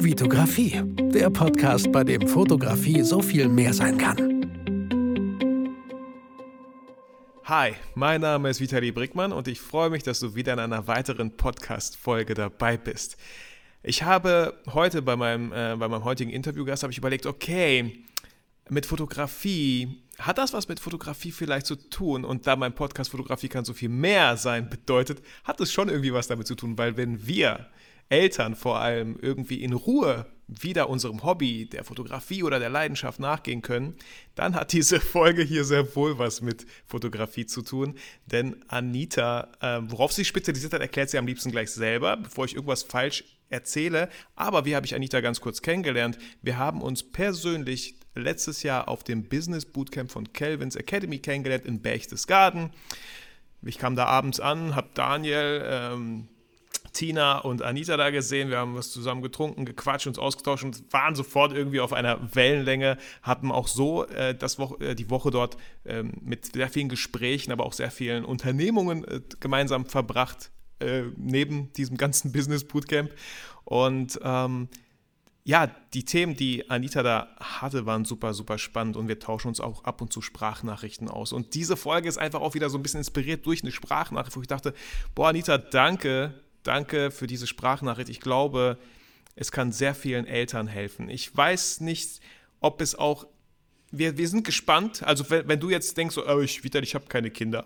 Vitografie, 0.00 0.80
der 1.12 1.28
Podcast, 1.28 1.90
bei 1.90 2.04
dem 2.04 2.28
Fotografie 2.28 3.02
so 3.02 3.20
viel 3.20 3.48
mehr 3.48 3.74
sein 3.74 3.98
kann. 3.98 4.16
Hi, 7.42 7.72
mein 7.96 8.20
Name 8.20 8.48
ist 8.48 8.60
Vitali 8.60 8.92
Brickmann 8.92 9.32
und 9.32 9.48
ich 9.48 9.60
freue 9.60 9.90
mich, 9.90 10.04
dass 10.04 10.20
du 10.20 10.36
wieder 10.36 10.52
in 10.52 10.60
einer 10.60 10.86
weiteren 10.86 11.36
Podcast-Folge 11.36 12.34
dabei 12.34 12.76
bist. 12.76 13.16
Ich 13.82 14.04
habe 14.04 14.54
heute 14.72 15.02
bei 15.02 15.16
meinem, 15.16 15.50
äh, 15.52 15.74
bei 15.76 15.88
meinem 15.88 16.04
heutigen 16.04 16.30
Interviewgast 16.30 16.84
habe 16.84 16.92
ich 16.92 16.98
überlegt, 16.98 17.26
okay, 17.26 18.04
mit 18.68 18.86
Fotografie, 18.86 20.04
hat 20.20 20.38
das 20.38 20.52
was 20.52 20.68
mit 20.68 20.78
Fotografie 20.78 21.32
vielleicht 21.32 21.66
zu 21.66 21.74
tun? 21.74 22.24
Und 22.24 22.46
da 22.46 22.54
mein 22.54 22.72
Podcast 22.72 23.10
Fotografie 23.10 23.48
kann 23.48 23.64
so 23.64 23.74
viel 23.74 23.88
mehr 23.88 24.36
sein 24.36 24.70
bedeutet, 24.70 25.22
hat 25.42 25.60
es 25.60 25.72
schon 25.72 25.88
irgendwie 25.88 26.12
was 26.12 26.28
damit 26.28 26.46
zu 26.46 26.54
tun, 26.54 26.78
weil 26.78 26.96
wenn 26.96 27.26
wir 27.26 27.66
Eltern 28.08 28.54
vor 28.54 28.80
allem 28.80 29.18
irgendwie 29.20 29.62
in 29.62 29.72
Ruhe 29.72 30.26
wieder 30.48 30.88
unserem 30.88 31.22
Hobby, 31.24 31.66
der 31.66 31.84
Fotografie 31.84 32.42
oder 32.42 32.58
der 32.58 32.70
Leidenschaft 32.70 33.20
nachgehen 33.20 33.60
können, 33.60 33.96
dann 34.34 34.54
hat 34.54 34.72
diese 34.72 34.98
Folge 35.00 35.42
hier 35.42 35.64
sehr 35.64 35.94
wohl 35.94 36.18
was 36.18 36.40
mit 36.40 36.66
Fotografie 36.86 37.44
zu 37.44 37.62
tun. 37.62 37.96
Denn 38.26 38.64
Anita, 38.68 39.52
äh, 39.60 39.80
worauf 39.82 40.12
sie 40.12 40.24
spezialisiert 40.24 40.72
hat, 40.72 40.80
erklärt 40.80 41.10
sie 41.10 41.18
am 41.18 41.26
liebsten 41.26 41.50
gleich 41.50 41.70
selber, 41.70 42.16
bevor 42.16 42.46
ich 42.46 42.54
irgendwas 42.54 42.82
falsch 42.82 43.24
erzähle. 43.50 44.08
Aber 44.36 44.64
wie 44.64 44.74
habe 44.74 44.86
ich 44.86 44.94
Anita 44.94 45.20
ganz 45.20 45.40
kurz 45.40 45.60
kennengelernt? 45.60 46.18
Wir 46.40 46.56
haben 46.56 46.80
uns 46.80 47.02
persönlich 47.02 47.96
letztes 48.14 48.62
Jahr 48.62 48.88
auf 48.88 49.04
dem 49.04 49.24
Business 49.24 49.66
Bootcamp 49.66 50.10
von 50.10 50.32
Kelvins 50.32 50.76
Academy 50.76 51.18
kennengelernt 51.18 51.66
in 51.66 51.80
Berchtesgaden. 51.80 52.70
Ich 53.62 53.78
kam 53.78 53.96
da 53.96 54.06
abends 54.06 54.40
an, 54.40 54.74
habe 54.74 54.88
Daniel, 54.94 55.62
ähm, 55.66 56.28
Tina 56.98 57.38
und 57.38 57.62
Anita 57.62 57.96
da 57.96 58.10
gesehen. 58.10 58.50
Wir 58.50 58.58
haben 58.58 58.74
was 58.74 58.90
zusammen 58.90 59.22
getrunken, 59.22 59.64
gequatscht, 59.64 60.08
uns 60.08 60.18
ausgetauscht 60.18 60.64
und 60.64 60.92
waren 60.92 61.14
sofort 61.14 61.52
irgendwie 61.52 61.78
auf 61.78 61.92
einer 61.92 62.34
Wellenlänge. 62.34 62.98
Hatten 63.22 63.52
auch 63.52 63.68
so 63.68 64.04
äh, 64.06 64.34
das 64.34 64.58
Wo 64.58 64.74
äh, 64.80 64.96
die 64.96 65.08
Woche 65.08 65.30
dort 65.30 65.56
äh, 65.84 66.02
mit 66.02 66.54
sehr 66.54 66.68
vielen 66.68 66.88
Gesprächen, 66.88 67.52
aber 67.52 67.66
auch 67.66 67.72
sehr 67.72 67.92
vielen 67.92 68.24
Unternehmungen 68.24 69.04
äh, 69.04 69.20
gemeinsam 69.38 69.86
verbracht, 69.86 70.50
äh, 70.80 71.02
neben 71.16 71.72
diesem 71.74 71.98
ganzen 71.98 72.32
Business 72.32 72.64
Bootcamp. 72.64 73.12
Und 73.64 74.18
ähm, 74.24 74.68
ja, 75.44 75.68
die 75.94 76.04
Themen, 76.04 76.34
die 76.34 76.68
Anita 76.68 77.04
da 77.04 77.28
hatte, 77.38 77.86
waren 77.86 78.06
super, 78.06 78.34
super 78.34 78.58
spannend 78.58 78.96
und 78.96 79.06
wir 79.06 79.20
tauschen 79.20 79.46
uns 79.46 79.60
auch 79.60 79.84
ab 79.84 80.02
und 80.02 80.12
zu 80.12 80.20
Sprachnachrichten 80.20 81.08
aus. 81.08 81.32
Und 81.32 81.54
diese 81.54 81.76
Folge 81.76 82.08
ist 82.08 82.18
einfach 82.18 82.40
auch 82.40 82.54
wieder 82.54 82.70
so 82.70 82.76
ein 82.76 82.82
bisschen 82.82 82.98
inspiriert 82.98 83.46
durch 83.46 83.62
eine 83.62 83.70
Sprachnachricht, 83.70 84.36
wo 84.36 84.40
ich 84.40 84.48
dachte, 84.48 84.74
boah, 85.14 85.28
Anita, 85.28 85.58
danke, 85.58 86.34
danke 86.68 87.10
für 87.10 87.26
diese 87.26 87.46
Sprachnachricht. 87.46 88.10
Ich 88.10 88.20
glaube, 88.20 88.78
es 89.34 89.50
kann 89.50 89.72
sehr 89.72 89.94
vielen 89.94 90.26
Eltern 90.26 90.66
helfen. 90.66 91.08
Ich 91.08 91.34
weiß 91.34 91.80
nicht, 91.80 92.20
ob 92.60 92.80
es 92.80 92.94
auch, 92.94 93.26
wir, 93.90 94.18
wir 94.18 94.28
sind 94.28 94.44
gespannt, 94.44 95.02
also 95.02 95.28
wenn, 95.30 95.48
wenn 95.48 95.60
du 95.60 95.70
jetzt 95.70 95.96
denkst, 95.96 96.14
so, 96.14 96.28
oh, 96.28 96.40
ich, 96.40 96.62
ich 96.62 96.94
habe 96.94 97.06
keine 97.06 97.30
Kinder, 97.30 97.64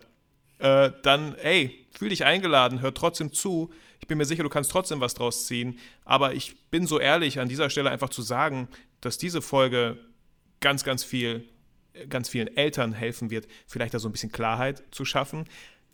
äh, 0.58 0.92
dann, 1.02 1.34
ey, 1.36 1.86
fühl 1.90 2.10
dich 2.10 2.24
eingeladen, 2.24 2.80
hör 2.80 2.94
trotzdem 2.94 3.32
zu. 3.32 3.72
Ich 4.00 4.06
bin 4.06 4.18
mir 4.18 4.24
sicher, 4.24 4.44
du 4.44 4.48
kannst 4.48 4.70
trotzdem 4.70 5.00
was 5.00 5.14
draus 5.14 5.46
ziehen. 5.46 5.78
Aber 6.04 6.34
ich 6.34 6.68
bin 6.70 6.86
so 6.86 7.00
ehrlich, 7.00 7.40
an 7.40 7.48
dieser 7.48 7.70
Stelle 7.70 7.90
einfach 7.90 8.10
zu 8.10 8.22
sagen, 8.22 8.68
dass 9.00 9.18
diese 9.18 9.42
Folge 9.42 9.98
ganz, 10.60 10.84
ganz 10.84 11.02
viel, 11.02 11.48
ganz 12.08 12.28
vielen 12.28 12.56
Eltern 12.56 12.92
helfen 12.92 13.30
wird, 13.30 13.48
vielleicht 13.66 13.94
da 13.94 13.98
so 13.98 14.08
ein 14.08 14.12
bisschen 14.12 14.30
Klarheit 14.30 14.84
zu 14.92 15.04
schaffen 15.04 15.46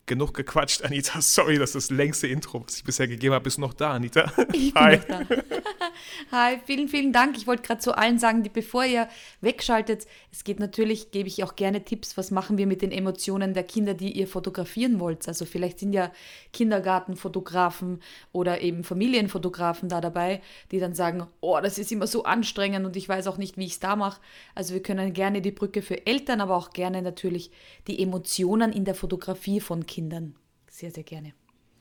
genug 0.09 0.35
gequatscht, 0.35 0.83
Anita. 0.83 1.21
Sorry, 1.21 1.59
das 1.59 1.77
ist 1.77 1.91
das 1.91 1.97
längste 1.97 2.27
Intro, 2.27 2.65
was 2.67 2.79
ich 2.79 2.85
bisher 2.85 3.07
gegeben 3.07 3.35
habe. 3.35 3.45
Bist 3.45 3.59
noch 3.59 3.75
da, 3.75 3.93
Anita? 3.93 4.33
Ich 4.53 4.75
Hi. 4.75 4.99
Da. 5.07 5.21
Hi, 6.33 6.59
vielen, 6.65 6.89
vielen 6.89 7.13
Dank. 7.13 7.37
Ich 7.37 7.47
wollte 7.47 7.63
gerade 7.63 7.81
zu 7.81 7.97
allen 7.97 8.19
sagen, 8.19 8.43
die, 8.43 8.49
bevor 8.49 8.85
ihr 8.85 9.09
wegschaltet, 9.41 10.07
es 10.33 10.43
geht 10.43 10.59
natürlich, 10.59 11.11
gebe 11.11 11.29
ich 11.29 11.45
auch 11.45 11.55
gerne 11.55 11.85
Tipps, 11.85 12.17
was 12.17 12.31
machen 12.31 12.59
wir 12.59 12.67
mit 12.67 12.83
den 12.83 12.91
Emotionen 12.91 13.55
der 13.55 13.63
Kinder, 13.63 13.95
die 13.95 14.13
ihr 14.13 14.27
fotografieren 14.27 15.01
wollt. 15.01 15.29
Also 15.29 15.45
vielleicht 15.45 15.79
sind 15.79 15.93
ja 15.93 16.11
Kindergartenfotografen 16.53 18.01
oder 18.33 18.61
eben 18.63 18.85
Familienfotografen 18.85 19.89
da 19.89 20.01
dabei, 20.01 20.41
die 20.73 20.81
dann 20.81 20.95
sagen, 20.95 21.27
oh, 21.41 21.59
das 21.63 21.79
ist 21.79 21.93
immer 21.93 22.07
so 22.07 22.25
anstrengend 22.25 22.87
und 22.87 22.97
ich 22.97 23.09
weiß 23.09 23.27
auch 23.27 23.37
nicht, 23.37 23.59
wie 23.59 23.67
ich 23.67 23.73
es 23.73 23.81
da 23.81 23.95
mache. 23.97 24.21
Also 24.55 24.75
wir 24.75 24.83
können 24.83 25.13
gerne 25.13 25.43
die 25.43 25.53
Brücke 25.53 25.83
für 25.83 26.07
Eltern, 26.07 26.41
aber 26.41 26.57
auch 26.57 26.71
gerne 26.71 27.03
natürlich 27.03 27.51
die 27.87 28.03
Emotionen 28.03 28.73
in 28.73 28.85
der 28.85 28.95
Fotografie 28.95 29.61
von 29.61 29.87
Kindern 29.87 29.98
Kindern 29.99 30.37
sehr, 30.71 30.93
sehr 30.93 31.03
gerne. 31.03 31.33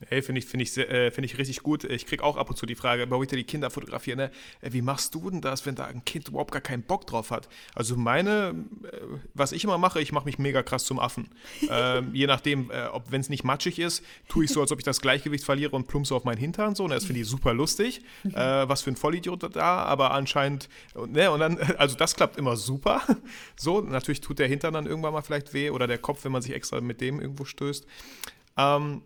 Hey, 0.06 0.22
finde 0.22 0.38
ich, 0.38 0.46
find 0.46 0.62
ich, 0.62 0.76
äh, 0.76 1.10
find 1.10 1.24
ich 1.24 1.38
richtig 1.38 1.62
gut. 1.62 1.82
Ich 1.84 2.06
kriege 2.06 2.22
auch 2.22 2.36
ab 2.36 2.48
und 2.48 2.56
zu 2.56 2.66
die 2.66 2.76
Frage, 2.76 3.06
bei 3.06 3.16
heute 3.16 3.34
die 3.34 3.44
Kinder 3.44 3.68
fotografieren, 3.68 4.18
ne? 4.18 4.30
Äh, 4.60 4.72
wie 4.72 4.82
machst 4.82 5.14
du 5.14 5.28
denn 5.28 5.40
das, 5.40 5.66
wenn 5.66 5.74
da 5.74 5.86
ein 5.86 6.04
Kind 6.04 6.28
überhaupt 6.28 6.52
gar 6.52 6.60
keinen 6.60 6.82
Bock 6.82 7.06
drauf 7.06 7.30
hat? 7.30 7.48
Also 7.74 7.96
meine, 7.96 8.54
äh, 8.84 9.00
was 9.34 9.50
ich 9.50 9.64
immer 9.64 9.76
mache, 9.76 10.00
ich 10.00 10.12
mache 10.12 10.26
mich 10.26 10.38
mega 10.38 10.62
krass 10.62 10.84
zum 10.84 11.00
Affen. 11.00 11.28
ähm, 11.70 12.14
je 12.14 12.28
nachdem, 12.28 12.70
äh, 12.70 12.86
ob 12.92 13.10
wenn 13.10 13.20
es 13.20 13.28
nicht 13.28 13.42
matschig 13.42 13.80
ist, 13.80 14.04
tue 14.28 14.44
ich 14.44 14.52
so, 14.52 14.60
als 14.60 14.70
ob 14.70 14.78
ich 14.78 14.84
das 14.84 15.00
Gleichgewicht 15.00 15.44
verliere 15.44 15.74
und 15.74 15.88
plumpse 15.88 16.14
auf 16.14 16.24
meinen 16.24 16.38
Hintern 16.38 16.76
so. 16.76 16.84
Und 16.84 16.90
ne? 16.90 16.94
das 16.94 17.04
finde 17.04 17.22
ich 17.22 17.26
super 17.26 17.52
lustig. 17.52 18.02
Äh, 18.24 18.68
was 18.68 18.82
für 18.82 18.90
ein 18.90 18.96
Vollidiot 18.96 19.56
da, 19.56 19.82
aber 19.82 20.12
anscheinend, 20.12 20.68
ne, 21.08 21.30
und 21.30 21.40
dann, 21.40 21.58
also 21.78 21.96
das 21.96 22.14
klappt 22.14 22.36
immer 22.36 22.56
super. 22.56 23.02
so, 23.56 23.80
natürlich 23.80 24.20
tut 24.20 24.38
der 24.38 24.46
Hintern 24.46 24.74
dann 24.74 24.86
irgendwann 24.86 25.12
mal 25.12 25.22
vielleicht 25.22 25.52
weh 25.54 25.70
oder 25.70 25.86
der 25.86 25.98
Kopf, 25.98 26.24
wenn 26.24 26.32
man 26.32 26.42
sich 26.42 26.54
extra 26.54 26.80
mit 26.80 27.00
dem 27.00 27.20
irgendwo 27.20 27.44
stößt. 27.44 27.86
Ähm, 28.56 29.02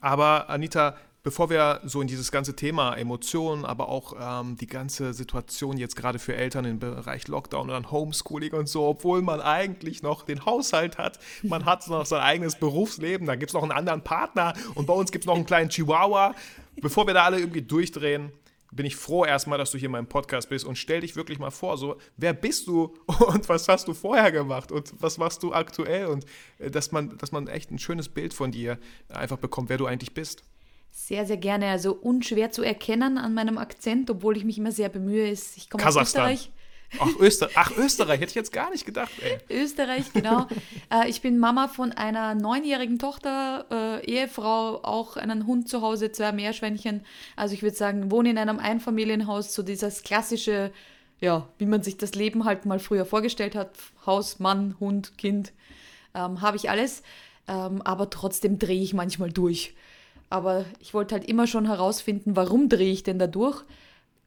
aber 0.00 0.48
Anita, 0.50 0.96
bevor 1.22 1.50
wir 1.50 1.80
so 1.84 2.00
in 2.00 2.08
dieses 2.08 2.32
ganze 2.32 2.56
Thema 2.56 2.94
Emotionen, 2.94 3.64
aber 3.64 3.88
auch 3.88 4.14
ähm, 4.20 4.56
die 4.56 4.66
ganze 4.66 5.12
Situation 5.12 5.76
jetzt 5.76 5.96
gerade 5.96 6.18
für 6.18 6.34
Eltern 6.34 6.64
im 6.64 6.78
Bereich 6.78 7.28
Lockdown 7.28 7.62
und 7.62 7.68
dann 7.68 7.90
Homeschooling 7.90 8.52
und 8.52 8.68
so, 8.68 8.86
obwohl 8.86 9.22
man 9.22 9.40
eigentlich 9.40 10.02
noch 10.02 10.22
den 10.22 10.46
Haushalt 10.46 10.96
hat, 10.98 11.18
man 11.42 11.64
hat 11.64 11.86
noch 11.88 12.06
sein 12.06 12.20
eigenes 12.22 12.56
Berufsleben, 12.56 13.26
da 13.26 13.34
gibt 13.34 13.50
es 13.50 13.54
noch 13.54 13.62
einen 13.62 13.72
anderen 13.72 14.02
Partner 14.02 14.54
und 14.74 14.86
bei 14.86 14.94
uns 14.94 15.12
gibt 15.12 15.24
es 15.24 15.26
noch 15.26 15.36
einen 15.36 15.46
kleinen 15.46 15.70
Chihuahua. 15.70 16.34
Bevor 16.80 17.06
wir 17.06 17.14
da 17.14 17.24
alle 17.24 17.40
irgendwie 17.40 17.62
durchdrehen, 17.62 18.32
bin 18.70 18.86
ich 18.86 18.96
froh 18.96 19.24
erstmal, 19.24 19.58
dass 19.58 19.70
du 19.70 19.78
hier 19.78 19.86
in 19.86 19.92
meinem 19.92 20.08
Podcast 20.08 20.48
bist 20.48 20.64
und 20.64 20.76
stell 20.76 21.00
dich 21.00 21.16
wirklich 21.16 21.38
mal 21.38 21.50
vor, 21.50 21.78
so, 21.78 21.96
wer 22.16 22.32
bist 22.32 22.66
du 22.66 22.94
und 23.26 23.48
was 23.48 23.68
hast 23.68 23.88
du 23.88 23.94
vorher 23.94 24.32
gemacht 24.32 24.72
und 24.72 24.92
was 25.00 25.18
machst 25.18 25.42
du 25.42 25.52
aktuell 25.52 26.06
und 26.06 26.26
äh, 26.58 26.70
dass 26.70 26.92
man, 26.92 27.16
dass 27.18 27.32
man 27.32 27.46
echt 27.48 27.70
ein 27.70 27.78
schönes 27.78 28.08
Bild 28.08 28.34
von 28.34 28.52
dir 28.52 28.78
einfach 29.08 29.38
bekommt, 29.38 29.68
wer 29.68 29.78
du 29.78 29.86
eigentlich 29.86 30.14
bist. 30.14 30.44
Sehr, 30.90 31.26
sehr 31.26 31.36
gerne. 31.36 31.66
Also 31.68 31.94
unschwer 31.94 32.50
zu 32.50 32.62
erkennen 32.62 33.18
an 33.18 33.34
meinem 33.34 33.58
Akzent, 33.58 34.10
obwohl 34.10 34.36
ich 34.36 34.44
mich 34.44 34.58
immer 34.58 34.72
sehr 34.72 34.88
bemühe. 34.88 35.26
Ich 35.30 35.70
komme 35.70 35.86
aus 35.86 35.96
Österreich. 35.96 36.50
Ach 36.98 37.18
Öster 37.18 37.50
Ach, 37.54 37.70
Österreich, 37.76 38.20
hätte 38.20 38.30
ich 38.30 38.34
jetzt 38.34 38.52
gar 38.52 38.70
nicht 38.70 38.86
gedacht. 38.86 39.12
Ey. 39.22 39.38
Österreich, 39.62 40.12
genau. 40.12 40.46
äh, 40.92 41.08
ich 41.08 41.20
bin 41.20 41.38
Mama 41.38 41.68
von 41.68 41.92
einer 41.92 42.34
neunjährigen 42.34 42.98
Tochter, 42.98 43.66
äh, 43.70 44.06
Ehefrau, 44.06 44.82
auch 44.82 45.16
einen 45.16 45.46
Hund 45.46 45.68
zu 45.68 45.82
Hause, 45.82 46.12
zwei 46.12 46.32
Meerschweinchen. 46.32 47.04
Also 47.36 47.54
ich 47.54 47.62
würde 47.62 47.76
sagen, 47.76 48.10
wohne 48.10 48.30
in 48.30 48.38
einem 48.38 48.58
Einfamilienhaus, 48.58 49.54
so 49.54 49.62
dieses 49.62 50.02
klassische, 50.02 50.72
ja, 51.20 51.48
wie 51.58 51.66
man 51.66 51.82
sich 51.82 51.98
das 51.98 52.14
Leben 52.14 52.44
halt 52.44 52.64
mal 52.64 52.78
früher 52.78 53.04
vorgestellt 53.04 53.54
hat. 53.54 53.70
Haus, 54.06 54.38
Mann, 54.38 54.76
Hund, 54.80 55.18
Kind, 55.18 55.52
ähm, 56.14 56.40
habe 56.40 56.56
ich 56.56 56.70
alles. 56.70 57.02
Ähm, 57.46 57.82
aber 57.82 58.10
trotzdem 58.10 58.58
drehe 58.58 58.82
ich 58.82 58.94
manchmal 58.94 59.30
durch. 59.30 59.74
Aber 60.30 60.64
ich 60.80 60.94
wollte 60.94 61.14
halt 61.14 61.26
immer 61.26 61.46
schon 61.46 61.66
herausfinden, 61.66 62.36
warum 62.36 62.68
drehe 62.68 62.92
ich 62.92 63.02
denn 63.02 63.18
da 63.18 63.26
durch? 63.26 63.64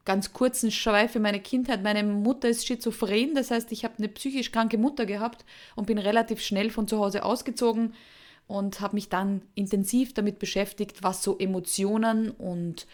Ganz 0.06 0.34
kurzen 0.34 0.72
Schweif 0.72 1.16
in 1.16 1.22
meine 1.22 1.40
Kindheit. 1.40 1.84
Meine 1.84 2.04
Mutter 2.04 2.50
ist 2.50 2.66
schizophren, 2.66 3.36
das 3.36 3.52
heißt, 3.52 3.72
ich 3.72 3.84
habe 3.84 3.96
eine 3.98 4.08
psychisch 4.08 4.52
kranke 4.52 4.78
Mutter 4.78 5.06
gehabt 5.06 5.46
und 5.76 5.88
bin 5.88 5.98
relativ 5.98 6.42
schnell 6.42 6.70
von 6.70 6.88
zu 6.88 7.00
Hause 7.00 7.24
ausgezogen 7.24 7.94
und 8.48 8.82
habe 8.82 8.96
mich 8.96 9.10
dann 9.10 9.42
intensiv 9.56 10.14
damit 10.14 10.40
beschäftigt, 10.40 11.04
was 11.04 11.24
so 11.24 11.38
Emotionen 11.38 12.32
und 12.32 12.88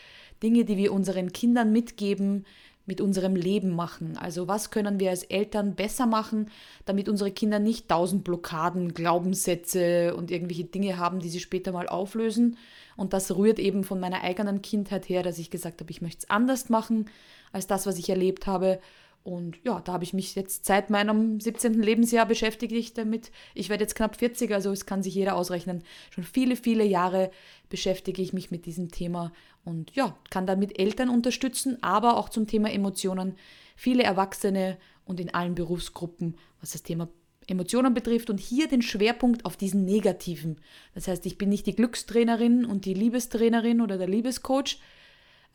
Dinge, 0.44 0.66
die 0.66 0.78
wir 0.78 0.94
unseren 0.94 1.34
Kindern 1.34 1.72
mitgeben, 1.72 2.46
mit 2.87 3.01
unserem 3.01 3.35
Leben 3.35 3.75
machen. 3.75 4.17
Also 4.17 4.47
was 4.47 4.72
können 4.72 4.99
wir 4.99 5.11
als 5.11 5.23
Eltern 5.23 5.75
besser 5.75 6.07
machen, 6.07 6.49
damit 6.85 7.09
unsere 7.09 7.31
Kinder 7.31 7.59
nicht 7.59 7.89
tausend 7.89 8.23
Blockaden, 8.23 8.93
Glaubenssätze 8.93 10.16
und 10.16 10.31
irgendwelche 10.31 10.63
Dinge 10.63 10.97
haben, 10.97 11.19
die 11.19 11.29
sie 11.29 11.41
später 11.41 11.73
mal 11.73 11.87
auflösen. 11.87 12.57
Und 12.95 13.13
das 13.13 13.35
rührt 13.35 13.59
eben 13.59 13.84
von 13.84 13.99
meiner 13.99 14.22
eigenen 14.22 14.61
Kindheit 14.61 15.07
her, 15.09 15.22
dass 15.22 15.37
ich 15.37 15.51
gesagt 15.51 15.81
habe, 15.81 15.91
ich 15.91 16.01
möchte 16.01 16.19
es 16.23 16.29
anders 16.29 16.69
machen 16.69 17.09
als 17.51 17.67
das, 17.67 17.85
was 17.85 17.99
ich 17.99 18.09
erlebt 18.09 18.47
habe. 18.47 18.79
Und 19.23 19.58
ja, 19.64 19.81
da 19.81 19.93
habe 19.93 20.05
ich 20.05 20.14
mich 20.14 20.35
jetzt 20.35 20.66
seit 20.66 20.90
meinem 20.90 21.41
17. 21.41 21.73
Lebensjahr 21.81 22.25
beschäftigt 22.25 22.97
damit. 22.97 23.31
Ich 23.55 23.69
werde 23.69 23.84
jetzt 23.84 23.96
knapp 23.96 24.16
40, 24.16 24.53
also 24.53 24.72
es 24.72 24.85
kann 24.85 25.03
sich 25.03 25.16
jeder 25.16 25.35
ausrechnen. 25.35 25.84
Schon 26.11 26.23
viele, 26.23 26.55
viele 26.55 26.85
Jahre 26.85 27.31
beschäftige 27.67 28.22
ich 28.22 28.31
mich 28.31 28.52
mit 28.52 28.66
diesem 28.66 28.90
Thema 28.90 29.34
und 29.66 29.93
ja, 29.96 30.17
kann 30.29 30.47
damit 30.47 30.79
Eltern 30.79 31.09
unterstützen, 31.09 31.84
aber 31.84 32.16
auch 32.16 32.29
zum 32.29 32.47
Thema 32.47 32.72
Emotionen. 32.72 33.35
Viele 33.75 34.03
Erwachsene 34.03 34.78
und 35.03 35.20
in 35.20 35.34
allen 35.34 35.55
Berufsgruppen, 35.55 36.37
was 36.61 36.72
das 36.72 36.84
Thema 36.84 37.09
Emotionen 37.47 37.93
betrifft 37.93 38.29
und 38.29 38.40
hier 38.40 38.67
den 38.67 38.81
Schwerpunkt 38.81 39.46
auf 39.46 39.58
diesen 39.58 39.85
negativen. 39.85 40.59
Das 40.93 41.08
heißt, 41.08 41.25
ich 41.25 41.37
bin 41.37 41.49
nicht 41.49 41.66
die 41.66 41.75
Glückstrainerin 41.75 42.66
und 42.66 42.85
die 42.85 42.93
Liebestrainerin 42.93 43.81
oder 43.81 43.97
der 43.97 44.08
Liebescoach, 44.08 44.79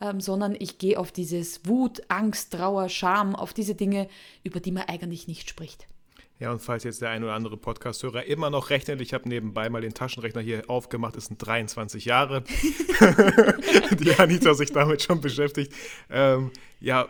ähm, 0.03 0.19
sondern 0.19 0.55
ich 0.59 0.77
gehe 0.77 0.99
auf 0.99 1.11
dieses 1.11 1.65
Wut, 1.65 2.03
Angst, 2.09 2.51
Trauer, 2.51 2.89
Scham, 2.89 3.35
auf 3.35 3.53
diese 3.53 3.73
Dinge, 3.73 4.07
über 4.43 4.59
die 4.59 4.71
man 4.71 4.83
eigentlich 4.83 5.27
nicht 5.27 5.49
spricht. 5.49 5.87
Ja, 6.43 6.51
und 6.51 6.59
falls 6.61 6.83
jetzt 6.83 7.01
der 7.01 7.09
ein 7.09 7.23
oder 7.23 7.35
andere 7.35 7.55
Podcast-Hörer 7.55 8.25
immer 8.25 8.49
noch 8.49 8.69
rechnet, 8.69 8.99
ich 8.99 9.13
habe 9.13 9.29
nebenbei 9.29 9.69
mal 9.69 9.79
den 9.79 9.93
Taschenrechner 9.93 10.41
hier 10.41 10.69
aufgemacht, 10.69 11.15
es 11.15 11.27
sind 11.27 11.37
23 11.37 12.03
Jahre, 12.03 12.43
die 13.97 14.13
Anita 14.19 14.53
sich 14.53 14.73
damit 14.73 15.03
schon 15.03 15.21
beschäftigt. 15.21 15.71
Ähm, 16.09 16.51
ja, 16.81 17.07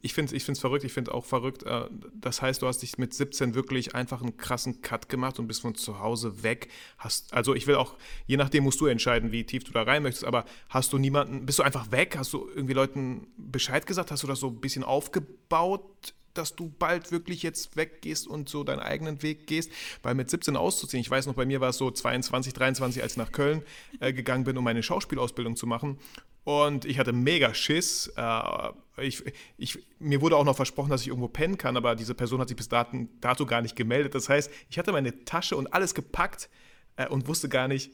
ich 0.00 0.14
finde 0.14 0.34
es 0.34 0.58
verrückt, 0.58 0.84
ich 0.84 0.94
finde 0.94 1.12
auch 1.12 1.26
verrückt. 1.26 1.62
Äh, 1.64 1.90
das 2.14 2.40
heißt, 2.40 2.62
du 2.62 2.68
hast 2.68 2.78
dich 2.78 2.96
mit 2.96 3.12
17 3.12 3.54
wirklich 3.54 3.94
einfach 3.94 4.22
einen 4.22 4.38
krassen 4.38 4.80
Cut 4.80 5.10
gemacht 5.10 5.38
und 5.38 5.46
bist 5.46 5.60
von 5.60 5.74
zu 5.74 5.98
Hause 5.98 6.42
weg. 6.42 6.68
Hast, 6.96 7.34
also 7.34 7.54
ich 7.54 7.66
will 7.66 7.74
auch, 7.74 7.98
je 8.26 8.38
nachdem 8.38 8.64
musst 8.64 8.80
du 8.80 8.86
entscheiden, 8.86 9.30
wie 9.30 9.44
tief 9.44 9.62
du 9.62 9.72
da 9.72 9.82
rein 9.82 10.02
möchtest, 10.02 10.24
aber 10.24 10.46
hast 10.70 10.94
du 10.94 10.96
niemanden, 10.96 11.44
bist 11.44 11.58
du 11.58 11.64
einfach 11.64 11.90
weg? 11.90 12.16
Hast 12.16 12.32
du 12.32 12.48
irgendwie 12.48 12.72
Leuten 12.72 13.26
Bescheid 13.36 13.84
gesagt? 13.84 14.10
Hast 14.10 14.22
du 14.22 14.26
das 14.26 14.40
so 14.40 14.46
ein 14.46 14.58
bisschen 14.62 14.84
aufgebaut? 14.84 16.14
Dass 16.34 16.54
du 16.56 16.72
bald 16.78 17.12
wirklich 17.12 17.42
jetzt 17.42 17.76
weggehst 17.76 18.26
und 18.26 18.48
so 18.48 18.64
deinen 18.64 18.80
eigenen 18.80 19.22
Weg 19.22 19.46
gehst, 19.46 19.70
weil 20.02 20.14
mit 20.14 20.30
17 20.30 20.56
auszuziehen, 20.56 21.00
ich 21.00 21.10
weiß 21.10 21.26
noch, 21.26 21.34
bei 21.34 21.46
mir 21.46 21.60
war 21.60 21.70
es 21.70 21.76
so 21.76 21.90
22, 21.90 22.52
23, 22.52 23.02
als 23.02 23.12
ich 23.12 23.18
nach 23.18 23.32
Köln 23.32 23.62
äh, 24.00 24.12
gegangen 24.12 24.44
bin, 24.44 24.56
um 24.56 24.64
meine 24.64 24.82
Schauspielausbildung 24.82 25.56
zu 25.56 25.66
machen 25.66 25.98
und 26.44 26.84
ich 26.84 26.98
hatte 26.98 27.12
mega 27.12 27.52
Schiss. 27.54 28.12
Äh, 28.16 28.72
ich, 28.98 29.22
ich, 29.56 29.78
mir 29.98 30.20
wurde 30.20 30.36
auch 30.36 30.44
noch 30.44 30.56
versprochen, 30.56 30.90
dass 30.90 31.02
ich 31.02 31.08
irgendwo 31.08 31.28
pennen 31.28 31.58
kann, 31.58 31.76
aber 31.76 31.94
diese 31.94 32.14
Person 32.14 32.40
hat 32.40 32.48
sich 32.48 32.56
bis 32.56 32.68
dato, 32.68 33.46
gar 33.46 33.62
nicht 33.62 33.76
gemeldet. 33.76 34.14
Das 34.14 34.28
heißt, 34.28 34.50
ich 34.68 34.78
hatte 34.78 34.92
meine 34.92 35.24
Tasche 35.24 35.56
und 35.56 35.72
alles 35.72 35.94
gepackt 35.94 36.48
äh, 36.96 37.08
und 37.08 37.28
wusste 37.28 37.48
gar 37.48 37.68
nicht, 37.68 37.92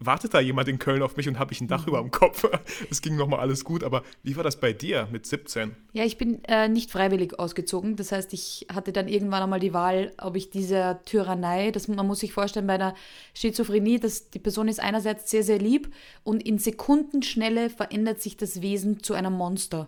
wartet 0.00 0.34
da 0.34 0.40
jemand 0.40 0.68
in 0.68 0.78
Köln 0.78 1.02
auf 1.02 1.16
mich 1.16 1.28
und 1.28 1.38
habe 1.38 1.52
ich 1.52 1.60
ein 1.60 1.68
Dach 1.68 1.82
mhm. 1.82 1.88
über 1.88 2.00
dem 2.00 2.10
Kopf. 2.10 2.44
Es 2.90 3.02
ging 3.02 3.16
nochmal 3.16 3.40
alles 3.40 3.64
gut, 3.64 3.82
aber 3.82 4.02
wie 4.22 4.36
war 4.36 4.44
das 4.44 4.60
bei 4.60 4.72
dir 4.72 5.08
mit 5.10 5.26
17? 5.26 5.74
Ja, 5.92 6.04
ich 6.04 6.16
bin 6.16 6.42
äh, 6.44 6.68
nicht 6.68 6.90
freiwillig 6.90 7.38
ausgezogen. 7.38 7.96
Das 7.96 8.12
heißt, 8.12 8.32
ich 8.32 8.66
hatte 8.72 8.92
dann 8.92 9.08
irgendwann 9.08 9.42
einmal 9.42 9.60
die 9.60 9.72
Wahl, 9.72 10.12
ob 10.18 10.36
ich 10.36 10.50
dieser 10.50 11.02
Tyrannei, 11.04 11.70
das, 11.70 11.88
man 11.88 12.06
muss 12.06 12.20
sich 12.20 12.32
vorstellen, 12.32 12.66
bei 12.66 12.74
einer 12.74 12.94
Schizophrenie, 13.34 13.98
dass 13.98 14.30
die 14.30 14.38
Person 14.38 14.68
ist 14.68 14.80
einerseits 14.80 15.30
sehr, 15.30 15.42
sehr 15.42 15.58
lieb 15.58 15.92
und 16.24 16.42
in 16.46 16.58
Sekundenschnelle 16.58 17.70
verändert 17.70 18.20
sich 18.20 18.36
das 18.36 18.62
Wesen 18.62 19.02
zu 19.02 19.14
einem 19.14 19.32
Monster. 19.32 19.86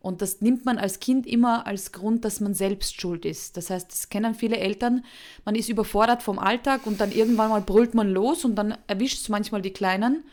Und 0.00 0.22
das 0.22 0.40
nimmt 0.40 0.64
man 0.64 0.78
als 0.78 1.00
Kind 1.00 1.26
immer 1.26 1.66
als 1.66 1.92
Grund, 1.92 2.24
dass 2.24 2.40
man 2.40 2.54
selbst 2.54 3.00
schuld 3.00 3.24
ist. 3.24 3.56
Das 3.56 3.70
heißt, 3.70 3.90
das 3.90 4.08
kennen 4.08 4.34
viele 4.34 4.56
Eltern. 4.56 5.04
Man 5.44 5.56
ist 5.56 5.68
überfordert 5.68 6.22
vom 6.22 6.38
Alltag 6.38 6.86
und 6.86 7.00
dann 7.00 7.10
irgendwann 7.10 7.50
mal 7.50 7.60
brüllt 7.60 7.94
man 7.94 8.08
los 8.10 8.44
und 8.44 8.54
dann 8.54 8.78
erwischt 8.86 9.20
es 9.20 9.28
manchmal 9.28 9.60
die 9.60 9.72
Kleinen. 9.72 10.24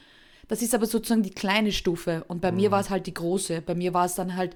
Das 0.48 0.62
ist 0.62 0.76
aber 0.76 0.86
sozusagen 0.86 1.24
die 1.24 1.32
kleine 1.32 1.72
Stufe. 1.72 2.24
Und 2.28 2.42
bei 2.42 2.52
mhm. 2.52 2.58
mir 2.58 2.72
war 2.72 2.80
es 2.80 2.92
halt 2.92 3.08
die 3.08 3.14
große. 3.14 3.62
Bei 3.62 3.74
mir 3.74 3.94
war 3.94 4.06
es 4.06 4.14
dann 4.14 4.36
halt, 4.36 4.56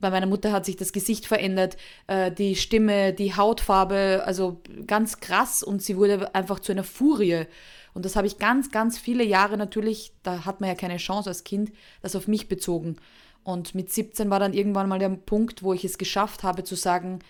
bei 0.00 0.10
meiner 0.10 0.26
Mutter 0.26 0.50
hat 0.52 0.64
sich 0.64 0.76
das 0.76 0.92
Gesicht 0.92 1.26
verändert, 1.26 1.76
äh, 2.08 2.32
die 2.32 2.56
Stimme, 2.56 3.12
die 3.12 3.34
Hautfarbe, 3.34 4.22
also 4.26 4.60
ganz 4.86 5.20
krass. 5.20 5.62
Und 5.62 5.82
sie 5.82 5.96
wurde 5.96 6.34
einfach 6.34 6.58
zu 6.58 6.72
einer 6.72 6.84
Furie. 6.84 7.46
Und 7.94 8.04
das 8.04 8.16
habe 8.16 8.26
ich 8.26 8.38
ganz, 8.38 8.70
ganz 8.70 8.98
viele 8.98 9.24
Jahre 9.24 9.56
natürlich, 9.56 10.12
da 10.22 10.44
hat 10.44 10.60
man 10.60 10.68
ja 10.68 10.74
keine 10.74 10.96
Chance 10.96 11.28
als 11.28 11.44
Kind, 11.44 11.72
das 12.02 12.16
auf 12.16 12.28
mich 12.28 12.48
bezogen. 12.48 12.96
Und 13.42 13.74
mit 13.74 13.90
17 13.90 14.30
war 14.30 14.38
dann 14.38 14.52
irgendwann 14.52 14.88
mal 14.88 14.98
der 14.98 15.08
Punkt, 15.08 15.62
wo 15.62 15.72
ich 15.72 15.84
es 15.84 15.98
geschafft 15.98 16.42
habe 16.42 16.64
zu 16.64 16.74
sagen, 16.74 17.20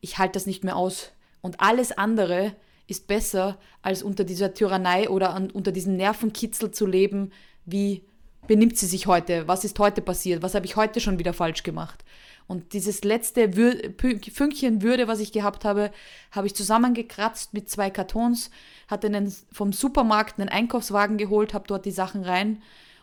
ich 0.00 0.18
halte 0.18 0.32
das 0.32 0.46
nicht 0.46 0.64
mehr 0.64 0.76
aus. 0.76 1.12
Und 1.42 1.60
alles 1.60 1.92
andere 1.92 2.54
ist 2.86 3.06
besser, 3.06 3.58
als 3.82 4.02
unter 4.02 4.24
dieser 4.24 4.52
Tyrannei 4.52 5.08
oder 5.08 5.34
an, 5.34 5.50
unter 5.50 5.72
diesem 5.72 5.96
Nervenkitzel 5.96 6.70
zu 6.70 6.86
leben, 6.86 7.30
wie 7.64 8.04
benimmt 8.46 8.76
sie 8.76 8.86
sich 8.86 9.06
heute, 9.06 9.46
was 9.46 9.64
ist 9.64 9.78
heute 9.78 10.02
passiert, 10.02 10.42
was 10.42 10.54
habe 10.54 10.66
ich 10.66 10.76
heute 10.76 11.00
schon 11.00 11.18
wieder 11.18 11.32
falsch 11.32 11.62
gemacht. 11.62 12.04
Und 12.48 12.72
dieses 12.72 13.04
letzte 13.04 13.54
Wür 13.54 13.76
Fünkchen 13.96 14.82
Würde, 14.82 15.06
was 15.06 15.20
ich 15.20 15.30
gehabt 15.30 15.64
habe, 15.64 15.92
habe 16.32 16.48
ich 16.48 16.56
zusammengekratzt 16.56 17.54
mit 17.54 17.70
zwei 17.70 17.90
Kartons, 17.90 18.50
hatte 18.88 19.06
einen, 19.06 19.32
vom 19.52 19.72
Supermarkt 19.72 20.40
einen 20.40 20.48
Einkaufswagen 20.48 21.16
geholt, 21.16 21.54
habe 21.54 21.68
dort 21.68 21.84
die 21.84 21.92
Sachen 21.92 22.24
rein 22.24 22.60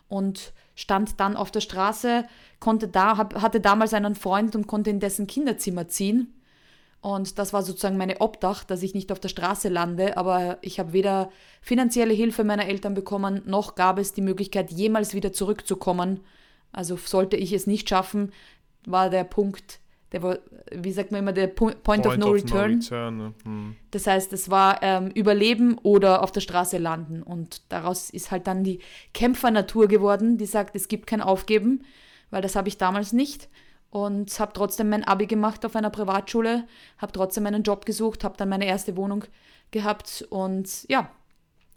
und 0.10 0.52
stand 0.78 1.20
dann 1.20 1.36
auf 1.36 1.50
der 1.50 1.60
Straße, 1.62 2.26
konnte 2.60 2.88
da, 2.88 3.18
hab, 3.18 3.42
hatte 3.42 3.60
damals 3.60 3.96
einen 3.96 4.14
Freund 4.14 4.56
und 4.56 4.68
konnte 4.68 4.92
in 4.92 5.00
dessen 5.00 5.26
Kinderzimmer 5.26 5.88
ziehen. 5.88 6.36
Und 7.02 7.40
das 7.40 7.52
war 7.52 7.64
sozusagen 7.64 7.98
meine 7.98 8.22
Obdach, 8.22 8.64
dass 8.64 8.84
ich 8.84 8.94
nicht 8.94 9.12
auf 9.12 9.20
der 9.20 9.30
Straße 9.30 9.70
lande. 9.70 10.18
Aber 10.18 10.60
ich 10.62 10.80
habe 10.80 10.94
weder 10.94 11.32
finanzielle 11.62 12.14
Hilfe 12.14 12.44
meiner 12.44 12.68
Eltern 12.68 12.94
bekommen, 12.94 13.42
noch 13.46 13.74
gab 13.74 13.98
es 13.98 14.14
die 14.14 14.22
Möglichkeit, 14.22 14.72
jemals 14.72 15.16
wieder 15.16 15.34
zurückzukommen. 15.34 16.20
Also 16.72 16.96
sollte 16.96 17.38
ich 17.38 17.54
es 17.54 17.66
nicht 17.66 17.90
schaffen, 17.90 18.32
war 18.86 19.10
der 19.10 19.24
Punkt 19.24 19.80
der 20.12 20.24
war, 20.24 20.38
wie 20.72 20.92
sagt 20.92 21.12
man 21.12 21.20
immer, 21.20 21.34
der 21.34 21.48
Point, 21.48 21.84
Point 21.84 22.08
of 22.08 22.18
No 22.18 22.28
of 22.28 22.36
Return. 22.36 22.72
No 22.72 22.78
return 22.78 23.18
ne? 23.18 23.34
hm. 23.44 23.76
Das 23.92 24.08
heißt, 24.08 24.32
es 24.32 24.50
war 24.50 24.82
ähm, 24.82 25.10
Überleben 25.12 25.78
oder 25.80 26.24
auf 26.24 26.32
der 26.32 26.42
Straße 26.42 26.78
landen. 26.78 27.22
Und 27.22 27.62
daraus 27.70 28.10
ist 28.10 28.32
halt 28.32 28.48
dann 28.48 28.64
die 28.64 28.80
Kämpfernatur 29.14 29.88
geworden, 29.88 30.38
die 30.38 30.46
sagt, 30.46 30.76
es 30.76 30.88
gibt 30.88 31.08
kein 31.08 31.22
Aufgeben, 31.22 31.84
weil 32.30 32.42
das 32.42 32.56
habe 32.56 32.70
ich 32.70 32.78
damals 32.78 33.12
nicht. 33.12 33.50
Und 33.90 34.38
habe 34.40 34.54
trotzdem 34.54 34.90
mein 34.90 35.04
Abi 35.04 35.28
gemacht 35.28 35.66
auf 35.66 35.76
einer 35.76 35.90
Privatschule, 35.90 36.66
habe 36.98 37.12
trotzdem 37.12 37.46
einen 37.46 37.64
Job 37.64 37.86
gesucht, 37.86 38.24
habe 38.24 38.38
dann 38.38 38.50
meine 38.50 38.66
erste 38.66 38.96
Wohnung 38.98 39.24
gehabt 39.72 40.26
und 40.30 40.86
ja, 40.90 41.10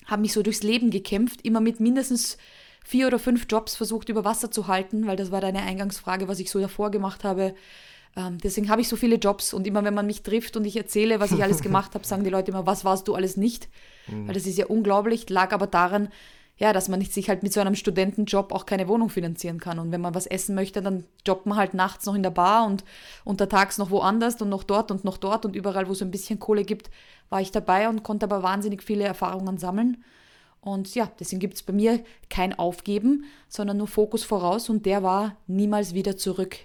habe 0.06 0.23
mich 0.23 0.32
so 0.32 0.43
durchs 0.43 0.62
Leben 0.62 0.91
gekämpft, 0.91 1.44
immer 1.44 1.61
mit 1.61 1.79
mindestens 1.79 2.37
vier 2.85 3.06
oder 3.06 3.19
fünf 3.19 3.47
Jobs 3.49 3.77
versucht 3.77 4.09
über 4.09 4.25
Wasser 4.25 4.50
zu 4.50 4.67
halten, 4.67 5.06
weil 5.06 5.17
das 5.17 5.31
war 5.31 5.41
deine 5.41 5.62
Eingangsfrage, 5.62 6.27
was 6.27 6.41
ich 6.41 6.50
so 6.50 6.61
davor 6.61 6.91
gemacht 6.91 7.23
habe 7.23 7.55
ähm, 8.17 8.39
deswegen 8.39 8.69
habe 8.69 8.81
ich 8.81 8.89
so 8.89 8.97
viele 8.97 9.17
Jobs 9.17 9.55
und 9.55 9.67
immer 9.67 9.85
wenn 9.85 9.95
man 9.95 10.07
mich 10.07 10.23
trifft 10.23 10.57
und 10.57 10.65
ich 10.65 10.77
erzähle, 10.77 11.21
was 11.21 11.33
ich 11.33 11.43
alles 11.43 11.61
gemacht 11.62 11.95
habe, 11.95 12.07
sagen 12.07 12.25
die 12.25 12.31
Leute 12.31 12.51
immer, 12.51 12.67
was 12.67 12.85
warst 12.85 13.09
du 13.09 13.15
alles 13.15 13.37
nicht? 13.37 13.69
Mhm. 14.09 14.27
Weil 14.27 14.35
das 14.35 14.47
ist 14.47 14.59
ja 14.59 14.67
unglaublich, 14.67 15.29
lag 15.31 15.53
aber 15.53 15.67
daran, 15.67 16.09
ja, 16.61 16.75
dass 16.75 16.89
man 16.89 17.01
sich 17.01 17.31
halt 17.31 17.43
mit 17.43 17.55
so 17.55 17.61
einem 17.61 17.75
Studentenjob 17.75 18.53
auch 18.53 18.67
keine 18.67 18.87
Wohnung 18.87 19.09
finanzieren 19.09 19.61
kann. 19.61 19.79
Und 19.79 19.93
wenn 19.93 20.01
man 20.03 20.15
was 20.15 20.27
essen 20.27 20.55
möchte, 20.55 20.83
dann 20.83 21.05
jobbt 21.27 21.47
man 21.47 21.57
halt 21.57 21.73
nachts 21.73 22.05
noch 22.05 22.15
in 22.15 22.23
der 22.23 22.31
Bar 22.31 22.67
und 22.67 22.85
untertags 23.25 23.79
noch 23.79 23.91
woanders 23.91 24.43
und 24.43 24.51
noch 24.51 24.63
dort 24.63 24.91
und 24.91 25.03
noch 25.03 25.17
dort 25.17 25.47
und 25.47 25.56
überall, 25.56 25.89
wo 25.89 25.93
es 25.93 26.03
ein 26.03 26.11
bisschen 26.11 26.39
Kohle 26.39 26.65
gibt, 26.65 26.91
war 27.31 27.41
ich 27.41 27.51
dabei 27.51 27.89
und 27.89 28.03
konnte 28.03 28.27
aber 28.27 28.43
wahnsinnig 28.43 28.83
viele 28.83 29.05
Erfahrungen 29.05 29.56
sammeln. 29.56 30.05
Und 30.61 30.95
ja, 30.95 31.11
deswegen 31.19 31.41
gibt 31.41 31.55
es 31.55 31.63
bei 31.63 31.73
mir 31.73 32.01
kein 32.29 32.59
Aufgeben, 32.59 33.25
sondern 33.49 33.79
nur 33.79 33.89
Fokus 33.89 34.23
voraus 34.23 34.69
und 34.69 34.85
der 34.85 35.03
war 35.03 35.37
niemals 35.47 35.95
wieder 35.95 36.19
zurück. 36.19 36.59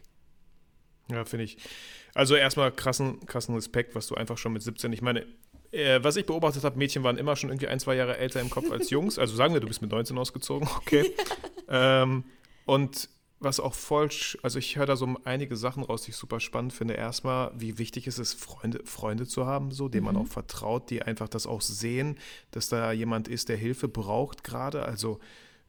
Ja, 1.12 1.26
finde 1.26 1.46
ich. 1.46 1.58
Also 2.14 2.36
erstmal 2.36 2.72
krassen, 2.72 3.26
krassen 3.26 3.56
Respekt, 3.56 3.96
was 3.96 4.08
du 4.08 4.16
einfach 4.16 4.38
schon 4.38 4.54
mit 4.54 4.64
17, 4.64 4.92
ich 4.94 5.02
meine, 5.02 5.26
äh, 5.72 6.02
was 6.02 6.16
ich 6.16 6.26
beobachtet 6.26 6.64
habe, 6.64 6.78
Mädchen 6.78 7.04
waren 7.04 7.18
immer 7.18 7.36
schon 7.36 7.50
irgendwie 7.50 7.68
ein, 7.68 7.80
zwei 7.80 7.96
Jahre 7.96 8.18
älter 8.18 8.40
im 8.42 8.50
Kopf 8.50 8.72
als 8.72 8.90
Jungs. 8.90 9.20
Also 9.20 9.36
sagen 9.36 9.54
wir, 9.54 9.62
du 9.62 9.68
bist 9.68 9.82
mit 9.82 9.92
19 9.92 10.18
ausgezogen, 10.18 10.68
okay. 10.78 11.14
ähm, 11.70 12.24
und 12.66 13.10
was 13.40 13.60
auch 13.60 13.74
voll, 13.74 14.10
also 14.44 14.60
ich 14.60 14.78
höre 14.78 14.86
da 14.86 14.96
so 14.96 15.14
einige 15.26 15.58
Sachen 15.58 15.84
raus, 15.84 16.04
die 16.04 16.12
ich 16.12 16.18
super 16.18 16.40
spannend 16.40 16.74
finde. 16.74 16.94
Erstmal, 16.94 17.52
wie 17.56 17.78
wichtig 17.78 18.08
ist 18.08 18.18
es, 18.18 18.34
Freunde, 18.34 18.82
Freunde 18.86 19.28
zu 19.28 19.46
haben, 19.46 19.72
so, 19.72 19.90
denen 19.90 20.08
mhm. 20.08 20.14
man 20.14 20.18
auch 20.24 20.28
vertraut, 20.28 20.90
die 20.90 21.04
einfach 21.04 21.28
das 21.28 21.46
auch 21.46 21.62
sehen, 21.62 22.18
dass 22.52 22.70
da 22.70 22.92
jemand 22.92 23.28
ist, 23.28 23.50
der 23.50 23.58
Hilfe 23.58 23.88
braucht 23.88 24.44
gerade. 24.44 24.84
Also 24.84 25.20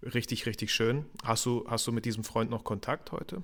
richtig, 0.02 0.46
richtig 0.46 0.72
schön. 0.72 1.06
Hast 1.24 1.44
du, 1.44 1.64
hast 1.68 1.86
du 1.86 1.92
mit 1.92 2.04
diesem 2.04 2.24
Freund 2.24 2.50
noch 2.50 2.64
Kontakt 2.64 3.12
heute? 3.12 3.42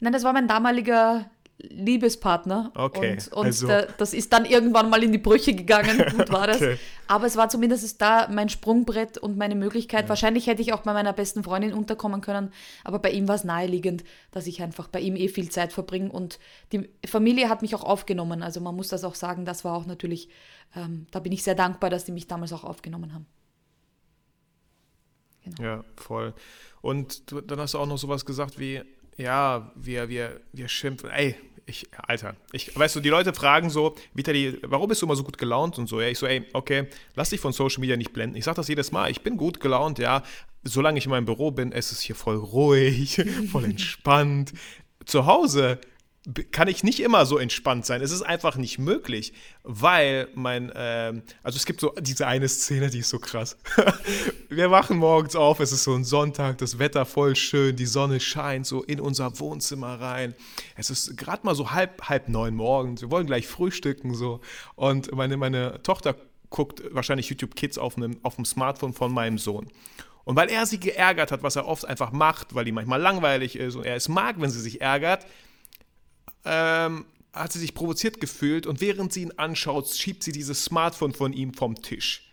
Nein, 0.00 0.12
das 0.12 0.24
war 0.24 0.32
mein 0.32 0.48
damaliger 0.48 1.30
Liebespartner. 1.60 2.70
Okay. 2.74 3.12
Und, 3.12 3.32
und 3.32 3.46
also. 3.46 3.66
der, 3.66 3.86
das 3.98 4.14
ist 4.14 4.32
dann 4.32 4.44
irgendwann 4.44 4.88
mal 4.90 5.02
in 5.02 5.10
die 5.10 5.18
Brüche 5.18 5.54
gegangen. 5.54 5.98
Gut 6.16 6.30
war 6.30 6.46
das. 6.46 6.58
okay. 6.58 6.78
Aber 7.08 7.26
es 7.26 7.36
war 7.36 7.48
zumindest 7.48 8.00
da 8.00 8.28
mein 8.30 8.48
Sprungbrett 8.48 9.18
und 9.18 9.36
meine 9.36 9.56
Möglichkeit. 9.56 10.04
Ja. 10.04 10.08
Wahrscheinlich 10.08 10.46
hätte 10.46 10.62
ich 10.62 10.72
auch 10.72 10.82
bei 10.82 10.92
meiner 10.92 11.12
besten 11.12 11.42
Freundin 11.42 11.72
unterkommen 11.72 12.20
können. 12.20 12.52
Aber 12.84 13.00
bei 13.00 13.10
ihm 13.10 13.26
war 13.26 13.34
es 13.34 13.42
naheliegend, 13.42 14.04
dass 14.30 14.46
ich 14.46 14.62
einfach 14.62 14.86
bei 14.86 15.00
ihm 15.00 15.16
eh 15.16 15.28
viel 15.28 15.50
Zeit 15.50 15.72
verbringe. 15.72 16.12
Und 16.12 16.38
die 16.72 16.88
Familie 17.06 17.48
hat 17.48 17.62
mich 17.62 17.74
auch 17.74 17.84
aufgenommen. 17.84 18.42
Also 18.42 18.60
man 18.60 18.76
muss 18.76 18.88
das 18.88 19.02
auch 19.02 19.16
sagen. 19.16 19.44
Das 19.44 19.64
war 19.64 19.74
auch 19.74 19.86
natürlich, 19.86 20.28
ähm, 20.76 21.06
da 21.10 21.18
bin 21.18 21.32
ich 21.32 21.42
sehr 21.42 21.56
dankbar, 21.56 21.90
dass 21.90 22.04
die 22.04 22.12
mich 22.12 22.28
damals 22.28 22.52
auch 22.52 22.62
aufgenommen 22.62 23.14
haben. 23.14 23.26
Genau. 25.42 25.62
Ja, 25.62 25.84
voll. 25.96 26.34
Und 26.82 27.32
dann 27.50 27.58
hast 27.58 27.74
du 27.74 27.78
auch 27.78 27.86
noch 27.86 27.98
sowas 27.98 28.24
gesagt 28.24 28.60
wie, 28.60 28.82
ja, 29.18 29.70
wir, 29.74 30.08
wir, 30.08 30.40
wir 30.52 30.68
schimpfen. 30.68 31.10
Ey, 31.10 31.36
ich, 31.66 31.86
Alter, 32.06 32.34
ich, 32.52 32.74
weißt 32.74 32.96
du, 32.96 33.00
die 33.00 33.10
Leute 33.10 33.34
fragen 33.34 33.68
so, 33.68 33.94
Vitali, 34.14 34.58
warum 34.62 34.88
bist 34.88 35.02
du 35.02 35.06
immer 35.06 35.16
so 35.16 35.24
gut 35.24 35.36
gelaunt 35.36 35.78
und 35.78 35.86
so? 35.86 36.00
Ja, 36.00 36.08
ich 36.08 36.18
so, 36.18 36.26
ey, 36.26 36.46
okay, 36.54 36.86
lass 37.14 37.30
dich 37.30 37.40
von 37.40 37.52
Social 37.52 37.80
Media 37.80 37.96
nicht 37.96 38.14
blenden. 38.14 38.36
Ich 38.36 38.44
sag 38.44 38.54
das 38.54 38.68
jedes 38.68 38.90
Mal, 38.90 39.10
ich 39.10 39.20
bin 39.20 39.36
gut 39.36 39.60
gelaunt, 39.60 39.98
ja. 39.98 40.22
Solange 40.64 40.98
ich 40.98 41.04
in 41.04 41.10
meinem 41.10 41.26
Büro 41.26 41.50
bin, 41.50 41.72
ist 41.72 41.92
es 41.92 42.00
hier 42.00 42.16
voll 42.16 42.36
ruhig, 42.36 43.22
voll 43.52 43.64
entspannt. 43.64 44.52
Zu 45.04 45.26
Hause 45.26 45.78
kann 46.50 46.68
ich 46.68 46.84
nicht 46.84 47.00
immer 47.00 47.24
so 47.24 47.38
entspannt 47.38 47.86
sein. 47.86 48.02
Es 48.02 48.10
ist 48.10 48.22
einfach 48.22 48.56
nicht 48.56 48.78
möglich, 48.78 49.32
weil 49.62 50.28
mein, 50.34 50.70
ähm, 50.74 51.22
also 51.42 51.56
es 51.56 51.64
gibt 51.64 51.80
so 51.80 51.94
diese 52.00 52.26
eine 52.26 52.48
Szene, 52.48 52.90
die 52.90 52.98
ist 52.98 53.08
so 53.08 53.18
krass. 53.18 53.56
Wir 54.50 54.70
wachen 54.70 54.98
morgens 54.98 55.36
auf, 55.36 55.60
es 55.60 55.72
ist 55.72 55.84
so 55.84 55.94
ein 55.94 56.04
Sonntag, 56.04 56.58
das 56.58 56.78
Wetter 56.78 57.06
voll 57.06 57.34
schön, 57.34 57.76
die 57.76 57.86
Sonne 57.86 58.20
scheint 58.20 58.66
so 58.66 58.82
in 58.82 59.00
unser 59.00 59.38
Wohnzimmer 59.40 60.00
rein. 60.00 60.34
Es 60.76 60.90
ist 60.90 61.16
gerade 61.16 61.46
mal 61.46 61.54
so 61.54 61.70
halb, 61.70 62.02
halb 62.08 62.28
neun 62.28 62.54
morgens, 62.54 63.00
wir 63.00 63.10
wollen 63.10 63.26
gleich 63.26 63.46
frühstücken 63.46 64.14
so. 64.14 64.40
Und 64.74 65.10
meine, 65.12 65.36
meine 65.36 65.82
Tochter 65.82 66.14
guckt 66.50 66.82
wahrscheinlich 66.90 67.28
YouTube 67.30 67.54
Kids 67.54 67.78
auf, 67.78 67.96
einem, 67.96 68.18
auf 68.22 68.36
dem 68.36 68.44
Smartphone 68.44 68.92
von 68.92 69.12
meinem 69.12 69.38
Sohn. 69.38 69.68
Und 70.24 70.36
weil 70.36 70.50
er 70.50 70.66
sie 70.66 70.78
geärgert 70.78 71.32
hat, 71.32 71.42
was 71.42 71.56
er 71.56 71.66
oft 71.66 71.86
einfach 71.86 72.12
macht, 72.12 72.54
weil 72.54 72.68
ihm 72.68 72.74
manchmal 72.74 73.00
langweilig 73.00 73.56
ist 73.56 73.76
und 73.76 73.86
er 73.86 73.96
es 73.96 74.10
mag, 74.10 74.36
wenn 74.38 74.50
sie 74.50 74.60
sich 74.60 74.82
ärgert, 74.82 75.24
ähm, 76.48 77.04
hat 77.32 77.52
sie 77.52 77.58
sich 77.58 77.74
provoziert 77.74 78.20
gefühlt 78.20 78.66
und 78.66 78.80
während 78.80 79.12
sie 79.12 79.22
ihn 79.22 79.32
anschaut, 79.36 79.88
schiebt 79.90 80.22
sie 80.22 80.32
dieses 80.32 80.64
Smartphone 80.64 81.12
von 81.12 81.32
ihm 81.32 81.54
vom 81.54 81.80
Tisch. 81.80 82.24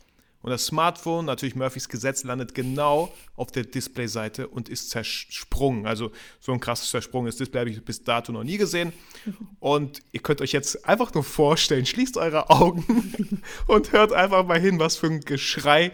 Und 0.42 0.52
das 0.52 0.68
Smartphone, 0.68 1.26
natürlich 1.26 1.56
Murphys 1.56 1.90
Gesetz, 1.90 2.24
landet 2.24 2.54
genau 2.54 3.12
auf 3.36 3.52
der 3.52 3.64
Displayseite 3.64 4.48
und 4.48 4.70
ist 4.70 4.92
zersprungen. 4.92 5.88
Also 5.88 6.12
so 6.40 6.52
ein 6.52 6.60
krasses 6.60 6.92
zersprungenes 6.92 7.38
Display 7.38 7.62
habe 7.62 7.72
ich 7.72 7.84
bis 7.84 8.04
dato 8.04 8.32
noch 8.32 8.44
nie 8.44 8.58
gesehen. 8.58 8.94
Und 9.60 10.04
ihr 10.12 10.20
könnt 10.20 10.42
euch 10.42 10.52
jetzt 10.52 10.88
einfach 10.88 11.12
nur 11.16 11.24
vorstellen, 11.24 11.88
schließt 11.88 12.18
eure 12.18 12.52
Augen 12.52 13.42
und 13.68 13.92
hört 13.92 14.14
einfach 14.14 14.46
mal 14.46 14.60
hin, 14.60 14.78
was 14.78 14.98
für 14.98 15.08
ein 15.08 15.22
Geschrei 15.22 15.92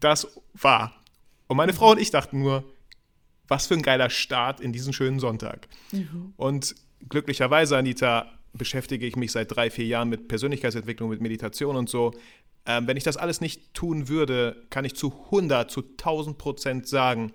das 0.00 0.28
war. 0.52 1.02
Und 1.46 1.56
meine 1.56 1.72
Frau 1.72 1.92
und 1.92 1.98
ich 1.98 2.10
dachten 2.10 2.40
nur, 2.40 2.62
was 3.48 3.68
für 3.68 3.74
ein 3.74 3.82
geiler 3.82 4.10
Start 4.10 4.60
in 4.60 4.74
diesen 4.74 4.92
schönen 4.92 5.18
Sonntag. 5.18 5.66
Mhm. 5.92 6.34
Und 6.36 6.74
glücklicherweise, 7.08 7.76
Anita, 7.76 8.30
beschäftige 8.52 9.06
ich 9.06 9.16
mich 9.16 9.32
seit 9.32 9.54
drei, 9.54 9.70
vier 9.70 9.86
Jahren 9.86 10.08
mit 10.08 10.28
Persönlichkeitsentwicklung, 10.28 11.10
mit 11.10 11.20
Meditation 11.20 11.76
und 11.76 11.88
so. 11.88 12.12
Ähm, 12.66 12.86
wenn 12.86 12.96
ich 12.96 13.04
das 13.04 13.16
alles 13.16 13.40
nicht 13.40 13.74
tun 13.74 14.08
würde, 14.08 14.64
kann 14.70 14.84
ich 14.84 14.94
zu 14.94 15.12
100, 15.26 15.70
zu 15.70 15.82
1000 15.82 16.38
Prozent 16.38 16.88
sagen, 16.88 17.32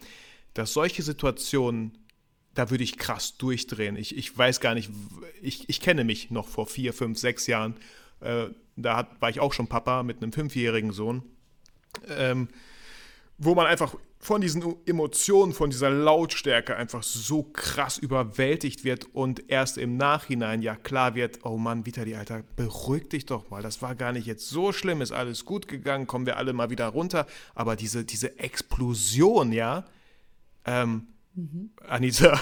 dass 0.53 0.73
solche 0.73 1.03
Situationen, 1.03 1.97
da 2.55 2.71
würde 2.71 2.83
ich 2.83 2.97
krass 2.97 3.37
durchdrehen. 3.37 3.95
Ich, 3.95 4.17
ich 4.17 4.35
weiß 4.35 4.59
gar 4.59 4.73
nicht, 4.73 4.89
ich, 5.41 5.69
ich 5.69 5.81
kenne 5.81 6.03
mich 6.03 6.31
noch 6.31 6.47
vor 6.47 6.65
vier, 6.65 6.93
fünf, 6.93 7.19
sechs 7.19 7.45
Jahren. 7.47 7.75
Äh, 8.21 8.47
da 8.75 8.95
hat, 8.95 9.21
war 9.21 9.29
ich 9.29 9.39
auch 9.39 9.53
schon 9.53 9.67
Papa 9.67 10.03
mit 10.03 10.23
einem 10.23 10.31
fünfjährigen 10.31 10.91
Sohn. 10.91 11.23
Ähm, 12.07 12.47
wo 13.37 13.55
man 13.55 13.67
einfach 13.67 13.95
von 14.21 14.41
diesen 14.41 14.75
Emotionen, 14.85 15.53
von 15.53 15.69
dieser 15.69 15.89
Lautstärke 15.89 16.75
einfach 16.75 17.03
so 17.03 17.43
krass 17.43 17.97
überwältigt 17.97 18.83
wird 18.83 19.05
und 19.13 19.49
erst 19.49 19.77
im 19.77 19.95
Nachhinein 19.95 20.61
ja 20.61 20.75
klar 20.75 21.15
wird, 21.15 21.39
oh 21.43 21.57
Mann, 21.57 21.85
Vitali, 21.85 22.15
Alter, 22.15 22.43
beruhig 22.57 23.07
dich 23.07 23.25
doch 23.25 23.49
mal, 23.49 23.63
das 23.63 23.81
war 23.81 23.95
gar 23.95 24.11
nicht 24.11 24.27
jetzt 24.27 24.49
so 24.49 24.73
schlimm, 24.73 25.01
ist 25.01 25.13
alles 25.13 25.45
gut 25.45 25.69
gegangen, 25.69 26.05
kommen 26.05 26.25
wir 26.25 26.35
alle 26.35 26.51
mal 26.51 26.69
wieder 26.69 26.87
runter, 26.87 27.27
aber 27.55 27.77
diese, 27.77 28.03
diese 28.03 28.37
Explosion, 28.39 29.53
ja, 29.53 29.85
ähm, 30.65 31.07
mhm. 31.33 31.71
Anita, 31.87 32.37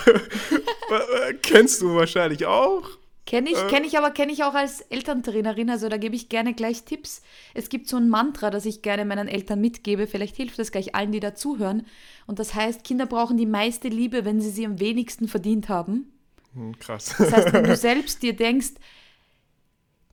kennst 1.44 1.82
du 1.82 1.94
wahrscheinlich 1.94 2.48
auch. 2.48 2.90
Kenne 3.28 3.50
ich, 3.52 3.58
äh. 3.58 3.68
kenne 3.68 3.86
ich 3.86 3.98
aber, 3.98 4.12
kenne 4.12 4.32
ich 4.32 4.46
auch 4.46 4.54
als 4.54 4.80
Elterntrainerin, 4.80 5.70
also 5.70 5.90
da 5.90 5.98
gebe 5.98 6.16
ich 6.16 6.30
gerne 6.30 6.54
gleich 6.54 6.84
Tipps. 6.84 7.22
Es 7.54 7.68
gibt 7.68 7.90
so 7.90 7.98
ein 7.98 8.08
Mantra, 8.08 8.50
das 8.50 8.66
ich 8.66 8.82
gerne 8.82 9.04
meinen 9.04 9.28
Eltern 9.28 9.60
mitgebe, 9.60 10.08
vielleicht 10.08 10.38
hilft 10.38 10.58
das 10.58 10.72
gleich 10.72 10.96
allen, 10.96 11.12
die 11.12 11.20
dazuhören. 11.20 11.86
Und 12.26 12.40
das 12.40 12.56
heißt, 12.56 12.86
Kinder 12.86 13.06
brauchen 13.06 13.36
die 13.36 13.46
meiste 13.46 13.90
Liebe, 13.90 14.24
wenn 14.24 14.40
sie 14.40 14.50
sie 14.50 14.66
am 14.66 14.80
wenigsten 14.80 15.28
verdient 15.28 15.68
haben. 15.68 16.14
Hm, 16.54 16.80
krass. 16.80 17.16
Das 17.18 17.34
heißt, 17.34 17.54
wenn 17.54 17.66
du 17.66 17.76
selbst 17.76 18.24
dir 18.24 18.34
denkst, 18.34 18.76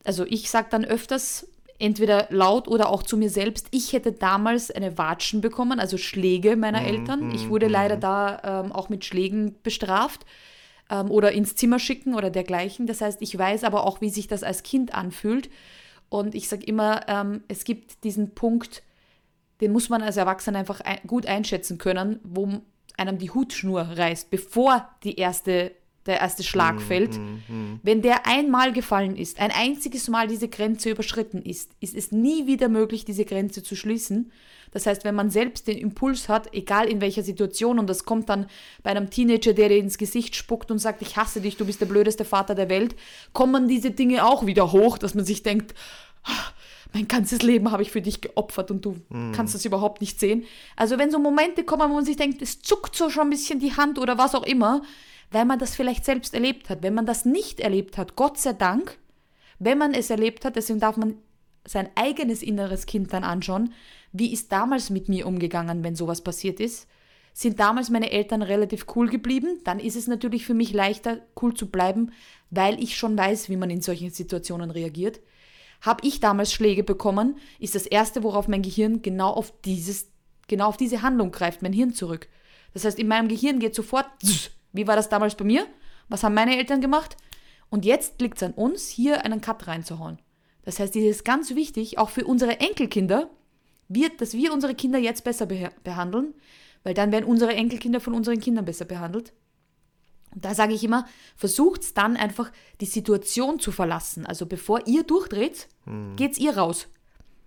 also 0.02 0.26
ich 0.26 0.50
sage 0.50 0.66
dann 0.70 0.84
öfters, 0.84 1.46
entweder 1.78 2.26
laut 2.30 2.66
oder 2.66 2.88
auch 2.88 3.04
zu 3.04 3.16
mir 3.16 3.30
selbst, 3.30 3.68
ich 3.70 3.92
hätte 3.92 4.10
damals 4.10 4.72
eine 4.72 4.98
Watschen 4.98 5.40
bekommen, 5.40 5.78
also 5.78 5.98
Schläge 5.98 6.56
meiner 6.56 6.80
mhm, 6.80 6.86
Eltern. 6.86 7.30
Ich 7.32 7.48
wurde 7.48 7.66
mhm. 7.66 7.72
leider 7.72 7.96
da 7.96 8.64
ähm, 8.64 8.72
auch 8.72 8.88
mit 8.88 9.04
Schlägen 9.04 9.54
bestraft 9.62 10.26
ähm, 10.90 11.10
oder 11.10 11.32
ins 11.32 11.54
Zimmer 11.54 11.78
schicken 11.78 12.14
oder 12.14 12.30
dergleichen. 12.30 12.86
Das 12.86 13.00
heißt, 13.00 13.22
ich 13.22 13.36
weiß 13.36 13.64
aber 13.64 13.84
auch, 13.84 14.00
wie 14.00 14.10
sich 14.10 14.26
das 14.26 14.42
als 14.42 14.62
Kind 14.62 14.94
anfühlt. 14.94 15.50
Und 16.08 16.34
ich 16.34 16.48
sage 16.48 16.64
immer, 16.64 17.08
ähm, 17.08 17.42
es 17.48 17.64
gibt 17.64 18.04
diesen 18.04 18.34
Punkt, 18.34 18.82
den 19.60 19.72
muss 19.72 19.88
man 19.88 20.02
als 20.02 20.16
Erwachsener 20.16 20.58
einfach 20.58 20.80
ein, 20.80 20.98
gut 21.06 21.26
einschätzen 21.26 21.78
können, 21.78 22.20
wo 22.22 22.60
einem 22.96 23.18
die 23.18 23.30
Hutschnur 23.30 23.82
reißt, 23.82 24.30
bevor 24.30 24.88
die 25.02 25.16
erste, 25.16 25.72
der 26.06 26.20
erste 26.20 26.42
Schlag 26.42 26.76
mm, 26.76 26.80
fällt. 26.80 27.18
Mm, 27.18 27.34
mm. 27.48 27.80
Wenn 27.82 28.02
der 28.02 28.26
einmal 28.26 28.72
gefallen 28.72 29.16
ist, 29.16 29.40
ein 29.40 29.50
einziges 29.50 30.08
Mal 30.08 30.28
diese 30.28 30.48
Grenze 30.48 30.90
überschritten 30.90 31.42
ist, 31.42 31.72
ist 31.80 31.96
es 31.96 32.12
nie 32.12 32.46
wieder 32.46 32.68
möglich, 32.68 33.04
diese 33.04 33.24
Grenze 33.24 33.62
zu 33.62 33.74
schließen. 33.74 34.30
Das 34.74 34.86
heißt, 34.86 35.04
wenn 35.04 35.14
man 35.14 35.30
selbst 35.30 35.68
den 35.68 35.78
Impuls 35.78 36.28
hat, 36.28 36.52
egal 36.52 36.88
in 36.88 37.00
welcher 37.00 37.22
Situation, 37.22 37.78
und 37.78 37.88
das 37.88 38.04
kommt 38.04 38.28
dann 38.28 38.46
bei 38.82 38.90
einem 38.90 39.08
Teenager, 39.08 39.54
der 39.54 39.70
dir 39.70 39.78
ins 39.78 39.96
Gesicht 39.96 40.36
spuckt 40.36 40.70
und 40.70 40.78
sagt, 40.78 41.00
ich 41.00 41.16
hasse 41.16 41.40
dich, 41.40 41.56
du 41.56 41.64
bist 41.64 41.80
der 41.80 41.86
blödeste 41.86 42.24
Vater 42.24 42.54
der 42.54 42.68
Welt, 42.68 42.94
kommen 43.32 43.68
diese 43.68 43.92
Dinge 43.92 44.26
auch 44.26 44.44
wieder 44.44 44.72
hoch, 44.72 44.98
dass 44.98 45.14
man 45.14 45.24
sich 45.24 45.42
denkt, 45.42 45.74
mein 46.92 47.08
ganzes 47.08 47.42
Leben 47.42 47.70
habe 47.70 47.82
ich 47.82 47.90
für 47.90 48.02
dich 48.02 48.20
geopfert 48.20 48.70
und 48.70 48.84
du 48.84 48.96
mm. 49.08 49.32
kannst 49.32 49.54
das 49.54 49.64
überhaupt 49.64 50.00
nicht 50.00 50.20
sehen. 50.20 50.44
Also 50.76 50.98
wenn 50.98 51.10
so 51.10 51.18
Momente 51.18 51.64
kommen, 51.64 51.90
wo 51.90 51.94
man 51.94 52.04
sich 52.04 52.16
denkt, 52.16 52.42
es 52.42 52.60
zuckt 52.62 52.94
so 52.94 53.10
schon 53.10 53.28
ein 53.28 53.30
bisschen 53.30 53.58
die 53.58 53.76
Hand 53.76 53.98
oder 53.98 54.18
was 54.18 54.34
auch 54.34 54.44
immer, 54.44 54.82
weil 55.30 55.44
man 55.44 55.58
das 55.58 55.74
vielleicht 55.74 56.04
selbst 56.04 56.34
erlebt 56.34 56.70
hat. 56.70 56.82
Wenn 56.82 56.94
man 56.94 57.06
das 57.06 57.24
nicht 57.24 57.60
erlebt 57.60 57.98
hat, 57.98 58.16
Gott 58.16 58.38
sei 58.38 58.52
Dank, 58.52 58.96
wenn 59.58 59.78
man 59.78 59.92
es 59.92 60.10
erlebt 60.10 60.44
hat, 60.44 60.56
deswegen 60.56 60.80
darf 60.80 60.96
man 60.96 61.16
sein 61.66 61.88
eigenes 61.94 62.42
inneres 62.42 62.86
Kind 62.86 63.12
dann 63.12 63.24
anschauen, 63.24 63.72
wie 64.12 64.32
ist 64.32 64.52
damals 64.52 64.90
mit 64.90 65.08
mir 65.08 65.26
umgegangen, 65.26 65.82
wenn 65.82 65.96
sowas 65.96 66.22
passiert 66.22 66.60
ist? 66.60 66.86
Sind 67.32 67.58
damals 67.58 67.90
meine 67.90 68.12
Eltern 68.12 68.42
relativ 68.42 68.86
cool 68.94 69.08
geblieben? 69.08 69.58
Dann 69.64 69.80
ist 69.80 69.96
es 69.96 70.06
natürlich 70.06 70.46
für 70.46 70.54
mich 70.54 70.72
leichter, 70.72 71.18
cool 71.42 71.52
zu 71.52 71.68
bleiben, 71.68 72.12
weil 72.50 72.80
ich 72.80 72.96
schon 72.96 73.18
weiß, 73.18 73.48
wie 73.48 73.56
man 73.56 73.70
in 73.70 73.82
solchen 73.82 74.10
Situationen 74.10 74.70
reagiert. 74.70 75.20
Habe 75.80 76.06
ich 76.06 76.20
damals 76.20 76.52
Schläge 76.52 76.84
bekommen, 76.84 77.36
ist 77.58 77.74
das 77.74 77.86
Erste, 77.86 78.22
worauf 78.22 78.46
mein 78.46 78.62
Gehirn 78.62 79.02
genau 79.02 79.30
auf, 79.30 79.52
dieses, 79.64 80.10
genau 80.46 80.68
auf 80.68 80.76
diese 80.76 81.02
Handlung 81.02 81.32
greift, 81.32 81.60
mein 81.60 81.72
Hirn 81.72 81.92
zurück. 81.92 82.28
Das 82.72 82.84
heißt, 82.84 82.98
in 82.98 83.08
meinem 83.08 83.28
Gehirn 83.28 83.58
geht 83.58 83.74
sofort, 83.74 84.06
wie 84.72 84.86
war 84.86 84.94
das 84.96 85.08
damals 85.08 85.34
bei 85.34 85.44
mir? 85.44 85.66
Was 86.08 86.22
haben 86.22 86.34
meine 86.34 86.56
Eltern 86.56 86.80
gemacht? 86.80 87.16
Und 87.68 87.84
jetzt 87.84 88.20
liegt 88.20 88.36
es 88.36 88.42
an 88.44 88.52
uns, 88.52 88.88
hier 88.88 89.24
einen 89.24 89.40
Cut 89.40 89.66
reinzuhauen. 89.66 90.18
Das 90.64 90.78
heißt, 90.78 90.96
es 90.96 91.04
ist 91.04 91.24
ganz 91.24 91.54
wichtig, 91.54 91.98
auch 91.98 92.10
für 92.10 92.24
unsere 92.24 92.60
Enkelkinder, 92.60 93.30
wir, 93.88 94.08
dass 94.10 94.32
wir 94.32 94.52
unsere 94.52 94.74
Kinder 94.74 94.98
jetzt 94.98 95.24
besser 95.24 95.46
behandeln, 95.46 96.34
weil 96.82 96.94
dann 96.94 97.12
werden 97.12 97.26
unsere 97.26 97.54
Enkelkinder 97.54 98.00
von 98.00 98.14
unseren 98.14 98.40
Kindern 98.40 98.64
besser 98.64 98.86
behandelt. 98.86 99.32
Und 100.34 100.44
da 100.44 100.54
sage 100.54 100.74
ich 100.74 100.82
immer, 100.82 101.06
versucht 101.36 101.96
dann 101.96 102.16
einfach 102.16 102.50
die 102.80 102.86
Situation 102.86 103.60
zu 103.60 103.72
verlassen. 103.72 104.26
Also 104.26 104.46
bevor 104.46 104.86
ihr 104.86 105.04
durchdreht, 105.04 105.68
hm. 105.84 106.16
geht's 106.16 106.38
ihr 106.38 106.56
raus. 106.56 106.88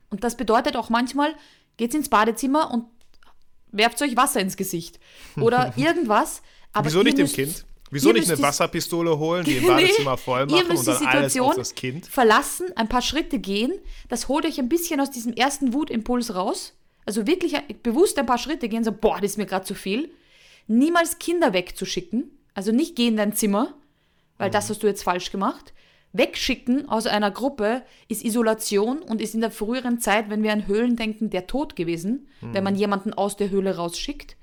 Und 0.09 0.23
das 0.23 0.37
bedeutet 0.37 0.75
auch 0.75 0.89
manchmal, 0.89 1.33
geht's 1.75 1.95
ins 1.95 2.09
Badezimmer 2.09 2.71
und 2.71 2.85
werft 3.71 4.01
euch 4.01 4.15
Wasser 4.15 4.39
ins 4.39 4.57
Gesicht. 4.57 4.99
Oder 5.35 5.73
irgendwas. 5.77 6.41
Aber 6.71 6.85
Wieso 6.85 7.03
nicht 7.03 7.17
dem 7.17 7.27
Kind? 7.27 7.65
Wieso 7.91 8.11
nicht 8.11 8.29
eine 8.29 8.41
Wasserpistole 8.41 9.17
holen, 9.17 9.45
die 9.45 9.57
im 9.57 9.67
Badezimmer 9.67 10.17
voll 10.17 10.45
machen 10.45 10.77
und 10.77 10.87
dann 10.87 11.05
alles 11.07 11.39
auf 11.39 11.55
das 11.55 11.75
Kind? 11.75 12.05
Verlassen, 12.05 12.67
ein 12.75 12.89
paar 12.89 13.01
Schritte 13.01 13.39
gehen, 13.39 13.73
das 14.09 14.27
holt 14.27 14.45
euch 14.45 14.59
ein 14.59 14.69
bisschen 14.69 14.99
aus 14.99 15.11
diesem 15.11 15.33
ersten 15.33 15.73
Wutimpuls 15.73 16.35
raus. 16.35 16.73
Also 17.05 17.25
wirklich 17.25 17.55
bewusst 17.83 18.19
ein 18.19 18.25
paar 18.25 18.37
Schritte 18.37 18.67
gehen, 18.67 18.83
so, 18.83 18.91
boah, 18.91 19.15
das 19.21 19.31
ist 19.31 19.37
mir 19.37 19.45
gerade 19.45 19.65
zu 19.65 19.75
viel. 19.75 20.11
Niemals 20.67 21.19
Kinder 21.19 21.53
wegzuschicken, 21.53 22.37
also 22.53 22.71
nicht 22.71 22.95
gehen 22.95 23.09
in 23.09 23.17
dein 23.17 23.33
Zimmer, 23.33 23.73
weil 24.37 24.49
mhm. 24.49 24.53
das 24.53 24.69
hast 24.69 24.83
du 24.83 24.87
jetzt 24.87 25.03
falsch 25.03 25.31
gemacht. 25.31 25.73
Wegschicken 26.13 26.89
aus 26.89 27.05
einer 27.05 27.31
Gruppe 27.31 27.83
ist 28.07 28.23
Isolation 28.23 28.99
und 28.99 29.21
ist 29.21 29.35
in 29.35 29.41
der 29.41 29.51
früheren 29.51 29.99
Zeit, 29.99 30.29
wenn 30.29 30.43
wir 30.43 30.51
an 30.51 30.67
Höhlen 30.67 30.95
denken, 30.95 31.29
der 31.29 31.47
Tod 31.47 31.75
gewesen, 31.75 32.27
mhm. 32.41 32.53
wenn 32.53 32.63
man 32.63 32.75
jemanden 32.75 33.13
aus 33.13 33.37
der 33.37 33.49
Höhle 33.49 33.75
rausschickt. 33.75 34.36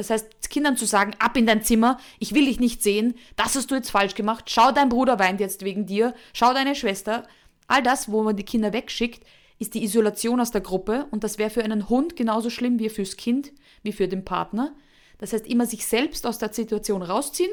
Das 0.00 0.08
heißt, 0.08 0.48
Kindern 0.48 0.78
zu 0.78 0.86
sagen, 0.86 1.12
ab 1.18 1.36
in 1.36 1.44
dein 1.44 1.62
Zimmer, 1.62 1.98
ich 2.18 2.34
will 2.34 2.46
dich 2.46 2.58
nicht 2.58 2.82
sehen, 2.82 3.12
das 3.36 3.54
hast 3.54 3.70
du 3.70 3.74
jetzt 3.74 3.90
falsch 3.90 4.14
gemacht, 4.14 4.46
schau, 4.48 4.72
dein 4.72 4.88
Bruder 4.88 5.18
weint 5.18 5.40
jetzt 5.40 5.62
wegen 5.62 5.84
dir, 5.84 6.14
schau 6.32 6.54
deine 6.54 6.74
Schwester. 6.74 7.28
All 7.66 7.82
das, 7.82 8.10
wo 8.10 8.22
man 8.22 8.34
die 8.34 8.44
Kinder 8.46 8.72
wegschickt, 8.72 9.22
ist 9.58 9.74
die 9.74 9.84
Isolation 9.84 10.40
aus 10.40 10.52
der 10.52 10.62
Gruppe 10.62 11.06
und 11.10 11.22
das 11.22 11.36
wäre 11.36 11.50
für 11.50 11.62
einen 11.62 11.90
Hund 11.90 12.16
genauso 12.16 12.48
schlimm 12.48 12.78
wie 12.78 12.88
fürs 12.88 13.18
Kind, 13.18 13.52
wie 13.82 13.92
für 13.92 14.08
den 14.08 14.24
Partner. 14.24 14.74
Das 15.18 15.34
heißt, 15.34 15.46
immer 15.46 15.66
sich 15.66 15.84
selbst 15.84 16.26
aus 16.26 16.38
der 16.38 16.50
Situation 16.50 17.02
rausziehen 17.02 17.52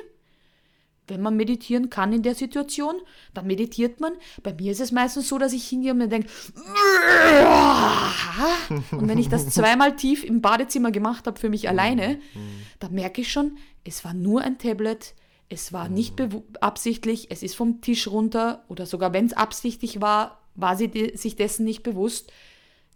wenn 1.07 1.21
man 1.21 1.35
meditieren 1.35 1.89
kann 1.89 2.13
in 2.13 2.21
der 2.21 2.35
Situation, 2.35 2.95
dann 3.33 3.47
meditiert 3.47 3.99
man. 3.99 4.13
Bei 4.43 4.53
mir 4.53 4.71
ist 4.71 4.81
es 4.81 4.91
meistens 4.91 5.29
so, 5.29 5.37
dass 5.37 5.53
ich 5.53 5.67
hingehe 5.67 5.91
und 5.91 5.99
mir 5.99 6.07
denke, 6.07 6.29
und 8.91 9.07
wenn 9.07 9.17
ich 9.17 9.29
das 9.29 9.49
zweimal 9.49 9.95
tief 9.95 10.23
im 10.23 10.41
Badezimmer 10.41 10.91
gemacht 10.91 11.27
habe 11.27 11.39
für 11.39 11.49
mich 11.49 11.69
alleine, 11.69 12.19
dann 12.79 12.93
merke 12.93 13.21
ich 13.21 13.31
schon, 13.31 13.57
es 13.83 14.03
war 14.03 14.13
nur 14.13 14.41
ein 14.41 14.57
Tablet, 14.57 15.13
Es 15.49 15.71
war 15.71 15.87
nicht 15.87 16.21
absichtlich, 16.59 17.31
es 17.31 17.41
ist 17.41 17.55
vom 17.55 17.79
Tisch 17.79 18.07
runter 18.07 18.65
oder 18.67 18.85
sogar 18.85 19.13
wenn 19.13 19.27
es 19.27 19.33
absichtlich 19.33 20.01
war, 20.01 20.41
war 20.55 20.75
sie 20.75 20.89
de 20.89 21.15
sich 21.15 21.37
dessen 21.37 21.63
nicht 21.63 21.83
bewusst. 21.83 22.33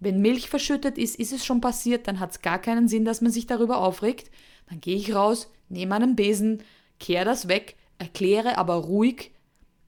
Wenn 0.01 0.19
Milch 0.19 0.49
verschüttet 0.49 0.97
ist, 0.97 1.17
ist 1.17 1.31
es 1.31 1.45
schon 1.45 1.61
passiert, 1.61 2.07
dann 2.07 2.19
hat 2.19 2.31
es 2.31 2.41
gar 2.41 2.59
keinen 2.59 2.87
Sinn, 2.87 3.05
dass 3.05 3.21
man 3.21 3.31
sich 3.31 3.45
darüber 3.45 3.77
aufregt. 3.77 4.31
Dann 4.67 4.81
gehe 4.81 4.97
ich 4.97 5.13
raus, 5.13 5.49
nehme 5.69 5.95
einen 5.95 6.15
Besen, 6.15 6.63
kehre 6.99 7.23
das 7.23 7.47
weg, 7.47 7.75
erkläre 8.01 8.57
aber 8.57 8.75
ruhig, 8.75 9.31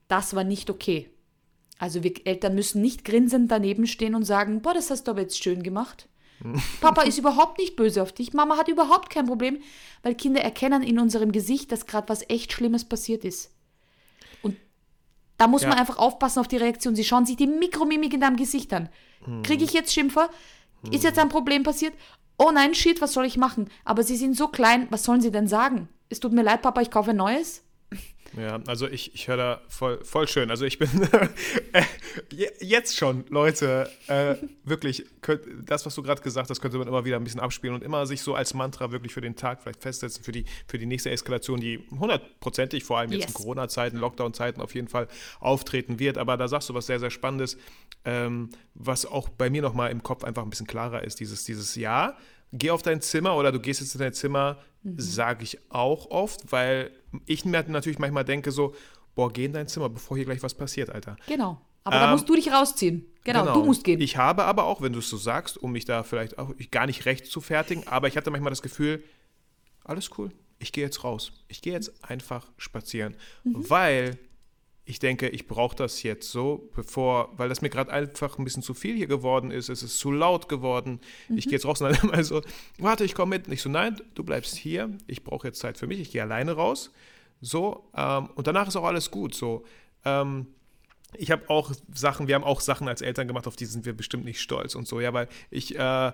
das 0.07 0.35
war 0.35 0.43
nicht 0.43 0.69
okay. 0.69 1.09
Also 1.79 2.03
wir 2.03 2.13
Eltern 2.25 2.55
müssen 2.55 2.81
nicht 2.81 3.03
grinsend 3.03 3.51
daneben 3.51 3.87
stehen 3.87 4.13
und 4.15 4.23
sagen, 4.23 4.61
boah, 4.61 4.73
das 4.73 4.91
hast 4.91 5.07
du 5.07 5.11
aber 5.11 5.21
jetzt 5.21 5.43
schön 5.43 5.63
gemacht. 5.63 6.07
Papa 6.81 7.01
ist 7.01 7.17
überhaupt 7.17 7.57
nicht 7.57 7.75
böse 7.75 8.01
auf 8.03 8.11
dich. 8.11 8.33
Mama 8.33 8.57
hat 8.57 8.67
überhaupt 8.67 9.09
kein 9.09 9.25
Problem, 9.25 9.59
weil 10.03 10.13
Kinder 10.13 10.41
erkennen 10.41 10.83
in 10.83 10.99
unserem 10.99 11.31
Gesicht, 11.31 11.71
dass 11.71 11.87
gerade 11.87 12.07
was 12.07 12.29
echt 12.29 12.53
Schlimmes 12.53 12.85
passiert 12.85 13.25
ist. 13.25 13.51
Und 14.43 14.57
da 15.37 15.47
muss 15.47 15.63
ja. 15.63 15.69
man 15.69 15.79
einfach 15.79 15.97
aufpassen 15.97 16.39
auf 16.39 16.47
die 16.47 16.57
Reaktion. 16.57 16.95
Sie 16.95 17.03
schauen 17.03 17.25
sich 17.25 17.37
die 17.37 17.47
Mikromimik 17.47 18.13
in 18.13 18.21
deinem 18.21 18.37
Gesicht 18.37 18.71
an. 18.73 18.89
Kriege 19.41 19.63
ich 19.63 19.73
jetzt 19.73 19.93
Schimpfer? 19.93 20.29
Ist 20.91 21.03
jetzt 21.03 21.17
ein 21.17 21.29
Problem 21.29 21.63
passiert? 21.63 21.93
Oh 22.37 22.51
nein, 22.53 22.75
shit, 22.75 23.01
was 23.01 23.13
soll 23.13 23.25
ich 23.25 23.37
machen? 23.37 23.69
Aber 23.85 24.03
sie 24.03 24.17
sind 24.17 24.35
so 24.35 24.49
klein, 24.49 24.87
was 24.89 25.03
sollen 25.03 25.21
sie 25.21 25.31
denn 25.31 25.47
sagen? 25.47 25.87
Es 26.09 26.19
tut 26.19 26.33
mir 26.33 26.43
leid, 26.43 26.61
Papa, 26.61 26.81
ich 26.81 26.91
kaufe 26.91 27.11
ein 27.11 27.17
neues. 27.17 27.63
Ja, 28.37 28.59
also 28.65 28.87
ich, 28.87 29.13
ich 29.13 29.27
höre 29.27 29.37
da 29.37 29.61
voll, 29.67 30.03
voll 30.03 30.27
schön. 30.27 30.49
Also 30.49 30.65
ich 30.65 30.79
bin 30.79 30.89
äh, 31.73 31.83
jetzt 32.59 32.97
schon, 32.97 33.25
Leute, 33.29 33.89
äh, 34.07 34.35
wirklich, 34.63 35.05
könnt, 35.21 35.41
das, 35.65 35.85
was 35.85 35.93
du 35.93 36.01
gerade 36.01 36.21
gesagt 36.21 36.49
hast, 36.49 36.59
könnte 36.59 36.77
man 36.77 36.87
immer 36.87 37.05
wieder 37.05 37.17
ein 37.17 37.23
bisschen 37.23 37.39
abspielen 37.39 37.75
und 37.75 37.83
immer 37.83 38.07
sich 38.07 38.21
so 38.21 38.33
als 38.33 38.53
Mantra 38.53 38.91
wirklich 38.91 39.13
für 39.13 39.21
den 39.21 39.35
Tag 39.35 39.61
vielleicht 39.61 39.81
festsetzen, 39.81 40.23
für 40.23 40.31
die, 40.31 40.45
für 40.67 40.79
die 40.79 40.87
nächste 40.87 41.11
Eskalation, 41.11 41.59
die 41.59 41.85
hundertprozentig, 41.91 42.83
vor 42.83 42.97
allem 42.97 43.11
jetzt 43.11 43.21
yes. 43.21 43.29
in 43.29 43.33
Corona-Zeiten, 43.35 43.97
Lockdown-Zeiten 43.97 44.61
auf 44.61 44.73
jeden 44.73 44.87
Fall 44.87 45.07
auftreten 45.39 45.99
wird. 45.99 46.17
Aber 46.17 46.35
da 46.35 46.47
sagst 46.47 46.69
du 46.69 46.73
was 46.73 46.87
sehr, 46.87 46.99
sehr 46.99 47.11
Spannendes, 47.11 47.57
ähm, 48.03 48.49
was 48.73 49.05
auch 49.05 49.29
bei 49.29 49.51
mir 49.51 49.61
nochmal 49.61 49.91
im 49.91 50.01
Kopf 50.01 50.23
einfach 50.23 50.41
ein 50.41 50.49
bisschen 50.49 50.67
klarer 50.67 51.03
ist. 51.03 51.19
Dieses, 51.19 51.43
dieses 51.43 51.75
Ja, 51.75 52.17
geh 52.51 52.71
auf 52.71 52.81
dein 52.81 53.01
Zimmer 53.01 53.35
oder 53.35 53.51
du 53.51 53.59
gehst 53.59 53.79
jetzt 53.79 53.93
in 53.93 53.99
dein 53.99 54.13
Zimmer, 54.13 54.57
mhm. 54.83 54.99
sage 54.99 55.43
ich 55.43 55.59
auch 55.69 56.09
oft, 56.11 56.51
weil 56.51 56.91
ich 57.25 57.45
mir 57.45 57.63
natürlich 57.67 57.99
manchmal 57.99 58.25
denke 58.25 58.51
so, 58.51 58.75
boah, 59.15 59.31
geh 59.31 59.45
in 59.45 59.53
dein 59.53 59.67
Zimmer, 59.67 59.89
bevor 59.89 60.17
hier 60.17 60.25
gleich 60.25 60.43
was 60.43 60.53
passiert, 60.53 60.89
Alter. 60.89 61.15
Genau. 61.27 61.61
Aber 61.83 61.95
ähm, 61.97 62.01
da 62.01 62.11
musst 62.11 62.29
du 62.29 62.35
dich 62.35 62.51
rausziehen. 62.51 63.05
Genau, 63.23 63.41
genau, 63.41 63.53
du 63.53 63.65
musst 63.65 63.83
gehen. 63.83 64.01
Ich 64.01 64.17
habe 64.17 64.45
aber 64.45 64.65
auch, 64.65 64.81
wenn 64.81 64.93
du 64.93 64.99
es 64.99 65.09
so 65.09 65.17
sagst, 65.17 65.57
um 65.57 65.71
mich 65.71 65.85
da 65.85 66.03
vielleicht 66.03 66.37
auch 66.37 66.53
gar 66.71 66.85
nicht 66.85 67.05
recht 67.05 67.25
zu 67.25 67.41
fertigen, 67.41 67.87
aber 67.87 68.07
ich 68.07 68.17
hatte 68.17 68.31
manchmal 68.31 68.51
das 68.51 68.61
Gefühl, 68.61 69.03
alles 69.83 70.09
cool, 70.17 70.31
ich 70.59 70.71
gehe 70.71 70.83
jetzt 70.83 71.03
raus. 71.03 71.31
Ich 71.47 71.61
gehe 71.61 71.73
jetzt 71.73 72.03
einfach 72.03 72.47
spazieren, 72.57 73.15
mhm. 73.43 73.69
weil 73.69 74.17
ich 74.85 74.99
denke, 74.99 75.29
ich 75.29 75.47
brauche 75.47 75.75
das 75.75 76.03
jetzt 76.03 76.29
so, 76.29 76.69
bevor, 76.75 77.31
weil 77.37 77.47
das 77.47 77.61
mir 77.61 77.69
gerade 77.69 77.91
einfach 77.91 78.37
ein 78.37 78.43
bisschen 78.43 78.63
zu 78.63 78.73
viel 78.73 78.95
hier 78.95 79.07
geworden 79.07 79.49
ist. 79.49 79.69
Es 79.69 79.81
ist 79.81 79.97
zu 79.97 80.11
laut 80.11 80.49
geworden. 80.49 80.99
Mhm. 81.29 81.37
Ich 81.37 81.45
gehe 81.45 81.53
jetzt 81.53 81.65
raus 81.65 81.81
und 81.81 81.91
dann 81.91 82.09
immer 82.09 82.23
so, 82.23 82.41
warte, 82.77 83.05
ich 83.05 83.15
komme 83.15 83.37
mit. 83.37 83.47
Und 83.47 83.53
ich 83.53 83.61
so, 83.61 83.69
nein, 83.69 84.01
du 84.13 84.23
bleibst 84.23 84.55
hier. 84.55 84.89
Ich 85.07 85.23
brauche 85.23 85.47
jetzt 85.47 85.59
Zeit 85.59 85.77
für 85.77 85.87
mich. 85.87 86.01
Ich 86.01 86.11
gehe 86.11 86.21
alleine 86.21 86.53
raus. 86.53 86.91
So, 87.39 87.89
ähm, 87.95 88.29
und 88.35 88.47
danach 88.47 88.67
ist 88.67 88.75
auch 88.75 88.83
alles 88.83 89.09
gut. 89.09 89.35
So, 89.35 89.63
ähm, 90.03 90.47
ich 91.15 91.31
habe 91.31 91.49
auch 91.49 91.71
Sachen, 91.93 92.27
wir 92.27 92.35
haben 92.35 92.43
auch 92.43 92.59
Sachen 92.59 92.87
als 92.87 93.01
Eltern 93.01 93.27
gemacht, 93.27 93.47
auf 93.47 93.55
die 93.55 93.65
sind 93.65 93.85
wir 93.85 93.93
bestimmt 93.93 94.25
nicht 94.25 94.41
stolz 94.41 94.75
und 94.75 94.87
so, 94.87 94.99
ja, 94.99 95.13
weil 95.13 95.27
ich, 95.49 95.77
äh, 95.77 96.11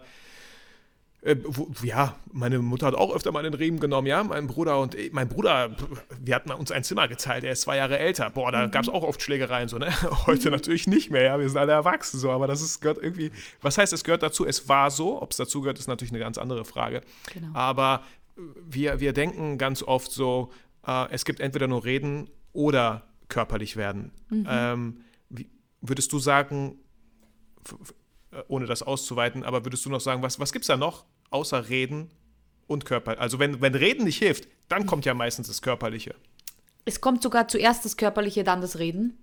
äh, 1.22 1.36
wo, 1.44 1.70
ja, 1.84 2.16
meine 2.32 2.60
Mutter 2.60 2.88
hat 2.88 2.96
auch 2.96 3.14
öfter 3.14 3.32
mal 3.32 3.44
den 3.44 3.54
Riemen 3.54 3.80
genommen, 3.80 4.08
ja. 4.08 4.24
Mein 4.24 4.48
Bruder 4.48 4.80
und 4.80 4.96
ich, 4.96 5.12
mein 5.12 5.28
Bruder, 5.28 5.76
wir 6.20 6.36
hatten 6.36 6.52
uns 6.52 6.72
ein 6.72 6.84
Zimmer 6.84 7.08
geteilt, 7.08 7.44
er 7.44 7.52
ist 7.52 7.62
zwei 7.62 7.78
Jahre 7.78 8.00
älter. 8.00 8.30
Boah, 8.30 8.52
da 8.52 8.68
mhm. 8.68 8.72
gab 8.72 8.84
es 8.84 8.90
auch 8.90 9.04
oft 9.04 9.22
Schlägereien, 9.22 9.68
so, 9.68 9.78
ne? 9.78 9.92
Heute 10.28 10.48
mhm. 10.48 10.56
natürlich 10.56 10.88
nicht 10.88 11.12
mehr, 11.12 11.24
ja. 11.24 11.40
Wir 11.40 11.50
sind 11.50 11.58
alle 11.58 11.74
erwachsen, 11.74 12.20
so, 12.20 12.32
aber 12.32 12.48
das 12.48 12.62
ist, 12.62 12.80
gehört 12.80 13.00
irgendwie, 13.02 13.32
was 13.62 13.78
heißt, 13.78 13.92
es 13.92 14.04
gehört 14.04 14.24
dazu? 14.24 14.46
Es 14.46 14.70
war 14.70 14.92
so, 14.92 15.22
ob 15.22 15.32
es 15.32 15.38
dazu 15.38 15.62
gehört, 15.62 15.80
ist 15.80 15.88
natürlich 15.88 16.12
eine 16.12 16.20
ganz 16.20 16.38
andere 16.38 16.64
Frage. 16.64 17.02
Genau. 17.34 17.50
Aber 17.54 18.04
wir, 18.38 19.00
wir 19.00 19.14
denken 19.14 19.58
ganz 19.58 19.84
oft 19.84 20.12
so, 20.12 20.52
äh, 20.86 21.12
es 21.12 21.26
gibt 21.26 21.40
entweder 21.40 21.68
nur 21.68 21.84
Reden 21.84 22.30
oder 22.54 23.04
körperlich 23.28 23.76
werden. 23.76 24.12
Mhm. 24.30 24.48
Ähm, 24.50 24.98
wie, 25.30 25.50
würdest 25.82 26.12
du 26.14 26.20
sagen, 26.20 26.80
äh, 27.68 27.74
ohne 28.48 28.66
das 28.66 28.84
auszuweiten, 28.84 29.44
aber 29.44 29.66
würdest 29.66 29.86
du 29.86 29.90
noch 29.90 30.02
sagen, 30.02 30.22
was, 30.22 30.40
was 30.40 30.54
gibt 30.54 30.64
es 30.64 30.68
da 30.68 30.78
noch 30.78 31.06
außer 31.32 31.70
Reden 31.70 32.10
und 32.68 32.86
Körper? 32.86 33.20
Also 33.20 33.40
wenn, 33.40 33.62
wenn 33.62 33.76
Reden 33.76 34.06
nicht 34.06 34.20
hilft, 34.20 34.48
dann 34.68 34.86
kommt 34.86 35.06
ja 35.06 35.14
meistens 35.14 35.48
das 35.48 35.62
Körperliche. 35.62 36.16
Es 36.86 37.02
kommt 37.02 37.22
sogar 37.22 37.48
zuerst 37.48 37.86
das 37.86 37.98
Körperliche, 37.98 38.44
dann 38.44 38.62
das 38.62 38.80
Reden. 38.80 39.18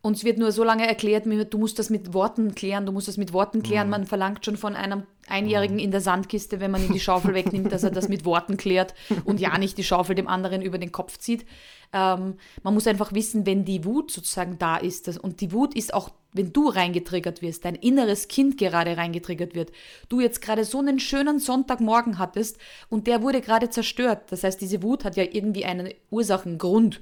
Uns 0.00 0.24
wird 0.24 0.38
nur 0.38 0.52
so 0.52 0.62
lange 0.62 0.86
erklärt, 0.86 1.26
du 1.26 1.58
musst 1.58 1.78
das 1.78 1.90
mit 1.90 2.12
Worten 2.14 2.54
klären, 2.54 2.86
du 2.86 2.92
musst 2.92 3.08
das 3.08 3.16
mit 3.16 3.32
Worten 3.32 3.62
klären. 3.62 3.88
Mhm. 3.88 3.90
Man 3.90 4.06
verlangt 4.06 4.44
schon 4.44 4.56
von 4.56 4.74
einem 4.74 5.04
Einjährigen 5.28 5.76
mhm. 5.76 5.82
in 5.82 5.90
der 5.90 6.00
Sandkiste, 6.00 6.60
wenn 6.60 6.70
man 6.70 6.84
ihm 6.84 6.92
die 6.92 7.00
Schaufel 7.00 7.34
wegnimmt, 7.34 7.72
dass 7.72 7.82
er 7.82 7.90
das 7.90 8.08
mit 8.08 8.24
Worten 8.24 8.56
klärt 8.56 8.94
und 9.24 9.40
ja 9.40 9.56
nicht 9.58 9.76
die 9.76 9.84
Schaufel 9.84 10.14
dem 10.14 10.28
anderen 10.28 10.62
über 10.62 10.78
den 10.78 10.92
Kopf 10.92 11.18
zieht. 11.18 11.44
Ähm, 11.92 12.36
man 12.62 12.74
muss 12.74 12.86
einfach 12.86 13.12
wissen, 13.12 13.46
wenn 13.46 13.64
die 13.64 13.84
Wut 13.84 14.10
sozusagen 14.10 14.58
da 14.58 14.76
ist, 14.76 15.08
das, 15.08 15.16
und 15.16 15.40
die 15.40 15.52
Wut 15.52 15.74
ist 15.74 15.94
auch, 15.94 16.10
wenn 16.32 16.52
du 16.52 16.68
reingetriggert 16.68 17.40
wirst, 17.40 17.64
dein 17.64 17.74
inneres 17.74 18.28
Kind 18.28 18.58
gerade 18.58 18.96
reingetriggert 18.96 19.54
wird, 19.54 19.72
du 20.08 20.20
jetzt 20.20 20.42
gerade 20.42 20.64
so 20.64 20.78
einen 20.78 21.00
schönen 21.00 21.38
Sonntagmorgen 21.38 22.18
hattest 22.18 22.58
und 22.90 23.06
der 23.06 23.22
wurde 23.22 23.40
gerade 23.40 23.70
zerstört. 23.70 24.30
Das 24.30 24.44
heißt, 24.44 24.60
diese 24.60 24.82
Wut 24.82 25.04
hat 25.04 25.16
ja 25.16 25.24
irgendwie 25.24 25.64
einen 25.64 25.88
Ursachengrund 26.10 27.00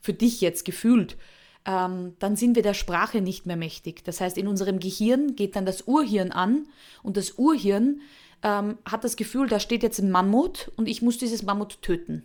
für 0.00 0.12
dich 0.12 0.40
jetzt 0.40 0.64
gefühlt. 0.64 1.16
Ähm, 1.66 2.14
dann 2.20 2.36
sind 2.36 2.54
wir 2.54 2.62
der 2.62 2.74
Sprache 2.74 3.20
nicht 3.20 3.46
mehr 3.46 3.56
mächtig. 3.56 4.04
Das 4.04 4.20
heißt, 4.20 4.38
in 4.38 4.46
unserem 4.46 4.78
Gehirn 4.78 5.34
geht 5.36 5.56
dann 5.56 5.66
das 5.66 5.82
Urhirn 5.82 6.30
an 6.30 6.66
und 7.02 7.16
das 7.16 7.32
Urhirn 7.36 8.00
ähm, 8.42 8.78
hat 8.84 9.04
das 9.04 9.16
Gefühl, 9.16 9.48
da 9.48 9.60
steht 9.60 9.82
jetzt 9.82 9.98
ein 9.98 10.10
Mammut 10.10 10.70
und 10.76 10.88
ich 10.88 11.02
muss 11.02 11.18
dieses 11.18 11.42
Mammut 11.42 11.82
töten. 11.82 12.24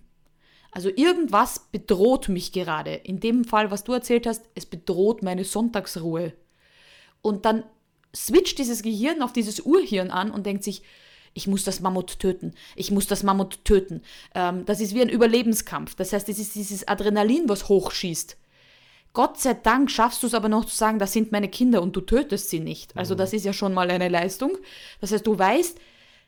Also 0.76 0.90
irgendwas 0.94 1.68
bedroht 1.72 2.28
mich 2.28 2.52
gerade. 2.52 2.94
In 2.96 3.22
dem 3.22 3.46
Fall, 3.46 3.72
was 3.72 3.86
du 3.86 3.94
erzählt 3.94 4.28
hast, 4.28 4.44
es 4.56 4.66
bedroht 4.66 5.24
meine 5.24 5.46
Sonntagsruhe. 5.46 6.34
Und 7.22 7.46
dann 7.46 7.64
switcht 8.14 8.60
dieses 8.60 8.84
Gehirn 8.84 9.22
auf 9.22 9.32
dieses 9.32 9.62
Urhirn 9.62 10.12
an 10.12 10.32
und 10.32 10.46
denkt 10.46 10.66
sich, 10.66 10.84
ich 11.34 11.48
muss 11.48 11.64
das 11.64 11.80
Mammut 11.80 12.20
töten, 12.20 12.54
ich 12.76 12.92
muss 12.92 13.08
das 13.08 13.24
Mammut 13.24 13.64
töten. 13.64 14.02
Ähm, 14.34 14.66
das 14.66 14.82
ist 14.82 14.94
wie 14.94 15.02
ein 15.02 15.08
Überlebenskampf. 15.08 15.96
Das 15.96 16.12
heißt, 16.12 16.28
es 16.28 16.40
ist 16.40 16.56
dieses 16.56 16.86
Adrenalin, 16.86 17.48
was 17.48 17.70
hochschießt. 17.70 18.36
Gott 19.14 19.40
sei 19.40 19.54
Dank 19.54 19.90
schaffst 19.90 20.24
du 20.24 20.28
es 20.28 20.34
aber 20.34 20.50
noch 20.50 20.66
zu 20.66 20.76
sagen, 20.76 21.00
das 21.00 21.14
sind 21.14 21.32
meine 21.32 21.48
Kinder 21.48 21.82
und 21.82 21.96
du 21.96 22.02
tötest 22.02 22.50
sie 22.50 22.60
nicht. 22.60 22.98
Also 22.98 23.14
mhm. 23.14 23.20
das 23.20 23.32
ist 23.32 23.46
ja 23.46 23.54
schon 23.54 23.74
mal 23.74 23.90
eine 23.90 24.10
Leistung. 24.10 24.58
Das 25.00 25.14
heißt, 25.14 25.26
du 25.26 25.40
weißt, 25.40 25.80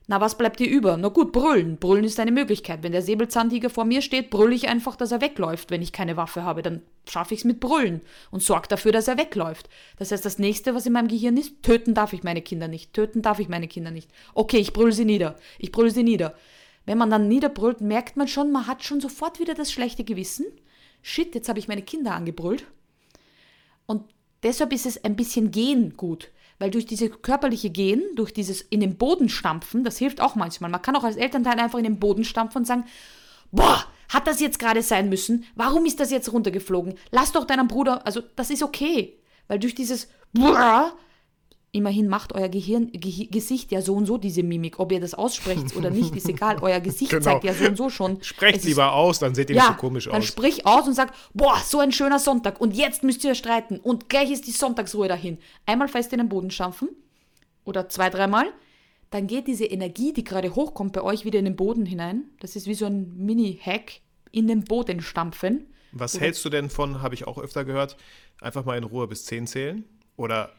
na, 0.10 0.22
was 0.22 0.38
bleibt 0.38 0.62
dir 0.62 0.70
über? 0.70 0.96
Na 0.96 1.10
gut, 1.10 1.34
brüllen. 1.34 1.76
Brüllen 1.78 2.06
ist 2.06 2.18
eine 2.22 2.32
Möglichkeit. 2.32 2.82
Wenn 2.82 2.94
der 2.94 3.02
Säbelzahntiger 3.02 3.70
vor 3.70 3.84
mir 3.84 4.02
steht, 4.02 4.30
brülle 4.30 4.56
ich 4.56 4.70
einfach, 4.70 4.96
dass 4.96 5.12
er 5.12 5.20
wegläuft. 5.20 5.70
Wenn 5.70 5.82
ich 5.82 5.92
keine 5.92 6.16
Waffe 6.16 6.44
habe, 6.44 6.62
dann 6.62 6.82
schaffe 7.06 7.34
ich 7.34 7.42
es 7.42 7.44
mit 7.44 7.60
Brüllen 7.60 8.00
und 8.32 8.42
sorge 8.42 8.70
dafür, 8.70 8.94
dass 8.94 9.10
er 9.10 9.18
wegläuft. 9.18 9.68
Das 9.98 10.12
heißt, 10.12 10.24
das 10.24 10.40
nächste, 10.40 10.74
was 10.74 10.86
in 10.86 10.94
meinem 10.94 11.10
Gehirn 11.10 11.36
ist, 11.36 11.62
töten 11.62 11.94
darf 11.94 12.14
ich 12.14 12.24
meine 12.24 12.42
Kinder 12.42 12.70
nicht. 12.70 12.94
Töten 12.94 13.22
darf 13.22 13.40
ich 13.40 13.50
meine 13.50 13.68
Kinder 13.68 13.92
nicht. 13.92 14.10
Okay, 14.34 14.60
ich 14.60 14.72
brülle 14.72 14.94
sie 14.94 15.04
nieder. 15.04 15.36
Ich 15.60 15.74
brülle 15.74 15.92
sie 15.92 16.04
nieder. 16.04 16.36
Wenn 16.86 16.98
man 16.98 17.10
dann 17.10 17.28
niederbrüllt, 17.28 17.82
merkt 17.82 18.16
man 18.16 18.30
schon, 18.30 18.50
man 18.50 18.66
hat 18.66 18.86
schon 18.86 19.02
sofort 19.02 19.42
wieder 19.42 19.56
das 19.56 19.74
schlechte 19.74 20.06
Gewissen. 20.06 20.46
Shit, 21.02 21.36
jetzt 21.36 21.50
habe 21.50 21.60
ich 21.60 21.68
meine 21.68 21.82
Kinder 21.82 22.14
angebrüllt. 22.14 22.66
Und 23.86 24.04
deshalb 24.42 24.72
ist 24.72 24.86
es 24.86 25.04
ein 25.04 25.18
bisschen 25.18 25.52
gehen 25.52 25.98
gut. 25.98 26.30
Weil 26.60 26.72
durch 26.72 26.86
diese 26.86 27.10
körperliche 27.10 27.70
Gehen, 27.70 28.02
durch 28.16 28.34
dieses 28.34 28.62
in 28.62 28.80
den 28.80 28.98
Boden 28.98 29.30
stampfen, 29.30 29.84
das 29.84 29.98
hilft 29.98 30.22
auch 30.22 30.36
manchmal. 30.36 30.72
Man 30.72 30.82
kann 30.82 30.96
auch 30.96 31.04
als 31.04 31.16
Elternteil 31.16 31.60
einfach 31.60 31.78
in 31.78 31.84
den 31.84 32.00
Boden 32.00 32.24
stampfen 32.24 32.60
und 32.60 32.66
sagen, 32.66 32.86
boah, 33.52 33.86
hat 34.10 34.26
das 34.26 34.40
jetzt 34.40 34.60
gerade 34.60 34.82
sein 34.82 35.10
müssen? 35.10 35.46
Warum 35.56 35.86
ist 35.86 36.00
das 36.00 36.12
jetzt 36.12 36.32
runtergeflogen? 36.32 36.96
Lass 37.12 37.32
doch 37.32 37.46
deinen 37.46 37.68
Bruder, 37.68 38.06
also 38.06 38.22
das 38.36 38.50
ist 38.50 38.64
okay. 38.64 39.20
Weil 39.48 39.60
durch 39.60 39.76
dieses 39.76 40.08
boah, 40.34 40.94
Immerhin 41.78 42.08
macht 42.08 42.34
euer 42.34 42.50
Gehirn, 42.50 42.92
Ge 42.92 43.28
Gesicht 43.28 43.72
ja 43.72 43.84
so 43.84 43.94
und 43.94 44.08
so 44.08 44.18
diese 44.18 44.42
Mimik. 44.42 44.80
Ob 44.80 44.92
ihr 44.92 45.00
das 45.00 45.14
aussprecht 45.14 45.76
oder 45.76 45.92
nicht, 45.92 46.16
ist 46.16 46.28
egal. 46.28 46.58
Euer 46.62 46.80
Gesicht 46.80 47.12
genau. 47.12 47.24
zeigt 47.24 47.44
ja 47.44 47.54
so 47.54 47.66
und 47.66 47.78
so 47.78 47.92
schon. 47.92 48.24
Sprecht 48.24 48.64
lieber 48.64 48.94
aus, 48.94 49.20
dann 49.20 49.36
seht 49.36 49.52
ihr 49.52 49.58
ja, 49.58 49.62
nicht 49.62 49.74
so 49.74 49.80
komisch 49.80 50.08
aus. 50.08 50.14
Dann 50.14 50.24
sprich 50.24 50.66
aus 50.66 50.88
und 50.88 50.96
sag, 50.96 51.14
boah, 51.36 51.56
so 51.64 51.78
ein 51.78 51.92
schöner 51.92 52.18
Sonntag 52.18 52.60
und 52.60 52.76
jetzt 52.76 53.04
müsst 53.04 53.24
ihr 53.24 53.36
streiten 53.36 53.78
und 53.78 54.10
gleich 54.10 54.32
ist 54.32 54.48
die 54.48 54.52
Sonntagsruhe 54.52 55.08
dahin. 55.08 55.38
Einmal 55.68 55.88
fest 55.88 56.12
in 56.14 56.18
den 56.18 56.30
Boden 56.30 56.50
stampfen 56.50 56.90
oder 57.64 57.90
zwei, 57.90 58.10
dreimal. 58.10 58.48
Dann 59.12 59.28
geht 59.28 59.46
diese 59.46 59.66
Energie, 59.66 60.14
die 60.14 60.24
gerade 60.24 60.56
hochkommt, 60.56 60.94
bei 60.94 61.04
euch 61.04 61.26
wieder 61.26 61.38
in 61.38 61.46
den 61.46 61.56
Boden 61.56 61.86
hinein. 61.86 62.24
Das 62.40 62.56
ist 62.56 62.66
wie 62.66 62.74
so 62.74 62.88
ein 62.88 63.16
Mini-Hack, 63.18 64.02
in 64.32 64.48
den 64.48 64.64
Boden 64.64 65.02
stampfen. 65.02 65.68
Was 65.92 66.20
hältst 66.20 66.44
du 66.44 66.50
denn 66.50 66.72
von, 66.72 67.04
habe 67.04 67.14
ich 67.14 67.28
auch 67.28 67.38
öfter 67.38 67.66
gehört, 67.66 67.98
einfach 68.42 68.66
mal 68.66 68.80
in 68.80 68.84
Ruhe 68.84 69.08
bis 69.08 69.26
10 69.26 69.46
zählen? 69.46 69.86
Oder 70.16 70.52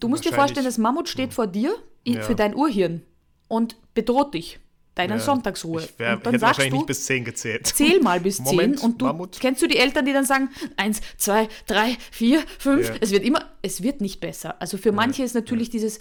Du 0.00 0.08
musst 0.08 0.24
dir 0.24 0.32
vorstellen, 0.32 0.66
das 0.66 0.78
Mammut 0.78 1.08
steht 1.08 1.32
vor 1.34 1.46
dir 1.46 1.74
ja. 2.04 2.20
für 2.22 2.34
dein 2.34 2.54
Urhirn 2.54 3.02
und 3.48 3.76
bedroht 3.94 4.34
dich. 4.34 4.58
deine 4.96 5.14
Ja. 5.14 5.20
Sonntagsruhe. 5.20 5.82
Ich 5.82 5.98
wär, 5.98 6.14
und 6.16 6.24
dann 6.26 6.34
hätte 6.34 6.40
sagst 6.40 6.58
wahrscheinlich 6.58 6.70
du, 6.70 6.76
nicht 6.76 6.86
bis 6.86 7.04
10 7.06 7.24
gezählt. 7.24 7.66
zähl 7.66 8.00
mal 8.00 8.20
bis 8.20 8.38
Moment, 8.44 8.78
10 8.78 8.88
und 8.90 9.00
du 9.02 9.06
Mammut. 9.06 9.40
kennst 9.40 9.60
du 9.60 9.66
die 9.66 9.76
Eltern, 9.76 10.04
die 10.06 10.12
dann 10.12 10.24
sagen, 10.24 10.50
eins, 10.76 11.00
zwei, 11.16 11.48
drei, 11.66 11.96
vier, 12.12 12.44
fünf. 12.58 12.88
Ja. 12.88 12.94
Es 13.00 13.10
wird 13.10 13.24
immer, 13.24 13.44
es 13.62 13.82
wird 13.82 14.00
nicht 14.00 14.20
besser. 14.20 14.60
Also 14.60 14.76
für 14.78 14.92
manche 14.92 15.24
ist 15.24 15.34
natürlich 15.34 15.68
dieses, 15.68 15.98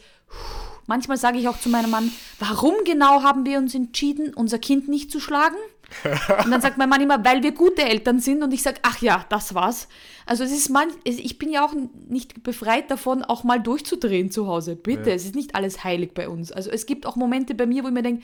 manchmal 0.86 1.18
sage 1.18 1.40
ich 1.40 1.48
auch 1.48 1.60
zu 1.60 1.70
meinem 1.70 1.90
Mann, 1.90 2.12
warum 2.40 2.76
genau 2.86 3.24
haben 3.24 3.46
wir 3.48 3.58
uns 3.58 3.74
entschieden, 3.74 4.32
unser 4.34 4.60
Kind 4.60 4.88
nicht 4.88 5.12
zu 5.12 5.20
schlagen? 5.20 5.58
Und 6.44 6.52
dann 6.52 6.62
sagt 6.62 6.78
mein 6.78 6.90
Mann 6.90 7.02
immer, 7.02 7.24
weil 7.24 7.44
wir 7.44 7.52
gute 7.52 7.84
Eltern 7.84 8.20
sind. 8.20 8.44
Und 8.44 8.54
ich 8.54 8.62
sage, 8.64 8.80
ach 8.84 9.02
ja, 9.02 9.26
das 9.30 9.54
war's. 9.54 9.88
Also 10.26 10.44
es 10.44 10.52
ist 10.52 10.70
man, 10.70 10.88
ich 11.04 11.38
bin 11.38 11.52
ja 11.52 11.66
auch 11.66 11.74
nicht 12.08 12.44
befreit 12.44 12.90
davon, 12.90 13.24
auch 13.24 13.44
mal 13.44 13.62
durchzudrehen 13.62 14.32
zu 14.32 14.48
Hause. 14.48 14.76
Bitte, 14.76 15.12
es 15.12 15.26
ist 15.26 15.36
nicht 15.36 15.56
alles 15.56 15.84
heilig 15.84 16.14
bei 16.14 16.30
uns. 16.30 16.52
Also 16.52 16.70
es 16.70 16.86
gibt 16.86 17.06
auch 17.06 17.16
Momente 17.16 17.56
bei 17.56 17.66
mir, 17.66 17.84
wo 17.84 17.88
ich 17.88 17.94
mir 17.94 18.04
denke, 18.04 18.24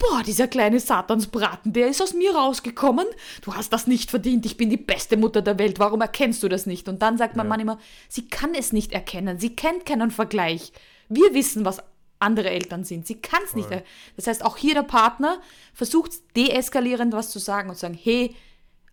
boah, 0.00 0.22
dieser 0.24 0.48
kleine 0.48 0.80
Satansbraten, 0.80 1.72
der 1.72 1.88
ist 1.88 2.02
aus 2.02 2.14
mir 2.14 2.34
rausgekommen. 2.34 3.06
Du 3.42 3.54
hast 3.54 3.72
das 3.72 3.86
nicht 3.86 4.10
verdient. 4.10 4.46
Ich 4.46 4.56
bin 4.56 4.70
die 4.70 4.76
beste 4.76 5.16
Mutter 5.16 5.42
der 5.42 5.58
Welt. 5.58 5.78
Warum 5.78 6.00
erkennst 6.00 6.42
du 6.42 6.48
das 6.48 6.66
nicht? 6.66 6.88
Und 6.88 7.02
dann 7.02 7.18
sagt 7.18 7.36
mein 7.36 7.48
Mann 7.48 7.60
immer, 7.60 7.78
sie 8.08 8.26
kann 8.26 8.54
es 8.54 8.72
nicht 8.72 8.92
erkennen. 8.92 9.38
Sie 9.38 9.54
kennt 9.54 9.86
keinen 9.86 10.10
Vergleich. 10.10 10.72
Wir 11.08 11.34
wissen, 11.34 11.64
was 11.64 11.82
andere 12.20 12.50
Eltern 12.50 12.84
sind. 12.84 13.06
Sie 13.06 13.16
kann 13.20 13.40
es 13.44 13.54
nicht. 13.54 13.68
Das 14.16 14.26
heißt, 14.26 14.44
auch 14.44 14.56
hier 14.56 14.74
der 14.74 14.82
Partner 14.82 15.40
versucht 15.74 16.12
deeskalierend 16.36 17.12
was 17.12 17.30
zu 17.30 17.38
sagen 17.38 17.68
und 17.70 17.74
zu 17.76 17.80
sagen, 17.82 17.98
hey, 18.00 18.36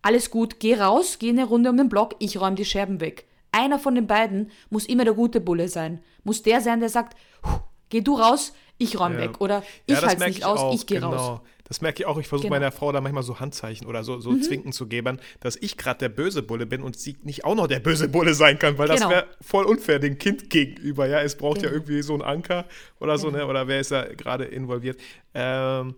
alles 0.01 0.31
gut, 0.31 0.59
geh 0.59 0.75
raus, 0.75 1.17
geh 1.19 1.29
eine 1.29 1.45
Runde 1.45 1.69
um 1.69 1.77
den 1.77 1.89
Block, 1.89 2.15
ich 2.19 2.39
räume 2.39 2.55
die 2.55 2.65
Scherben 2.65 2.99
weg. 3.01 3.25
Einer 3.51 3.79
von 3.79 3.95
den 3.95 4.07
beiden 4.07 4.51
muss 4.69 4.85
immer 4.85 5.03
der 5.03 5.13
gute 5.13 5.41
Bulle 5.41 5.67
sein. 5.67 6.01
Muss 6.23 6.41
der 6.43 6.61
sein, 6.61 6.79
der 6.79 6.89
sagt, 6.89 7.17
"Puh, 7.41 7.59
geh 7.89 8.01
du 8.01 8.15
raus, 8.15 8.53
ich 8.77 8.99
räume 8.99 9.15
Ja. 9.15 9.21
weg. 9.21 9.41
Oder 9.41 9.63
ich 9.85 9.95
das 9.95 10.05
halte 10.05 10.21
es 10.23 10.27
nicht 10.27 10.45
aus, 10.45 10.59
auch, 10.59 10.73
ich 10.73 10.85
gehe 10.85 10.99
genau. 10.99 11.15
raus. 11.15 11.41
Das 11.67 11.81
merke 11.81 12.01
ich 12.01 12.05
auch. 12.05 12.17
Ich 12.17 12.27
versuche 12.27 12.47
Genau. 12.47 12.55
Mhm. 12.57 12.61
meiner 12.61 12.71
Frau 12.71 12.91
da 12.91 13.01
manchmal 13.01 13.23
so 13.23 13.39
Handzeichen 13.39 13.87
oder 13.87 14.03
so, 14.03 14.19
so 14.19 14.37
Zwinken 14.37 14.71
zu 14.71 14.87
geben, 14.87 15.19
dass 15.41 15.55
ich 15.57 15.75
gerade 15.77 15.99
der 15.99 16.09
böse 16.09 16.41
Bulle 16.41 16.65
bin 16.65 16.81
und 16.81 16.97
sie 16.97 17.17
nicht 17.23 17.43
auch 17.45 17.55
noch 17.55 17.67
der 17.67 17.79
böse 17.81 18.07
Bulle 18.07 18.33
sein 18.33 18.57
kann, 18.57 18.77
weil 18.77 18.87
das 18.87 18.99
Genau. 19.01 19.09
wäre 19.11 19.27
voll 19.41 19.65
unfair 19.65 19.99
dem 19.99 20.17
Kind 20.17 20.49
gegenüber. 20.49 21.07
Ja, 21.07 21.21
es 21.21 21.35
braucht 21.35 21.57
ja 21.57 21.63
Genau. 21.69 21.73
irgendwie 21.75 22.01
so 22.01 22.13
einen 22.13 22.21
Anker 22.21 22.65
oder 22.99 23.17
so, 23.17 23.29
ne? 23.31 23.45
Oder 23.47 23.67
wer 23.67 23.79
ist 23.81 23.91
da 23.91 24.05
gerade 24.13 24.45
involviert? 24.45 24.99
Ähm, 25.33 25.95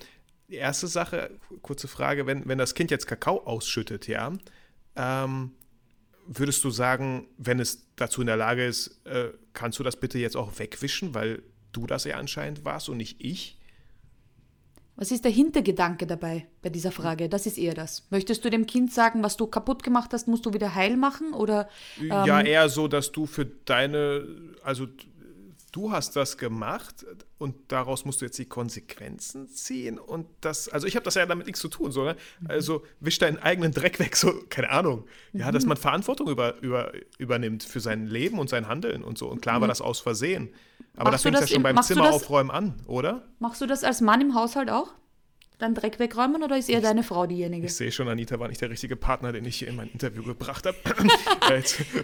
die 0.49 0.55
erste 0.55 0.87
Sache, 0.87 1.29
kurze 1.61 1.87
Frage, 1.87 2.25
wenn, 2.25 2.47
wenn 2.47 2.57
das 2.57 2.73
Kind 2.73 2.89
jetzt 2.89 3.05
Kakao 3.05 3.45
ausschüttet, 3.45 4.07
ja, 4.07 4.33
ähm, 4.95 5.51
würdest 6.25 6.63
du 6.63 6.71
sagen, 6.71 7.27
wenn 7.37 7.59
es 7.59 7.87
dazu 7.95 8.21
in 8.21 8.27
der 8.27 8.37
Lage 8.37 8.65
ist, 8.65 8.99
äh, 9.05 9.29
kannst 9.53 9.77
du 9.79 9.83
das 9.83 9.95
bitte 9.97 10.17
jetzt 10.17 10.35
auch 10.35 10.57
wegwischen, 10.57 11.13
weil 11.13 11.43
du 11.71 11.85
das 11.85 12.03
ja 12.05 12.17
anscheinend 12.17 12.65
warst 12.65 12.89
und 12.89 12.97
nicht 12.97 13.17
ich? 13.23 13.58
Was 14.99 15.11
ist 15.11 15.23
der 15.23 15.31
Hintergedanke 15.31 16.05
dabei 16.05 16.47
bei 16.61 16.69
dieser 16.69 16.91
Frage? 16.91 17.29
Das 17.29 17.45
ist 17.45 17.57
eher 17.57 17.73
das. 17.73 18.05
Möchtest 18.09 18.43
du 18.43 18.49
dem 18.49 18.65
Kind 18.65 18.91
sagen, 18.93 19.23
was 19.23 19.37
du 19.37 19.47
kaputt 19.47 19.81
gemacht 19.81 20.11
hast, 20.11 20.27
musst 20.27 20.45
du 20.45 20.53
wieder 20.53 20.75
heil 20.75 20.97
machen? 20.97 21.33
Oder 21.33 21.69
Ja, 22.01 22.39
ähm, 22.41 22.45
eher 22.45 22.67
so, 22.67 22.89
dass 22.89 23.11
du 23.13 23.25
für 23.25 23.45
deine, 23.45 24.27
also 24.61 24.87
du 25.71 25.91
hast 25.91 26.15
das 26.17 26.37
gemacht 26.37 27.05
und 27.37 27.55
daraus 27.69 28.03
musst 28.03 28.19
du 28.19 28.25
jetzt 28.25 28.37
die 28.39 28.45
Konsequenzen 28.45 29.47
ziehen 29.47 29.99
und 29.99 30.25
das, 30.41 30.67
also 30.67 30.85
ich 30.85 30.95
habe 30.95 31.05
das 31.05 31.15
ja 31.15 31.25
damit 31.25 31.45
nichts 31.45 31.61
zu 31.61 31.69
tun, 31.69 31.91
so, 31.91 32.03
ne? 32.03 32.15
Mhm. 32.41 32.47
Also 32.49 32.83
wisch 32.99 33.19
deinen 33.19 33.37
eigenen 33.37 33.71
Dreck 33.71 33.99
weg, 33.99 34.15
so, 34.17 34.33
keine 34.49 34.69
Ahnung. 34.71 35.05
Ja, 35.31 35.47
Mhm. 35.47 35.53
dass 35.53 35.65
man 35.65 35.77
Verantwortung 35.77 36.27
über, 36.27 36.59
über, 36.61 36.91
übernimmt 37.19 37.63
für 37.63 37.79
sein 37.79 38.05
Leben 38.07 38.37
und 38.39 38.49
sein 38.49 38.67
Handeln 38.67 39.03
und 39.03 39.17
so. 39.17 39.29
Und 39.29 39.41
klar 39.41 39.61
war 39.61 39.67
das 39.69 39.79
aus 39.79 39.99
Versehen. 40.01 40.49
Aber. 40.99 41.11
Machst 41.11 41.25
das 41.25 41.31
du 41.31 41.37
fängt 41.37 41.41
ja 41.41 41.47
schon 41.47 41.55
im- 41.57 41.63
beim 41.63 41.81
Zimmer 41.83 42.09
aufräumen 42.11 42.51
an, 42.51 42.73
oder? 42.87 43.23
machst 43.39 43.61
du 43.61 43.65
das 43.65 43.83
als 43.83 44.01
Mann 44.01 44.21
im 44.21 44.35
Haushalt 44.35 44.69
auch? 44.69 44.89
Deinen 45.59 45.75
Dreck 45.75 45.99
wegräumen 45.99 46.41
oder 46.41 46.57
ist 46.57 46.69
eher 46.69 46.79
deine 46.79 47.03
Frau 47.03 47.27
diejenige? 47.27 47.65
Ich 47.67 47.75
sehe 47.75 47.91
schon, 47.91 48.07
Anita 48.07 48.39
war 48.39 48.47
nicht 48.47 48.61
der 48.61 48.69
richtige 48.69 48.95
Partner, 48.95 49.33
den 49.33 49.43
ich 49.45 49.57
hier 49.57 49.67
in 49.67 49.75
mein 49.75 49.89
Interview 49.91 50.23
gebracht 50.23 50.65
habe. 50.65 50.77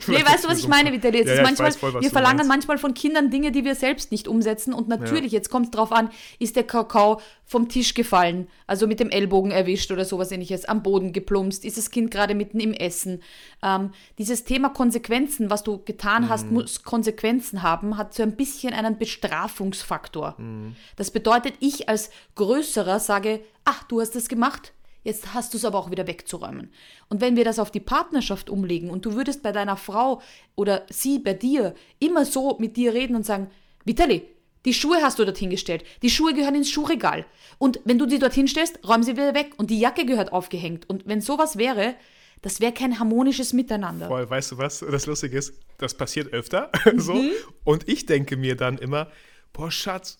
Nee, 0.08 0.26
weißt 0.26 0.44
du, 0.44 0.50
was 0.50 0.58
ich 0.58 0.68
meine, 0.68 0.91
Vitali? 0.91 1.20
Ja, 1.20 1.24
ist 1.24 1.30
ja, 1.30 1.36
ich 1.36 1.41
manchmal, 1.44 1.72
voll, 1.72 2.02
wir 2.02 2.10
verlangen 2.10 2.38
meinst. 2.48 2.50
manchmal 2.50 2.78
von 2.80 2.94
Kindern 2.96 3.30
Dinge, 3.30 3.52
die 3.52 3.63
wir 3.63 3.76
selbst 3.76 4.12
nicht 4.12 4.28
umsetzen. 4.28 4.74
Und 4.74 4.88
natürlich, 4.88 5.32
jetzt 5.32 5.50
kommt 5.50 5.65
es 5.68 5.72
drauf 5.72 5.91
an, 5.91 6.10
ist 6.39 6.56
der 6.56 6.63
Kakao 6.63 7.22
vom 7.46 7.70
Tisch 7.70 7.94
gefallen, 7.94 8.48
also 8.65 8.88
mit 8.88 9.00
dem 9.00 9.12
Ellbogen 9.12 9.52
erwischt 9.52 9.91
oder 9.91 10.04
sowas 10.04 10.32
ähnliches, 10.32 10.65
am 10.65 10.82
Boden 10.82 11.13
geplumpst, 11.13 11.63
ist 11.63 11.78
das 11.78 11.91
Kind 11.91 12.10
gerade 12.10 12.34
mitten 12.34 12.60
im 12.60 12.74
Essen. 12.74 13.22
Ähm, 13.62 13.91
dieses 14.18 14.44
Thema 14.46 14.70
Konsequenzen, 14.70 15.52
was 15.52 15.63
du 15.63 15.78
getan 15.86 16.24
Mhm. 16.24 16.30
hast, 16.30 16.50
muss 16.50 16.82
Konsequenzen 16.84 17.62
haben, 17.62 17.98
hat 17.98 18.15
so 18.15 18.24
ein 18.24 18.36
bisschen 18.36 18.74
einen 18.74 18.98
Bestrafungsfaktor. 18.98 20.36
Mhm. 20.39 20.76
Das 20.96 21.12
bedeutet, 21.12 21.54
ich 21.60 21.88
als 21.88 22.10
Größerer 22.34 23.00
sage, 23.00 23.41
ach, 23.64 23.84
du 23.84 24.02
hast 24.02 24.16
das 24.16 24.28
gemacht, 24.28 24.74
Jetzt 25.06 25.36
hast 25.36 25.54
du 25.54 25.58
es 25.60 25.66
aber 25.66 25.78
auch 25.78 25.92
wieder 25.92 26.08
wegzuräumen. 26.08 26.74
Und 27.10 27.22
wenn 27.22 27.36
wir 27.36 27.46
das 27.46 27.60
auf 27.60 27.70
die 27.70 27.80
Partnerschaft 27.80 28.50
umlegen 28.50 28.90
und 28.90 29.06
du 29.06 29.14
würdest 29.14 29.44
bei 29.44 29.52
deiner 29.52 29.78
Frau 29.78 30.20
oder 30.56 30.84
sie 30.90 31.20
bei 31.20 31.36
dir 31.36 31.76
immer 32.00 32.26
so 32.26 32.58
mit 32.60 32.76
dir 32.76 32.92
reden 32.92 33.16
und 33.16 33.24
sagen, 33.24 33.52
Vitali, 33.86 34.24
die 34.66 34.74
Schuhe 34.74 34.98
hast 35.04 35.20
du 35.20 35.26
dorthin 35.26 35.52
gestellt. 35.52 35.86
Die 36.02 36.10
Schuhe 36.10 36.34
gehören 36.34 36.56
ins 36.56 36.72
Schuhregal. 36.72 37.28
Und 37.60 37.80
wenn 37.86 38.00
du 38.00 38.08
die 38.08 38.18
dorthin 38.18 38.48
stellst, 38.48 38.80
räum 38.88 39.04
sie 39.04 39.12
wieder 39.12 39.36
weg. 39.36 39.54
Und 39.58 39.70
die 39.70 39.80
Jacke 39.80 40.08
gehört 40.08 40.34
aufgehängt. 40.34 40.90
Und 40.90 41.06
wenn 41.06 41.22
sowas 41.22 41.56
wäre, 41.56 41.94
das 42.42 42.60
wäre 42.60 42.74
kein 42.74 42.98
harmonisches 42.98 43.54
Miteinander. 43.54 44.08
Voll, 44.08 44.28
weißt 44.28 44.54
du 44.54 44.58
was? 44.58 44.80
Das 44.80 45.06
Lustige 45.06 45.38
ist, 45.38 45.54
das 45.78 45.94
passiert 45.94 46.34
öfter. 46.34 46.72
so. 46.98 47.14
Mhm. 47.14 47.32
Und 47.64 47.88
ich 47.88 48.08
denke 48.08 48.38
mir 48.38 48.56
dann 48.56 48.80
immer, 48.80 49.12
boah, 49.54 49.70
Schatz, 49.70 50.18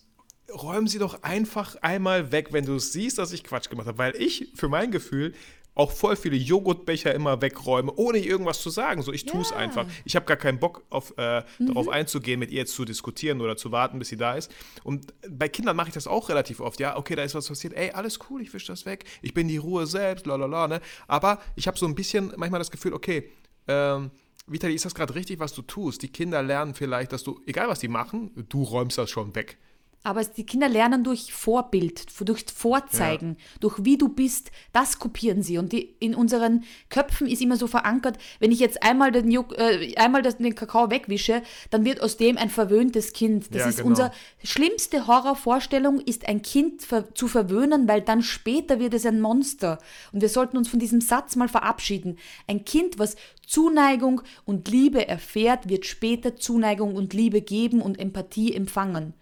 räum 0.52 0.86
sie 0.88 0.98
doch 0.98 1.22
einfach 1.22 1.76
einmal 1.82 2.32
weg, 2.32 2.48
wenn 2.52 2.64
du 2.64 2.78
siehst, 2.78 3.18
dass 3.18 3.32
ich 3.32 3.44
Quatsch 3.44 3.68
gemacht 3.70 3.86
habe. 3.86 3.98
Weil 3.98 4.16
ich, 4.16 4.52
für 4.54 4.68
mein 4.68 4.90
Gefühl, 4.90 5.34
auch 5.74 5.90
voll 5.92 6.16
viele 6.16 6.36
Joghurtbecher 6.36 7.14
immer 7.14 7.42
wegräume, 7.42 7.92
ohne 7.96 8.16
irgendwas 8.18 8.62
zu 8.62 8.70
sagen. 8.70 9.02
So, 9.02 9.12
ich 9.12 9.26
tue 9.26 9.42
es 9.42 9.50
Ja. 9.50 9.56
einfach. 9.58 9.86
Ich 10.06 10.16
habe 10.16 10.24
gar 10.24 10.38
keinen 10.38 10.58
Bock, 10.58 10.86
auf, 10.88 11.12
äh, 11.18 11.42
Mhm. 11.58 11.66
darauf 11.66 11.88
einzugehen, 11.90 12.40
mit 12.40 12.50
ihr 12.50 12.60
jetzt 12.60 12.74
zu 12.74 12.86
diskutieren 12.86 13.42
oder 13.42 13.58
zu 13.58 13.72
warten, 13.72 13.98
bis 13.98 14.08
sie 14.08 14.16
da 14.16 14.36
ist. 14.36 14.50
Und 14.84 15.12
bei 15.28 15.50
Kindern 15.50 15.76
mache 15.76 15.88
ich 15.88 15.94
das 15.94 16.06
auch 16.06 16.30
relativ 16.30 16.60
oft. 16.60 16.80
Ja, 16.80 16.96
okay, 16.96 17.14
da 17.14 17.22
ist 17.24 17.34
was 17.34 17.46
passiert. 17.48 17.74
Ey, 17.74 17.90
alles 17.90 18.18
cool, 18.30 18.40
ich 18.40 18.54
wische 18.54 18.68
das 18.68 18.86
weg. 18.86 19.04
Ich 19.20 19.34
bin 19.34 19.48
die 19.48 19.58
Ruhe 19.58 19.86
selbst, 19.86 20.24
lalala, 20.26 20.66
ne? 20.66 20.80
Aber 21.08 21.42
ich 21.56 21.66
habe 21.66 21.76
so 21.78 21.84
ein 21.86 21.94
bisschen 21.94 22.32
manchmal 22.36 22.58
das 22.60 22.70
Gefühl, 22.70 22.94
okay, 22.94 23.30
ähm, 23.68 24.10
Vitali, 24.46 24.74
ist 24.74 24.84
das 24.86 24.94
gerade 24.94 25.14
richtig, 25.14 25.40
was 25.40 25.52
du 25.52 25.60
tust? 25.60 26.00
Die 26.02 26.08
Kinder 26.08 26.42
lernen 26.42 26.72
vielleicht, 26.72 27.12
dass 27.12 27.22
du, 27.24 27.40
egal 27.46 27.68
was 27.68 27.80
die 27.80 27.88
machen, 27.88 28.30
du 28.48 28.62
räumst 28.62 28.96
das 28.96 29.10
schon 29.10 29.34
weg. 29.34 29.58
Aber 30.06 30.24
die 30.24 30.46
Kinder 30.46 30.68
lernen 30.68 31.02
durch 31.02 31.32
Vorbild, 31.32 32.06
durch 32.20 32.44
Vorzeigen, 32.54 33.36
durch 33.58 33.84
wie 33.84 33.98
du 33.98 34.08
bist, 34.08 34.52
das 34.72 35.00
kopieren 35.00 35.42
sie. 35.42 35.58
Und 35.58 35.72
die, 35.72 35.96
in 35.98 36.14
unseren 36.14 36.62
Köpfen 36.90 37.26
ist 37.26 37.42
immer 37.42 37.56
so 37.56 37.66
verankert, 37.66 38.16
wenn 38.38 38.52
ich 38.52 38.60
jetzt 38.60 38.84
einmal 38.84 39.10
den, 39.10 39.32
Juck, 39.32 39.58
äh, 39.58 39.96
einmal 39.96 40.22
den 40.22 40.54
Kakao 40.54 40.92
wegwische, 40.92 41.42
dann 41.70 41.84
wird 41.84 42.02
aus 42.02 42.16
dem 42.16 42.38
ein 42.38 42.50
verwöhntes 42.50 43.14
Kind. 43.14 43.52
Das 43.52 43.62
Ja, 43.62 43.68
ist 43.68 43.76
genau. 43.78 43.88
unsere 43.88 44.12
schlimmste 44.44 45.08
Horrorvorstellung, 45.08 45.98
ist 45.98 46.28
ein 46.28 46.40
Kind 46.40 46.82
ver 46.82 47.12
zu 47.16 47.26
verwöhnen, 47.26 47.88
weil 47.88 48.00
dann 48.00 48.22
später 48.22 48.78
wird 48.78 48.94
es 48.94 49.06
ein 49.06 49.20
Monster. 49.20 49.80
Und 50.12 50.20
wir 50.20 50.28
sollten 50.28 50.56
uns 50.56 50.68
von 50.68 50.78
diesem 50.78 51.00
Satz 51.00 51.34
mal 51.34 51.48
verabschieden. 51.48 52.16
Ein 52.46 52.64
Kind, 52.64 53.00
was 53.00 53.16
Zuneigung 53.44 54.22
und 54.44 54.68
Liebe 54.68 55.08
erfährt, 55.08 55.68
wird 55.68 55.84
später 55.84 56.36
Zuneigung 56.36 56.94
und 56.94 57.12
Liebe 57.12 57.40
geben 57.40 57.82
und 57.82 57.98
Empathie 57.98 58.54
empfangen. 58.54 59.14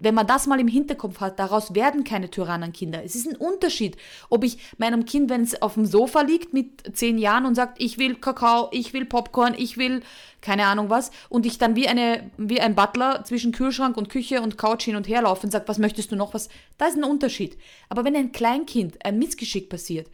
Wenn 0.00 0.14
man 0.14 0.28
das 0.28 0.46
mal 0.46 0.60
im 0.60 0.68
Hinterkopf 0.68 1.18
hat, 1.18 1.40
daraus 1.40 1.74
werden 1.74 2.04
keine 2.04 2.30
Tyrannenkinder. 2.30 3.02
Es 3.02 3.16
ist 3.16 3.26
ein 3.26 3.34
Unterschied, 3.34 3.96
ob 4.30 4.44
ich 4.44 4.58
meinem 4.78 5.04
Kind, 5.04 5.28
wenn 5.28 5.42
es 5.42 5.60
auf 5.60 5.74
dem 5.74 5.86
Sofa 5.86 6.20
liegt 6.20 6.54
mit 6.54 6.96
zehn 6.96 7.18
Jahren 7.18 7.46
und 7.46 7.56
sagt, 7.56 7.82
ich 7.82 7.98
will 7.98 8.14
Kakao, 8.14 8.68
ich 8.70 8.92
will 8.92 9.04
Popcorn, 9.04 9.54
ich 9.58 9.76
will 9.76 10.02
keine 10.40 10.66
Ahnung 10.66 10.88
was, 10.88 11.10
und 11.28 11.46
ich 11.46 11.58
dann 11.58 11.74
wie, 11.74 11.88
eine, 11.88 12.30
wie 12.36 12.60
ein 12.60 12.76
Butler 12.76 13.24
zwischen 13.24 13.50
Kühlschrank 13.50 13.96
und 13.96 14.08
Küche 14.08 14.40
und 14.40 14.56
Couch 14.56 14.84
hin 14.84 14.94
und 14.94 15.08
her 15.08 15.22
laufe 15.22 15.44
und 15.44 15.50
sage, 15.50 15.66
was 15.66 15.78
möchtest 15.78 16.12
du 16.12 16.16
noch, 16.16 16.32
was, 16.32 16.48
da 16.76 16.86
ist 16.86 16.96
ein 16.96 17.02
Unterschied. 17.02 17.58
Aber 17.88 18.04
wenn 18.04 18.14
ein 18.14 18.30
Kleinkind 18.30 19.04
ein 19.04 19.18
Missgeschick 19.18 19.68
passiert, 19.68 20.08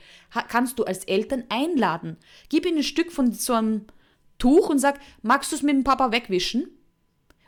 kannst 0.49 0.79
du 0.79 0.85
als 0.85 1.05
Eltern 1.05 1.45
einladen. 1.51 2.17
Gib 2.49 2.65
ihm 2.65 2.79
ein 2.79 2.83
Stück 2.83 3.13
von 3.13 3.33
so 3.33 3.53
einem 3.53 3.85
Tuch 4.39 4.71
und 4.71 4.79
sag, 4.79 4.99
magst 5.21 5.53
du 5.53 5.57
es 5.57 5.63
mit 5.63 5.75
dem 5.75 5.85
Papa 5.85 6.11
wegwischen? 6.11 6.69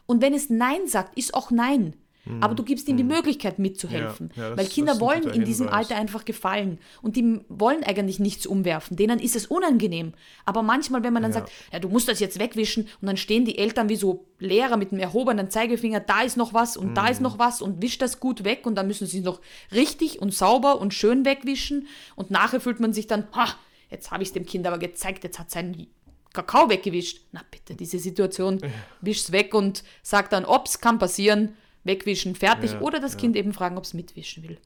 Und 0.05 0.21
wenn 0.21 0.35
es 0.35 0.51
Nein 0.51 0.87
sagt, 0.87 1.17
ist 1.17 1.33
auch 1.33 1.51
Nein. 1.51 1.95
Aber 2.41 2.55
du 2.55 2.63
gibst 2.65 2.89
ihm 2.89 2.97
die 2.97 3.05
Möglichkeit 3.05 3.59
mitzuhelfen. 3.59 4.31
Ja, 4.35 4.51
ja, 4.51 4.57
Weil 4.57 4.67
Kinder 4.67 4.99
wollen 5.01 5.23
guter 5.23 5.35
in 5.35 5.45
diesem 5.45 5.67
Hinweis. 5.69 5.91
Alter 5.91 6.01
einfach 6.01 6.25
gefallen. 6.25 6.79
Und 7.03 7.15
die 7.17 7.41
wollen 7.49 7.85
eigentlich 7.85 8.19
nichts 8.19 8.47
umwerfen. 8.47 8.97
Denen 8.97 9.19
ist 9.21 9.37
es 9.37 9.47
unangenehm. 9.47 10.13
Aber 10.45 10.63
manchmal, 10.63 11.05
wenn 11.05 11.13
man 11.13 11.23
dann 11.23 11.33
Ja. 11.33 11.39
sagt, 11.41 11.53
ja, 11.73 11.79
du 11.79 11.89
musst 11.89 12.09
das 12.09 12.19
jetzt 12.21 12.39
wegwischen, 12.41 12.89
und 13.01 13.07
dann 13.07 13.17
stehen 13.17 13.45
die 13.45 13.59
Eltern 13.59 13.89
wie 13.89 13.97
so 13.97 14.27
Lehrer 14.39 14.77
mit 14.77 14.91
dem 14.91 14.99
erhobenen 14.99 15.51
Zeigefinger, 15.51 16.01
da 16.01 16.23
ist 16.23 16.37
noch 16.37 16.53
was 16.53 16.77
und 16.77 16.95
da 16.95 17.07
ist 17.09 17.19
Mhm. 17.21 17.25
noch 17.25 17.39
was 17.39 17.63
und 17.63 17.81
wischt 17.81 18.03
das 18.03 18.19
gut 18.21 18.45
weg 18.45 18.67
und 18.67 18.75
dann 18.75 18.87
müssen 18.89 19.07
sie 19.07 19.19
es 19.19 19.25
noch 19.25 19.41
richtig 19.73 20.21
und 20.21 20.35
sauber 20.35 20.81
und 20.81 20.93
schön 20.95 21.25
wegwischen. 21.25 21.87
Und 22.17 22.31
nachher 22.31 22.61
fühlt 22.61 22.81
man 22.81 22.93
sich 22.93 23.07
dann, 23.07 23.29
ha, 23.35 23.47
jetzt 23.91 24.11
habe 24.11 24.23
ich 24.23 24.31
es 24.31 24.33
dem 24.33 24.47
Kind 24.47 24.67
aber 24.67 24.79
gezeigt, 24.79 25.23
jetzt 25.25 25.39
hat 25.39 25.51
sein 25.51 25.87
Kakao 26.33 26.69
weggewischt. 26.69 27.21
Na 27.33 27.41
bitte, 27.51 27.75
diese 27.77 27.99
Situation, 27.99 28.61
wisch's 29.01 29.33
weg 29.33 29.55
und 29.55 29.85
sag 30.03 30.29
dann, 30.31 30.45
ob's 30.45 30.81
kann 30.81 30.99
passieren, 30.99 31.55
wegwischen, 31.87 32.35
fertig. 32.35 32.73
Ja, 32.73 32.81
oder 32.81 33.01
das 33.01 33.13
ja. 33.13 33.19
Kind 33.21 33.37
eben 33.37 33.53
fragen, 33.53 33.77
ob 33.79 33.85
es 33.85 33.95
mitwischen 33.95 34.43
will. 34.43 34.59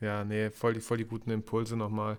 Ja, 0.00 0.24
nee, 0.24 0.50
voll 0.50 0.74
die, 0.74 0.80
voll 0.80 0.98
die 0.98 1.04
guten 1.04 1.30
Impulse 1.30 1.76
nochmal. 1.76 2.18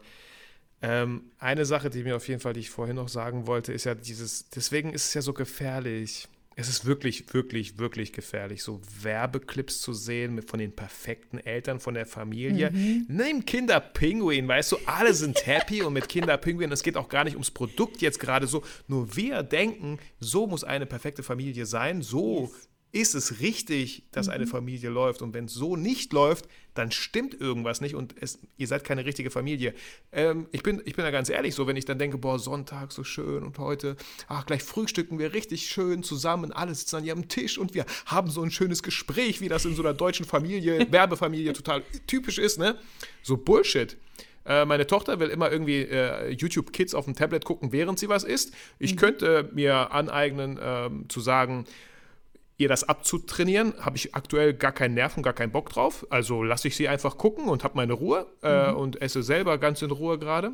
Ähm, 0.82 1.24
eine 1.40 1.66
Sache, 1.66 1.90
die 1.90 2.04
mir 2.04 2.16
auf 2.16 2.28
jeden 2.28 2.40
Fall, 2.40 2.54
die 2.54 2.62
ich 2.62 2.70
vorhin 2.70 2.96
noch 2.96 3.10
sagen 3.10 3.48
wollte, 3.48 3.74
ist 3.74 3.84
ja 3.84 3.96
dieses, 3.96 4.50
deswegen 4.50 4.94
ist 4.94 5.08
es 5.08 5.14
ja 5.14 5.22
so 5.22 5.34
gefährlich. 5.34 6.28
Es 6.56 6.68
ist 6.68 6.84
wirklich, 6.84 7.34
wirklich, 7.34 7.78
wirklich 7.78 8.12
gefährlich, 8.12 8.64
so 8.64 8.82
Werbeclips 9.02 9.80
zu 9.80 9.94
sehen 9.94 10.36
mit 10.36 10.50
von 10.50 10.60
den 10.60 10.74
perfekten 10.74 11.38
Eltern 11.40 11.80
von 11.80 11.94
der 11.94 12.06
Familie. 12.06 12.72
Mhm. 12.72 13.06
Nimm 13.08 13.46
Kinderpinguin, 13.46 14.46
weißt 14.46 14.74
du, 14.74 14.78
alle 14.86 15.14
sind 15.14 15.46
happy 15.46 15.84
und 15.84 15.94
mit 15.94 16.10
Kinderpinguin, 16.10 16.70
es 16.74 16.84
geht 16.84 16.98
auch 16.98 17.08
gar 17.08 17.24
nicht 17.24 17.36
ums 17.36 17.52
Produkt 17.52 18.02
jetzt 18.02 18.20
gerade 18.20 18.46
so. 18.46 18.62
Nur 18.90 19.16
wir 19.16 19.44
denken, 19.44 20.00
so 20.20 20.48
muss 20.48 20.66
eine 20.66 20.86
perfekte 20.86 21.24
Familie 21.24 21.66
sein, 21.66 22.02
so 22.02 22.52
yes 22.52 22.69
ist 22.92 23.14
es 23.14 23.40
richtig, 23.40 24.04
dass 24.12 24.28
mhm. 24.28 24.34
eine 24.34 24.48
Familie 24.48 24.90
läuft. 24.90 25.22
Und 25.22 25.34
wenn 25.34 25.46
es 25.46 25.54
so 25.54 25.76
nicht 25.76 26.12
läuft, 26.14 26.48
dann 26.74 26.92
stimmt 26.92 27.40
irgendwas 27.40 27.82
nicht 27.82 27.94
und 27.94 28.16
es, 28.20 28.40
ihr 28.58 28.68
seid 28.68 28.84
keine 28.84 29.06
richtige 29.06 29.30
Familie. 29.30 29.74
Ähm, 30.12 30.48
ich, 30.52 30.64
bin, 30.64 30.82
ich 30.86 30.96
bin 30.96 31.04
da 31.04 31.12
ganz 31.12 31.30
ehrlich 31.30 31.54
so, 31.54 31.68
wenn 31.68 31.76
ich 31.76 31.86
dann 31.86 32.00
denke, 32.00 32.18
boah, 32.18 32.40
Sonntag 32.40 32.92
so 32.92 33.04
schön 33.04 33.44
und 33.44 33.58
heute, 33.58 33.98
ach, 34.28 34.46
gleich 34.46 34.64
frühstücken 34.64 35.20
wir 35.20 35.34
richtig 35.34 35.70
schön 35.70 36.04
zusammen, 36.04 36.52
alle 36.52 36.74
sitzen 36.74 36.98
an 36.98 37.06
ihrem 37.06 37.28
Tisch 37.28 37.58
und 37.58 37.74
wir 37.74 37.86
haben 38.06 38.30
so 38.30 38.42
ein 38.42 38.52
schönes 38.52 38.82
Gespräch, 38.82 39.42
wie 39.42 39.50
das 39.50 39.66
in 39.66 39.76
so 39.76 39.84
einer 39.84 39.94
deutschen 39.94 40.26
Familie, 40.26 40.88
Werbefamilie 40.92 41.54
total 41.54 41.84
typisch 42.08 42.38
ist, 42.38 42.60
ne? 42.60 42.78
So 43.24 43.36
Bullshit. 43.36 43.98
Äh, 44.46 44.66
meine 44.66 44.88
Tochter 44.88 45.20
will 45.20 45.30
immer 45.30 45.52
irgendwie 45.52 45.82
äh, 45.82 46.30
YouTube 46.32 46.72
Kids 46.72 46.94
auf 46.94 47.06
dem 47.06 47.16
Tablet 47.16 47.46
gucken, 47.46 47.72
während 47.72 48.00
sie 48.00 48.10
was 48.10 48.24
isst. 48.24 48.54
Ich 48.80 48.94
mhm. 48.94 49.00
könnte 49.00 49.50
mir 49.54 49.92
aneignen, 49.92 50.58
äh, 50.58 50.90
zu 51.08 51.20
sagen, 51.20 51.66
ihr 52.60 52.68
das 52.68 52.84
abzutrainieren, 52.84 53.74
habe 53.80 53.96
ich 53.96 54.14
aktuell 54.14 54.54
gar 54.54 54.74
keinen 54.74 54.94
Nerv 54.94 55.16
und 55.18 55.24
gar 55.24 55.34
keinen 55.34 55.52
Bock 55.52 55.70
drauf. 55.70 56.06
Also 56.10 56.44
lasse 56.44 56.68
ich 56.68 56.76
sie 56.76 56.90
einfach 56.90 57.18
gucken 57.18 57.46
und 57.46 57.64
habe 57.64 57.78
meine 57.78 57.94
Ruhe 57.94 58.28
äh, 58.44 58.72
mhm. 58.72 58.78
und 58.78 59.02
esse 59.02 59.24
selber 59.24 59.58
ganz 59.58 59.82
in 59.82 59.92
Ruhe 59.92 60.20
gerade. 60.20 60.52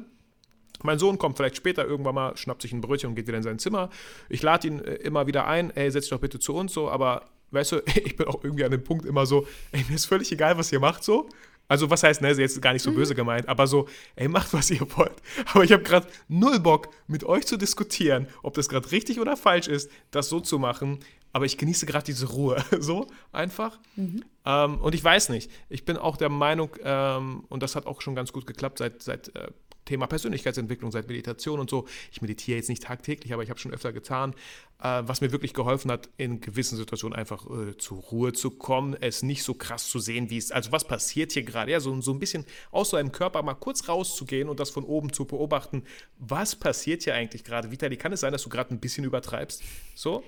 Mein 0.84 1.00
Sohn 1.00 1.18
kommt 1.18 1.36
vielleicht 1.36 1.58
später 1.58 1.84
irgendwann 1.84 2.16
mal, 2.16 2.38
schnappt 2.38 2.62
sich 2.62 2.72
ein 2.74 2.82
Brötchen 2.82 3.10
und 3.10 3.16
geht 3.16 3.28
wieder 3.28 3.38
in 3.38 3.44
sein 3.44 3.58
Zimmer. 3.58 3.90
Ich 4.30 4.44
lade 4.44 4.68
ihn 4.68 4.80
äh, 4.80 4.94
immer 4.96 5.26
wieder 5.26 5.48
ein, 5.48 5.76
ey, 5.76 5.90
setz 5.90 6.06
dich 6.06 6.12
doch 6.12 6.20
bitte 6.20 6.38
zu 6.40 6.54
uns 6.54 6.74
so, 6.74 6.92
aber 6.92 7.26
weißt 7.52 7.72
du, 7.72 7.82
ich 7.86 8.16
bin 8.16 8.28
auch 8.28 8.44
irgendwie 8.44 8.64
an 8.64 8.72
dem 8.72 8.84
Punkt 8.84 9.06
immer 9.06 9.26
so, 9.26 9.48
ey, 9.72 9.84
mir 9.90 9.96
ist 9.96 10.06
völlig 10.06 10.32
egal, 10.32 10.60
was 10.60 10.72
ihr 10.72 10.80
macht 10.80 11.04
so. 11.04 11.28
Also 11.68 11.90
was 11.90 12.04
heißt, 12.04 12.22
ne, 12.22 12.32
jetzt 12.32 12.62
gar 12.62 12.74
nicht 12.74 12.84
so 12.84 12.92
mhm. 12.92 12.98
böse 12.98 13.16
gemeint, 13.16 13.50
aber 13.50 13.66
so, 13.66 13.88
ey, 14.16 14.28
macht, 14.28 14.54
was 14.54 14.70
ihr 14.70 14.86
wollt. 14.96 15.16
Aber 15.52 15.64
ich 15.64 15.72
habe 15.72 15.82
gerade 15.82 16.06
null 16.28 16.60
Bock, 16.60 16.90
mit 17.08 17.24
euch 17.24 17.48
zu 17.48 17.58
diskutieren, 17.58 18.28
ob 18.44 18.54
das 18.54 18.70
gerade 18.70 18.92
richtig 18.92 19.20
oder 19.20 19.36
falsch 19.36 19.68
ist, 19.68 19.90
das 20.12 20.30
so 20.30 20.40
zu 20.40 20.60
machen 20.60 21.00
aber 21.36 21.44
ich 21.44 21.58
genieße 21.58 21.86
gerade 21.86 22.06
diese 22.06 22.28
Ruhe, 22.28 22.64
so 22.80 23.08
einfach. 23.34 23.78
Mhm. 23.98 24.24
Ähm, 24.46 24.80
und 24.80 24.96
ich 24.96 25.04
weiß 25.04 25.28
nicht, 25.28 25.52
ich 25.68 25.84
bin 25.84 25.98
auch 25.98 26.16
der 26.16 26.30
Meinung, 26.30 26.70
ähm, 26.82 27.44
und 27.50 27.62
das 27.62 27.76
hat 27.76 27.88
auch 27.88 28.00
schon 28.00 28.16
ganz 28.16 28.32
gut 28.32 28.48
geklappt 28.48 28.78
seit, 28.78 29.04
seit 29.04 29.36
äh, 29.36 29.50
Thema 29.84 30.08
Persönlichkeitsentwicklung, 30.08 30.94
seit 30.94 31.10
Meditation 31.10 31.60
und 31.60 31.70
so. 31.70 31.88
Ich 32.14 32.22
meditiere 32.22 32.56
jetzt 32.56 32.70
nicht 32.70 32.84
tagtäglich, 32.84 33.34
aber 33.34 33.44
ich 33.44 33.50
habe 33.50 33.60
schon 33.60 33.74
öfter 33.74 33.92
getan, 33.92 34.34
äh, 34.82 35.04
was 35.04 35.20
mir 35.20 35.34
wirklich 35.34 35.54
geholfen 35.54 35.92
hat, 35.92 36.08
in 36.16 36.40
gewissen 36.40 36.78
Situationen 36.78 37.20
einfach 37.20 37.46
äh, 37.50 37.76
zur 37.76 37.98
Ruhe 37.98 38.32
zu 38.32 38.52
kommen, 38.52 38.96
es 38.98 39.22
nicht 39.22 39.44
so 39.44 39.56
krass 39.56 39.90
zu 39.90 40.00
sehen, 40.00 40.30
wie 40.30 40.38
es, 40.38 40.54
also 40.54 40.72
was 40.72 40.88
passiert 40.88 41.34
hier 41.34 41.44
gerade, 41.44 41.70
ja, 41.70 41.82
so, 41.82 42.00
so 42.00 42.14
ein 42.14 42.20
bisschen 42.20 42.46
aus 42.72 42.92
so 42.92 42.98
einem 42.98 43.12
Körper 43.12 43.44
mal 43.44 43.56
kurz 43.56 43.90
rauszugehen 43.90 44.48
und 44.48 44.62
das 44.62 44.70
von 44.70 44.86
oben 44.86 45.12
zu 45.12 45.26
beobachten, 45.26 45.84
was 46.18 46.56
passiert 46.56 47.04
hier 47.04 47.14
eigentlich 47.14 47.44
gerade. 47.44 47.72
Vitali, 47.72 47.98
kann 47.98 48.14
es 48.14 48.22
sein, 48.22 48.32
dass 48.32 48.44
du 48.44 48.50
gerade 48.50 48.74
ein 48.74 48.80
bisschen 48.80 49.04
übertreibst? 49.04 49.62
So? 49.96 50.24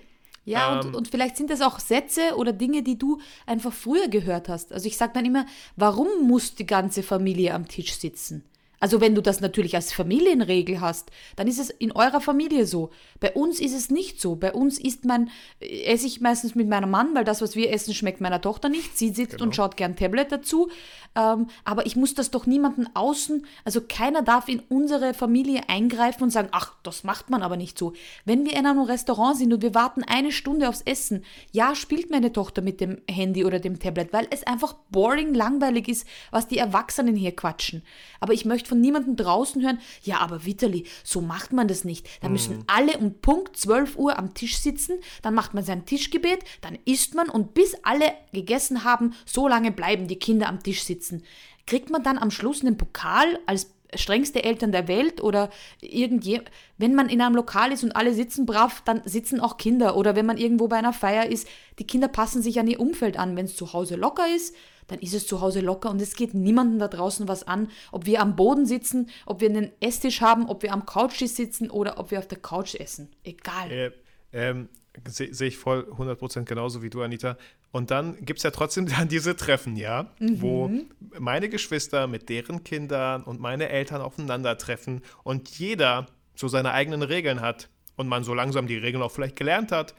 Ja, 0.47 0.79
ähm, 0.79 0.87
und, 0.87 0.95
und 0.95 1.07
vielleicht 1.09 1.35
sind 1.35 1.49
das 1.49 1.61
auch 1.61 1.77
Sätze 1.77 2.37
oder 2.37 2.53
Dinge, 2.53 2.81
die 2.81 2.97
du 2.97 3.19
einfach 3.45 3.73
früher 3.73 4.07
gehört 4.07 4.47
hast. 4.47 4.71
Also 4.71 4.87
ich 4.87 4.95
sage 4.95 5.11
dann 5.13 5.25
immer, 5.25 5.45
warum 5.75 6.07
muss 6.25 6.55
die 6.55 6.65
ganze 6.65 7.03
Familie 7.03 7.53
am 7.53 7.67
Tisch 7.67 7.93
sitzen? 7.93 8.45
Also 8.79 9.01
wenn 9.01 9.15
du 9.15 9.21
das 9.21 9.41
natürlich 9.41 9.75
als 9.75 9.91
Familienregel 9.91 10.81
hast, 10.81 11.09
dann 11.35 11.47
ist 11.47 11.59
es 11.59 11.69
in 11.69 11.91
eurer 11.91 12.21
Familie 12.21 12.65
so. 12.65 12.91
Bei 13.19 13.31
uns 13.31 13.59
ist 13.59 13.73
es 13.73 13.89
nicht 13.89 14.21
so. 14.21 14.35
Bei 14.35 14.53
uns 14.53 14.79
isst 14.79 15.05
man, 15.05 15.29
äh, 15.59 15.83
esse 15.83 16.05
ich 16.05 16.21
meistens 16.21 16.55
mit 16.55 16.67
meinem 16.67 16.91
Mann, 16.91 17.15
weil 17.15 17.23
das, 17.23 17.41
was 17.41 17.55
wir 17.55 17.71
essen, 17.71 17.93
schmeckt 17.93 18.21
meiner 18.21 18.41
Tochter 18.41 18.69
nicht. 18.69 18.97
Sie 18.97 19.09
sitzt 19.09 19.33
genau. 19.33 19.45
und 19.45 19.55
schaut 19.55 19.77
gern 19.77 19.95
Tablet 19.95 20.31
dazu. 20.31 20.69
Ähm, 21.15 21.47
aber 21.63 21.85
ich 21.85 21.95
muss 21.95 22.13
das 22.13 22.29
doch 22.29 22.45
niemanden 22.45 22.87
außen, 22.93 23.45
also 23.65 23.81
keiner 23.81 24.21
darf 24.21 24.47
in 24.47 24.61
unsere 24.69 25.13
Familie 25.15 25.61
eingreifen 25.67 26.23
und 26.23 26.29
sagen, 26.29 26.49
ach, 26.51 26.75
das 26.83 27.03
macht 27.03 27.29
man 27.29 27.41
aber 27.41 27.57
nicht 27.57 27.77
so. 27.77 27.93
Wenn 28.25 28.45
wir 28.45 28.53
in 28.53 28.67
einem 28.67 28.81
Restaurant 28.81 29.37
sind 29.37 29.51
und 29.51 29.63
wir 29.63 29.73
warten 29.73 30.03
eine 30.03 30.31
Stunde 30.31 30.69
aufs 30.69 30.81
Essen, 30.81 31.23
ja, 31.51 31.73
spielt 31.73 32.11
meine 32.11 32.31
Tochter 32.31 32.61
mit 32.61 32.79
dem 32.81 33.01
Handy 33.09 33.45
oder 33.45 33.59
dem 33.59 33.79
Tablet, 33.79 34.13
weil 34.13 34.27
es 34.29 34.45
einfach 34.45 34.73
boring, 34.91 35.33
langweilig 35.33 35.87
ist, 35.87 36.07
was 36.29 36.47
die 36.47 36.59
Erwachsenen 36.59 37.15
hier 37.15 37.35
quatschen. 37.35 37.81
Aber 38.19 38.33
ich 38.33 38.45
möchte 38.45 38.66
von 38.67 38.81
niemandem 38.81 39.15
draußen 39.15 39.61
hören, 39.61 39.79
ja, 40.03 40.19
aber 40.19 40.45
Vitali, 40.45 40.85
so 41.03 41.21
macht 41.21 41.53
man 41.53 41.67
das 41.67 41.83
nicht. 41.83 42.07
Da 42.21 42.29
müssen 42.29 42.57
mhm. 42.57 42.63
alle 42.67 42.97
um 42.97 43.15
Punkt 43.19 43.57
12 43.57 43.97
Uhr 43.97 44.17
am 44.17 44.33
Tisch 44.33 44.57
sitzen, 44.57 44.99
dann 45.21 45.33
macht 45.33 45.53
man 45.53 45.63
sein 45.63 45.85
Tischgebet, 45.85 46.43
dann 46.61 46.77
isst 46.85 47.15
man 47.15 47.29
und 47.29 47.53
bis 47.53 47.75
alle 47.83 48.13
gegessen 48.33 48.83
haben, 48.83 49.13
so 49.25 49.47
lange 49.47 49.71
bleiben 49.71 50.07
die 50.07 50.19
Kinder 50.19 50.47
am 50.47 50.61
Tisch 50.61 50.83
sitzen. 50.83 51.23
Kriegt 51.65 51.89
man 51.89 52.03
dann 52.03 52.17
am 52.17 52.31
Schluss 52.31 52.61
einen 52.61 52.77
Pokal 52.77 53.39
als 53.45 53.71
strengste 53.95 54.43
Eltern 54.43 54.71
der 54.71 54.87
Welt 54.87 55.21
oder 55.21 55.49
irgendjemand, 55.81 56.49
wenn 56.77 56.93
man 56.93 57.09
in 57.09 57.21
einem 57.21 57.35
Lokal 57.35 57.71
ist 57.71 57.83
und 57.83 57.95
alle 57.95 58.13
sitzen 58.13 58.45
brav, 58.45 58.81
dann 58.85 59.01
sitzen 59.05 59.39
auch 59.39 59.57
Kinder 59.57 59.95
oder 59.95 60.15
wenn 60.15 60.25
man 60.25 60.37
irgendwo 60.37 60.67
bei 60.67 60.77
einer 60.77 60.93
Feier 60.93 61.27
ist, 61.27 61.47
die 61.79 61.87
Kinder 61.87 62.07
passen 62.07 62.41
sich 62.41 62.59
an 62.59 62.67
ihr 62.67 62.79
Umfeld 62.79 63.17
an. 63.17 63.35
Wenn 63.35 63.45
es 63.45 63.55
zu 63.55 63.73
Hause 63.73 63.95
locker 63.95 64.25
ist, 64.35 64.55
dann 64.87 64.99
ist 64.99 65.13
es 65.13 65.27
zu 65.27 65.41
Hause 65.41 65.61
locker 65.61 65.89
und 65.89 66.01
es 66.01 66.15
geht 66.15 66.33
niemandem 66.33 66.79
da 66.79 66.87
draußen 66.87 67.27
was 67.27 67.43
an, 67.43 67.69
ob 67.91 68.05
wir 68.05 68.21
am 68.21 68.35
Boden 68.35 68.65
sitzen, 68.65 69.09
ob 69.25 69.41
wir 69.41 69.49
einen 69.49 69.71
Esstisch 69.79 70.21
haben, 70.21 70.47
ob 70.47 70.63
wir 70.63 70.73
am 70.73 70.85
Couchtisch 70.85 71.31
sitzen 71.31 71.69
oder 71.69 71.99
ob 71.99 72.11
wir 72.11 72.19
auf 72.19 72.27
der 72.27 72.39
Couch 72.39 72.75
essen. 72.75 73.09
Egal. 73.23 73.71
Äh, 73.71 73.91
ähm, 74.33 74.69
Sehe 75.05 75.33
seh 75.33 75.47
ich 75.47 75.57
voll 75.57 75.87
100% 75.95 76.45
genauso 76.45 76.81
wie 76.81 76.89
du, 76.89 77.01
Anita. 77.01 77.37
Und 77.71 77.91
dann 77.91 78.17
gibt 78.25 78.39
es 78.39 78.43
ja 78.43 78.51
trotzdem 78.51 78.87
dann 78.97 79.07
diese 79.07 79.35
Treffen, 79.35 79.75
ja, 79.75 80.11
mhm. 80.19 80.41
wo 80.41 80.71
meine 81.19 81.49
Geschwister 81.49 82.07
mit 82.07 82.29
deren 82.29 82.63
Kindern 82.63 83.23
und 83.23 83.39
meine 83.39 83.69
Eltern 83.69 84.01
aufeinandertreffen 84.01 85.01
und 85.23 85.49
jeder 85.57 86.07
so 86.35 86.47
seine 86.47 86.71
eigenen 86.71 87.01
Regeln 87.01 87.41
hat 87.41 87.69
und 87.95 88.07
man 88.07 88.23
so 88.23 88.33
langsam 88.33 88.67
die 88.67 88.77
Regeln 88.77 89.03
auch 89.03 89.11
vielleicht 89.11 89.35
gelernt 89.35 89.71
hat. 89.71 89.93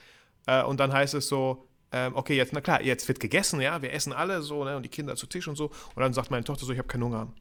Äh, 0.46 0.62
und 0.62 0.80
dann 0.80 0.92
heißt 0.92 1.14
es 1.14 1.28
so, 1.28 1.67
ähm, 1.92 2.14
okay, 2.16 2.36
jetzt, 2.36 2.52
na 2.52 2.60
klar, 2.60 2.82
jetzt 2.82 3.08
wird 3.08 3.20
gegessen, 3.20 3.60
ja, 3.60 3.80
wir 3.82 3.92
essen 3.92 4.12
alle 4.12 4.42
so, 4.42 4.64
ne, 4.64 4.76
und 4.76 4.82
die 4.82 4.88
Kinder 4.88 5.16
zu 5.16 5.26
Tisch 5.26 5.48
und 5.48 5.56
so. 5.56 5.66
Und 5.94 6.02
dann 6.02 6.12
sagt 6.12 6.30
meine 6.30 6.44
Tochter 6.44 6.66
so, 6.66 6.72
ich 6.72 6.78
habe 6.78 6.88
keinen 6.88 7.04
Hunger. 7.04 7.32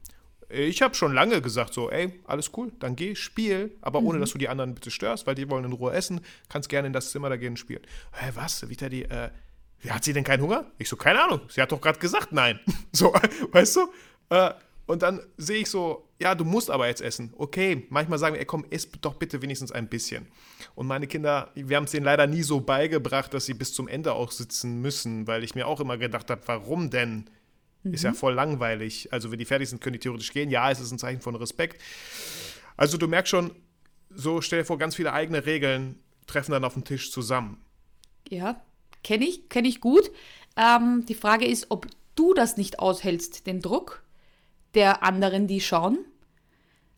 Ich 0.48 0.80
habe 0.80 0.94
schon 0.94 1.12
lange 1.12 1.42
gesagt 1.42 1.74
so, 1.74 1.90
ey, 1.90 2.18
alles 2.26 2.52
cool, 2.56 2.72
dann 2.78 2.96
geh, 2.96 3.14
spiel, 3.14 3.76
aber 3.82 4.00
ohne, 4.00 4.16
mhm. 4.16 4.22
dass 4.22 4.32
du 4.32 4.38
die 4.38 4.48
anderen 4.48 4.74
bitte 4.74 4.90
störst, 4.90 5.26
weil 5.26 5.34
die 5.34 5.50
wollen 5.50 5.64
in 5.64 5.72
Ruhe 5.72 5.92
essen, 5.92 6.22
kannst 6.48 6.70
gerne 6.70 6.86
in 6.86 6.94
das 6.94 7.10
Zimmer 7.10 7.28
da 7.28 7.36
gehen 7.36 7.50
und 7.50 7.58
spielen. 7.58 7.82
Hä, 8.12 8.30
was, 8.34 8.66
Vita, 8.68 8.88
die, 8.88 9.04
äh, 9.04 9.28
hat 9.90 10.04
sie 10.04 10.14
denn 10.14 10.24
keinen 10.24 10.42
Hunger? 10.42 10.64
Ich 10.78 10.88
so, 10.88 10.96
keine 10.96 11.22
Ahnung, 11.22 11.42
sie 11.48 11.60
hat 11.60 11.70
doch 11.70 11.80
gerade 11.80 11.98
gesagt 11.98 12.32
nein. 12.32 12.58
so, 12.92 13.12
weißt 13.52 13.76
du? 13.76 13.92
Äh, 14.30 14.52
und 14.86 15.02
dann 15.02 15.20
sehe 15.36 15.58
ich 15.58 15.68
so, 15.68 16.07
ja, 16.20 16.34
du 16.34 16.44
musst 16.44 16.70
aber 16.70 16.88
jetzt 16.88 17.00
essen. 17.00 17.32
Okay, 17.36 17.86
manchmal 17.90 18.18
sagen 18.18 18.34
wir, 18.34 18.40
ey, 18.40 18.46
komm, 18.46 18.64
iss 18.70 18.90
doch 19.00 19.14
bitte 19.14 19.40
wenigstens 19.40 19.70
ein 19.70 19.88
bisschen. 19.88 20.26
Und 20.74 20.88
meine 20.88 21.06
Kinder, 21.06 21.52
wir 21.54 21.76
haben 21.76 21.84
es 21.84 21.92
denen 21.92 22.04
leider 22.04 22.26
nie 22.26 22.42
so 22.42 22.60
beigebracht, 22.60 23.32
dass 23.32 23.46
sie 23.46 23.54
bis 23.54 23.72
zum 23.72 23.86
Ende 23.86 24.12
auch 24.12 24.32
sitzen 24.32 24.80
müssen, 24.80 25.28
weil 25.28 25.44
ich 25.44 25.54
mir 25.54 25.66
auch 25.66 25.80
immer 25.80 25.96
gedacht 25.96 26.30
habe, 26.30 26.42
warum 26.46 26.90
denn? 26.90 27.30
Mhm. 27.84 27.94
Ist 27.94 28.02
ja 28.02 28.10
mhm. 28.10 28.16
voll 28.16 28.34
langweilig. 28.34 29.12
Also, 29.12 29.30
wenn 29.30 29.38
die 29.38 29.44
fertig 29.44 29.68
sind, 29.68 29.80
können 29.80 29.92
die 29.92 30.00
theoretisch 30.00 30.32
gehen. 30.32 30.50
Ja, 30.50 30.70
es 30.70 30.80
ist 30.80 30.90
ein 30.90 30.98
Zeichen 30.98 31.20
von 31.20 31.36
Respekt. 31.36 31.80
Also, 32.76 32.98
du 32.98 33.06
merkst 33.06 33.30
schon, 33.30 33.52
so 34.10 34.40
stell 34.40 34.60
dir 34.60 34.64
vor, 34.64 34.78
ganz 34.78 34.96
viele 34.96 35.12
eigene 35.12 35.46
Regeln 35.46 36.00
treffen 36.26 36.50
dann 36.50 36.64
auf 36.64 36.74
dem 36.74 36.84
Tisch 36.84 37.12
zusammen. 37.12 37.62
Ja, 38.28 38.60
kenne 39.04 39.24
ich, 39.24 39.48
kenne 39.48 39.68
ich 39.68 39.80
gut. 39.80 40.10
Ähm, 40.56 41.04
die 41.06 41.14
Frage 41.14 41.46
ist, 41.46 41.66
ob 41.70 41.86
du 42.16 42.34
das 42.34 42.56
nicht 42.56 42.80
aushältst, 42.80 43.46
den 43.46 43.60
Druck 43.60 44.02
der 44.78 45.02
anderen, 45.02 45.48
die 45.48 45.60
schauen. 45.60 45.98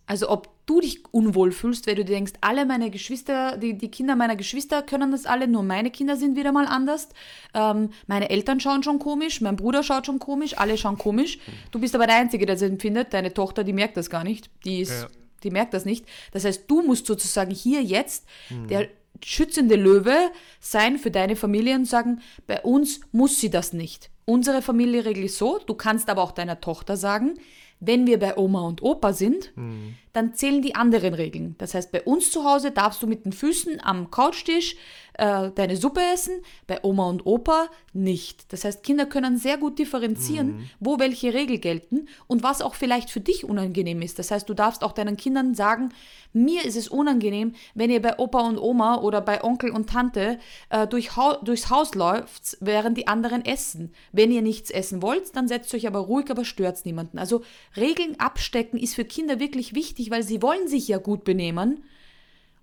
Also 0.05 0.29
ob 0.29 0.51
du 0.67 0.81
dich 0.81 1.03
unwohl 1.13 1.51
fühlst, 1.51 1.87
weil 1.87 1.95
du 1.95 2.05
dir 2.05 2.15
denkst, 2.15 2.35
alle 2.43 2.67
meine 2.67 2.91
Geschwister, 2.91 3.57
die, 3.57 3.79
die 3.79 3.91
Kinder 3.91 4.17
meiner 4.17 4.37
Geschwister 4.37 4.83
können 4.83 5.13
das 5.13 5.25
alle, 5.25 5.49
nur 5.49 5.63
meine 5.63 5.91
Kinder 5.91 6.17
sind 6.17 6.37
wieder 6.37 6.53
mal 6.53 6.67
anders. 6.67 7.09
Ähm, 7.55 7.91
meine 8.07 8.29
Eltern 8.29 8.61
schauen 8.61 8.83
schon 8.83 8.99
komisch, 8.99 9.41
mein 9.41 9.57
Bruder 9.57 9.83
schaut 9.83 10.05
schon 10.05 10.19
komisch, 10.19 10.59
alle 10.59 10.77
schauen 10.77 10.99
komisch. 10.99 11.39
Du 11.71 11.81
bist 11.81 11.95
aber 11.95 12.07
der 12.07 12.17
Einzige, 12.17 12.45
der 12.45 12.57
das 12.57 12.63
empfindet. 12.63 13.15
Deine 13.15 13.33
Tochter, 13.33 13.65
die 13.65 13.73
merkt 13.73 13.97
das 13.97 14.11
gar 14.11 14.25
nicht. 14.25 14.51
Die, 14.65 14.81
ist, 14.81 14.91
ja. 14.91 15.09
die 15.43 15.51
merkt 15.51 15.73
das 15.73 15.87
nicht. 15.87 16.05
Das 16.33 16.45
heißt, 16.45 16.65
du 16.69 16.83
musst 16.83 17.07
sozusagen 17.07 17.51
hier 17.51 17.83
jetzt 17.83 18.27
mhm. 18.51 18.69
der 18.69 18.89
schützende 19.25 19.77
Löwe 19.77 20.17
sein 20.61 20.99
für 20.99 21.11
deine 21.11 21.35
Familie 21.35 21.77
und 21.77 21.87
sagen, 21.87 22.21
bei 22.47 22.61
uns 22.61 23.01
muss 23.13 23.41
sie 23.41 23.51
das 23.51 23.73
nicht. 23.73 24.11
Unsere 24.25 24.61
Familie 24.61 25.05
regelt 25.05 25.33
so, 25.33 25.59
du 25.59 25.75
kannst 25.75 26.11
aber 26.11 26.23
auch 26.23 26.33
deiner 26.33 26.61
Tochter 26.61 26.97
sagen, 26.97 27.35
wenn 27.81 28.07
wir 28.07 28.19
bei 28.19 28.37
Oma 28.37 28.67
und 28.67 28.83
Opa 28.83 29.13
sind, 29.13 29.53
mhm. 29.57 29.97
Dann 30.13 30.35
zählen 30.35 30.63
die 30.63 30.75
anderen 30.75 31.15
Regeln. 31.15 31.55
Das 31.59 31.75
heißt, 31.75 31.93
bei 31.93 32.03
uns 32.03 32.31
zu 32.33 32.45
Hause 32.45 32.71
darfst 32.71 33.03
du 33.03 33.07
mit 33.07 33.25
den 33.25 33.33
Füßen 33.33 33.81
am 33.83 34.11
Couchtisch 34.11 34.77
äh, 35.21 35.51
deine 35.55 35.77
Suppe 35.77 36.01
essen, 36.15 36.43
bei 36.67 36.79
Oma 36.83 37.09
und 37.09 37.27
Opa 37.27 37.69
nicht. 37.93 38.53
Das 38.53 38.65
heißt, 38.65 38.83
Kinder 38.83 39.05
können 39.05 39.37
sehr 39.37 39.59
gut 39.59 39.79
differenzieren, 39.79 40.57
mhm. 40.57 40.71
wo 40.81 40.99
welche 40.99 41.35
Regeln 41.35 41.61
gelten 41.61 42.09
und 42.27 42.43
was 42.43 42.63
auch 42.63 42.75
vielleicht 42.75 43.11
für 43.11 43.21
dich 43.21 43.45
unangenehm 43.45 44.01
ist. 44.01 44.19
Das 44.19 44.31
heißt, 44.31 44.49
du 44.49 44.55
darfst 44.55 44.83
auch 44.83 44.93
deinen 44.93 45.19
Kindern 45.19 45.55
sagen, 45.55 45.91
mir 46.33 46.65
ist 46.65 46.77
es 46.77 46.89
unangenehm, 46.89 47.55
wenn 47.75 47.91
ihr 47.91 48.01
bei 48.01 48.19
Opa 48.19 48.41
und 48.47 48.57
Oma 48.57 49.01
oder 49.01 49.21
bei 49.21 49.43
Onkel 49.45 49.71
und 49.73 49.91
Tante 49.91 50.39
äh, 50.71 50.87
durch 50.87 51.17
ha 51.17 51.39
durchs 51.43 51.69
Haus 51.71 51.95
läuft, 51.95 52.57
während 52.61 52.97
die 52.97 53.09
anderen 53.09 53.45
essen. 53.45 53.93
Wenn 54.13 54.31
ihr 54.31 54.43
nichts 54.43 54.71
essen 54.71 55.03
wollt, 55.03 55.37
dann 55.37 55.49
setzt 55.49 55.75
euch 55.75 55.87
aber 55.87 55.99
ruhig, 55.99 56.31
aber 56.31 56.45
stört 56.45 56.87
niemanden. 56.87 57.19
Also 57.19 57.43
Regeln 57.77 58.19
abstecken 58.19 58.79
ist 58.79 58.95
für 58.95 59.05
Kinder 59.05 59.41
wirklich 59.41 59.75
wichtig, 59.75 60.00
weil 60.09 60.23
sie 60.23 60.41
wollen 60.41 60.69
sich 60.69 60.89
ja 60.89 60.99
gut 60.99 61.25
benehmen 61.25 61.83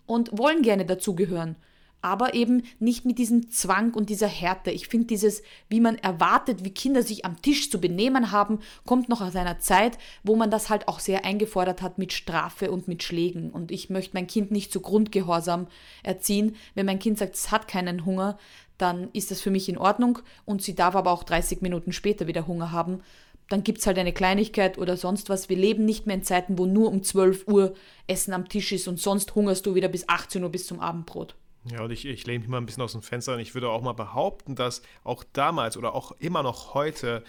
und 0.05 0.37
wollen 0.37 0.61
gerne 0.61 0.85
dazugehören 0.85 1.57
aber 2.01 2.33
eben 2.33 2.63
nicht 2.79 3.05
mit 3.05 3.17
diesem 3.17 3.49
Zwang 3.49 3.93
und 3.93 4.09
dieser 4.09 4.27
Härte. 4.27 4.71
Ich 4.71 4.87
finde 4.87 5.07
dieses, 5.07 5.41
wie 5.67 5.81
man 5.81 5.97
erwartet, 5.97 6.63
wie 6.63 6.69
Kinder 6.69 7.01
sich 7.03 7.25
am 7.25 7.41
Tisch 7.41 7.71
zu 7.71 7.81
benehmen 7.81 8.31
haben, 8.31 8.59
kommt 8.85 9.09
noch 9.09 9.21
aus 9.21 9.35
einer 9.35 9.59
Zeit, 9.59 9.97
wo 10.23 10.35
man 10.35 10.51
das 10.51 10.69
halt 10.69 10.87
auch 10.87 10.99
sehr 10.99 11.25
eingefordert 11.25 11.81
hat 11.81 11.97
mit 11.97 12.13
Strafe 12.13 12.71
und 12.71 12.87
mit 12.87 13.03
Schlägen. 13.03 13.49
Und 13.49 13.71
ich 13.71 13.89
möchte 13.89 14.15
mein 14.15 14.27
Kind 14.27 14.51
nicht 14.51 14.71
zu 14.71 14.79
Grundgehorsam 14.79 15.67
erziehen. 16.03 16.55
Wenn 16.75 16.85
mein 16.85 16.99
Kind 16.99 17.17
sagt, 17.17 17.35
es 17.35 17.51
hat 17.51 17.67
keinen 17.67 18.05
Hunger, 18.05 18.37
dann 18.77 19.09
ist 19.13 19.31
das 19.31 19.41
für 19.41 19.49
mich 19.49 19.67
in 19.67 19.77
Ordnung 19.77 20.19
und 20.45 20.61
sie 20.61 20.75
darf 20.75 20.95
aber 20.95 21.11
auch 21.11 21.23
30 21.23 21.61
Minuten 21.61 21.91
später 21.91 22.27
wieder 22.27 22.45
Hunger 22.45 22.71
haben. 22.71 23.01
Dann 23.49 23.63
gibt 23.63 23.79
es 23.79 23.87
halt 23.87 23.97
eine 23.97 24.13
Kleinigkeit 24.13 24.77
oder 24.77 24.97
sonst 24.97 25.29
was. 25.29 25.49
Wir 25.49 25.57
leben 25.57 25.85
nicht 25.85 26.05
mehr 26.05 26.15
in 26.15 26.23
Zeiten, 26.23 26.57
wo 26.57 26.65
nur 26.65 26.89
um 26.89 27.03
12 27.03 27.47
Uhr 27.47 27.73
Essen 28.07 28.33
am 28.33 28.49
Tisch 28.49 28.71
ist 28.71 28.87
und 28.87 28.99
sonst 28.99 29.35
hungerst 29.35 29.65
du 29.65 29.75
wieder 29.75 29.87
bis 29.87 30.07
18 30.09 30.43
Uhr 30.43 30.49
bis 30.49 30.67
zum 30.67 30.79
Abendbrot. 30.79 31.35
Ja, 31.71 31.83
und 31.83 31.91
ich, 31.91 32.05
ich 32.05 32.25
lehne 32.25 32.39
mich 32.39 32.47
mal 32.47 32.57
ein 32.57 32.65
bisschen 32.65 32.83
aus 32.83 32.93
dem 32.93 33.01
Fenster 33.01 33.33
und 33.33 33.39
ich 33.39 33.53
würde 33.53 33.69
auch 33.69 33.81
mal 33.81 33.93
behaupten, 33.93 34.55
dass 34.55 34.81
auch 35.03 35.23
damals 35.33 35.77
oder 35.77 35.95
auch 35.95 36.11
immer 36.19 36.43
noch 36.43 36.73
heute 36.73 37.23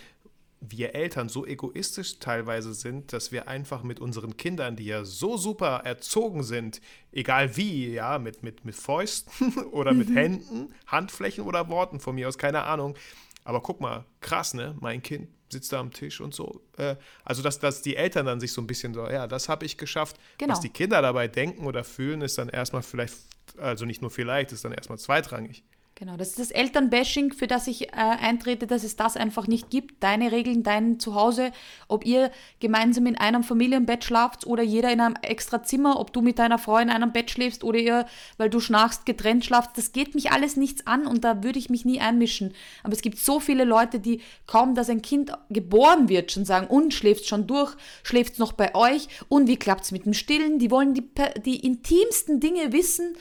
wir 0.60 0.94
Eltern 0.94 1.28
so 1.28 1.46
egoistisch 1.46 2.18
teilweise 2.18 2.74
sind, 2.74 3.12
dass 3.12 3.30
wir 3.30 3.46
einfach 3.46 3.84
mit 3.84 4.00
unseren 4.00 4.36
Kindern, 4.36 4.74
die 4.74 4.86
ja 4.86 5.04
so 5.04 5.36
super 5.36 5.82
erzogen 5.84 6.42
sind, 6.42 6.80
egal 7.12 7.56
wie, 7.56 7.92
ja, 7.92 8.18
mit, 8.18 8.42
mit, 8.42 8.64
mit 8.64 8.74
Fäusten 8.74 9.56
oder 9.70 9.94
mit 9.94 10.08
mhm. 10.08 10.16
Händen, 10.16 10.74
Handflächen 10.86 11.44
oder 11.44 11.68
Worten 11.68 12.00
von 12.00 12.16
mir 12.16 12.26
aus, 12.26 12.38
keine 12.38 12.64
Ahnung. 12.64 12.96
Aber 13.44 13.60
guck 13.60 13.80
mal, 13.80 14.04
krass, 14.20 14.52
ne? 14.52 14.76
Mein 14.80 15.02
Kind 15.02 15.28
sitzt 15.50 15.72
da 15.72 15.80
am 15.80 15.92
Tisch 15.92 16.20
und 16.20 16.34
so. 16.34 16.60
Äh, 16.76 16.96
also, 17.24 17.42
dass, 17.42 17.58
dass 17.58 17.82
die 17.82 17.96
Eltern 17.96 18.26
dann 18.26 18.40
sich 18.40 18.52
so 18.52 18.60
ein 18.60 18.66
bisschen 18.66 18.94
so, 18.94 19.08
ja, 19.08 19.26
das 19.26 19.48
habe 19.48 19.64
ich 19.64 19.76
geschafft. 19.76 20.16
Genau. 20.38 20.52
Was 20.52 20.60
die 20.60 20.70
Kinder 20.70 21.00
dabei 21.02 21.28
denken 21.28 21.66
oder 21.66 21.84
fühlen, 21.84 22.20
ist 22.22 22.38
dann 22.38 22.48
erstmal 22.48 22.82
vielleicht 22.82 23.14
also 23.56 23.84
nicht 23.84 24.02
nur 24.02 24.10
vielleicht, 24.10 24.52
ist 24.52 24.64
dann 24.64 24.72
erstmal 24.72 24.98
zweitrangig. 24.98 25.62
Genau, 25.98 26.16
das 26.16 26.28
ist 26.28 26.38
das 26.38 26.50
Elternbashing, 26.52 27.32
für 27.32 27.48
das 27.48 27.66
ich 27.66 27.88
äh, 27.88 27.96
eintrete, 27.96 28.68
dass 28.68 28.84
es 28.84 28.94
das 28.94 29.16
einfach 29.16 29.48
nicht 29.48 29.68
gibt. 29.68 30.00
Deine 30.00 30.30
Regeln, 30.30 30.62
dein 30.62 31.00
Zuhause, 31.00 31.50
ob 31.88 32.06
ihr 32.06 32.30
gemeinsam 32.60 33.06
in 33.06 33.18
einem 33.18 33.42
Familienbett 33.42 34.04
schlaft 34.04 34.46
oder 34.46 34.62
jeder 34.62 34.92
in 34.92 35.00
einem 35.00 35.16
extra 35.22 35.64
Zimmer, 35.64 35.98
ob 35.98 36.12
du 36.12 36.20
mit 36.20 36.38
deiner 36.38 36.58
Frau 36.58 36.78
in 36.78 36.88
einem 36.88 37.10
Bett 37.10 37.32
schläfst 37.32 37.64
oder 37.64 37.80
ihr, 37.80 38.06
weil 38.36 38.48
du 38.48 38.60
schnarchst, 38.60 39.06
getrennt 39.06 39.44
schlaft, 39.44 39.76
das 39.76 39.90
geht 39.90 40.14
mich 40.14 40.30
alles 40.30 40.56
nichts 40.56 40.86
an 40.86 41.04
und 41.04 41.24
da 41.24 41.42
würde 41.42 41.58
ich 41.58 41.68
mich 41.68 41.84
nie 41.84 41.98
einmischen. 41.98 42.54
Aber 42.84 42.92
es 42.92 43.02
gibt 43.02 43.18
so 43.18 43.40
viele 43.40 43.64
Leute, 43.64 43.98
die 43.98 44.20
kaum, 44.46 44.76
dass 44.76 44.88
ein 44.90 45.02
Kind 45.02 45.32
geboren 45.50 46.08
wird, 46.08 46.30
schon 46.30 46.44
sagen, 46.44 46.68
und 46.68 46.94
schläft 46.94 47.26
schon 47.26 47.48
durch, 47.48 47.74
schläft 48.04 48.38
noch 48.38 48.52
bei 48.52 48.72
euch 48.76 49.08
und 49.28 49.48
wie 49.48 49.56
klappt 49.56 49.82
es 49.82 49.90
mit 49.90 50.06
dem 50.06 50.14
Stillen? 50.14 50.60
Die 50.60 50.70
wollen 50.70 50.94
die, 50.94 51.10
die 51.44 51.56
intimsten 51.56 52.38
Dinge 52.38 52.72
wissen. 52.72 53.16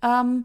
Ähm, 0.00 0.44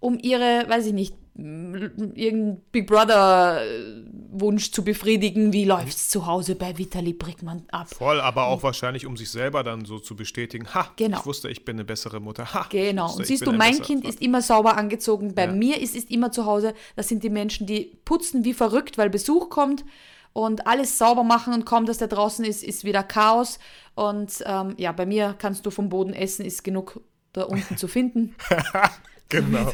um 0.00 0.18
ihre, 0.18 0.64
weiß 0.68 0.86
ich 0.86 0.92
nicht, 0.92 1.14
irgendeinen 1.36 2.60
Big 2.72 2.86
Brother-Wunsch 2.86 4.72
zu 4.72 4.84
befriedigen. 4.84 5.52
Wie 5.52 5.64
läuft 5.64 5.96
es 5.96 6.08
zu 6.08 6.26
Hause 6.26 6.54
bei 6.54 6.76
Vitali 6.76 7.12
Brickmann 7.12 7.62
ab? 7.70 7.88
Voll, 7.88 8.20
aber 8.20 8.46
auch 8.46 8.62
wahrscheinlich, 8.62 9.06
um 9.06 9.16
sich 9.16 9.30
selber 9.30 9.62
dann 9.62 9.84
so 9.84 9.98
zu 9.98 10.16
bestätigen. 10.16 10.66
Ha, 10.74 10.88
genau. 10.96 11.18
ich 11.18 11.26
wusste, 11.26 11.48
ich 11.48 11.64
bin 11.64 11.76
eine 11.76 11.84
bessere 11.84 12.20
Mutter. 12.20 12.52
Ha, 12.52 12.66
genau. 12.68 13.06
Wusste, 13.06 13.18
und 13.18 13.26
siehst 13.26 13.46
du, 13.46 13.52
mein 13.52 13.80
Kind 13.80 14.06
ist 14.06 14.20
immer 14.20 14.42
sauber 14.42 14.76
angezogen. 14.76 15.34
Bei 15.34 15.46
ja. 15.46 15.52
mir 15.52 15.80
ist 15.80 15.96
es 15.96 16.04
immer 16.04 16.30
zu 16.32 16.44
Hause. 16.46 16.74
Das 16.96 17.08
sind 17.08 17.22
die 17.22 17.30
Menschen, 17.30 17.66
die 17.66 17.96
putzen 18.04 18.44
wie 18.44 18.54
verrückt, 18.54 18.98
weil 18.98 19.08
Besuch 19.08 19.48
kommt 19.50 19.84
und 20.32 20.66
alles 20.66 20.98
sauber 20.98 21.24
machen 21.24 21.54
und 21.54 21.64
kaum, 21.64 21.86
dass 21.86 21.98
der 21.98 22.08
draußen 22.08 22.44
ist, 22.44 22.62
ist 22.62 22.84
wieder 22.84 23.02
Chaos. 23.02 23.58
Und 23.94 24.42
ähm, 24.44 24.74
ja, 24.76 24.92
bei 24.92 25.06
mir 25.06 25.34
kannst 25.38 25.64
du 25.64 25.70
vom 25.70 25.88
Boden 25.88 26.12
essen, 26.12 26.44
ist 26.44 26.64
genug 26.64 27.00
da 27.32 27.44
unten 27.44 27.76
zu 27.76 27.88
finden. 27.88 28.34
Genau. 29.30 29.70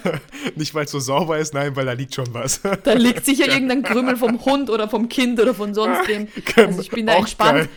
Nicht, 0.56 0.74
weil 0.74 0.84
es 0.84 0.90
so 0.90 0.98
sauber 0.98 1.38
ist, 1.38 1.54
nein, 1.54 1.74
weil 1.76 1.86
da 1.86 1.92
liegt 1.92 2.14
schon 2.14 2.26
was. 2.34 2.60
Da 2.82 2.92
liegt 2.92 3.24
sicher 3.24 3.48
irgendein 3.52 3.82
Krümel 3.82 4.16
vom 4.16 4.44
Hund 4.44 4.68
oder 4.68 4.88
vom 4.88 5.08
Kind 5.08 5.40
oder 5.40 5.54
von 5.54 5.72
sonst 5.74 6.06
wem. 6.08 6.28
Also 6.56 6.80
ich 6.80 6.90
bin 6.90 7.06
da 7.06 7.14
entspannt. 7.14 7.68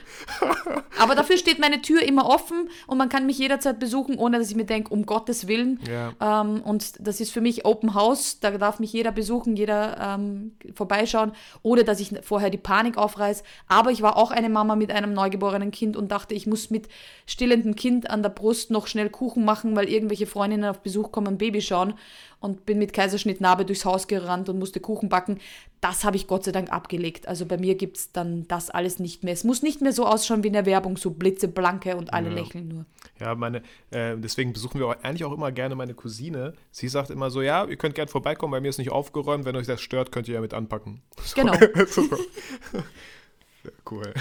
Aber 0.98 1.16
dafür 1.16 1.38
steht 1.38 1.60
meine 1.60 1.82
Tür 1.82 2.02
immer 2.02 2.26
offen 2.26 2.70
und 2.88 2.98
man 2.98 3.10
kann 3.10 3.26
mich 3.26 3.38
jederzeit 3.38 3.80
besuchen, 3.80 4.18
ohne 4.18 4.40
dass 4.40 4.50
ich 4.50 4.56
mir 4.56 4.66
denke, 4.66 4.92
um 4.94 5.06
Gottes 5.06 5.48
Willen. 5.48 5.80
Ja. 5.90 6.42
Ähm, 6.42 6.62
und 6.62 6.94
das 7.00 7.20
ist 7.20 7.32
für 7.32 7.42
mich 7.42 7.66
Open 7.66 7.94
House. 7.94 8.40
Da 8.40 8.52
darf 8.52 8.80
mich 8.80 8.94
jeder 8.94 9.12
besuchen, 9.12 9.56
jeder 9.56 9.98
ähm, 10.00 10.54
vorbeischauen, 10.74 11.34
ohne 11.62 11.84
dass 11.84 12.00
ich 12.00 12.14
vorher 12.22 12.50
die 12.50 12.58
Panik 12.58 12.98
aufreiß. 12.98 13.44
Aber 13.68 13.92
ich 13.92 14.02
war 14.02 14.18
auch 14.18 14.32
eine 14.32 14.50
Mama 14.50 14.76
mit 14.76 14.92
einem 14.92 15.14
neugeborenen 15.14 15.72
Kind 15.72 15.96
und 15.96 16.12
dachte, 16.12 16.34
ich 16.34 16.48
muss 16.48 16.70
mit 16.70 16.88
stillendem 17.26 17.76
Kind 17.76 18.10
an 18.10 18.24
der 18.24 18.30
Brust 18.30 18.72
noch 18.72 18.88
schnell 18.88 19.10
Kuchen 19.10 19.46
machen, 19.46 19.76
weil 19.76 19.90
irgendwelche 19.90 20.26
Freundinnen 20.26 20.66
auf 20.66 20.80
Besuch 20.80 21.12
kommen 21.12 21.19
kommen, 21.20 21.38
Baby 21.38 21.62
schauen 21.62 21.94
und 22.40 22.66
bin 22.66 22.80
mit 22.80 22.94
Kaiserschnittnarbe 22.94 23.66
durchs 23.66 23.84
Haus 23.84 24.08
gerannt 24.08 24.48
und 24.48 24.58
musste 24.58 24.80
Kuchen 24.80 25.10
backen. 25.10 25.40
Das 25.82 26.04
habe 26.04 26.16
ich 26.16 26.28
Gott 26.28 26.46
sei 26.46 26.52
Dank 26.52 26.72
abgelegt. 26.72 27.28
Also 27.28 27.46
bei 27.46 27.58
mir 27.58 27.76
gibt 27.76 27.98
es 27.98 28.12
dann 28.12 28.48
das 28.48 28.70
alles 28.70 29.00
nicht 29.00 29.24
mehr. 29.24 29.34
Es 29.34 29.44
muss 29.44 29.62
nicht 29.62 29.82
mehr 29.82 29.92
so 29.92 30.06
ausschauen 30.06 30.44
wie 30.44 30.48
in 30.48 30.54
der 30.54 30.66
Werbung, 30.66 30.98
so 30.98 31.12
blitzeblanke 31.12 31.98
und 31.98 32.14
alle 32.14 32.30
ja. 32.30 32.36
lächeln 32.36 32.68
nur. 32.68 32.86
Ja, 33.20 33.36
meine, 33.36 33.58
äh, 33.92 34.16
deswegen 34.18 34.54
besuchen 34.54 34.80
wir 34.80 34.88
auch, 34.88 34.96
eigentlich 35.04 35.26
auch 35.26 35.34
immer 35.34 35.52
gerne 35.52 35.76
meine 35.76 35.94
Cousine. 35.94 36.54
Sie 36.72 36.88
sagt 36.88 37.10
immer 37.10 37.30
so, 37.30 37.42
ja, 37.42 37.66
ihr 37.66 37.76
könnt 37.76 37.96
gerne 37.96 38.10
vorbeikommen, 38.10 38.52
bei 38.52 38.62
mir 38.62 38.70
ist 38.70 38.78
nicht 38.78 38.92
aufgeräumt, 38.92 39.44
wenn 39.46 39.56
euch 39.56 39.68
das 39.68 39.82
stört, 39.82 40.12
könnt 40.12 40.28
ihr 40.30 40.36
ja 40.36 40.42
mit 40.42 40.54
anpacken. 40.54 41.02
Genau. 41.36 41.54
cool. 43.90 44.14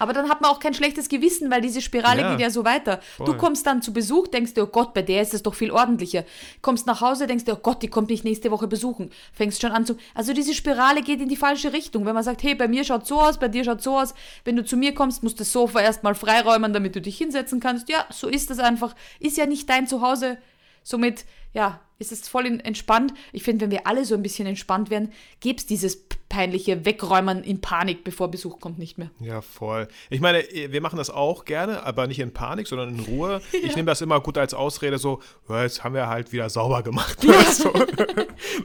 Aber 0.00 0.14
dann 0.14 0.30
hat 0.30 0.40
man 0.40 0.50
auch 0.50 0.60
kein 0.60 0.72
schlechtes 0.72 1.10
Gewissen, 1.10 1.50
weil 1.50 1.60
diese 1.60 1.82
Spirale 1.82 2.22
ja, 2.22 2.30
geht 2.30 2.40
ja 2.40 2.48
so 2.48 2.64
weiter. 2.64 3.00
Voll. 3.18 3.26
Du 3.26 3.36
kommst 3.36 3.66
dann 3.66 3.82
zu 3.82 3.92
Besuch, 3.92 4.28
denkst 4.28 4.54
dir, 4.54 4.64
oh 4.64 4.66
Gott, 4.66 4.94
bei 4.94 5.02
der 5.02 5.20
ist 5.20 5.34
es 5.34 5.42
doch 5.42 5.54
viel 5.54 5.70
ordentlicher. 5.70 6.24
Kommst 6.62 6.86
nach 6.86 7.02
Hause, 7.02 7.26
denkst 7.26 7.44
dir, 7.44 7.52
oh 7.52 7.60
Gott, 7.62 7.82
die 7.82 7.88
kommt 7.88 8.08
mich 8.08 8.24
nächste 8.24 8.50
Woche 8.50 8.66
besuchen. 8.66 9.10
Fängst 9.34 9.60
schon 9.60 9.72
an 9.72 9.84
zu. 9.84 9.96
Also 10.14 10.32
diese 10.32 10.54
Spirale 10.54 11.02
geht 11.02 11.20
in 11.20 11.28
die 11.28 11.36
falsche 11.36 11.74
Richtung. 11.74 12.06
Wenn 12.06 12.14
man 12.14 12.24
sagt, 12.24 12.42
hey, 12.42 12.54
bei 12.54 12.66
mir 12.66 12.82
schaut 12.82 13.06
so 13.06 13.20
aus, 13.20 13.38
bei 13.38 13.48
dir 13.48 13.62
schaut 13.62 13.82
so 13.82 13.98
aus. 13.98 14.14
Wenn 14.44 14.56
du 14.56 14.64
zu 14.64 14.78
mir 14.78 14.94
kommst, 14.94 15.22
musst 15.22 15.38
du 15.38 15.42
das 15.42 15.52
Sofa 15.52 15.80
erstmal 15.80 16.14
freiräumen, 16.14 16.72
damit 16.72 16.96
du 16.96 17.02
dich 17.02 17.18
hinsetzen 17.18 17.60
kannst. 17.60 17.90
Ja, 17.90 18.06
so 18.10 18.28
ist 18.28 18.48
das 18.48 18.58
einfach. 18.58 18.94
Ist 19.18 19.36
ja 19.36 19.44
nicht 19.44 19.68
dein 19.68 19.86
Zuhause. 19.86 20.38
Somit, 20.82 21.26
ja, 21.52 21.78
ist 21.98 22.10
es 22.10 22.26
voll 22.26 22.46
entspannt. 22.46 23.12
Ich 23.32 23.42
finde, 23.42 23.64
wenn 23.64 23.70
wir 23.70 23.86
alle 23.86 24.06
so 24.06 24.14
ein 24.14 24.22
bisschen 24.22 24.46
entspannt 24.46 24.88
wären, 24.88 25.12
gäbe 25.40 25.58
es 25.58 25.66
dieses 25.66 26.08
peinliche 26.30 26.84
Wegräumen 26.86 27.42
in 27.42 27.60
Panik, 27.60 28.04
bevor 28.04 28.30
Besuch 28.30 28.60
kommt, 28.60 28.78
nicht 28.78 28.96
mehr. 28.96 29.10
Ja, 29.18 29.42
voll. 29.42 29.88
Ich 30.10 30.20
meine, 30.20 30.38
wir 30.38 30.80
machen 30.80 30.96
das 30.96 31.10
auch 31.10 31.44
gerne, 31.44 31.84
aber 31.84 32.06
nicht 32.06 32.20
in 32.20 32.32
Panik, 32.32 32.68
sondern 32.68 32.94
in 32.94 33.00
Ruhe. 33.00 33.42
Ja. 33.52 33.66
Ich 33.66 33.74
nehme 33.74 33.86
das 33.86 34.00
immer 34.00 34.20
gut 34.20 34.38
als 34.38 34.54
Ausrede, 34.54 34.96
so, 34.96 35.20
jetzt 35.48 35.82
haben 35.82 35.94
wir 35.94 36.06
halt 36.06 36.32
wieder 36.32 36.48
sauber 36.48 36.82
gemacht. 36.82 37.18
Ja. 37.24 37.42
So. 37.50 37.72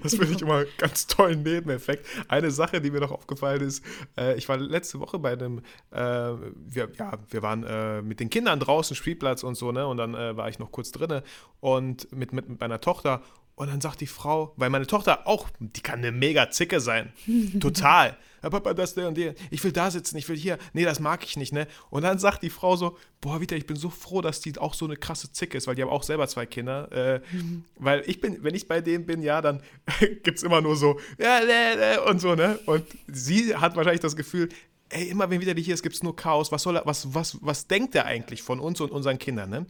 Das 0.03 0.15
finde 0.15 0.33
ich 0.33 0.41
immer 0.41 0.57
einen 0.57 0.67
ganz 0.77 1.07
tollen 1.07 1.41
Nebeneffekt. 1.41 2.05
Eine 2.27 2.51
Sache, 2.51 2.79
die 2.79 2.91
mir 2.91 3.01
noch 3.01 3.11
aufgefallen 3.11 3.61
ist, 3.61 3.83
äh, 4.17 4.37
ich 4.37 4.47
war 4.47 4.57
letzte 4.57 4.99
Woche 4.99 5.17
bei 5.17 5.33
einem, 5.33 5.59
äh, 5.91 5.99
wir, 5.99 6.91
ja, 6.97 7.13
wir 7.29 7.41
waren 7.41 7.63
äh, 7.63 8.01
mit 8.03 8.19
den 8.19 8.29
Kindern 8.29 8.59
draußen, 8.59 8.95
Spielplatz 8.95 9.43
und 9.43 9.55
so, 9.55 9.71
ne, 9.71 9.87
und 9.87 9.97
dann 9.97 10.13
äh, 10.13 10.37
war 10.37 10.47
ich 10.49 10.59
noch 10.59 10.71
kurz 10.71 10.91
drinne 10.91 11.23
und 11.59 12.11
mit, 12.13 12.31
mit, 12.31 12.47
mit 12.47 12.59
meiner 12.59 12.79
Tochter 12.79 13.21
und 13.55 13.69
dann 13.69 13.79
sagt 13.79 14.01
die 14.01 14.07
Frau, 14.07 14.53
weil 14.57 14.69
meine 14.69 14.85
Tochter 14.85 15.27
auch, 15.27 15.49
die 15.59 15.81
kann 15.81 15.99
eine 15.99 16.11
mega 16.11 16.49
Zicke 16.51 16.81
sein. 16.81 17.13
Total. 17.61 18.17
Ja, 18.43 18.49
Papa, 18.49 18.73
das, 18.73 18.93
der 18.93 19.07
und 19.07 19.17
der. 19.17 19.33
Ich 19.49 19.63
will 19.63 19.71
da 19.71 19.89
sitzen, 19.89 20.17
ich 20.17 20.27
will 20.27 20.35
hier. 20.35 20.59
Nee, 20.73 20.83
das 20.83 20.99
mag 20.99 21.23
ich 21.23 21.37
nicht, 21.37 21.53
ne? 21.53 21.65
Und 21.89 22.03
dann 22.03 22.19
sagt 22.19 22.43
die 22.43 22.49
Frau 22.49 22.75
so, 22.75 22.97
boah, 23.21 23.39
Vita, 23.41 23.55
ich 23.55 23.65
bin 23.65 23.77
so 23.77 23.89
froh, 23.89 24.21
dass 24.21 24.41
die 24.41 24.57
auch 24.59 24.73
so 24.73 24.85
eine 24.85 24.97
krasse 24.97 25.31
Zicke 25.31 25.57
ist, 25.57 25.67
weil 25.67 25.75
die 25.75 25.81
haben 25.81 25.89
auch 25.89 26.03
selber 26.03 26.27
zwei 26.27 26.45
Kinder. 26.45 26.91
Äh, 26.91 27.21
mhm. 27.35 27.63
Weil 27.79 28.03
ich 28.05 28.21
bin, 28.21 28.43
wenn 28.43 28.53
ich 28.53 28.67
bei 28.67 28.81
denen 28.81 29.05
bin, 29.05 29.23
ja, 29.23 29.41
dann 29.41 29.63
gibt 29.99 30.37
es 30.37 30.43
immer 30.43 30.61
nur 30.61 30.75
so, 30.75 30.99
ja, 31.17 31.39
ne, 31.39 31.75
ne, 31.75 32.01
und 32.03 32.19
so, 32.19 32.35
ne? 32.35 32.59
Und 32.65 32.85
sie 33.07 33.55
hat 33.55 33.75
wahrscheinlich 33.75 34.01
das 34.01 34.15
Gefühl, 34.15 34.49
ey, 34.89 35.07
immer 35.07 35.29
wenn 35.29 35.41
wieder 35.41 35.53
die 35.53 35.63
hier 35.63 35.73
ist, 35.73 35.81
gibt 35.81 35.95
es 35.95 36.03
nur 36.03 36.15
Chaos. 36.15 36.51
Was 36.51 36.63
soll 36.63 36.75
er, 36.75 36.85
was, 36.85 37.13
was, 37.15 37.37
was 37.41 37.67
denkt 37.67 37.95
er 37.95 38.05
eigentlich 38.05 38.43
von 38.43 38.59
uns 38.59 38.79
und 38.81 38.91
unseren 38.91 39.17
Kindern, 39.17 39.49
ne? 39.49 39.65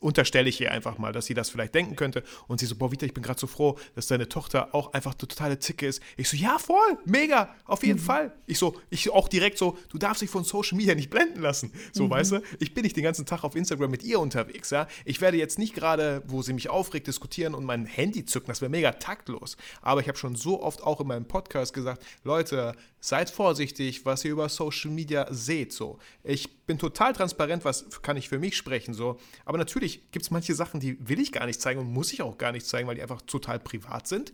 Unterstelle 0.00 0.48
ich 0.48 0.60
ihr 0.60 0.70
einfach 0.70 0.98
mal, 0.98 1.12
dass 1.12 1.26
sie 1.26 1.34
das 1.34 1.50
vielleicht 1.50 1.74
denken 1.74 1.96
könnte. 1.96 2.22
Und 2.48 2.60
sie 2.60 2.66
so, 2.66 2.76
boah, 2.76 2.92
Vita, 2.92 3.06
ich 3.06 3.14
bin 3.14 3.22
gerade 3.22 3.40
so 3.40 3.46
froh, 3.46 3.78
dass 3.94 4.06
deine 4.06 4.28
Tochter 4.28 4.74
auch 4.74 4.92
einfach 4.92 5.12
eine 5.12 5.18
totale 5.18 5.58
Zicke 5.58 5.86
ist. 5.86 6.00
Ich 6.16 6.28
so, 6.28 6.36
ja, 6.36 6.58
voll, 6.58 6.98
mega, 7.04 7.54
auf 7.64 7.84
jeden 7.84 8.00
mhm. 8.00 8.04
Fall. 8.04 8.32
Ich 8.46 8.58
so, 8.58 8.76
ich 8.90 9.10
auch 9.10 9.28
direkt 9.28 9.58
so, 9.58 9.76
du 9.88 9.98
darfst 9.98 10.22
dich 10.22 10.30
von 10.30 10.44
Social 10.44 10.76
Media 10.76 10.94
nicht 10.94 11.10
blenden 11.10 11.40
lassen. 11.40 11.72
So, 11.92 12.04
mhm. 12.04 12.10
weißt 12.10 12.32
du, 12.32 12.42
ich 12.58 12.74
bin 12.74 12.84
nicht 12.84 12.96
den 12.96 13.04
ganzen 13.04 13.26
Tag 13.26 13.44
auf 13.44 13.56
Instagram 13.56 13.90
mit 13.90 14.04
ihr 14.04 14.20
unterwegs, 14.20 14.70
ja. 14.70 14.86
Ich 15.04 15.20
werde 15.20 15.36
jetzt 15.36 15.58
nicht 15.58 15.74
gerade, 15.74 16.22
wo 16.26 16.42
sie 16.42 16.52
mich 16.52 16.68
aufregt, 16.68 17.06
diskutieren 17.06 17.54
und 17.54 17.64
mein 17.64 17.86
Handy 17.86 18.24
zücken, 18.24 18.48
das 18.48 18.60
wäre 18.60 18.70
mega 18.70 18.92
taktlos. 18.92 19.56
Aber 19.82 20.00
ich 20.00 20.08
habe 20.08 20.18
schon 20.18 20.36
so 20.36 20.62
oft 20.62 20.82
auch 20.82 21.00
in 21.00 21.06
meinem 21.06 21.26
Podcast 21.26 21.74
gesagt, 21.74 22.04
Leute, 22.24 22.74
seid 23.00 23.30
vorsichtig, 23.30 24.04
was 24.04 24.24
ihr 24.24 24.32
über 24.32 24.48
Social 24.48 24.90
Media 24.90 25.26
seht, 25.30 25.72
so. 25.72 25.98
Ich 26.24 26.66
bin 26.66 26.78
total 26.78 27.12
transparent, 27.12 27.64
was 27.64 28.02
kann 28.02 28.16
ich 28.16 28.28
für 28.28 28.38
mich 28.38 28.56
sprechen, 28.56 28.94
so. 28.94 29.18
Aber 29.44 29.55
natürlich 29.56 30.10
gibt 30.10 30.24
es 30.24 30.30
manche 30.30 30.54
Sachen, 30.54 30.80
die 30.80 30.96
will 31.08 31.20
ich 31.20 31.32
gar 31.32 31.46
nicht 31.46 31.60
zeigen 31.60 31.80
und 31.80 31.92
muss 31.92 32.12
ich 32.12 32.22
auch 32.22 32.38
gar 32.38 32.52
nicht 32.52 32.66
zeigen, 32.66 32.88
weil 32.88 32.96
die 32.96 33.02
einfach 33.02 33.22
total 33.22 33.58
privat 33.58 34.06
sind. 34.06 34.32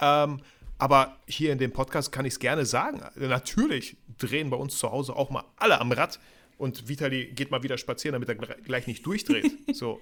Ähm, 0.00 0.40
aber 0.78 1.16
hier 1.26 1.52
in 1.52 1.58
dem 1.58 1.72
Podcast 1.72 2.10
kann 2.12 2.24
ich 2.24 2.34
es 2.34 2.38
gerne 2.38 2.66
sagen. 2.66 3.02
Natürlich 3.14 3.96
drehen 4.18 4.50
bei 4.50 4.56
uns 4.56 4.78
zu 4.78 4.90
Hause 4.90 5.14
auch 5.14 5.30
mal 5.30 5.44
alle 5.56 5.80
am 5.80 5.92
Rad 5.92 6.18
und 6.58 6.88
Vitali 6.88 7.26
geht 7.26 7.50
mal 7.50 7.62
wieder 7.62 7.78
spazieren, 7.78 8.12
damit 8.14 8.28
er 8.28 8.34
gleich 8.34 8.86
nicht 8.86 9.04
durchdreht. 9.06 9.52
So. 9.74 10.00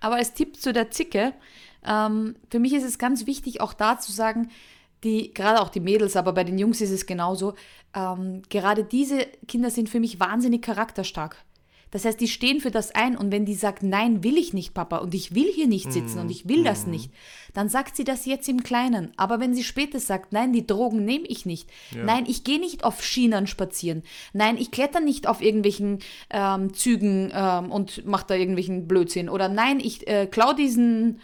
Aber 0.00 0.16
als 0.16 0.34
Tipp 0.34 0.56
zu 0.56 0.72
der 0.72 0.90
Zicke, 0.90 1.34
ähm, 1.84 2.36
für 2.50 2.58
mich 2.58 2.72
ist 2.72 2.84
es 2.84 2.98
ganz 2.98 3.26
wichtig, 3.26 3.60
auch 3.60 3.72
da 3.72 3.98
zu 3.98 4.12
sagen, 4.12 4.50
die, 5.04 5.32
gerade 5.32 5.60
auch 5.60 5.68
die 5.68 5.80
Mädels, 5.80 6.16
aber 6.16 6.32
bei 6.32 6.44
den 6.44 6.58
Jungs 6.58 6.80
ist 6.80 6.90
es 6.90 7.06
genauso, 7.06 7.54
ähm, 7.94 8.42
gerade 8.48 8.84
diese 8.84 9.26
Kinder 9.48 9.70
sind 9.70 9.88
für 9.88 10.00
mich 10.00 10.20
wahnsinnig 10.20 10.62
charakterstark. 10.62 11.36
Das 11.90 12.04
heißt, 12.04 12.20
die 12.20 12.28
stehen 12.28 12.60
für 12.60 12.70
das 12.70 12.94
ein 12.94 13.16
und 13.16 13.32
wenn 13.32 13.44
die 13.44 13.54
sagt, 13.54 13.82
nein, 13.82 14.22
will 14.22 14.38
ich 14.38 14.52
nicht, 14.52 14.74
Papa, 14.74 14.98
und 14.98 15.14
ich 15.14 15.34
will 15.34 15.50
hier 15.52 15.66
nicht 15.66 15.92
sitzen 15.92 16.18
mm. 16.18 16.20
und 16.20 16.30
ich 16.30 16.48
will 16.48 16.60
mm. 16.60 16.64
das 16.64 16.86
nicht, 16.86 17.10
dann 17.52 17.68
sagt 17.68 17.96
sie 17.96 18.04
das 18.04 18.26
jetzt 18.26 18.48
im 18.48 18.62
Kleinen. 18.62 19.12
Aber 19.16 19.40
wenn 19.40 19.54
sie 19.54 19.64
später 19.64 19.98
sagt, 19.98 20.32
nein, 20.32 20.52
die 20.52 20.66
Drogen 20.66 21.04
nehme 21.04 21.26
ich 21.26 21.46
nicht, 21.46 21.68
ja. 21.94 22.04
nein, 22.04 22.24
ich 22.28 22.44
gehe 22.44 22.60
nicht 22.60 22.84
auf 22.84 23.02
Schienen 23.02 23.46
spazieren, 23.46 24.02
nein, 24.32 24.56
ich 24.56 24.70
kletter 24.70 25.00
nicht 25.00 25.26
auf 25.26 25.42
irgendwelchen 25.42 25.98
ähm, 26.30 26.72
Zügen 26.74 27.32
ähm, 27.34 27.72
und 27.72 28.06
mache 28.06 28.26
da 28.28 28.34
irgendwelchen 28.34 28.86
Blödsinn 28.86 29.28
oder 29.28 29.48
nein, 29.48 29.80
ich 29.80 30.06
äh, 30.06 30.26
klau 30.26 30.52
diesen 30.52 31.20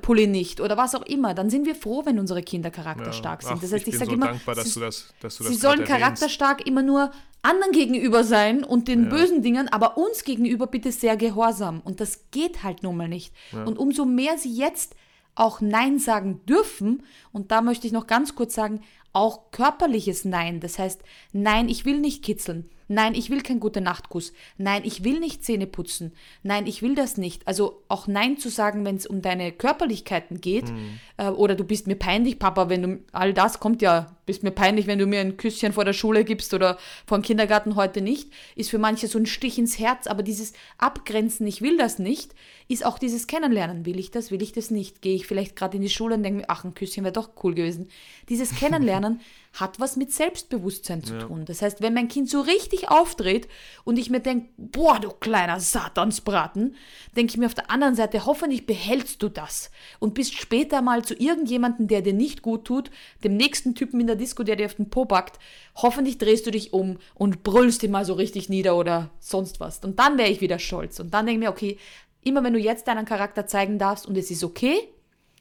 Pulli 0.00 0.26
nicht 0.26 0.60
oder 0.60 0.76
was 0.76 0.94
auch 0.94 1.02
immer, 1.02 1.34
dann 1.34 1.50
sind 1.50 1.66
wir 1.66 1.74
froh, 1.74 2.06
wenn 2.06 2.18
unsere 2.18 2.42
Kinder 2.42 2.70
charakterstark 2.70 3.42
ja. 3.42 3.48
sind. 3.50 3.62
Das 3.62 3.72
heißt, 3.72 3.86
ich, 3.86 3.94
ich 3.94 3.98
sage 3.98 4.10
so 4.10 4.16
immer, 4.16 4.28
dankbar, 4.28 4.54
dass 4.54 4.64
sie, 4.64 4.74
du 4.74 4.80
das, 4.80 5.12
dass 5.20 5.36
du 5.36 5.44
sie 5.44 5.54
sollen 5.54 5.84
charakterstark 5.84 6.66
immer 6.66 6.82
nur 6.82 7.10
anderen 7.42 7.72
gegenüber 7.72 8.24
sein 8.24 8.64
und 8.64 8.88
den 8.88 9.04
ja. 9.04 9.10
bösen 9.10 9.42
Dingen, 9.42 9.68
aber 9.68 9.98
uns 9.98 10.24
gegenüber 10.24 10.66
bitte 10.66 10.90
sehr 10.90 11.16
gehorsam. 11.16 11.80
Und 11.84 12.00
das 12.00 12.30
geht 12.30 12.62
halt 12.62 12.82
nun 12.82 12.96
mal 12.96 13.08
nicht. 13.08 13.34
Ja. 13.52 13.64
Und 13.64 13.78
umso 13.78 14.06
mehr 14.06 14.38
sie 14.38 14.54
jetzt 14.54 14.96
auch 15.34 15.60
Nein 15.60 15.98
sagen 15.98 16.40
dürfen, 16.46 17.02
und 17.32 17.50
da 17.50 17.60
möchte 17.60 17.86
ich 17.86 17.92
noch 17.92 18.06
ganz 18.06 18.34
kurz 18.34 18.54
sagen, 18.54 18.80
auch 19.14 19.50
körperliches 19.50 20.26
Nein. 20.26 20.60
Das 20.60 20.78
heißt, 20.78 21.00
nein, 21.32 21.70
ich 21.70 21.86
will 21.86 22.00
nicht 22.00 22.22
kitzeln. 22.22 22.68
Nein, 22.86 23.14
ich 23.14 23.30
will 23.30 23.40
keinen 23.40 23.60
gute 23.60 23.80
Nachtkuss. 23.80 24.32
Nein, 24.58 24.82
ich 24.84 25.04
will 25.04 25.18
nicht 25.18 25.42
Zähne 25.42 25.66
putzen. 25.66 26.12
Nein, 26.42 26.66
ich 26.66 26.82
will 26.82 26.94
das 26.94 27.16
nicht. 27.16 27.46
Also 27.48 27.82
auch 27.88 28.06
Nein 28.06 28.36
zu 28.36 28.50
sagen, 28.50 28.84
wenn 28.84 28.96
es 28.96 29.06
um 29.06 29.22
deine 29.22 29.52
Körperlichkeiten 29.52 30.40
geht. 30.40 30.70
Mhm. 30.70 30.98
Äh, 31.16 31.28
oder 31.28 31.54
du 31.54 31.64
bist 31.64 31.86
mir 31.86 31.96
peinlich, 31.96 32.38
Papa, 32.38 32.68
wenn 32.68 32.82
du 32.82 32.98
all 33.12 33.32
das 33.32 33.58
kommt 33.58 33.80
ja, 33.80 34.14
bist 34.26 34.42
mir 34.42 34.50
peinlich, 34.50 34.86
wenn 34.86 34.98
du 34.98 35.06
mir 35.06 35.20
ein 35.20 35.36
Küsschen 35.36 35.72
vor 35.72 35.84
der 35.84 35.92
Schule 35.92 36.24
gibst 36.24 36.54
oder 36.54 36.78
vor 37.06 37.18
dem 37.18 37.22
Kindergarten 37.22 37.74
heute 37.74 38.00
nicht, 38.00 38.30
ist 38.54 38.70
für 38.70 38.78
manche 38.78 39.06
so 39.06 39.18
ein 39.18 39.26
Stich 39.26 39.58
ins 39.58 39.78
Herz. 39.78 40.06
Aber 40.06 40.22
dieses 40.22 40.52
Abgrenzen, 40.76 41.46
ich 41.46 41.62
will 41.62 41.78
das 41.78 41.98
nicht, 41.98 42.34
ist 42.68 42.84
auch 42.84 42.98
dieses 42.98 43.26
Kennenlernen. 43.26 43.86
Will 43.86 43.98
ich 43.98 44.10
das, 44.10 44.30
will 44.30 44.42
ich 44.42 44.52
das 44.52 44.70
nicht? 44.70 45.02
Gehe 45.02 45.14
ich 45.14 45.26
vielleicht 45.26 45.56
gerade 45.56 45.76
in 45.76 45.82
die 45.82 45.90
Schule 45.90 46.16
und 46.16 46.22
denke 46.22 46.40
mir, 46.40 46.46
ach, 46.48 46.64
ein 46.64 46.74
Küsschen 46.74 47.04
wäre 47.04 47.12
doch 47.12 47.30
cool 47.42 47.54
gewesen. 47.54 47.88
Dieses 48.28 48.54
Kennenlernen 48.54 49.03
hat 49.52 49.78
was 49.78 49.96
mit 49.96 50.12
Selbstbewusstsein 50.12 51.02
zu 51.04 51.14
ja. 51.14 51.20
tun. 51.20 51.44
Das 51.44 51.62
heißt, 51.62 51.80
wenn 51.80 51.94
mein 51.94 52.08
Kind 52.08 52.28
so 52.28 52.40
richtig 52.40 52.88
aufdreht 52.88 53.48
und 53.84 53.98
ich 53.98 54.10
mir 54.10 54.20
denke, 54.20 54.48
boah, 54.56 54.98
du 54.98 55.10
kleiner 55.10 55.60
Satansbraten, 55.60 56.74
denke 57.16 57.30
ich 57.30 57.36
mir 57.36 57.46
auf 57.46 57.54
der 57.54 57.70
anderen 57.70 57.94
Seite, 57.94 58.26
hoffentlich 58.26 58.66
behältst 58.66 59.22
du 59.22 59.28
das 59.28 59.70
und 60.00 60.14
bist 60.14 60.34
später 60.34 60.82
mal 60.82 61.04
zu 61.04 61.14
irgendjemandem, 61.14 61.86
der 61.86 62.02
dir 62.02 62.12
nicht 62.12 62.42
gut 62.42 62.64
tut, 62.64 62.90
dem 63.22 63.36
nächsten 63.36 63.74
Typen 63.74 64.00
in 64.00 64.08
der 64.08 64.16
Disco, 64.16 64.42
der 64.42 64.56
dir 64.56 64.66
auf 64.66 64.74
den 64.74 64.90
Po 64.90 65.04
packt, 65.04 65.38
hoffentlich 65.76 66.18
drehst 66.18 66.46
du 66.46 66.50
dich 66.50 66.72
um 66.72 66.98
und 67.14 67.44
brüllst 67.44 67.82
ihn 67.84 67.92
mal 67.92 68.04
so 68.04 68.14
richtig 68.14 68.48
nieder 68.48 68.76
oder 68.76 69.10
sonst 69.20 69.60
was. 69.60 69.78
Und 69.84 69.98
dann 69.98 70.18
wäre 70.18 70.30
ich 70.30 70.40
wieder 70.40 70.58
stolz. 70.58 70.98
Und 70.98 71.14
dann 71.14 71.26
denke 71.26 71.40
ich 71.40 71.46
mir, 71.46 71.52
okay, 71.52 71.78
immer 72.24 72.42
wenn 72.42 72.54
du 72.54 72.58
jetzt 72.58 72.88
deinen 72.88 73.04
Charakter 73.04 73.46
zeigen 73.46 73.78
darfst 73.78 74.06
und 74.06 74.16
es 74.16 74.30
ist 74.30 74.42
okay, 74.42 74.76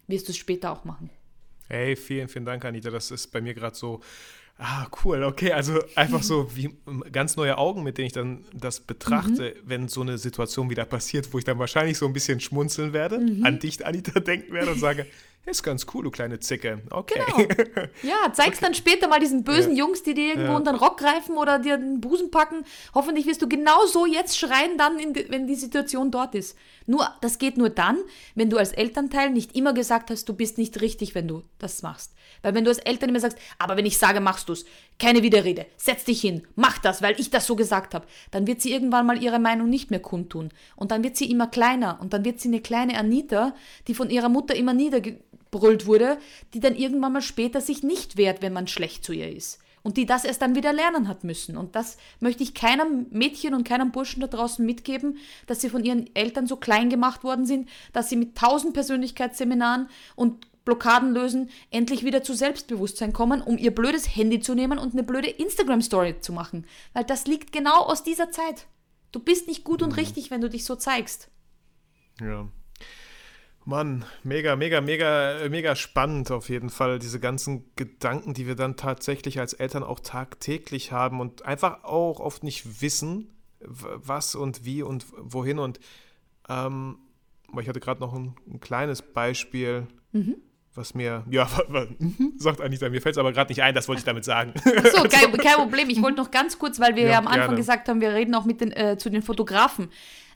wirst 0.07 0.28
du 0.28 0.32
es 0.32 0.38
später 0.38 0.72
auch 0.72 0.84
machen. 0.84 1.09
Hey, 1.68 1.95
vielen, 1.95 2.28
vielen 2.28 2.45
Dank, 2.45 2.66
Anita. 2.66 2.89
Das 2.89 3.11
ist 3.11 3.28
bei 3.32 3.41
mir 3.41 3.53
gerade 3.53 3.76
so. 3.76 4.01
Ah, 4.57 4.86
cool, 5.03 5.24
okay. 5.24 5.51
Also 5.51 5.80
einfach 5.95 6.22
so 6.22 6.55
wie 6.55 6.76
ganz 7.11 7.36
neue 7.36 7.57
Augen, 7.57 7.82
mit 7.82 7.97
denen 7.97 8.05
ich 8.05 8.14
dann 8.14 8.45
das 8.53 8.80
betrachte, 8.80 9.55
mhm. 9.55 9.70
wenn 9.70 9.88
so 9.88 10.01
eine 10.01 10.20
Situation 10.20 10.70
wieder 10.70 10.86
passiert, 10.86 11.34
wo 11.34 11.39
ich 11.39 11.43
dann 11.43 11.57
wahrscheinlich 11.57 11.97
so 11.97 12.05
ein 12.05 12.14
bisschen 12.14 12.39
schmunzeln 12.39 12.93
werde, 12.93 13.18
mhm. 13.18 13.43
an 13.43 13.57
dich, 13.57 13.84
Anita, 13.86 14.20
denken 14.20 14.53
werde 14.53 14.72
und 14.72 14.80
sage, 14.80 15.07
ist 15.46 15.64
ganz 15.64 15.86
cool, 15.94 16.06
du 16.06 16.12
kleine 16.12 16.39
Zicke. 16.39 16.82
Okay. 16.89 17.22
Genau. 17.26 17.88
Ja, 18.02 18.32
zeig's 18.34 18.58
okay. 18.58 18.66
dann 18.66 18.74
später 18.74 19.08
mal 19.10 19.20
diesen 19.20 19.44
bösen 19.44 19.76
ja. 19.76 19.80
Jungs, 19.84 20.02
die 20.02 20.14
dir 20.14 20.30
irgendwo 20.30 20.52
ja. 20.52 20.58
unter 20.58 20.72
den 20.72 20.80
Rock 20.80 20.98
greifen 20.98 21.38
oder 21.38 21.60
dir 21.60 21.78
den 21.78 22.00
Busen 22.00 22.32
packen. 22.32 22.64
Hoffentlich 22.94 23.26
wirst 23.26 23.41
du 23.41 23.50
genau 23.50 23.86
so 23.86 24.06
jetzt 24.06 24.38
schreien, 24.38 24.78
dann, 24.78 24.98
die, 24.98 25.26
wenn 25.30 25.46
die 25.46 25.56
Situation 25.56 26.12
dort 26.12 26.34
ist. 26.34 26.58
Nur, 26.86 27.10
das 27.22 27.39
geht 27.39 27.58
nur 27.58 27.70
dann, 27.70 27.98
wenn 28.36 28.50
du 28.50 28.58
als 28.58 28.72
Elternteil 28.72 29.32
nicht 29.32 29.56
immer 29.56 29.74
gesagt 29.74 30.10
hast, 30.10 30.30
du 30.30 30.34
bist 30.34 30.58
nicht 30.58 30.80
richtig, 30.82 31.14
wenn 31.14 31.28
du 31.28 31.44
das 31.60 31.82
machst. 31.82 32.14
Weil 32.41 32.54
wenn 32.56 32.64
du 32.64 32.70
als 32.70 32.80
Eltern 32.80 33.10
immer 33.10 33.20
sagst, 33.20 33.38
aber 33.58 33.78
wenn 33.78 33.86
ich 33.86 33.98
sage, 33.98 34.20
machst 34.22 34.50
du's, 34.50 34.66
keine 35.00 35.24
Widerrede, 35.24 35.66
setz 35.76 36.06
dich 36.06 36.22
hin, 36.22 36.44
mach 36.56 36.78
das, 36.78 37.02
weil 37.02 37.20
ich 37.20 37.30
das 37.30 37.46
so 37.46 37.56
gesagt 37.56 37.94
habe, 37.94 38.06
dann 38.32 38.48
wird 38.48 38.62
sie 38.62 38.72
irgendwann 38.72 39.06
mal 39.06 39.22
ihre 39.22 39.39
Meinung 39.39 39.70
nicht 39.70 39.89
mehr 39.91 40.00
kundtun. 40.00 40.50
Und 40.76 40.91
dann 40.91 41.04
wird 41.04 41.18
sie 41.18 41.30
immer 41.30 41.48
kleiner. 41.48 42.00
Und 42.00 42.14
dann 42.14 42.24
wird 42.26 42.39
sie 42.39 42.50
eine 42.50 42.62
kleine 42.62 42.98
Anita, 42.98 43.54
die 43.88 43.96
von 43.96 44.10
ihrer 44.10 44.30
Mutter 44.30 44.56
immer 44.56 44.74
niedergebrüllt 44.74 45.86
wurde, 45.88 46.18
die 46.54 46.60
dann 46.60 46.76
irgendwann 46.76 47.14
mal 47.14 47.22
später 47.22 47.60
sich 47.60 47.84
nicht 47.84 48.18
wehrt, 48.18 48.41
wenn 48.41 48.54
man 48.54 48.68
schlecht 48.68 49.04
zu 49.04 49.14
ihr 49.14 49.36
ist. 49.36 49.60
Und 49.82 49.98
die 49.98 50.06
das 50.06 50.24
erst 50.24 50.41
dann 50.41 50.56
wieder 50.56 50.72
lernen 50.72 51.10
hat 51.10 51.26
müssen. 51.26 51.58
Und 51.58 51.76
das 51.76 51.98
möchte 52.22 52.44
ich 52.44 52.54
keinem 52.54 53.08
Mädchen 53.10 53.54
und 53.54 53.68
keinem 53.68 53.91
Burschen 53.91 54.22
da 54.22 54.28
draußen 54.28 54.66
mitgeben, 54.66 55.18
dass 55.48 55.60
sie 55.60 55.70
von 55.70 55.84
ihren 55.84 56.16
Eltern 56.16 56.48
so 56.48 56.56
klein 56.56 56.89
gemacht 56.89 57.26
worden 57.26 57.46
sind, 57.46 57.68
dass 57.91 58.08
sie 58.10 58.16
mit 58.16 58.38
tausend 58.38 58.74
Persönlichkeitsseminaren 58.74 59.89
und 60.16 60.48
Blockaden 60.66 61.14
lösen, 61.14 61.49
endlich 61.72 62.03
wieder 62.05 62.24
zu 62.24 62.34
Selbstbewusstsein 62.34 63.14
kommen, 63.14 63.41
um 63.41 63.57
ihr 63.57 63.74
blödes 63.74 64.16
Handy 64.16 64.39
zu 64.39 64.55
nehmen 64.55 64.80
und 64.80 64.93
eine 64.93 65.03
blöde 65.03 65.30
Instagram-Story 65.30 66.22
zu 66.22 66.34
machen. 66.34 66.66
Weil 66.93 67.03
das 67.03 67.28
liegt 67.28 67.51
genau 67.51 67.84
aus 67.84 68.03
dieser 68.03 68.32
Zeit. 68.32 68.68
Du 69.11 69.20
bist 69.20 69.47
nicht 69.47 69.64
gut 69.64 69.82
und 69.82 69.89
mhm. 69.89 69.95
richtig, 69.95 70.32
wenn 70.32 70.41
du 70.41 70.49
dich 70.49 70.66
so 70.66 70.76
zeigst. 70.76 71.30
Ja, 72.22 72.47
Mann, 73.66 74.03
mega, 74.24 74.57
mega, 74.57 74.82
mega, 74.82 75.47
mega 75.49 75.76
spannend 75.76 76.32
auf 76.32 76.49
jeden 76.49 76.70
Fall. 76.70 76.99
Diese 76.99 77.20
ganzen 77.20 77.64
Gedanken, 77.76 78.34
die 78.34 78.45
wir 78.45 78.55
dann 78.55 78.76
tatsächlich 78.76 79.39
als 79.39 79.53
Eltern 79.53 79.84
auch 79.84 80.01
tagtäglich 80.01 80.91
haben 80.91 81.22
und 81.22 81.45
einfach 81.45 81.84
auch 81.86 82.20
oft 82.20 82.43
nicht 82.43 82.82
wissen, 82.82 83.32
was 83.59 84.36
und 84.36 84.66
wie 84.66 84.84
und 84.84 85.05
wohin. 85.18 85.59
Und 85.59 85.80
ähm, 86.49 86.97
ich 87.57 87.70
hatte 87.70 87.80
gerade 87.80 88.01
noch 88.01 88.14
ein, 88.14 88.36
ein, 88.47 88.59
kleines 88.59 89.01
Beispiel, 89.01 89.88
mhm. 90.11 90.36
Was 90.76 90.93
mir, 90.93 91.24
ja, 91.30 91.47
mhm, 91.99 92.34
sagt 92.38 92.61
Anita, 92.61 92.89
mir 92.89 93.01
fällt 93.01 93.15
es 93.15 93.19
aber 93.19 93.32
gerade 93.32 93.51
nicht 93.51 93.61
ein, 93.61 93.76
das 93.76 93.88
wollte 93.88 93.99
ich 93.99 94.05
damit 94.05 94.26
sagen. 94.26 94.53
Achso, 94.55 95.03
kein, 95.09 95.32
kein 95.38 95.55
Problem. 95.55 95.89
Ich 95.89 96.01
wollte 96.01 96.17
noch 96.17 96.32
ganz 96.32 96.57
kurz, 96.57 96.80
weil 96.80 96.95
wir 96.95 97.03
ja, 97.03 97.11
ja 97.11 97.17
am 97.19 97.28
Anfang 97.28 97.41
gerne. 97.41 97.57
gesagt 97.57 97.89
haben, 97.89 98.01
wir 98.01 98.13
reden 98.13 98.34
auch 98.36 98.45
mit 98.45 98.61
den, 98.61 98.71
äh, 98.71 98.97
zu 98.97 99.09
den 99.09 99.21
Fotografen. 99.21 99.89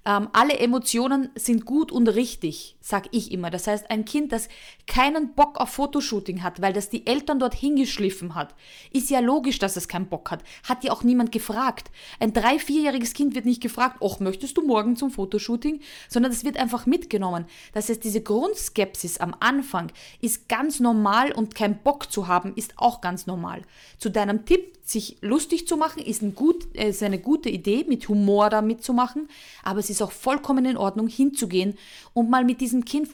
Ähm, 0.08 0.30
alle 0.32 0.58
Emotionen 0.58 1.30
sind 1.36 1.66
gut 1.66 1.91
und 1.91 2.08
richtig, 2.08 2.78
sag 2.80 3.10
ich 3.12 3.30
immer. 3.34 3.49
Das 3.49 3.68
heißt, 3.68 3.91
ein 3.91 4.05
Kind, 4.05 4.32
das 4.32 4.47
keinen 4.88 5.34
Bock 5.34 5.60
auf 5.60 5.72
Fotoshooting 5.72 6.43
hat, 6.43 6.62
weil 6.62 6.72
das 6.72 6.89
die 6.89 7.05
Eltern 7.05 7.39
dort 7.39 7.53
hingeschliffen 7.53 8.34
hat, 8.34 8.55
ist 8.93 9.10
ja 9.10 9.20
logisch, 9.20 9.60
dass 9.60 9.76
es 9.76 9.89
keinen 9.89 10.08
Bock 10.08 10.32
hat. 10.32 10.45
Hat 10.64 10.86
ja 10.86 10.93
auch 10.93 11.03
niemand 11.03 11.34
gefragt. 11.34 11.91
Ein 12.22 12.32
drei-, 12.32 12.58
vierjähriges 12.58 13.14
Kind 13.14 13.36
wird 13.36 13.43
nicht 13.43 13.62
gefragt, 13.62 13.97
ach, 14.01 14.22
möchtest 14.22 14.55
du 14.55 14.66
morgen 14.66 14.95
zum 14.95 15.12
Fotoshooting? 15.12 15.82
Sondern 16.08 16.32
es 16.32 16.45
wird 16.45 16.55
einfach 16.55 16.86
mitgenommen. 16.86 17.43
Das 17.74 17.89
heißt, 17.89 18.01
diese 18.01 18.22
Grundskepsis 18.22 19.18
am 19.18 19.36
Anfang 19.41 19.91
ist 20.22 20.47
ganz 20.47 20.80
normal 20.80 21.34
und 21.34 21.53
kein 21.53 21.80
Bock 21.84 22.10
zu 22.10 22.28
haben, 22.28 22.53
ist 22.55 22.76
auch 22.78 23.01
ganz 23.01 23.28
normal. 23.28 23.64
Zu 23.97 24.10
deinem 24.10 24.45
Tipp, 24.45 24.78
sich 24.88 25.18
lustig 25.20 25.68
zu 25.68 25.76
machen, 25.76 26.01
ist, 26.01 26.22
ein 26.22 26.34
gut, 26.34 26.64
ist 26.74 27.03
eine 27.03 27.20
gute 27.20 27.49
Idee, 27.49 27.86
mit 27.89 28.08
Humor 28.08 28.49
da 28.49 28.62
mitzumachen, 28.62 29.28
aber 29.64 29.80
es 29.80 29.89
ist 29.89 29.97
auch 30.02 30.12
vollkommen 30.12 30.66
in 30.66 30.78
Ordnung, 30.78 31.08
hinzugehen 31.08 31.78
und 32.14 32.30
mal 32.30 32.43
mit 32.43 32.62
diesem 32.62 32.86
Kind 32.86 33.10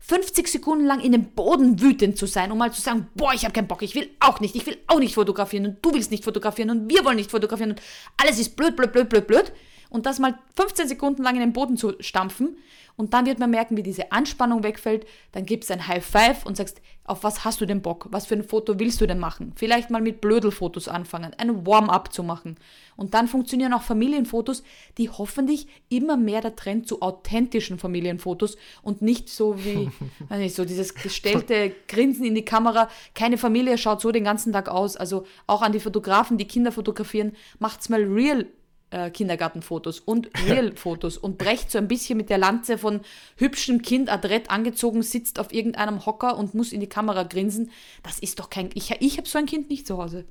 50 0.00 0.46
Sekunden 0.46 0.86
lang 0.86 1.00
in 1.00 1.12
den 1.12 1.32
Boden 1.32 1.80
wütend 1.80 2.16
zu 2.16 2.26
sein, 2.26 2.52
um 2.52 2.58
mal 2.58 2.72
zu 2.72 2.80
sagen, 2.80 3.08
boah, 3.14 3.32
ich 3.34 3.44
habe 3.44 3.52
keinen 3.52 3.66
Bock, 3.66 3.82
ich 3.82 3.94
will 3.94 4.08
auch 4.20 4.40
nicht, 4.40 4.54
ich 4.54 4.66
will 4.66 4.78
auch 4.86 5.00
nicht 5.00 5.14
fotografieren 5.14 5.66
und 5.66 5.76
du 5.82 5.92
willst 5.92 6.10
nicht 6.10 6.24
fotografieren 6.24 6.70
und 6.70 6.88
wir 6.88 7.04
wollen 7.04 7.16
nicht 7.16 7.30
fotografieren 7.30 7.70
und 7.72 7.82
alles 8.16 8.38
ist 8.38 8.56
blöd, 8.56 8.76
blöd, 8.76 8.92
blöd, 8.92 9.08
blöd, 9.08 9.26
blöd. 9.26 9.52
und 9.90 10.06
das 10.06 10.18
mal 10.18 10.38
15 10.56 10.88
Sekunden 10.88 11.22
lang 11.22 11.34
in 11.34 11.40
den 11.40 11.52
Boden 11.52 11.76
zu 11.76 11.94
stampfen 12.00 12.56
und 12.96 13.12
dann 13.12 13.26
wird 13.26 13.38
man 13.38 13.50
merken, 13.50 13.76
wie 13.76 13.82
diese 13.82 14.10
Anspannung 14.10 14.62
wegfällt. 14.62 15.06
Dann 15.32 15.44
gibst 15.44 15.68
du 15.68 15.74
ein 15.74 15.86
High 15.86 16.04
Five 16.04 16.46
und 16.46 16.56
sagst, 16.56 16.80
auf 17.04 17.22
was 17.22 17.44
hast 17.44 17.60
du 17.60 17.66
denn 17.66 17.82
Bock? 17.82 18.08
Was 18.10 18.26
für 18.26 18.34
ein 18.34 18.42
Foto 18.42 18.78
willst 18.80 19.00
du 19.00 19.06
denn 19.06 19.18
machen? 19.18 19.52
Vielleicht 19.54 19.90
mal 19.90 20.00
mit 20.00 20.20
Blödelfotos 20.20 20.88
anfangen, 20.88 21.32
ein 21.38 21.66
Warm-up 21.66 22.12
zu 22.12 22.22
machen. 22.22 22.56
Und 22.96 23.14
dann 23.14 23.28
funktionieren 23.28 23.74
auch 23.74 23.82
Familienfotos, 23.82 24.62
die 24.96 25.10
hoffentlich 25.10 25.68
immer 25.88 26.16
mehr 26.16 26.40
der 26.40 26.56
Trend 26.56 26.88
zu 26.88 27.02
authentischen 27.02 27.78
Familienfotos 27.78 28.56
und 28.82 29.02
nicht 29.02 29.28
so 29.28 29.62
wie, 29.62 29.90
weiß 30.28 30.38
nicht, 30.38 30.56
so 30.56 30.64
dieses 30.64 30.94
gestellte 30.94 31.72
Grinsen 31.88 32.24
in 32.24 32.34
die 32.34 32.44
Kamera. 32.44 32.88
Keine 33.14 33.36
Familie 33.36 33.76
schaut 33.78 34.00
so 34.00 34.10
den 34.10 34.24
ganzen 34.24 34.52
Tag 34.52 34.68
aus. 34.68 34.96
Also 34.96 35.26
auch 35.46 35.62
an 35.62 35.72
die 35.72 35.80
Fotografen, 35.80 36.38
die 36.38 36.48
Kinder 36.48 36.72
fotografieren, 36.72 37.36
macht's 37.58 37.88
mal 37.88 38.02
real 38.02 38.46
äh, 38.90 39.10
Kindergartenfotos 39.10 40.00
und 40.00 40.30
Real-Fotos 40.46 41.18
und 41.18 41.38
brecht 41.38 41.70
so 41.70 41.78
ein 41.78 41.88
bisschen 41.88 42.16
mit 42.16 42.30
der 42.30 42.38
Lanze 42.38 42.78
von 42.78 43.00
hübschem 43.36 43.82
Kind 43.82 44.10
adrett 44.10 44.50
angezogen, 44.50 45.02
sitzt 45.02 45.38
auf 45.38 45.52
irgendeinem 45.52 46.06
Hocker 46.06 46.36
und 46.36 46.54
muss 46.54 46.72
in 46.72 46.80
die 46.80 46.88
Kamera 46.88 47.24
grinsen. 47.24 47.70
Das 48.02 48.18
ist 48.18 48.38
doch 48.38 48.50
kein. 48.50 48.70
Ich, 48.74 48.90
ich 49.00 49.18
habe 49.18 49.28
so 49.28 49.38
ein 49.38 49.46
Kind 49.46 49.70
nicht 49.70 49.86
zu 49.86 49.98
Hause. 49.98 50.24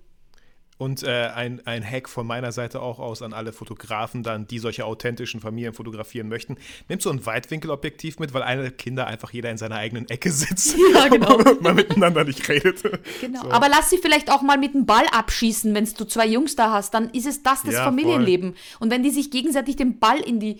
Und 0.77 1.03
äh, 1.03 1.29
ein, 1.33 1.65
ein 1.65 1.89
Hack 1.89 2.09
von 2.09 2.27
meiner 2.27 2.51
Seite 2.51 2.81
auch 2.81 2.99
aus 2.99 3.21
an 3.21 3.31
alle 3.31 3.53
Fotografen 3.53 4.23
dann, 4.23 4.45
die 4.45 4.59
solche 4.59 4.85
authentischen 4.85 5.39
Familien 5.39 5.73
fotografieren 5.73 6.27
möchten. 6.27 6.57
Nimmt 6.89 7.01
so 7.01 7.09
ein 7.09 7.25
Weitwinkelobjektiv 7.25 8.19
mit, 8.19 8.33
weil 8.33 8.41
alle 8.41 8.71
Kinder 8.71 9.07
einfach 9.07 9.31
jeder 9.31 9.49
in 9.51 9.57
seiner 9.57 9.75
eigenen 9.75 10.09
Ecke 10.09 10.31
sitzt. 10.31 10.75
Ja, 10.93 11.07
genau. 11.07 11.37
und 11.49 11.61
man 11.61 11.75
miteinander 11.75 12.23
nicht 12.23 12.47
redet. 12.47 12.83
Genau. 13.19 13.43
So. 13.43 13.51
Aber 13.51 13.69
lass 13.69 13.89
sie 13.89 13.97
vielleicht 13.97 14.31
auch 14.31 14.41
mal 14.41 14.57
mit 14.57 14.73
dem 14.73 14.85
Ball 14.85 15.05
abschießen, 15.11 15.73
wenn 15.73 15.85
du 15.85 16.05
zwei 16.05 16.27
Jungs 16.27 16.55
da 16.55 16.71
hast. 16.71 16.93
Dann 16.93 17.09
ist 17.09 17.25
es 17.25 17.43
das, 17.43 17.63
das 17.63 17.73
ja, 17.73 17.83
Familienleben. 17.83 18.53
Voll. 18.53 18.77
Und 18.79 18.91
wenn 18.91 19.03
die 19.03 19.09
sich 19.09 19.31
gegenseitig 19.31 19.75
den 19.75 19.99
Ball 19.99 20.19
in 20.19 20.39
die 20.39 20.59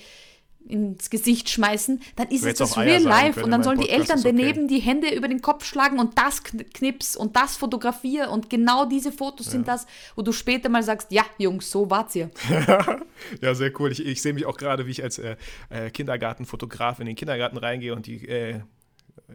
ins 0.68 1.10
Gesicht 1.10 1.50
schmeißen, 1.50 2.02
dann 2.16 2.28
ist 2.30 2.46
es 2.46 2.58
das 2.58 2.78
Real 2.78 3.02
Life 3.02 3.44
und 3.44 3.52
dann 3.52 3.64
sollen 3.64 3.80
die 3.80 3.90
Eltern 3.90 4.20
okay. 4.20 4.30
daneben 4.36 4.68
die 4.68 4.80
Hände 4.80 5.14
über 5.14 5.28
den 5.28 5.42
Kopf 5.42 5.66
schlagen 5.66 6.00
und 6.00 6.18
das 6.18 6.44
knips 6.44 7.16
und 7.16 7.36
das 7.36 7.58
fotografiere 7.58 8.30
und 8.30 8.50
genau 8.50 8.86
diese 8.86 9.12
Fotos 9.12 9.48
ja. 9.48 9.52
sind 9.54 9.68
das, 9.68 9.86
wo 10.16 10.22
du 10.22 10.32
später 10.32 10.70
mal 10.70 10.84
sagst, 10.84 11.12
ja 11.12 11.24
Jungs, 11.38 11.70
so 11.70 11.90
war's 11.90 12.16
ihr. 12.16 12.30
ja, 13.42 13.56
sehr 13.56 13.72
cool. 13.80 13.92
Ich, 13.92 14.06
ich 14.06 14.22
sehe 14.22 14.34
mich 14.34 14.46
auch 14.46 14.58
gerade, 14.58 14.86
wie 14.86 14.92
ich 14.92 15.04
als 15.04 15.20
äh, 15.20 15.36
äh, 15.70 15.90
Kindergartenfotograf 15.90 17.00
in 17.00 17.06
den 17.06 17.16
Kindergarten 17.16 17.58
reingehe 17.58 17.94
und 17.96 18.08
die 18.08 18.28
äh, 18.28 18.62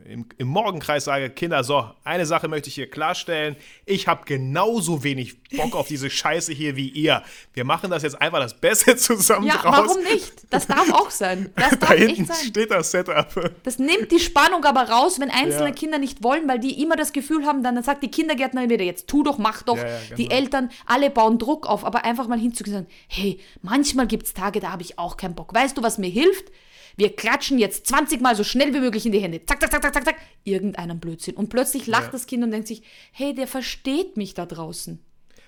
im, 0.05 0.27
im, 0.39 0.49
Morgenkreis 0.49 1.05
sage, 1.05 1.31
Kinder, 1.31 1.65
so, 1.65 1.89
eine 2.05 2.27
Sache 2.27 2.49
möchte 2.49 2.69
ich 2.69 2.75
hier 2.75 2.91
klarstellen. 2.91 3.57
Ich 3.87 4.09
habe 4.09 4.25
genauso 4.25 5.03
wenig 5.03 5.43
Bock 5.57 5.75
auf 5.75 5.89
diese 5.89 6.11
Scheiße 6.11 6.53
hier 6.53 6.77
wie 6.77 6.89
ihr. 6.89 7.23
Wir 7.55 7.65
machen 7.65 7.91
das 7.91 8.03
jetzt 8.03 8.21
einfach 8.21 8.41
das 8.41 8.55
Beste 8.55 8.97
zusammen 8.97 9.47
ja, 9.47 9.57
draus. 9.57 9.89
warum 9.89 10.03
nicht? 10.05 10.33
Das 10.51 10.67
darf 10.67 10.93
auch 10.93 11.11
sein. 11.11 11.51
Das 11.57 11.79
da 11.81 11.93
hinten 11.93 12.33
steht 12.33 12.71
das 12.71 12.91
Setup. 12.91 13.53
Das 13.63 13.79
nimmt 13.79 14.11
die 14.13 14.21
Spannung 14.21 14.65
aber 14.65 14.83
raus, 14.83 15.19
wenn 15.19 15.31
einzelne 15.31 15.69
ja. 15.69 15.75
Kinder 15.75 15.99
nicht 15.99 16.23
wollen, 16.23 16.49
weil 16.49 16.59
die 16.59 16.83
immer 16.83 16.97
das 16.97 17.13
Gefühl 17.13 17.45
haben, 17.47 17.63
dann 17.63 17.83
sagt 17.83 18.03
die 18.03 18.11
Kindergärtnerin 18.11 18.71
wieder, 18.71 18.85
jetzt 18.85 19.09
tu 19.09 19.23
doch, 19.23 19.39
mach 19.39 19.63
doch. 19.63 19.77
Ja, 19.77 19.87
ja, 19.87 19.99
genau. 20.05 20.17
Die 20.17 20.31
Eltern, 20.31 20.71
alle 20.87 21.11
bauen 21.11 21.39
Druck 21.39 21.67
auf, 21.67 21.85
aber 21.85 22.05
einfach 22.05 22.29
mal 22.29 22.39
hinzugehen 22.39 22.77
und 22.77 22.83
sagen, 22.85 22.95
hey, 23.09 23.41
manchmal 23.63 24.07
gibt 24.07 24.27
es 24.27 24.35
Tage, 24.35 24.61
da 24.61 24.73
habe 24.73 24.83
ich 24.83 24.99
auch 24.99 25.17
keinen 25.17 25.35
Bock. 25.35 25.55
Weißt 25.55 25.77
du, 25.77 25.83
was 25.83 25.99
mir 25.99 26.11
hilft? 26.11 26.51
Wir 26.97 27.15
klatschen 27.15 27.59
jetzt 27.59 27.87
20 27.87 28.21
Mal 28.21 28.35
so 28.37 28.45
schnell 28.45 28.75
wie 28.75 28.81
möglich 28.81 29.07
in 29.07 29.13
die 29.13 29.21
Hände. 29.21 29.45
Zack, 29.45 29.61
zack, 29.61 29.71
zack, 29.71 29.83
zack, 29.83 29.95
zack, 29.95 30.05
zack. 30.05 30.17
Irgendeinem 30.45 31.01
Blödsinn. 31.01 31.37
Und 31.37 31.49
plötzlich 31.49 31.87
lacht 31.87 32.07
ja. 32.07 32.11
das 32.13 32.27
Kind 32.27 32.45
und 32.45 32.51
denkt 32.51 32.69
sich, 32.69 32.83
hey, 33.13 33.35
der 33.35 33.47
versteht 33.47 34.17
mich 34.17 34.35
da 34.35 34.47
draußen. 34.47 35.03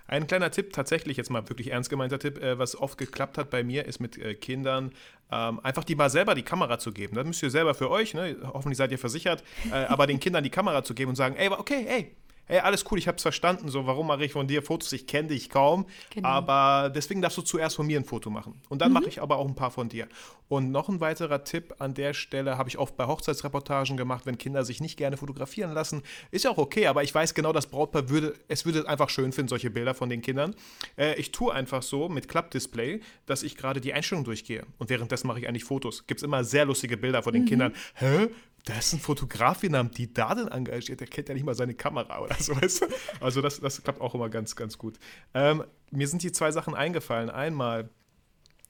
Ein 0.06 0.26
kleiner 0.26 0.50
Tipp, 0.50 0.72
tatsächlich 0.72 1.16
jetzt 1.16 1.30
mal 1.30 1.48
wirklich 1.48 1.70
ernst 1.70 1.88
gemeinter 1.88 2.18
Tipp, 2.18 2.42
äh, 2.42 2.58
was 2.58 2.76
oft 2.76 2.98
geklappt 2.98 3.38
hat 3.38 3.50
bei 3.50 3.64
mir, 3.64 3.86
ist 3.86 4.00
mit 4.00 4.18
äh, 4.18 4.34
Kindern 4.34 4.92
ähm, 5.30 5.60
einfach 5.62 5.84
die 5.84 5.94
mal 5.94 6.10
selber 6.10 6.34
die 6.34 6.42
Kamera 6.42 6.78
zu 6.78 6.92
geben. 6.92 7.16
Das 7.16 7.26
müsst 7.26 7.42
ihr 7.42 7.50
selber 7.50 7.74
für 7.74 7.90
euch, 7.90 8.12
ne? 8.12 8.36
hoffentlich 8.42 8.76
seid 8.76 8.92
ihr 8.92 8.98
versichert, 8.98 9.42
äh, 9.70 9.74
aber 9.74 10.06
den 10.06 10.20
Kindern 10.20 10.44
die 10.44 10.50
Kamera 10.50 10.84
zu 10.84 10.94
geben 10.94 11.10
und 11.10 11.16
sagen, 11.16 11.36
ey, 11.36 11.48
okay, 11.48 11.86
ey, 11.88 12.16
hey, 12.46 12.58
alles 12.58 12.84
cool, 12.90 12.98
ich 12.98 13.08
hab's 13.08 13.22
verstanden, 13.22 13.68
so, 13.68 13.86
warum 13.86 14.06
mache 14.06 14.24
ich 14.24 14.32
von 14.32 14.46
dir 14.46 14.62
Fotos? 14.62 14.92
Ich 14.92 15.06
kenne 15.06 15.28
dich 15.28 15.48
kaum, 15.48 15.86
genau. 16.10 16.28
aber 16.28 16.90
deswegen 16.90 17.22
darfst 17.22 17.38
du 17.38 17.42
zuerst 17.42 17.76
von 17.76 17.86
mir 17.86 17.98
ein 17.98 18.04
Foto 18.04 18.30
machen. 18.30 18.60
Und 18.68 18.82
dann 18.82 18.88
mhm. 18.88 18.94
mache 18.94 19.08
ich 19.08 19.22
aber 19.22 19.36
auch 19.36 19.46
ein 19.46 19.54
paar 19.54 19.70
von 19.70 19.88
dir. 19.88 20.08
Und 20.48 20.70
noch 20.70 20.90
ein 20.90 21.00
weiterer 21.00 21.44
Tipp 21.44 21.74
an 21.78 21.94
der 21.94 22.12
Stelle 22.12 22.58
habe 22.58 22.68
ich 22.68 22.76
oft 22.76 22.96
bei 22.96 23.06
Hochzeitsreportagen 23.06 23.96
gemacht, 23.96 24.26
wenn 24.26 24.36
Kinder 24.36 24.64
sich 24.64 24.80
nicht 24.82 24.98
gerne 24.98 25.16
fotografieren 25.16 25.72
lassen. 25.72 26.02
Ist 26.30 26.44
ja 26.44 26.50
auch 26.50 26.58
okay, 26.58 26.88
aber 26.88 27.02
ich 27.02 27.14
weiß 27.14 27.32
genau, 27.32 27.54
das 27.54 27.68
Brautpaar 27.68 28.10
würde, 28.10 28.34
es 28.48 28.66
würde 28.66 28.86
einfach 28.86 29.08
schön 29.08 29.32
finden, 29.32 29.48
solche 29.48 29.70
Bilder 29.70 29.94
von 29.94 30.10
den 30.10 30.20
Kindern. 30.20 30.54
Äh, 30.98 31.18
ich 31.18 31.32
tue 31.32 31.54
einfach 31.54 31.82
so 31.82 32.10
mit 32.10 32.28
Klappdisplay, 32.28 33.00
dass 33.24 33.42
ich 33.42 33.56
gerade 33.56 33.80
die 33.80 33.94
Einstellung 33.94 34.24
durchgehe. 34.24 34.66
Und 34.78 34.90
währenddessen 34.90 35.26
mache 35.26 35.40
ich 35.40 35.48
eigentlich 35.48 35.64
Fotos. 35.64 36.06
Gibt 36.06 36.20
es 36.20 36.24
immer 36.24 36.44
sehr 36.44 36.66
lustige 36.66 36.98
Bilder 36.98 37.22
von 37.22 37.32
den 37.32 37.42
mhm. 37.42 37.46
Kindern. 37.46 37.74
Hä? 37.94 38.28
Da 38.64 38.78
ist 38.78 38.92
ein 38.92 39.00
Fotograf, 39.00 39.62
wie 39.62 39.72
haben 39.72 39.90
die 39.90 40.12
da 40.12 40.34
denn 40.34 40.48
engagiert? 40.48 41.00
Der 41.00 41.08
kennt 41.08 41.28
ja 41.28 41.34
nicht 41.34 41.44
mal 41.44 41.54
seine 41.54 41.74
Kamera 41.74 42.20
oder 42.20 42.36
so, 42.38 42.54
weißt 42.54 42.82
du? 42.82 42.86
Also 43.20 43.40
das, 43.40 43.60
das 43.60 43.82
klappt 43.82 44.00
auch 44.00 44.14
immer 44.14 44.28
ganz, 44.28 44.54
ganz 44.54 44.78
gut. 44.78 44.98
Ähm, 45.34 45.64
mir 45.90 46.06
sind 46.06 46.22
hier 46.22 46.32
zwei 46.32 46.52
Sachen 46.52 46.74
eingefallen. 46.74 47.28
Einmal, 47.28 47.90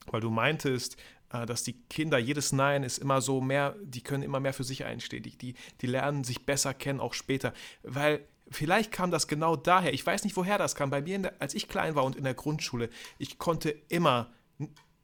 weil 0.07 0.21
du 0.21 0.31
meintest, 0.31 0.97
äh, 1.31 1.45
dass 1.45 1.63
die 1.63 1.73
Kinder, 1.89 2.17
jedes 2.17 2.53
Nein 2.53 2.83
ist 2.83 2.97
immer 2.97 3.21
so 3.21 3.39
mehr, 3.39 3.75
die 3.83 4.01
können 4.01 4.23
immer 4.23 4.39
mehr 4.39 4.53
für 4.53 4.63
sich 4.63 4.83
einstehen. 4.85 5.23
Die, 5.23 5.37
die, 5.37 5.53
die 5.81 5.87
lernen 5.87 6.23
sich 6.23 6.45
besser 6.45 6.73
kennen, 6.73 6.99
auch 6.99 7.13
später. 7.13 7.53
Weil 7.83 8.25
vielleicht 8.49 8.91
kam 8.91 9.11
das 9.11 9.27
genau 9.27 9.55
daher. 9.55 9.93
Ich 9.93 10.05
weiß 10.05 10.23
nicht, 10.23 10.35
woher 10.35 10.57
das 10.57 10.73
kam. 10.73 10.89
Bei 10.89 11.01
mir, 11.01 11.19
der, 11.19 11.33
als 11.39 11.53
ich 11.53 11.69
klein 11.69 11.93
war 11.93 12.03
und 12.03 12.15
in 12.15 12.23
der 12.23 12.33
Grundschule, 12.33 12.89
ich 13.19 13.37
konnte 13.37 13.69
immer 13.89 14.31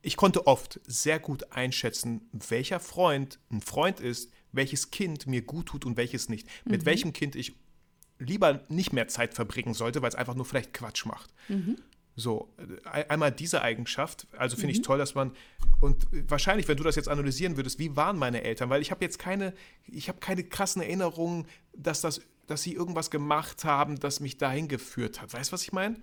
ich 0.02 0.16
konnte 0.16 0.48
oft 0.48 0.80
sehr 0.86 1.20
gut 1.20 1.52
einschätzen, 1.52 2.30
welcher 2.32 2.80
Freund 2.80 3.40
ein 3.52 3.62
Freund 3.62 4.00
ist, 4.00 4.32
welches 4.52 4.92
Kind 4.92 5.28
mir 5.28 5.42
gut 5.42 5.68
tut 5.68 5.86
und 5.86 5.98
welches 5.98 6.30
nicht. 6.30 6.48
Mhm. 6.66 6.72
Mit 6.72 6.86
welchem 6.86 7.14
Kind 7.14 7.36
ich 7.36 7.56
lieber 8.20 8.62
nicht 8.70 8.94
mehr 8.94 9.08
Zeit 9.08 9.34
verbringen 9.34 9.74
sollte, 9.74 10.02
weil 10.02 10.10
es 10.10 10.16
einfach 10.16 10.36
nur 10.36 10.46
vielleicht 10.46 10.74
Quatsch 10.74 11.06
macht. 11.06 11.34
Mhm. 11.48 11.78
So, 12.16 12.54
äh, 12.58 13.06
einmal 13.08 13.32
diese 13.32 13.62
Eigenschaft, 13.62 14.28
also 14.38 14.58
finde 14.58 14.74
mhm. 14.74 14.80
ich 14.80 14.82
toll, 14.82 14.98
dass 14.98 15.16
man, 15.16 15.32
und 15.80 16.06
wahrscheinlich, 16.28 16.68
wenn 16.68 16.76
du 16.76 16.84
das 16.84 16.96
jetzt 16.96 17.08
analysieren 17.08 17.56
würdest, 17.56 17.80
wie 17.80 17.96
waren 17.96 18.18
meine 18.18 18.44
Eltern? 18.44 18.70
Weil 18.70 18.82
ich 18.82 18.92
habe 18.92 19.04
jetzt 19.04 19.20
keine, 19.20 19.54
ich 19.88 20.10
habe 20.10 20.20
keine 20.20 20.44
krassen 20.44 20.82
Erinnerungen, 20.82 21.48
dass 21.74 22.02
das, 22.02 22.22
dass 22.48 22.64
sie 22.64 22.74
irgendwas 22.74 23.10
gemacht 23.10 23.64
haben, 23.64 24.00
das 24.00 24.20
mich 24.20 24.38
dahin 24.38 24.68
geführt 24.68 25.22
hat. 25.22 25.34
Weißt 25.34 25.52
du, 25.52 25.54
was 25.54 25.64
ich 25.64 25.72
meine? 25.72 25.96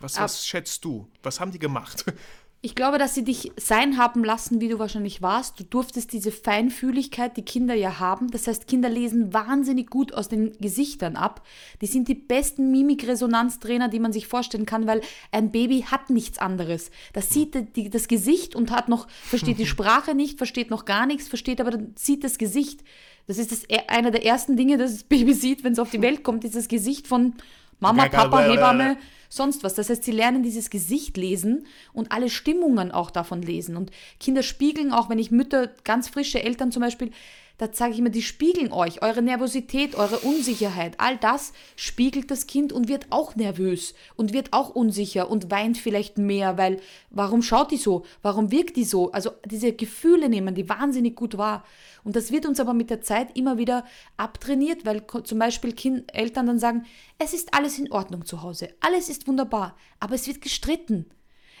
Was, 0.00 0.18
was 0.18 0.46
schätzt 0.46 0.84
du? 0.84 1.10
Was 1.22 1.40
haben 1.40 1.52
die 1.52 1.58
gemacht? 1.58 2.04
Ich 2.60 2.74
glaube, 2.74 2.98
dass 2.98 3.14
sie 3.14 3.22
dich 3.22 3.52
sein 3.56 3.98
haben 3.98 4.24
lassen, 4.24 4.60
wie 4.60 4.68
du 4.68 4.80
wahrscheinlich 4.80 5.22
warst. 5.22 5.60
Du 5.60 5.64
durftest 5.64 6.12
diese 6.12 6.32
Feinfühligkeit, 6.32 7.36
die 7.36 7.44
Kinder 7.44 7.74
ja 7.74 8.00
haben. 8.00 8.32
Das 8.32 8.48
heißt, 8.48 8.66
Kinder 8.66 8.88
lesen 8.88 9.32
wahnsinnig 9.32 9.88
gut 9.90 10.12
aus 10.12 10.28
den 10.28 10.58
Gesichtern 10.58 11.14
ab. 11.14 11.46
Die 11.80 11.86
sind 11.86 12.08
die 12.08 12.16
besten 12.16 12.72
Mimikresonanztrainer, 12.72 13.88
die 13.88 14.00
man 14.00 14.12
sich 14.12 14.26
vorstellen 14.26 14.66
kann, 14.66 14.88
weil 14.88 15.02
ein 15.30 15.52
Baby 15.52 15.82
hat 15.88 16.10
nichts 16.10 16.38
anderes. 16.38 16.90
Das 17.12 17.30
sieht 17.30 17.76
die, 17.76 17.90
das 17.90 18.08
Gesicht 18.08 18.56
und 18.56 18.72
hat 18.72 18.88
noch, 18.88 19.06
versteht 19.08 19.60
die 19.60 19.66
Sprache 19.74 20.16
nicht, 20.16 20.38
versteht 20.38 20.70
noch 20.70 20.84
gar 20.84 21.06
nichts, 21.06 21.28
versteht 21.28 21.60
aber 21.60 21.78
sieht 21.94 22.24
das 22.24 22.38
Gesicht. 22.38 22.82
Das 23.28 23.38
ist 23.38 23.52
das, 23.52 23.64
e, 23.68 23.86
einer 23.86 24.10
der 24.10 24.26
ersten 24.26 24.56
Dinge, 24.56 24.78
das 24.78 24.94
das 24.94 25.04
Baby 25.04 25.32
sieht, 25.32 25.62
wenn 25.62 25.74
es 25.74 25.78
auf 25.78 25.90
die 25.90 26.02
Welt 26.02 26.24
kommt, 26.24 26.42
ist 26.42 26.56
das 26.56 26.66
Gesicht 26.66 27.06
von 27.06 27.34
Mama, 27.78 28.08
Papa, 28.08 28.40
Hebamme 28.40 28.96
sonst 29.28 29.64
was. 29.64 29.74
Das 29.74 29.90
heißt, 29.90 30.04
sie 30.04 30.12
lernen 30.12 30.42
dieses 30.42 30.70
Gesicht 30.70 31.16
lesen 31.16 31.66
und 31.92 32.12
alle 32.12 32.30
Stimmungen 32.30 32.90
auch 32.90 33.10
davon 33.10 33.42
lesen. 33.42 33.76
Und 33.76 33.90
Kinder 34.20 34.42
spiegeln 34.42 34.92
auch, 34.92 35.10
wenn 35.10 35.18
ich 35.18 35.30
Mütter, 35.30 35.70
ganz 35.84 36.08
frische 36.08 36.42
Eltern 36.42 36.72
zum 36.72 36.82
Beispiel, 36.82 37.10
da 37.58 37.68
sage 37.72 37.92
ich 37.92 37.98
immer, 37.98 38.10
die 38.10 38.22
spiegeln 38.22 38.72
euch, 38.72 39.02
eure 39.02 39.20
Nervosität, 39.20 39.96
eure 39.96 40.20
Unsicherheit, 40.20 40.94
all 40.98 41.16
das 41.16 41.52
spiegelt 41.74 42.30
das 42.30 42.46
Kind 42.46 42.72
und 42.72 42.88
wird 42.88 43.06
auch 43.10 43.34
nervös 43.34 43.94
und 44.14 44.32
wird 44.32 44.52
auch 44.52 44.70
unsicher 44.70 45.28
und 45.28 45.50
weint 45.50 45.76
vielleicht 45.76 46.18
mehr, 46.18 46.56
weil 46.56 46.80
warum 47.10 47.42
schaut 47.42 47.72
die 47.72 47.76
so? 47.76 48.04
Warum 48.22 48.52
wirkt 48.52 48.76
die 48.76 48.84
so? 48.84 49.10
Also 49.10 49.30
diese 49.44 49.72
Gefühle 49.72 50.28
nehmen 50.28 50.54
die 50.54 50.68
wahnsinnig 50.68 51.16
gut 51.16 51.36
wahr. 51.36 51.64
Und 52.04 52.14
das 52.14 52.30
wird 52.30 52.46
uns 52.46 52.60
aber 52.60 52.74
mit 52.74 52.90
der 52.90 53.02
Zeit 53.02 53.36
immer 53.36 53.58
wieder 53.58 53.84
abtrainiert, 54.16 54.86
weil 54.86 55.04
zum 55.24 55.40
Beispiel 55.40 55.72
kind, 55.72 56.14
Eltern 56.14 56.46
dann 56.46 56.60
sagen, 56.60 56.86
es 57.18 57.34
ist 57.34 57.52
alles 57.54 57.78
in 57.78 57.90
Ordnung 57.90 58.24
zu 58.24 58.42
Hause, 58.42 58.68
alles 58.80 59.08
ist 59.08 59.26
wunderbar, 59.26 59.76
aber 59.98 60.14
es 60.14 60.28
wird 60.28 60.40
gestritten. 60.40 61.06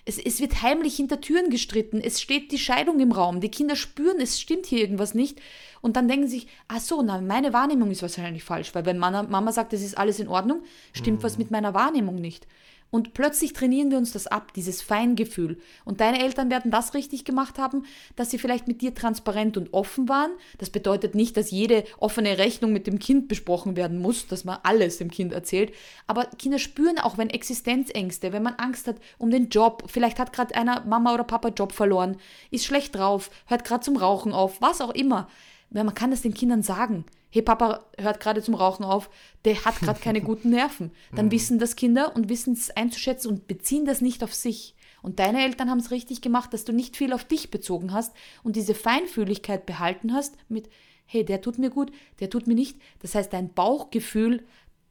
Es, 0.08 0.16
es 0.16 0.40
wird 0.40 0.62
heimlich 0.62 0.96
hinter 0.96 1.20
Türen 1.20 1.50
gestritten. 1.50 2.00
Es 2.00 2.22
steht 2.22 2.50
die 2.50 2.58
Scheidung 2.58 2.98
im 2.98 3.12
Raum. 3.12 3.40
Die 3.40 3.50
Kinder 3.50 3.76
spüren, 3.76 4.20
es 4.20 4.40
stimmt 4.40 4.64
hier 4.64 4.80
irgendwas 4.80 5.12
nicht. 5.12 5.38
Und 5.80 5.96
dann 5.96 6.08
denken 6.08 6.26
sie 6.26 6.40
sich, 6.40 6.48
ach 6.68 6.80
so, 6.80 7.02
na, 7.02 7.20
meine 7.20 7.52
Wahrnehmung 7.52 7.90
ist 7.90 8.02
wahrscheinlich 8.02 8.44
falsch. 8.44 8.74
Weil 8.74 8.86
wenn 8.86 8.98
Mama, 8.98 9.22
Mama 9.24 9.52
sagt, 9.52 9.72
es 9.72 9.82
ist 9.82 9.96
alles 9.96 10.20
in 10.20 10.28
Ordnung, 10.28 10.62
stimmt 10.92 11.18
mhm. 11.18 11.22
was 11.22 11.38
mit 11.38 11.50
meiner 11.50 11.74
Wahrnehmung 11.74 12.16
nicht. 12.16 12.46
Und 12.90 13.12
plötzlich 13.12 13.52
trainieren 13.52 13.90
wir 13.90 13.98
uns 13.98 14.12
das 14.12 14.26
ab, 14.26 14.54
dieses 14.54 14.80
Feingefühl. 14.80 15.58
Und 15.84 16.00
deine 16.00 16.22
Eltern 16.22 16.50
werden 16.50 16.70
das 16.70 16.94
richtig 16.94 17.24
gemacht 17.24 17.58
haben, 17.58 17.84
dass 18.16 18.30
sie 18.30 18.38
vielleicht 18.38 18.66
mit 18.66 18.80
dir 18.80 18.94
transparent 18.94 19.58
und 19.58 19.74
offen 19.74 20.08
waren. 20.08 20.30
Das 20.56 20.70
bedeutet 20.70 21.14
nicht, 21.14 21.36
dass 21.36 21.50
jede 21.50 21.84
offene 21.98 22.38
Rechnung 22.38 22.72
mit 22.72 22.86
dem 22.86 22.98
Kind 22.98 23.28
besprochen 23.28 23.76
werden 23.76 24.00
muss, 24.00 24.26
dass 24.26 24.44
man 24.44 24.58
alles 24.62 24.98
dem 24.98 25.10
Kind 25.10 25.34
erzählt. 25.34 25.72
Aber 26.06 26.24
Kinder 26.38 26.58
spüren 26.58 26.98
auch, 26.98 27.18
wenn 27.18 27.28
Existenzängste, 27.28 28.32
wenn 28.32 28.42
man 28.42 28.54
Angst 28.54 28.86
hat 28.86 28.96
um 29.18 29.30
den 29.30 29.50
Job, 29.50 29.84
vielleicht 29.86 30.18
hat 30.18 30.32
gerade 30.32 30.54
einer 30.54 30.84
Mama 30.86 31.12
oder 31.12 31.24
Papa 31.24 31.48
Job 31.48 31.72
verloren, 31.72 32.16
ist 32.50 32.64
schlecht 32.64 32.94
drauf, 32.94 33.30
hört 33.46 33.64
gerade 33.64 33.84
zum 33.84 33.96
Rauchen 33.96 34.32
auf, 34.32 34.62
was 34.62 34.80
auch 34.80 34.94
immer. 34.94 35.28
Man 35.70 35.94
kann 35.94 36.10
das 36.10 36.22
den 36.22 36.34
Kindern 36.34 36.62
sagen 36.62 37.04
hey, 37.30 37.42
Papa 37.42 37.84
hört 37.98 38.20
gerade 38.20 38.42
zum 38.42 38.54
Rauchen 38.54 38.84
auf, 38.84 39.10
der 39.44 39.64
hat 39.64 39.80
gerade 39.80 40.00
keine 40.00 40.20
guten 40.22 40.50
Nerven. 40.50 40.92
Dann 41.14 41.26
mhm. 41.26 41.32
wissen 41.32 41.58
das 41.58 41.76
Kinder 41.76 42.14
und 42.16 42.28
wissen 42.28 42.54
es 42.54 42.70
einzuschätzen 42.70 43.30
und 43.30 43.46
beziehen 43.46 43.84
das 43.84 44.00
nicht 44.00 44.24
auf 44.24 44.34
sich. 44.34 44.74
Und 45.02 45.18
deine 45.20 45.44
Eltern 45.44 45.70
haben 45.70 45.78
es 45.78 45.90
richtig 45.90 46.22
gemacht, 46.22 46.52
dass 46.52 46.64
du 46.64 46.72
nicht 46.72 46.96
viel 46.96 47.12
auf 47.12 47.24
dich 47.24 47.50
bezogen 47.50 47.92
hast 47.92 48.14
und 48.42 48.56
diese 48.56 48.74
Feinfühligkeit 48.74 49.64
behalten 49.64 50.12
hast 50.12 50.36
mit, 50.48 50.68
hey, 51.06 51.24
der 51.24 51.40
tut 51.40 51.58
mir 51.58 51.70
gut, 51.70 51.92
der 52.20 52.30
tut 52.30 52.46
mir 52.46 52.54
nicht. 52.54 52.78
Das 53.00 53.14
heißt, 53.14 53.32
dein 53.32 53.52
Bauchgefühl 53.52 54.44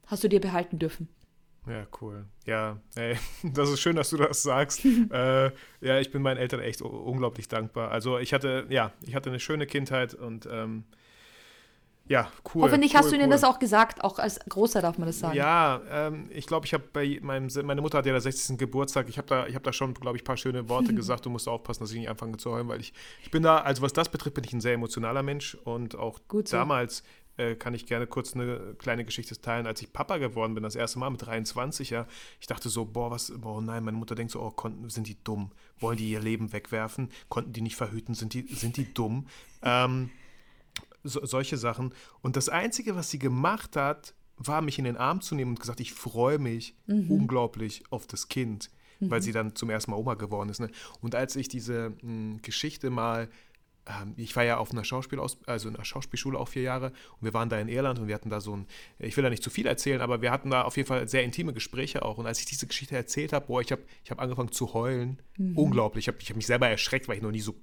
hast 0.06 0.24
du 0.24 0.30
dir 0.30 0.40
behalten 0.40 0.80
dürfen. 0.80 1.10
Ja, 1.68 1.86
cool. 2.02 2.26
Ja, 2.46 2.78
ey, 2.96 3.18
das 3.44 3.70
ist 3.70 3.82
schön, 3.82 3.96
dass 3.96 4.10
du 4.10 4.18
das 4.18 4.42
sagst. 4.42 4.86
äh, 5.12 5.52
ja, 5.82 6.00
ich 6.00 6.12
bin 6.12 6.22
meinen 6.22 6.38
Eltern 6.38 6.62
echt 6.62 6.82
unglaublich 6.82 7.48
dankbar. 7.48 7.92
Also 7.92 8.18
ich 8.20 8.34
hatte, 8.34 8.66
ja, 8.70 8.92
ich 9.02 9.16
hatte 9.16 9.30
eine 9.30 9.40
schöne 9.40 9.68
Kindheit 9.68 10.14
und 10.14 10.48
ähm, 10.52 10.86
ja, 12.10 12.32
cool. 12.56 12.64
Hoffentlich 12.64 12.94
cool, 12.94 13.00
hast 13.00 13.12
du 13.12 13.16
ihnen 13.16 13.30
das 13.30 13.44
auch 13.44 13.60
gesagt, 13.60 14.04
auch 14.04 14.18
als 14.18 14.40
Großer 14.48 14.82
darf 14.82 14.98
man 14.98 15.08
das 15.08 15.20
sagen. 15.20 15.36
Ja, 15.36 15.82
ähm, 15.92 16.30
ich 16.34 16.48
glaube, 16.48 16.66
ich 16.66 16.74
habe 16.74 16.84
bei 16.94 17.20
meinem, 17.22 17.50
meine 17.64 17.82
Mutter 17.82 17.98
hat 17.98 18.06
ja 18.06 18.14
der 18.14 18.22
60. 18.22 18.58
Geburtstag, 18.58 19.10
ich 19.10 19.18
habe 19.18 19.28
da, 19.28 19.46
hab 19.54 19.64
da 19.64 19.74
schon, 19.74 19.94
glaube 19.94 20.16
ich, 20.16 20.24
ein 20.24 20.26
paar 20.26 20.38
schöne 20.38 20.70
Worte 20.70 20.94
gesagt. 20.96 21.26
Du 21.26 21.30
musst 21.30 21.48
aufpassen, 21.48 21.84
dass 21.84 21.92
ich 21.92 22.00
nicht 22.00 22.10
anfange 22.10 22.38
zu 22.38 22.52
heulen, 22.52 22.68
weil 22.70 22.80
ich, 22.80 22.94
ich 23.24 23.32
bin 23.32 23.44
da, 23.44 23.58
also 23.58 23.82
was 23.82 23.94
das 23.94 24.10
betrifft, 24.10 24.36
bin 24.36 24.46
ich 24.46 24.54
ein 24.54 24.62
sehr 24.62 24.74
emotionaler 24.74 25.24
Mensch 25.24 25.56
und 25.66 25.96
auch 25.96 26.20
Gut 26.28 26.48
so. 26.48 26.56
damals 26.56 27.04
äh, 27.38 27.56
kann 27.56 27.74
ich 27.74 27.86
gerne 27.86 28.08
kurz 28.08 28.36
eine 28.36 28.76
kleine 28.78 29.06
Geschichte 29.06 29.40
teilen, 29.40 29.68
als 29.68 29.82
ich 29.82 29.94
Papa 29.94 30.18
geworden 30.18 30.54
bin, 30.54 30.64
das 30.64 30.76
erste 30.76 31.00
Mal 31.00 31.10
mit 31.10 31.26
23, 31.26 31.92
ja, 31.92 32.08
ich 32.40 32.48
dachte 32.48 32.70
so, 32.70 32.86
boah, 32.86 33.12
was, 33.12 33.32
boah, 33.38 33.62
nein, 33.62 33.84
meine 33.84 33.98
Mutter 33.98 34.16
denkt 34.16 34.32
so, 34.32 34.42
oh, 34.42 34.52
konnten, 34.52 34.90
sind 34.90 35.08
die 35.08 35.18
dumm? 35.24 35.52
Wollen 35.80 35.98
die 35.98 36.10
ihr 36.10 36.20
Leben 36.20 36.52
wegwerfen? 36.52 37.10
Konnten 37.30 37.54
die 37.54 37.62
nicht 37.62 37.76
verhüten? 37.76 38.16
Sind 38.16 38.34
die, 38.34 38.42
sind 38.54 38.78
die 38.78 38.94
dumm? 38.94 39.28
Ähm, 39.62 40.10
so, 41.04 41.26
solche 41.26 41.58
Sachen. 41.58 41.94
Und 42.22 42.36
das 42.36 42.50
Einzige, 42.50 42.96
was 42.96 43.10
sie 43.10 43.20
gemacht 43.20 43.76
hat, 43.76 44.14
war, 44.38 44.62
mich 44.62 44.78
in 44.78 44.86
den 44.86 44.98
Arm 44.98 45.22
zu 45.22 45.36
nehmen 45.36 45.52
und 45.52 45.60
gesagt, 45.60 45.80
ich 45.80 45.94
freue 45.94 46.40
mich 46.40 46.76
mhm. 46.86 47.10
unglaublich 47.10 47.84
auf 47.90 48.08
das 48.08 48.28
Kind, 48.30 48.70
mhm. 49.00 49.12
weil 49.12 49.22
sie 49.22 49.32
dann 49.32 49.56
zum 49.56 49.70
ersten 49.70 49.92
Mal 49.92 49.98
Oma 49.98 50.14
geworden 50.14 50.50
ist. 50.50 50.60
Ne? 50.60 50.70
Und 51.02 51.16
als 51.16 51.36
ich 51.36 51.48
diese 51.48 51.90
mh, 51.90 51.98
hm, 52.02 52.42
Geschichte 52.42 52.90
mal 52.90 53.30
ähm, 53.88 54.14
ich 54.18 54.36
war 54.36 54.44
ja 54.44 54.58
auf 54.58 54.72
einer 54.72 54.84
Schauspielaus 54.84 55.38
also 55.46 55.70
in 55.70 55.76
einer 55.76 55.86
Schauspielschule 55.86 56.38
auch 56.38 56.48
vier 56.48 56.64
Jahre 56.64 56.88
und 56.88 57.26
wir 57.26 57.34
waren 57.34 57.50
da 57.50 57.60
in 57.60 57.68
Irland 57.68 58.00
und 58.00 58.08
wir 58.08 58.16
hatten 58.16 58.30
da 58.30 58.42
so 58.42 58.56
ein, 58.56 58.68
ich 59.00 59.16
will 59.18 59.24
da 59.24 59.30
nicht 59.30 59.44
zu 59.44 59.50
viel 59.50 59.66
erzählen, 59.66 60.02
aber 60.02 60.22
wir 60.22 60.32
hatten 60.32 60.50
da 60.50 60.64
auf 60.64 60.78
jeden 60.78 60.88
Fall 60.88 61.08
sehr 61.08 61.24
intime 61.24 61.54
Gespräche 61.54 62.04
auch. 62.04 62.18
Und 62.18 62.28
als 62.28 62.40
ich 62.40 62.46
diese 62.46 62.68
Geschichte 62.68 62.96
erzählt 62.96 63.34
habe, 63.34 63.48
boah, 63.48 63.62
ich 63.62 63.72
habe 63.72 63.84
ich 64.04 64.12
hab 64.12 64.20
angefangen 64.20 64.52
zu 64.52 64.74
heulen. 64.74 65.22
Mhm. 65.38 65.58
Unglaublich. 65.58 66.06
Ich 66.06 66.08
habe 66.08 66.18
ich 66.22 66.30
hab 66.30 66.36
mich 66.36 66.48
selber 66.48 66.68
erschreckt, 66.68 67.08
weil 67.08 67.18
ich 67.18 67.24
noch 67.24 67.32
nie 67.32 67.42
so 67.42 67.56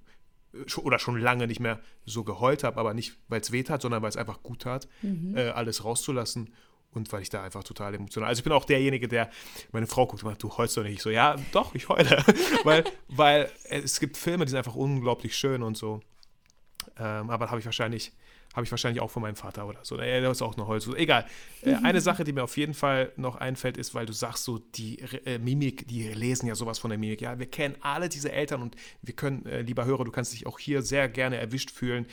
oder 0.82 1.00
schon 1.00 1.18
lange 1.18 1.48
nicht 1.48 1.60
mehr 1.60 1.80
so 2.06 2.22
geheult 2.22 2.62
habe, 2.62 2.78
aber 2.78 2.94
nicht, 2.94 3.16
weil 3.28 3.40
es 3.40 3.50
weh 3.50 3.64
tat, 3.64 3.82
sondern 3.82 4.02
weil 4.02 4.10
es 4.10 4.16
einfach 4.16 4.42
gut 4.42 4.62
tat, 4.62 4.88
mhm. 5.02 5.36
äh, 5.36 5.48
alles 5.48 5.84
rauszulassen 5.84 6.54
und 6.92 7.12
weil 7.12 7.22
ich 7.22 7.28
da 7.28 7.42
einfach 7.42 7.64
total 7.64 7.94
emotional. 7.94 8.28
Also 8.28 8.40
ich 8.40 8.44
bin 8.44 8.52
auch 8.52 8.64
derjenige, 8.64 9.08
der 9.08 9.30
meine 9.72 9.86
Frau 9.86 10.06
guckt 10.06 10.22
und 10.22 10.28
sagt, 10.28 10.42
du 10.42 10.56
heulst 10.56 10.76
doch 10.76 10.84
nicht. 10.84 10.94
Ich 10.94 11.02
so, 11.02 11.10
ja, 11.10 11.36
doch, 11.52 11.74
ich 11.74 11.88
heule. 11.88 12.24
weil, 12.64 12.84
weil 13.08 13.50
es 13.68 13.98
gibt 13.98 14.16
Filme, 14.16 14.44
die 14.44 14.50
sind 14.50 14.58
einfach 14.58 14.76
unglaublich 14.76 15.36
schön 15.36 15.62
und 15.62 15.76
so. 15.76 16.00
Ähm, 16.98 17.30
aber 17.30 17.50
habe 17.50 17.60
ich 17.60 17.64
wahrscheinlich 17.66 18.12
habe 18.54 18.64
ich 18.64 18.70
wahrscheinlich 18.70 19.02
auch 19.02 19.10
von 19.10 19.22
meinem 19.22 19.34
Vater 19.34 19.66
oder 19.66 19.80
so. 19.82 19.96
Er 19.96 20.30
ist 20.30 20.40
auch 20.40 20.56
noch 20.56 20.68
Holz. 20.68 20.86
Egal. 20.86 21.26
Äh, 21.62 21.74
eine 21.82 22.00
Sache, 22.00 22.22
die 22.22 22.32
mir 22.32 22.44
auf 22.44 22.56
jeden 22.56 22.72
Fall 22.72 23.12
noch 23.16 23.34
einfällt, 23.34 23.76
ist, 23.76 23.94
weil 23.94 24.06
du 24.06 24.12
sagst, 24.12 24.44
so 24.44 24.58
die 24.58 25.00
äh, 25.00 25.38
Mimik, 25.38 25.88
die 25.88 26.08
lesen 26.10 26.46
ja 26.46 26.54
sowas 26.54 26.78
von 26.78 26.90
der 26.90 26.98
Mimik. 26.98 27.20
Ja, 27.20 27.38
wir 27.38 27.46
kennen 27.46 27.74
alle 27.80 28.08
diese 28.08 28.30
Eltern 28.30 28.62
und 28.62 28.76
wir 29.02 29.14
können, 29.14 29.44
äh, 29.46 29.62
lieber 29.62 29.84
Hörer, 29.84 30.04
du 30.04 30.12
kannst 30.12 30.32
dich 30.32 30.46
auch 30.46 30.60
hier 30.60 30.82
sehr 30.82 31.08
gerne 31.08 31.36
erwischt 31.36 31.72
fühlen. 31.72 32.06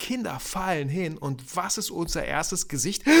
Kinder 0.00 0.40
fallen 0.40 0.88
hin 0.88 1.16
und 1.16 1.56
was 1.56 1.78
ist 1.78 1.90
unser 1.90 2.24
erstes 2.24 2.68
Gesicht? 2.68 3.04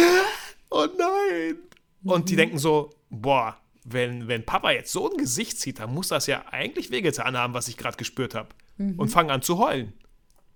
Oh 0.70 0.86
nein! 0.98 1.58
Und 2.02 2.30
die 2.30 2.32
mhm. 2.32 2.38
denken 2.38 2.58
so, 2.58 2.90
boah, 3.08 3.56
wenn, 3.84 4.26
wenn 4.26 4.44
Papa 4.44 4.72
jetzt 4.72 4.90
so 4.90 5.08
ein 5.08 5.16
Gesicht 5.16 5.60
zieht, 5.60 5.78
dann 5.78 5.94
muss 5.94 6.08
das 6.08 6.26
ja 6.26 6.46
eigentlich 6.50 6.90
wehgetan 6.90 7.36
haben, 7.36 7.54
was 7.54 7.68
ich 7.68 7.76
gerade 7.76 7.96
gespürt 7.96 8.34
habe. 8.34 8.48
Mhm. 8.78 8.98
Und 8.98 9.10
fangen 9.10 9.30
an 9.30 9.40
zu 9.40 9.58
heulen. 9.58 9.92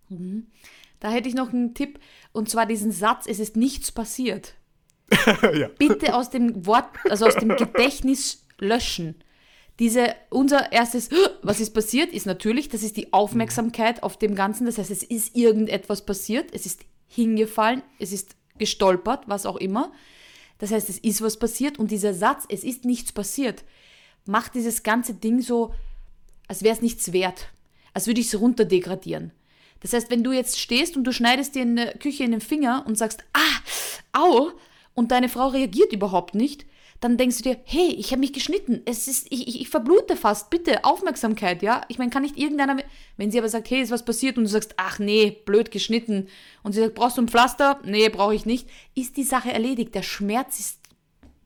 Mhm. 0.09 0.47
Da 1.01 1.11
hätte 1.11 1.29
ich 1.29 1.35
noch 1.35 1.53
einen 1.53 1.75
Tipp, 1.75 2.01
und 2.33 2.49
zwar 2.49 2.67
diesen 2.67 2.91
Satz, 2.91 3.27
es 3.27 3.39
ist 3.39 3.57
nichts 3.57 3.93
passiert. 3.93 4.55
ja. 5.55 5.69
Bitte 5.79 6.15
aus 6.15 6.31
dem 6.31 6.67
Wort, 6.67 6.87
also 7.09 7.27
aus 7.27 7.37
dem 7.37 7.57
Gedächtnis 7.57 8.45
löschen. 8.59 9.15
Diese, 9.79 10.15
unser 10.31 10.73
erstes, 10.73 11.09
was 11.43 11.61
ist 11.61 11.73
passiert, 11.73 12.13
ist 12.13 12.27
natürlich, 12.27 12.69
das 12.69 12.83
ist 12.83 12.97
die 12.97 13.13
Aufmerksamkeit 13.13 14.03
auf 14.03 14.19
dem 14.19 14.35
Ganzen. 14.35 14.67
Das 14.67 14.77
heißt, 14.77 14.91
es 14.91 15.05
ist 15.05 15.37
irgendetwas 15.37 16.05
passiert, 16.05 16.51
es 16.53 16.67
ist 16.67 16.81
hingefallen, 17.07 17.83
es 18.01 18.13
ist 18.13 18.35
gestolpert, 18.59 19.29
was 19.29 19.47
auch 19.47 19.57
immer. 19.57 19.93
Das 20.59 20.73
heißt, 20.73 20.89
es 20.89 20.99
ist 20.99 21.23
was 21.23 21.39
passiert 21.39 21.79
und 21.79 21.93
dieser 21.93 22.13
Satz, 22.13 22.45
es 22.49 22.65
ist 22.65 22.85
nichts 22.85 23.13
passiert, 23.13 23.65
macht 24.27 24.57
dieses 24.57 24.83
ganze 24.83 25.15
Ding 25.15 25.41
so, 25.41 25.73
als 26.49 26.65
wäre 26.65 26.75
es 26.75 26.83
nichts 26.83 27.13
wert. 27.13 27.51
Als 27.95 28.09
würde 28.09 28.21
ich 28.21 28.27
es 28.27 28.41
runterdegradieren. 28.41 29.33
Das 29.81 29.93
heißt, 29.93 30.11
wenn 30.11 30.25
du 30.25 30.33
jetzt 30.33 30.59
stehst 30.59 30.97
und 30.97 31.05
du 31.05 31.13
schneidest 31.13 31.55
dir 31.55 31.63
in 31.63 31.77
der 31.77 31.97
Küche 31.99 32.25
in 32.25 32.33
den 32.33 32.41
Finger 32.41 32.85
und 32.87 32.99
sagst, 32.99 33.25
ah, 33.33 34.21
au, 34.21 34.51
und 34.95 35.11
deine 35.13 35.29
Frau 35.29 35.49
reagiert 35.49 35.93
überhaupt 35.93 36.35
nicht, 36.35 36.67
dann 37.01 37.17
denkst 37.17 37.37
du 37.39 37.43
dir, 37.45 37.57
hey, 37.65 37.95
ich 37.97 38.11
habe 38.11 38.21
mich 38.21 38.33
geschnitten, 38.33 38.83
es 38.85 39.07
ist, 39.07 39.29
ich, 39.31 39.47
ich, 39.47 39.61
ich, 39.61 39.69
verblute 39.69 40.17
fast, 40.17 40.51
bitte, 40.51 40.85
Aufmerksamkeit, 40.85 41.63
ja? 41.63 41.83
Ich 41.87 41.99
meine, 41.99 42.11
kann 42.11 42.23
nicht 42.23 42.37
irgendeiner, 42.37 42.77
wenn 43.17 43.31
sie 43.31 43.39
aber 43.39 43.49
sagt, 43.49 43.71
hey, 43.71 43.81
ist 43.81 43.93
was 43.93 44.05
passiert 44.05 44.37
und 44.37 44.45
du 44.45 44.51
sagst, 44.51 44.75
ach 44.77 44.99
nee, 44.99 45.31
blöd 45.45 45.71
geschnitten 45.71 46.27
und 46.65 46.73
sie 46.73 46.81
sagt, 46.81 46.97
brauchst 46.97 47.17
du 47.17 47.23
ein 47.23 47.29
Pflaster? 47.29 47.79
Nee, 47.85 48.09
brauche 48.09 48.35
ich 48.35 48.47
nicht, 48.47 48.69
ist 48.97 49.17
die 49.17 49.23
Sache 49.23 49.53
erledigt. 49.53 49.95
Der 49.95 50.03
Schmerz 50.03 50.59
ist 50.59 50.81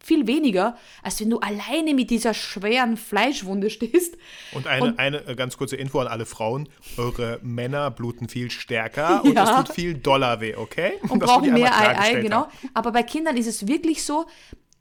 viel 0.03 0.27
weniger, 0.27 0.77
als 1.03 1.21
wenn 1.21 1.31
du 1.31 1.39
alleine 1.39 1.95
mit 1.95 2.11
dieser 2.11 2.35
schweren 2.35 2.97
Fleischwunde 2.97 3.71
stehst. 3.71 4.17
Und 4.53 4.67
eine, 4.67 4.85
und, 4.85 4.99
eine 4.99 5.27
äh, 5.27 5.35
ganz 5.35 5.57
kurze 5.57 5.77
Info 5.77 6.01
an 6.01 6.09
alle 6.09 6.27
Frauen: 6.27 6.69
Eure 6.97 7.39
Männer 7.43 7.91
bluten 7.91 8.29
viel 8.29 8.51
stärker 8.51 9.25
und 9.25 9.35
ja. 9.35 9.45
es 9.45 9.67
tut 9.67 9.75
viel 9.75 9.95
doller 9.95 10.41
weh, 10.41 10.55
okay? 10.57 10.93
Und 11.09 11.21
das 11.23 11.31
brauchen 11.31 11.53
mehr 11.53 11.77
Ei, 11.77 11.99
Ei, 11.99 12.21
genau. 12.21 12.49
Aber 12.75 12.93
bei 12.93 13.03
Kindern 13.03 13.37
ist 13.37 13.47
es 13.47 13.67
wirklich 13.67 14.03
so, 14.03 14.27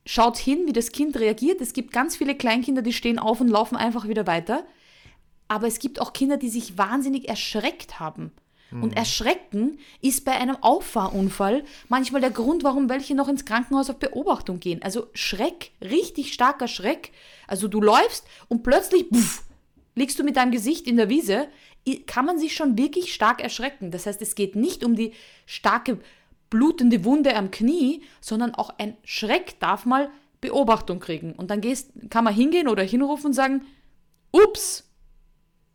schaut 0.06 0.38
hin, 0.38 0.64
wie 0.66 0.74
das 0.74 0.92
Kind 0.92 1.18
reagiert. 1.20 1.62
Es 1.62 1.74
gibt 1.74 1.92
ganz 1.92 2.18
viele 2.18 2.36
Kleinkinder, 2.36 2.82
die 2.82 2.94
stehen 2.94 3.20
auf 3.20 3.42
und 3.42 3.48
laufen 3.48 3.76
einfach 3.76 4.08
wieder 4.08 4.28
weiter. 4.28 4.66
Aber 5.48 5.68
es 5.68 5.80
gibt 5.80 6.00
auch 6.00 6.14
Kinder, 6.14 6.38
die 6.38 6.50
sich 6.50 6.78
wahnsinnig 6.78 7.28
erschreckt 7.28 8.00
haben. 8.00 8.32
Und 8.72 8.92
mhm. 8.92 8.94
Erschrecken 8.94 9.80
ist 10.02 10.24
bei 10.24 10.32
einem 10.32 10.56
Auffahrunfall 10.62 11.64
manchmal 11.90 12.22
der 12.22 12.32
Grund, 12.32 12.64
warum 12.64 12.90
welche 12.90 13.16
noch 13.16 13.28
ins 13.28 13.46
Krankenhaus 13.46 13.90
auf 13.90 13.98
Beobachtung 13.98 14.60
gehen. 14.60 14.82
Also 14.82 15.08
Schreck, 15.14 15.72
richtig 15.82 16.34
starker 16.34 16.68
Schreck. 16.68 17.12
Also 17.48 17.68
du 17.68 17.82
läufst 17.82 18.26
und 18.48 18.64
plötzlich 18.64 19.08
pff, 19.14 19.44
liegst 19.96 20.18
du 20.20 20.24
mit 20.24 20.38
deinem 20.38 20.52
Gesicht 20.52 20.88
in 20.88 20.98
der 20.98 21.10
Wiese, 21.10 21.48
kann 22.06 22.26
man 22.26 22.40
sich 22.40 22.56
schon 22.56 22.78
wirklich 22.78 23.14
stark 23.14 23.42
erschrecken. 23.42 23.92
Das 23.92 24.06
heißt, 24.06 24.22
es 24.22 24.36
geht 24.36 24.56
nicht 24.56 24.84
um 24.86 24.96
die 24.96 25.14
starke 25.46 26.00
blutende 26.50 27.04
Wunde 27.04 27.36
am 27.36 27.52
Knie, 27.52 28.04
sondern 28.20 28.54
auch 28.54 28.78
ein 28.78 28.96
Schreck 29.04 29.60
darf 29.60 29.86
mal 29.86 30.10
Beobachtung 30.42 31.00
kriegen. 31.00 31.34
Und 31.34 31.50
dann 31.50 31.62
gehst, 31.62 31.92
kann 32.10 32.24
man 32.24 32.34
hingehen 32.34 32.68
oder 32.68 32.84
hinrufen 32.84 33.28
und 33.28 33.34
sagen, 33.34 33.66
ups, 34.32 34.90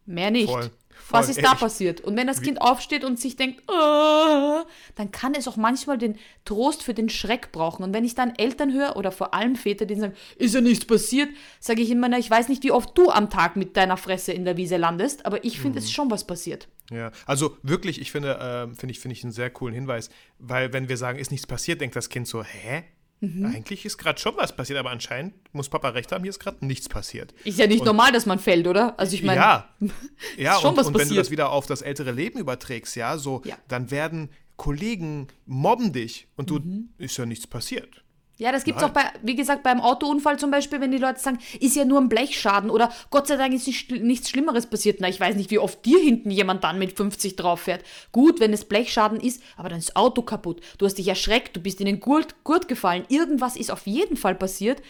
mehr 0.05 0.31
nicht. 0.31 0.51
Voll. 0.51 0.71
Voll, 1.07 1.21
Was 1.21 1.29
ist 1.29 1.41
da 1.41 1.55
passiert? 1.55 2.01
Und 2.01 2.17
wenn 2.17 2.27
das 2.27 2.43
Kind 2.43 2.61
aufsteht 2.61 3.05
und 3.05 3.21
sich 3.21 3.37
denkt, 3.37 3.63
oh, 3.69 4.65
dann 4.97 5.13
kann 5.13 5.37
es 5.37 5.47
auch 5.47 5.57
manchmal 5.57 5.99
den 5.99 6.19
Trost 6.45 6.83
für 6.83 6.95
den 6.95 7.09
Schreck 7.09 7.53
brauchen. 7.53 7.85
Und 7.85 7.95
wenn 7.95 8.05
ich 8.05 8.17
dann 8.17 8.35
Eltern 8.35 8.73
höre 8.73 8.97
oder 8.97 9.13
vor 9.13 9.33
allem 9.33 9.55
Väter, 9.55 9.87
die 9.87 9.95
sagen, 9.95 10.15
ist 10.35 10.57
ja 10.57 10.61
nichts 10.61 10.85
passiert, 10.85 11.29
sage 11.61 11.81
ich 11.81 11.93
immer, 11.93 12.09
na, 12.09 12.19
ich 12.19 12.29
weiß 12.29 12.49
nicht, 12.49 12.65
wie 12.65 12.73
oft 12.73 12.99
du 12.99 13.11
am 13.11 13.31
Tag 13.31 13.55
mit 13.55 13.77
deiner 13.77 13.97
Fresse 13.97 14.33
in 14.33 14.45
der 14.45 14.57
Wiese 14.57 14.79
landest, 14.79 15.25
aber 15.27 15.45
ich 15.45 15.61
finde, 15.61 15.77
mhm. 15.77 15.79
es 15.79 15.85
ist 15.85 15.93
schon 15.93 16.11
was 16.11 16.27
passiert. 16.27 16.67
Ja, 16.91 17.13
also 17.25 17.57
wirklich, 17.63 18.01
ich 18.01 18.11
finde, 18.11 18.35
äh, 18.39 18.75
finde 18.75 18.91
ich, 18.91 18.99
finde 18.99 19.13
ich 19.13 19.23
einen 19.23 19.33
sehr 19.33 19.51
coolen 19.51 19.77
Hinweis, 19.77 20.11
weil 20.41 20.73
wenn 20.73 20.89
wir 20.89 20.97
sagen, 20.97 21.21
ist 21.21 21.31
nichts 21.31 21.47
passiert, 21.47 21.81
denkt 21.81 21.95
das 21.95 22.09
Kind 22.09 22.27
so, 22.27 22.43
hä? 22.43 22.83
Mhm. 23.21 23.47
Eigentlich 23.47 23.85
ist 23.87 23.97
gerade 23.97 24.21
schon 24.21 24.37
was 24.37 24.55
passiert, 24.55 24.79
aber 24.79 24.91
anscheinend 24.91 25.35
muss 25.53 25.69
Papa 25.69 25.89
recht 25.91 26.13
haben, 26.13 26.23
hier 26.23 26.31
ist 26.31 26.39
gerade 26.39 26.65
nichts 26.65 26.89
passiert. 26.89 27.33
Ist 27.45 27.59
ja 27.59 27.67
nicht 27.67 27.81
und, 27.81 27.87
normal, 27.87 28.13
dass 28.13 28.27
man 28.27 28.39
fällt, 28.39 28.67
oder? 28.67 28.99
Also 28.99 29.15
ich 29.15 29.23
meine. 29.23 29.41
Ja, 29.41 29.69
ja 30.37 30.59
schon 30.61 30.71
und, 30.71 30.77
was 30.77 30.89
und 30.89 30.99
wenn 30.99 31.09
du 31.09 31.15
das 31.15 31.31
wieder 31.31 31.51
auf 31.51 31.67
das 31.67 31.83
ältere 31.83 32.13
Leben 32.13 32.39
überträgst, 32.39 32.95
ja, 32.97 33.17
so, 33.17 33.43
ja. 33.45 33.57
dann 33.69 33.91
werden 33.91 34.31
Kollegen 34.57 35.29
mobben 35.47 35.93
dich 35.93 36.29
und 36.37 36.51
du 36.51 36.59
mhm. 36.59 36.91
ist 36.99 37.17
ja 37.17 37.27
nichts 37.27 37.47
passiert. 37.47 38.03
Ja, 38.39 38.53
das 38.53 38.65
gibt 38.65 38.79
es 38.79 38.85
auch 38.85 38.91
bei, 38.91 39.05
wie 39.23 39.35
gesagt, 39.35 39.63
beim 39.63 39.81
Autounfall 39.81 40.39
zum 40.39 40.51
Beispiel, 40.51 40.81
wenn 40.81 40.91
die 40.91 40.99
Leute 40.99 41.19
sagen, 41.21 41.39
ist 41.59 41.75
ja 41.75 41.87
nur 41.87 42.01
ein 42.01 42.11
Blechschaden 42.11 42.69
oder 42.69 42.93
Gott 43.11 43.27
sei 43.27 43.37
Dank 43.37 43.55
ist 43.55 43.67
nicht, 43.67 43.91
nichts 43.91 44.29
Schlimmeres 44.29 44.67
passiert. 44.67 44.99
Na, 45.01 45.09
ich 45.09 45.19
weiß 45.19 45.37
nicht, 45.37 45.51
wie 45.51 45.59
oft 45.59 45.85
dir 45.87 45.99
hinten 45.99 46.31
jemand 46.31 46.63
dann 46.63 46.79
mit 46.79 46.93
50 46.93 47.37
drauf 47.37 47.61
fährt. 47.61 47.83
Gut, 48.13 48.39
wenn 48.39 48.53
es 48.53 48.67
Blechschaden 48.67 49.19
ist, 49.19 49.43
aber 49.57 49.71
dann 49.71 49.79
ist 49.79 49.89
das 49.89 49.97
Auto 49.97 50.21
kaputt. 50.21 50.61
Du 50.77 50.85
hast 50.85 50.99
dich 50.99 51.09
erschreckt, 51.09 51.57
du 51.57 51.61
bist 51.61 51.81
in 51.81 51.87
den 51.87 52.01
Gurt, 52.01 52.45
Gurt 52.45 52.69
gefallen. 52.69 53.07
Irgendwas 53.09 53.57
ist 53.57 53.71
auf 53.71 53.87
jeden 53.87 54.19
Fall 54.19 54.35
passiert. 54.35 54.83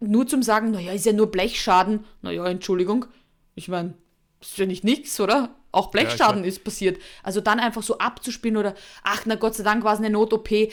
Nur 0.00 0.26
zum 0.26 0.42
Sagen, 0.42 0.70
naja, 0.70 0.92
ist 0.92 1.06
ja 1.06 1.12
nur 1.14 1.30
Blechschaden. 1.30 2.04
Naja, 2.20 2.46
Entschuldigung. 2.46 3.06
Ich 3.54 3.68
meine, 3.68 3.94
ist 4.40 4.58
ja 4.58 4.66
nicht 4.66 4.84
nichts, 4.84 5.18
oder? 5.20 5.54
Auch 5.72 5.88
Blechschaden 5.88 6.42
ist 6.44 6.64
passiert. 6.64 7.00
Also 7.22 7.40
dann 7.40 7.60
einfach 7.60 7.82
so 7.82 7.98
abzuspielen 7.98 8.56
oder, 8.56 8.74
ach, 9.04 9.22
na 9.26 9.36
Gott 9.36 9.54
sei 9.54 9.62
Dank 9.62 9.84
war 9.84 9.94
es 9.94 10.00
eine 10.00 10.10
Not-OP. 10.10 10.50
Äh, 10.50 10.70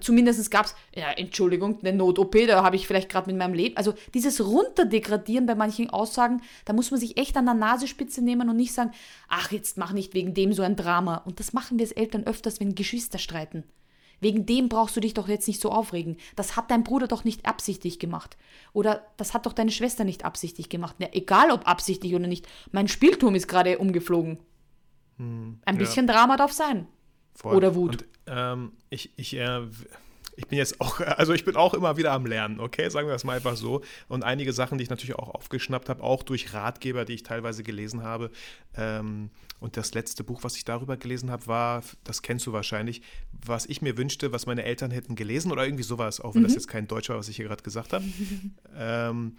zumindest 0.00 0.50
gab 0.50 0.66
es, 0.66 0.74
ja, 0.94 1.10
Entschuldigung, 1.10 1.78
eine 1.80 1.92
Not-OP, 1.92 2.46
da 2.46 2.62
habe 2.62 2.76
ich 2.76 2.86
vielleicht 2.86 3.08
gerade 3.08 3.28
mit 3.30 3.36
meinem 3.36 3.54
Leben. 3.54 3.76
Also 3.76 3.94
dieses 4.14 4.40
Runterdegradieren 4.40 5.46
bei 5.46 5.54
manchen 5.54 5.90
Aussagen, 5.90 6.42
da 6.64 6.72
muss 6.72 6.90
man 6.90 7.00
sich 7.00 7.16
echt 7.16 7.36
an 7.36 7.46
der 7.46 7.54
Nasenspitze 7.54 8.22
nehmen 8.22 8.48
und 8.48 8.56
nicht 8.56 8.72
sagen, 8.72 8.92
ach, 9.28 9.50
jetzt 9.50 9.76
mach 9.76 9.92
nicht 9.92 10.14
wegen 10.14 10.34
dem 10.34 10.52
so 10.52 10.62
ein 10.62 10.76
Drama. 10.76 11.22
Und 11.24 11.40
das 11.40 11.52
machen 11.52 11.78
wir 11.78 11.84
als 11.84 11.92
Eltern 11.92 12.24
öfters, 12.24 12.60
wenn 12.60 12.74
Geschwister 12.74 13.18
streiten. 13.18 13.64
Wegen 14.20 14.46
dem 14.46 14.68
brauchst 14.68 14.96
du 14.96 15.00
dich 15.00 15.14
doch 15.14 15.28
jetzt 15.28 15.46
nicht 15.46 15.60
so 15.60 15.70
aufregen. 15.70 16.16
Das 16.36 16.56
hat 16.56 16.70
dein 16.70 16.84
Bruder 16.84 17.06
doch 17.06 17.24
nicht 17.24 17.46
absichtlich 17.46 17.98
gemacht. 17.98 18.36
Oder 18.72 19.06
das 19.16 19.34
hat 19.34 19.46
doch 19.46 19.52
deine 19.52 19.70
Schwester 19.70 20.04
nicht 20.04 20.24
absichtlich 20.24 20.68
gemacht. 20.68 20.96
Ja, 20.98 21.08
egal 21.12 21.50
ob 21.50 21.68
absichtlich 21.68 22.14
oder 22.14 22.26
nicht. 22.26 22.48
Mein 22.72 22.88
Spielturm 22.88 23.34
ist 23.34 23.48
gerade 23.48 23.78
umgeflogen. 23.78 24.38
Ein 25.18 25.60
ja. 25.66 25.72
bisschen 25.72 26.06
Drama 26.06 26.36
darf 26.36 26.52
sein. 26.52 26.86
Voll. 27.34 27.56
Oder 27.56 27.74
Wut. 27.74 27.92
Und, 27.92 28.06
ähm, 28.26 28.72
ich, 28.90 29.12
ich, 29.16 29.34
äh, 29.36 29.62
ich 30.38 30.46
bin 30.46 30.56
jetzt 30.56 30.80
auch, 30.80 31.00
also 31.18 31.32
ich 31.32 31.44
bin 31.44 31.56
auch 31.56 31.74
immer 31.74 31.96
wieder 31.96 32.12
am 32.12 32.24
Lernen, 32.24 32.60
okay? 32.60 32.88
Sagen 32.88 33.08
wir 33.08 33.12
das 33.12 33.24
mal 33.24 33.36
einfach 33.36 33.56
so. 33.56 33.82
Und 34.06 34.22
einige 34.22 34.52
Sachen, 34.52 34.78
die 34.78 34.84
ich 34.84 34.90
natürlich 34.90 35.16
auch 35.16 35.34
aufgeschnappt 35.34 35.88
habe, 35.88 36.02
auch 36.02 36.22
durch 36.22 36.54
Ratgeber, 36.54 37.04
die 37.04 37.14
ich 37.14 37.24
teilweise 37.24 37.64
gelesen 37.64 38.04
habe. 38.04 38.30
Ähm, 38.76 39.30
und 39.58 39.76
das 39.76 39.94
letzte 39.94 40.22
Buch, 40.22 40.44
was 40.44 40.56
ich 40.56 40.64
darüber 40.64 40.96
gelesen 40.96 41.32
habe, 41.32 41.48
war, 41.48 41.82
das 42.04 42.22
kennst 42.22 42.46
du 42.46 42.52
wahrscheinlich, 42.52 43.02
was 43.32 43.66
ich 43.66 43.82
mir 43.82 43.96
wünschte, 43.96 44.30
was 44.30 44.46
meine 44.46 44.62
Eltern 44.62 44.92
hätten 44.92 45.16
gelesen 45.16 45.50
oder 45.50 45.64
irgendwie 45.64 45.82
sowas, 45.82 46.20
auch 46.20 46.36
wenn 46.36 46.44
das 46.44 46.54
jetzt 46.54 46.68
kein 46.68 46.86
Deutsch 46.86 47.08
war, 47.08 47.18
was 47.18 47.28
ich 47.28 47.36
hier 47.36 47.46
gerade 47.46 47.64
gesagt 47.64 47.92
habe. 47.92 48.04
ähm, 48.76 49.36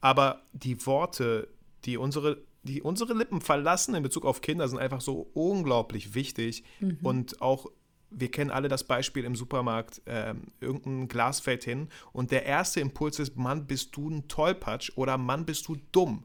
aber 0.00 0.40
die 0.54 0.86
Worte, 0.86 1.48
die 1.84 1.98
unsere, 1.98 2.38
die 2.62 2.80
unsere 2.80 3.12
Lippen 3.12 3.42
verlassen 3.42 3.94
in 3.94 4.02
Bezug 4.02 4.24
auf 4.24 4.40
Kinder, 4.40 4.66
sind 4.66 4.78
einfach 4.78 5.02
so 5.02 5.30
unglaublich 5.34 6.14
wichtig. 6.14 6.64
Und 7.02 7.42
auch, 7.42 7.66
wir 8.14 8.30
kennen 8.30 8.50
alle 8.50 8.68
das 8.68 8.84
Beispiel 8.84 9.24
im 9.24 9.36
Supermarkt, 9.36 10.02
ähm, 10.06 10.48
irgendein 10.60 11.08
Glas 11.08 11.40
fällt 11.40 11.64
hin 11.64 11.88
und 12.12 12.30
der 12.30 12.44
erste 12.44 12.80
Impuls 12.80 13.18
ist, 13.18 13.36
Mann, 13.36 13.66
bist 13.66 13.96
du 13.96 14.08
ein 14.10 14.28
Tollpatsch 14.28 14.92
oder 14.96 15.18
Mann, 15.18 15.44
bist 15.44 15.68
du 15.68 15.76
dumm. 15.92 16.24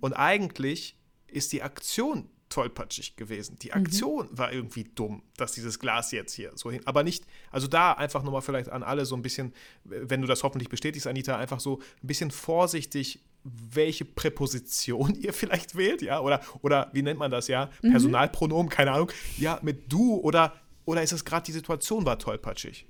Und 0.00 0.12
eigentlich 0.12 0.96
ist 1.26 1.52
die 1.52 1.62
Aktion 1.62 2.28
tollpatschig 2.48 3.16
gewesen. 3.16 3.58
Die 3.60 3.72
Aktion 3.72 4.28
war 4.30 4.52
irgendwie 4.52 4.84
dumm, 4.84 5.22
dass 5.36 5.52
dieses 5.52 5.78
Glas 5.78 6.12
jetzt 6.12 6.32
hier 6.32 6.52
so 6.54 6.70
hin. 6.70 6.80
Aber 6.84 7.02
nicht, 7.02 7.26
also 7.50 7.66
da 7.66 7.92
einfach 7.92 8.22
nochmal 8.22 8.42
vielleicht 8.42 8.70
an 8.70 8.82
alle 8.82 9.04
so 9.04 9.16
ein 9.16 9.22
bisschen, 9.22 9.52
wenn 9.84 10.20
du 10.20 10.26
das 10.26 10.42
hoffentlich 10.42 10.68
bestätigst, 10.68 11.06
Anita, 11.06 11.36
einfach 11.36 11.60
so 11.60 11.80
ein 12.02 12.06
bisschen 12.06 12.30
vorsichtig, 12.30 13.20
welche 13.42 14.04
Präposition 14.04 15.14
ihr 15.20 15.32
vielleicht 15.32 15.76
wählt, 15.76 16.02
ja, 16.02 16.20
oder, 16.20 16.40
oder 16.62 16.90
wie 16.92 17.02
nennt 17.02 17.18
man 17.18 17.30
das, 17.30 17.48
ja, 17.48 17.70
Personalpronomen, 17.80 18.70
keine 18.70 18.92
Ahnung, 18.92 19.10
ja, 19.38 19.58
mit 19.62 19.92
du 19.92 20.14
oder, 20.14 20.54
oder 20.86 21.02
ist 21.02 21.12
es 21.12 21.24
gerade 21.24 21.44
die 21.44 21.52
Situation 21.52 22.06
war 22.06 22.18
tollpatschig? 22.18 22.86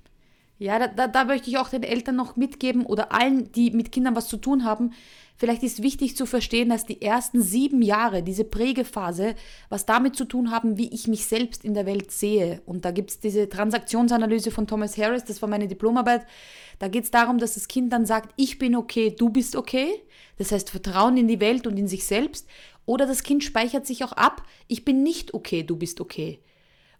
Ja, 0.59 0.79
da, 0.79 0.87
da, 0.87 1.07
da 1.07 1.25
möchte 1.25 1.49
ich 1.49 1.57
auch 1.57 1.69
den 1.69 1.83
Eltern 1.83 2.15
noch 2.15 2.35
mitgeben 2.35 2.85
oder 2.85 3.11
allen, 3.11 3.51
die 3.51 3.69
mit 3.71 3.91
Kindern 3.91 4.15
was 4.15 4.27
zu 4.27 4.37
tun 4.37 4.63
haben. 4.63 4.93
Vielleicht 5.35 5.61
ist 5.61 5.83
wichtig 5.83 6.17
zu 6.17 6.25
verstehen, 6.25 6.69
dass 6.69 6.83
die 6.83 6.99
ersten 6.99 7.43
sieben 7.43 7.83
Jahre, 7.83 8.23
diese 8.23 8.43
Prägephase, 8.43 9.35
was 9.69 9.85
damit 9.85 10.15
zu 10.15 10.25
tun 10.25 10.49
haben, 10.49 10.79
wie 10.79 10.91
ich 10.91 11.07
mich 11.07 11.27
selbst 11.27 11.63
in 11.63 11.75
der 11.75 11.85
Welt 11.85 12.09
sehe. 12.09 12.63
Und 12.65 12.85
da 12.85 12.91
gibt 12.91 13.11
es 13.11 13.19
diese 13.19 13.47
Transaktionsanalyse 13.47 14.49
von 14.49 14.65
Thomas 14.65 14.97
Harris, 14.97 15.25
das 15.25 15.43
war 15.43 15.49
meine 15.49 15.67
Diplomarbeit. 15.67 16.25
Da 16.79 16.87
geht 16.87 17.03
es 17.03 17.11
darum, 17.11 17.37
dass 17.37 17.53
das 17.53 17.67
Kind 17.67 17.93
dann 17.93 18.07
sagt, 18.07 18.33
ich 18.35 18.57
bin 18.57 18.75
okay, 18.75 19.11
du 19.15 19.29
bist 19.29 19.55
okay. 19.55 20.01
Das 20.39 20.51
heißt 20.51 20.71
Vertrauen 20.71 21.17
in 21.17 21.27
die 21.27 21.39
Welt 21.39 21.67
und 21.67 21.77
in 21.77 21.87
sich 21.87 22.05
selbst. 22.05 22.47
Oder 22.87 23.05
das 23.05 23.21
Kind 23.21 23.43
speichert 23.43 23.85
sich 23.85 24.03
auch 24.03 24.13
ab, 24.13 24.41
ich 24.67 24.85
bin 24.85 25.03
nicht 25.03 25.35
okay, 25.35 25.61
du 25.61 25.75
bist 25.75 26.01
okay. 26.01 26.39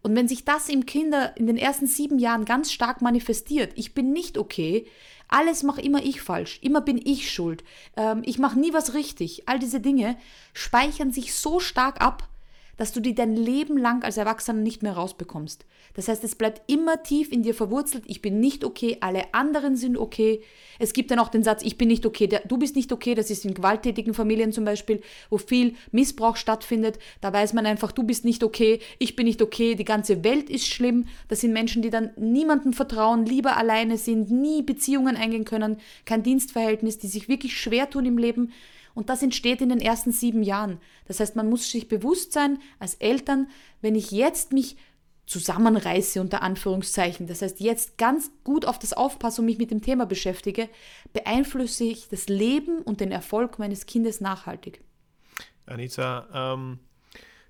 Und 0.08 0.16
wenn 0.16 0.30
sich 0.30 0.45
das 0.45 0.70
im 0.70 0.86
Kinder 0.86 1.36
in 1.36 1.47
den 1.47 1.58
ersten 1.58 1.86
sieben 1.86 2.18
Jahren 2.18 2.45
ganz 2.45 2.72
stark 2.72 3.01
manifestiert, 3.01 3.74
ich 3.76 3.93
bin 3.93 4.14
nicht 4.14 4.38
okay, 4.38 4.88
alles 5.28 5.64
mache 5.64 5.82
immer 5.82 6.01
ich 6.01 6.22
falsch, 6.22 6.60
immer 6.62 6.80
bin 6.80 6.97
ich 7.03 7.30
schuld, 7.30 7.62
ähm, 7.97 8.22
ich 8.24 8.39
mache 8.39 8.58
nie 8.58 8.72
was 8.72 8.93
richtig, 8.93 9.49
all 9.49 9.60
diese 9.60 9.82
Dinge 9.82 10.16
speichern 10.53 11.12
sich 11.12 11.34
so 11.34 11.60
stark 11.60 11.99
ab, 11.99 12.30
dass 12.78 12.94
du 12.94 13.00
die 13.00 13.16
dein 13.16 13.36
Leben 13.36 13.78
lang 13.78 14.04
als 14.04 14.18
Erwachsener 14.18 14.60
nicht 14.60 14.84
mehr 14.84 14.94
rausbekommst. 14.94 15.66
Das 15.96 16.08
heißt, 16.08 16.24
es 16.24 16.36
bleibt 16.36 16.62
immer 16.72 17.04
tief 17.04 17.32
in 17.32 17.44
dir 17.44 17.54
verwurzelt, 17.54 18.04
ich 18.08 18.22
bin 18.22 18.40
nicht 18.40 18.64
okay, 18.64 18.98
alle 19.02 19.34
anderen 19.34 19.76
sind 19.76 19.98
okay. 19.98 20.42
Es 20.80 20.94
gibt 20.94 21.12
dann 21.12 21.20
auch 21.20 21.30
den 21.30 21.44
Satz, 21.44 21.64
ich 21.64 21.78
bin 21.78 21.88
nicht 21.88 22.06
okay, 22.06 22.30
du 22.48 22.58
bist 22.58 22.76
nicht 22.76 22.92
okay, 22.92 23.16
das 23.16 23.30
ist 23.30 23.46
in 23.46 23.56
gewalttätigen 23.56 24.14
Familien 24.14 24.52
zum 24.52 24.64
Beispiel, 24.64 25.02
wo 25.30 25.38
viel 25.38 25.76
Missbrauch 25.92 26.38
stattfindet. 26.38 27.00
Da 27.20 27.34
weiß 27.34 27.54
man 27.54 27.66
einfach, 27.66 27.92
du 27.92 28.04
bist 28.04 28.26
nicht 28.26 28.44
okay, 28.44 28.80
ich 29.00 29.16
bin 29.16 29.26
nicht 29.26 29.42
okay, 29.42 29.76
die 29.76 29.86
ganze 29.86 30.24
Welt 30.24 30.50
ist 30.50 30.68
schlimm. 30.68 31.06
Das 31.28 31.42
sind 31.42 31.54
Menschen, 31.54 31.82
die 31.82 31.90
dann 31.90 32.12
niemandem 32.16 32.74
vertrauen, 32.74 33.26
lieber 33.26 33.58
alleine 33.58 33.98
sind, 33.98 34.30
nie 34.30 34.62
Beziehungen 34.62 35.16
eingehen 35.16 35.46
können, 35.46 35.78
kein 36.06 36.24
Dienstverhältnis, 36.24 37.00
die 37.00 37.08
sich 37.08 37.28
wirklich 37.28 37.58
schwer 37.58 37.90
tun 37.90 38.06
im 38.06 38.18
Leben. 38.18 38.54
Und 38.98 39.10
das 39.10 39.22
entsteht 39.22 39.62
in 39.62 39.70
den 39.70 39.80
ersten 39.80 40.12
sieben 40.12 40.41
Jahren. 40.41 40.80
Das 41.06 41.20
heißt, 41.20 41.36
man 41.36 41.48
muss 41.48 41.70
sich 41.70 41.88
bewusst 41.88 42.34
sein, 42.34 42.58
als 42.80 42.95
Eltern, 42.95 43.48
wenn 43.80 43.93
ich 43.93 44.10
jetzt 44.10 44.54
mich 44.54 44.76
zusammenreiße, 45.28 46.20
unter 46.20 46.41
Anführungszeichen, 46.41 47.28
das 47.28 47.43
heißt, 47.43 47.60
jetzt 47.60 48.00
ganz 48.00 48.32
gut 48.43 48.66
auf 48.66 48.80
das 48.80 48.93
aufpasse 48.93 49.41
und 49.41 49.45
mich 49.45 49.60
mit 49.60 49.70
dem 49.70 49.84
Thema 49.84 50.08
beschäftige, 50.08 50.68
beeinflusse 51.14 51.84
ich 51.84 52.08
das 52.10 52.28
Leben 52.28 52.80
und 52.80 53.00
den 53.00 53.12
Erfolg 53.12 53.60
meines 53.60 53.86
Kindes 53.86 54.20
nachhaltig. 54.20 54.82
Anita, 55.68 56.28
ähm, 56.34 56.80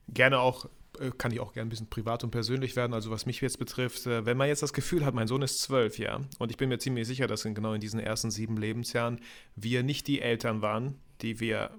gerne 0.09 0.39
auch, 0.39 0.65
äh, 0.99 1.11
kann 1.17 1.31
ich 1.31 1.39
auch 1.39 1.53
gerne 1.53 1.67
ein 1.67 1.69
bisschen 1.69 1.89
privat 1.89 2.25
und 2.25 2.31
persönlich 2.31 2.75
werden, 2.75 2.93
also 2.93 3.09
was 3.09 3.25
mich 3.25 3.39
jetzt 3.39 3.57
betrifft, 3.57 4.05
äh, 4.05 4.25
wenn 4.25 4.35
man 4.35 4.49
jetzt 4.49 4.63
das 4.63 4.73
Gefühl 4.73 5.05
hat, 5.05 5.13
mein 5.13 5.27
Sohn 5.27 5.43
ist 5.43 5.61
zwölf, 5.61 5.97
ja, 5.97 6.19
und 6.39 6.51
ich 6.51 6.57
bin 6.57 6.67
mir 6.67 6.79
ziemlich 6.79 7.07
sicher, 7.07 7.25
dass 7.25 7.45
in 7.45 7.55
genau 7.55 7.71
in 7.71 7.79
diesen 7.79 8.01
ersten 8.01 8.31
sieben 8.31 8.57
Lebensjahren 8.57 9.21
wir 9.55 9.83
nicht 9.83 10.07
die 10.07 10.19
Eltern 10.19 10.61
waren, 10.61 10.99
die 11.21 11.39
wir 11.39 11.71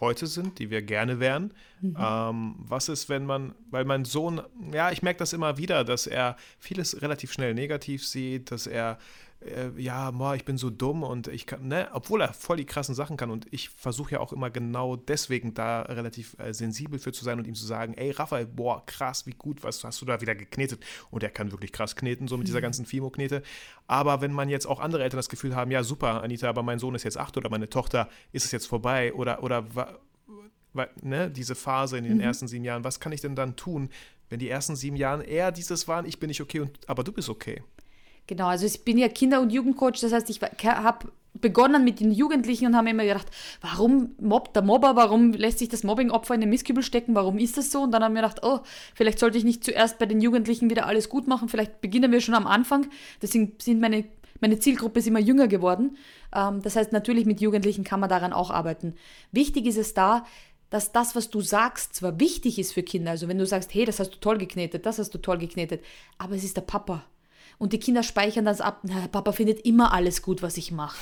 heute 0.00 0.26
sind, 0.26 0.58
die 0.58 0.70
wir 0.70 0.82
gerne 0.82 1.18
wären. 1.20 1.54
Ähm, 1.82 2.54
was 2.58 2.88
ist, 2.88 3.08
wenn 3.08 3.24
man, 3.24 3.54
weil 3.70 3.84
mein 3.84 4.04
Sohn, 4.04 4.42
ja, 4.72 4.90
ich 4.90 5.02
merke 5.02 5.18
das 5.18 5.32
immer 5.32 5.56
wieder, 5.56 5.84
dass 5.84 6.06
er 6.06 6.36
vieles 6.58 7.00
relativ 7.00 7.32
schnell 7.32 7.54
negativ 7.54 8.06
sieht, 8.06 8.50
dass 8.50 8.66
er 8.66 8.98
äh, 9.46 9.70
ja, 9.76 10.10
boah, 10.10 10.34
ich 10.34 10.44
bin 10.44 10.56
so 10.56 10.70
dumm 10.70 11.02
und 11.02 11.28
ich 11.28 11.46
kann, 11.46 11.66
ne, 11.66 11.88
obwohl 11.92 12.20
er 12.20 12.32
voll 12.32 12.56
die 12.56 12.64
krassen 12.64 12.94
Sachen 12.94 13.16
kann 13.16 13.30
und 13.30 13.46
ich 13.50 13.68
versuche 13.70 14.12
ja 14.12 14.20
auch 14.20 14.32
immer 14.32 14.50
genau 14.50 14.96
deswegen 14.96 15.54
da 15.54 15.82
relativ 15.82 16.36
äh, 16.38 16.52
sensibel 16.52 16.98
für 16.98 17.12
zu 17.12 17.24
sein 17.24 17.38
und 17.38 17.46
ihm 17.46 17.54
zu 17.54 17.66
sagen, 17.66 17.94
ey 17.94 18.10
Raphael, 18.10 18.46
boah, 18.46 18.84
krass, 18.86 19.26
wie 19.26 19.32
gut, 19.32 19.62
was 19.62 19.82
hast 19.84 20.00
du 20.00 20.04
da 20.04 20.20
wieder 20.20 20.34
geknetet? 20.34 20.84
Und 21.10 21.22
er 21.22 21.30
kann 21.30 21.52
wirklich 21.52 21.72
krass 21.72 21.96
kneten, 21.96 22.28
so 22.28 22.36
mit 22.36 22.48
dieser 22.48 22.60
ganzen 22.60 22.86
Fimo-Knete. 22.86 23.42
Aber 23.86 24.20
wenn 24.20 24.32
man 24.32 24.48
jetzt 24.48 24.66
auch 24.66 24.80
andere 24.80 25.02
Eltern 25.02 25.18
das 25.18 25.28
Gefühl 25.28 25.54
haben, 25.54 25.70
ja, 25.70 25.82
super, 25.82 26.22
Anita, 26.22 26.48
aber 26.48 26.62
mein 26.62 26.78
Sohn 26.78 26.94
ist 26.94 27.04
jetzt 27.04 27.18
acht 27.18 27.36
oder 27.36 27.50
meine 27.50 27.68
Tochter 27.68 28.08
ist 28.32 28.44
es 28.44 28.52
jetzt 28.52 28.66
vorbei 28.66 29.12
oder, 29.14 29.42
oder 29.42 29.64
ne, 31.02 31.30
diese 31.30 31.54
Phase 31.54 31.98
in 31.98 32.04
den 32.04 32.20
ersten 32.20 32.48
sieben 32.48 32.64
Jahren, 32.64 32.84
was 32.84 33.00
kann 33.00 33.12
ich 33.12 33.20
denn 33.20 33.36
dann 33.36 33.56
tun, 33.56 33.90
wenn 34.28 34.38
die 34.38 34.48
ersten 34.48 34.76
sieben 34.76 34.96
Jahre 34.96 35.24
eher 35.24 35.52
dieses 35.52 35.88
waren, 35.88 36.06
ich 36.06 36.18
bin 36.18 36.28
nicht 36.28 36.40
okay, 36.40 36.60
und, 36.60 36.88
aber 36.88 37.04
du 37.04 37.12
bist 37.12 37.28
okay? 37.28 37.62
Genau, 38.26 38.46
also 38.46 38.66
ich 38.66 38.84
bin 38.84 38.98
ja 38.98 39.08
Kinder- 39.08 39.40
und 39.40 39.50
Jugendcoach, 39.50 40.00
das 40.00 40.12
heißt, 40.12 40.30
ich 40.30 40.40
habe 40.40 41.08
begonnen 41.34 41.84
mit 41.84 42.00
den 42.00 42.12
Jugendlichen 42.12 42.66
und 42.66 42.76
habe 42.76 42.90
immer 42.90 43.04
gedacht, 43.04 43.26
warum 43.60 44.14
mobbt 44.20 44.54
der 44.54 44.62
Mobber, 44.62 44.96
warum 44.96 45.32
lässt 45.32 45.58
sich 45.58 45.68
das 45.68 45.82
Mobbingopfer 45.82 46.34
in 46.34 46.40
den 46.40 46.50
Mistkübel 46.50 46.82
stecken, 46.82 47.14
warum 47.14 47.38
ist 47.38 47.56
das 47.56 47.70
so? 47.70 47.82
Und 47.82 47.90
dann 47.92 48.04
haben 48.04 48.14
wir 48.14 48.22
gedacht, 48.22 48.40
oh, 48.42 48.60
vielleicht 48.94 49.18
sollte 49.18 49.38
ich 49.38 49.44
nicht 49.44 49.64
zuerst 49.64 49.98
bei 49.98 50.06
den 50.06 50.20
Jugendlichen 50.20 50.70
wieder 50.70 50.86
alles 50.86 51.08
gut 51.08 51.26
machen, 51.26 51.48
vielleicht 51.48 51.80
beginnen 51.80 52.12
wir 52.12 52.20
schon 52.20 52.34
am 52.34 52.46
Anfang. 52.46 52.86
Deswegen 53.20 53.54
sind 53.60 53.80
meine, 53.80 54.04
meine 54.40 54.58
Zielgruppe 54.58 55.00
ist 55.00 55.08
immer 55.08 55.20
jünger 55.20 55.48
geworden. 55.48 55.96
Ähm, 56.34 56.62
das 56.62 56.76
heißt, 56.76 56.92
natürlich 56.92 57.26
mit 57.26 57.40
Jugendlichen 57.40 57.84
kann 57.84 58.00
man 58.00 58.10
daran 58.10 58.32
auch 58.32 58.50
arbeiten. 58.50 58.94
Wichtig 59.32 59.66
ist 59.66 59.78
es 59.78 59.94
da, 59.94 60.24
dass 60.70 60.92
das, 60.92 61.14
was 61.16 61.28
du 61.28 61.40
sagst, 61.40 61.94
zwar 61.94 62.18
wichtig 62.20 62.58
ist 62.58 62.72
für 62.72 62.82
Kinder, 62.82 63.10
also 63.10 63.28
wenn 63.28 63.38
du 63.38 63.46
sagst, 63.46 63.74
hey, 63.74 63.84
das 63.84 64.00
hast 64.00 64.10
du 64.10 64.18
toll 64.20 64.38
geknetet, 64.38 64.86
das 64.86 64.98
hast 64.98 65.12
du 65.12 65.18
toll 65.18 65.38
geknetet, 65.38 65.82
aber 66.18 66.34
es 66.34 66.44
ist 66.44 66.56
der 66.56 66.62
Papa. 66.62 67.04
Und 67.62 67.72
die 67.72 67.78
Kinder 67.78 68.02
speichern 68.02 68.44
das 68.44 68.60
ab, 68.60 68.80
na, 68.82 69.06
Papa 69.06 69.30
findet 69.30 69.64
immer 69.64 69.92
alles 69.92 70.22
gut, 70.22 70.42
was 70.42 70.56
ich 70.56 70.72
mache. 70.72 70.96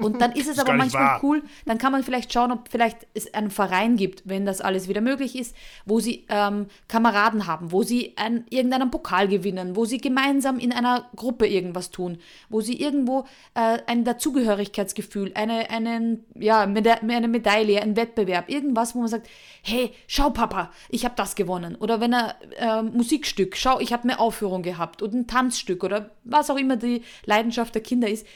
Und 0.00 0.20
dann 0.20 0.32
ist 0.32 0.48
es 0.50 0.58
aber 0.58 0.72
manchmal 0.72 1.04
wahr. 1.04 1.20
cool, 1.22 1.44
dann 1.64 1.78
kann 1.78 1.92
man 1.92 2.02
vielleicht 2.02 2.32
schauen, 2.32 2.50
ob 2.50 2.68
vielleicht 2.68 3.06
es 3.14 3.32
einen 3.32 3.52
Verein 3.52 3.94
gibt, 3.94 4.22
wenn 4.24 4.44
das 4.44 4.60
alles 4.60 4.88
wieder 4.88 5.00
möglich 5.00 5.38
ist, 5.38 5.54
wo 5.86 6.00
sie 6.00 6.26
ähm, 6.28 6.66
Kameraden 6.88 7.46
haben, 7.46 7.70
wo 7.70 7.84
sie 7.84 8.14
ein, 8.16 8.44
irgendeinen 8.50 8.90
Pokal 8.90 9.28
gewinnen, 9.28 9.76
wo 9.76 9.84
sie 9.84 9.98
gemeinsam 9.98 10.58
in 10.58 10.72
einer 10.72 11.08
Gruppe 11.14 11.46
irgendwas 11.46 11.92
tun, 11.92 12.18
wo 12.48 12.60
sie 12.60 12.80
irgendwo 12.80 13.20
äh, 13.54 13.78
ein 13.86 14.02
Dazugehörigkeitsgefühl, 14.02 15.30
eine, 15.36 15.70
einen, 15.70 16.24
ja, 16.34 16.62
eine 16.62 17.28
Medaille, 17.28 17.80
ein 17.80 17.94
Wettbewerb, 17.94 18.48
irgendwas, 18.48 18.96
wo 18.96 18.98
man 18.98 19.08
sagt, 19.08 19.28
hey, 19.62 19.92
schau 20.08 20.30
Papa, 20.30 20.72
ich 20.88 21.04
habe 21.04 21.14
das 21.16 21.36
gewonnen. 21.36 21.76
Oder 21.76 22.00
wenn 22.00 22.12
er 22.12 22.34
äh, 22.58 22.82
Musikstück, 22.82 23.56
schau, 23.56 23.78
ich 23.78 23.92
habe 23.92 24.02
eine 24.02 24.18
Aufführung 24.18 24.62
gehabt 24.62 25.00
oder 25.00 25.14
ein 25.14 25.28
Tanzstück 25.28 25.84
oder 25.84 25.91
was 26.24 26.50
auch 26.50 26.56
immer 26.56 26.76
die 26.76 27.02
Leidenschaft 27.24 27.74
der 27.74 27.82
Kinder 27.82 28.08
ist, 28.08 28.26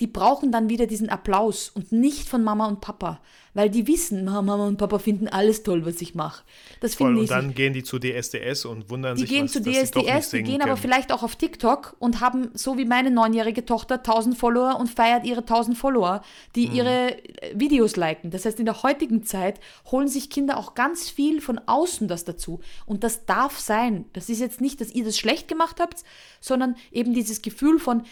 die 0.00 0.06
brauchen 0.06 0.52
dann 0.52 0.68
wieder 0.68 0.86
diesen 0.86 1.08
Applaus 1.08 1.70
und 1.70 1.90
nicht 1.90 2.28
von 2.28 2.44
Mama 2.44 2.66
und 2.66 2.80
Papa, 2.80 3.20
weil 3.54 3.70
die 3.70 3.86
wissen, 3.86 4.26
Mama 4.26 4.66
und 4.66 4.76
Papa 4.76 4.98
finden 4.98 5.28
alles 5.28 5.62
toll, 5.62 5.86
was 5.86 6.02
ich 6.02 6.14
mache. 6.14 6.44
Das 6.80 6.96
finde 6.96 7.14
ich. 7.14 7.20
Und 7.20 7.30
dann 7.30 7.54
gehen 7.54 7.72
die 7.72 7.82
zu 7.82 7.98
DSDS 7.98 8.66
und 8.66 8.90
wundern 8.90 9.16
die 9.16 9.22
sich, 9.22 9.30
gehen 9.30 9.44
was, 9.44 9.52
zu 9.52 9.62
DSDS, 9.62 10.30
die 10.30 10.42
gehen 10.42 10.58
können. 10.58 10.62
aber 10.62 10.76
vielleicht 10.76 11.12
auch 11.12 11.22
auf 11.22 11.36
TikTok 11.36 11.96
und 11.98 12.20
haben 12.20 12.50
so 12.52 12.76
wie 12.76 12.84
meine 12.84 13.10
neunjährige 13.10 13.64
Tochter 13.64 13.94
1000 13.96 14.36
Follower 14.36 14.78
und 14.78 14.90
feiert 14.90 15.24
ihre 15.24 15.40
1000 15.40 15.78
Follower, 15.78 16.20
die 16.54 16.68
mhm. 16.68 16.74
ihre 16.74 17.18
äh, 17.42 17.54
Videos 17.54 17.96
liken. 17.96 18.30
Das 18.30 18.44
heißt, 18.44 18.60
in 18.60 18.66
der 18.66 18.82
heutigen 18.82 19.24
Zeit 19.24 19.60
holen 19.90 20.08
sich 20.08 20.28
Kinder 20.28 20.58
auch 20.58 20.74
ganz 20.74 21.08
viel 21.08 21.40
von 21.40 21.58
außen 21.64 22.06
das 22.08 22.24
dazu 22.24 22.60
und 22.84 23.02
das 23.02 23.24
darf 23.24 23.58
sein. 23.58 24.04
Das 24.12 24.28
ist 24.28 24.40
jetzt 24.40 24.60
nicht, 24.60 24.82
dass 24.82 24.94
ihr 24.94 25.04
das 25.04 25.16
schlecht 25.16 25.48
gemacht 25.48 25.80
habt, 25.80 26.04
sondern 26.40 26.76
eben 26.92 27.14
dieses 27.14 27.40
Gefühl 27.40 27.78
von 27.78 28.02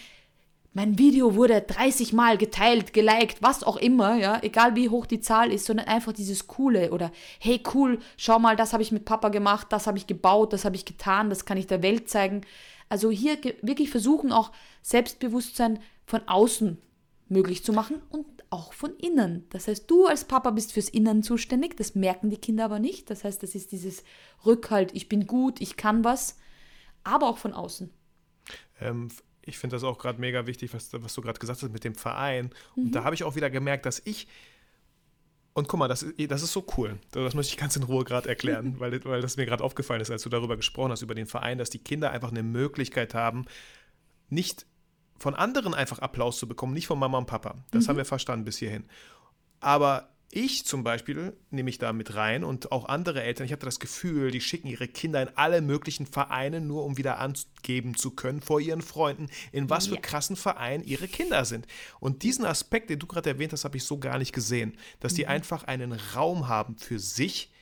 mein 0.75 0.99
Video 0.99 1.37
wurde 1.37 1.61
30 1.61 2.13
Mal 2.13 2.37
geteilt, 2.37 2.93
geliked, 2.93 3.41
was 3.41 3.63
auch 3.63 3.77
immer, 3.77 4.17
ja, 4.17 4.41
egal 4.43 4.75
wie 4.75 4.89
hoch 4.89 5.07
die 5.07 5.21
Zahl 5.21 5.53
ist, 5.53 5.67
sondern 5.67 5.87
einfach 5.87 6.13
dieses 6.13 6.49
Coole 6.49 6.91
oder 6.91 7.13
hey 7.39 7.63
cool, 7.73 8.01
schau 8.17 8.41
mal, 8.41 8.57
das 8.57 8.73
habe 8.73 8.83
ich 8.83 8.91
mit 8.91 9.05
Papa 9.05 9.29
gemacht, 9.29 9.69
das 9.71 9.87
habe 9.87 9.99
ich 9.99 10.09
gebaut, 10.09 10.53
das 10.53 10.65
habe 10.65 10.75
ich 10.75 10.85
getan, 10.85 11.31
das 11.31 11.45
kann 11.45 11.57
ich 11.57 11.69
der 11.69 11.83
Welt 11.83 12.09
zeigen. 12.09 12.43
Also 12.89 13.11
hier 13.11 13.39
wirklich 13.63 13.89
versuchen 13.89 14.33
auch 14.33 14.51
Selbstbewusstsein 14.83 15.79
von 16.07 16.27
außen 16.27 16.77
möglich 17.29 17.65
zu 17.65 17.73
machen 17.73 18.03
und 18.11 18.27
auch 18.51 18.73
von 18.73 18.97
innen. 18.97 19.47
Das 19.51 19.69
heißt, 19.69 19.89
du 19.89 20.07
als 20.07 20.25
Papa 20.25 20.51
bist 20.51 20.73
fürs 20.73 20.89
Innen 20.89 21.23
zuständig, 21.23 21.77
das 21.77 21.95
merken 21.95 22.31
die 22.31 22.37
Kinder 22.37 22.65
aber 22.65 22.81
nicht. 22.81 23.11
Das 23.11 23.23
heißt, 23.23 23.43
das 23.45 23.55
ist 23.55 23.71
dieses 23.71 24.03
Rückhalt, 24.45 24.91
ich 24.93 25.09
bin 25.09 25.29
gut, 25.29 25.61
ich 25.61 25.77
kann 25.77 26.03
was, 26.03 26.37
aber 27.05 27.29
auch 27.29 27.39
von 27.39 27.53
außen. 27.53 27.91
Ähm, 28.81 29.09
ich 29.47 29.59
finde 29.59 29.77
das 29.77 29.85
auch 29.85 29.99
gerade 29.99 30.21
mega 30.21 30.47
wichtig, 30.47 30.73
was, 30.75 30.93
was 30.93 31.15
du 31.15 31.23
gerade 31.23 31.39
gesagt 31.39 31.63
hast 31.63 31.73
mit 31.73 31.85
dem 31.85 31.95
Verein. 31.95 32.51
Und 32.77 32.87
mhm. 32.87 32.93
da 32.93 33.05
habe 33.05 33.15
ich 33.15 33.25
auch 33.25 33.37
wieder 33.37 33.51
gemerkt, 33.51 33.87
dass 33.87 34.03
ich 34.05 34.27
und 35.57 35.69
guck 35.69 35.79
mal, 35.79 35.87
das, 35.89 36.05
das 36.29 36.43
ist 36.43 36.53
so 36.53 36.67
cool. 36.77 36.99
Das 37.13 37.35
möchte 37.35 37.53
ich 37.53 37.59
ganz 37.59 37.77
in 37.77 37.85
Ruhe 37.85 38.05
gerade 38.05 38.29
erklären, 38.29 38.75
weil, 38.81 39.05
weil 39.05 39.23
das 39.23 39.37
mir 39.37 39.47
gerade 39.47 39.63
aufgefallen 39.63 40.01
ist, 40.01 40.11
als 40.11 40.23
du 40.23 40.29
darüber 40.29 40.57
gesprochen 40.57 40.91
hast, 40.91 41.03
über 41.03 41.15
den 41.15 41.27
Verein, 41.27 41.59
dass 41.59 41.71
die 41.71 41.79
Kinder 41.79 42.11
einfach 42.11 42.33
eine 42.33 42.43
Möglichkeit 42.43 43.15
haben, 43.15 43.47
nicht 44.29 44.67
von 45.17 45.37
anderen 45.37 45.73
einfach 45.73 46.01
Applaus 46.01 46.39
zu 46.39 46.49
bekommen, 46.49 46.75
nicht 46.75 46.89
von 46.89 46.99
Mama 46.99 47.19
und 47.19 47.27
Papa. 47.27 47.55
Das 47.71 47.85
mhm. 47.85 47.91
haben 47.91 47.97
wir 47.99 48.05
verstanden 48.05 48.45
bis 48.45 48.59
hierhin. 48.59 48.85
Aber 49.61 50.09
ich 50.35 50.67
zum 50.67 50.83
Beispiel 50.83 51.37
nehme 51.51 51.71
ich 51.71 51.79
da 51.79 51.93
mit 51.93 52.15
rein 52.15 52.43
und 52.43 52.73
auch 52.73 52.87
andere 52.87 53.23
Eltern, 53.23 53.47
ich 53.47 53.53
hatte 53.53 53.67
das 53.67 53.79
Gefühl, 53.79 54.31
die 54.31 54.41
schicken 54.41 54.67
ihre 54.67 54.89
Kinder 54.89 55.23
in 55.23 55.29
alle 55.37 55.63
möglichen 55.63 56.07
Vereine, 56.07 56.61
nur 56.61 56.85
um 56.85 56.97
wieder 56.97 57.19
angeben 57.19 57.97
zu 57.97 58.11
können 58.11 58.41
vor 58.41 58.61
ihren 58.61 58.83
Freunden, 58.83 59.29
in 59.53 59.71
was 59.71 59.87
für 59.87 59.97
krassen 59.97 60.37
Vereinen 60.37 60.85
ihre 60.85 61.07
Kinder 61.07 61.45
sind. 61.45 61.67
Und 62.01 62.25
diesen 62.25 62.45
Aspekt, 62.45 62.91
den 62.91 62.99
du 62.99 63.07
gerade 63.07 63.31
erwähnt 63.31 63.53
hast, 63.53 63.65
habe 63.65 63.77
ich 63.77 63.85
so 63.85 63.99
gar 63.99 64.19
nicht 64.19 64.33
gesehen, 64.33 64.77
dass 65.01 65.13
mhm. 65.13 65.17
die 65.17 65.27
einfach 65.29 65.65
einen 65.65 65.93
Raum 65.93 66.49
haben 66.49 66.77
für 66.77 66.99
sich 66.99 67.53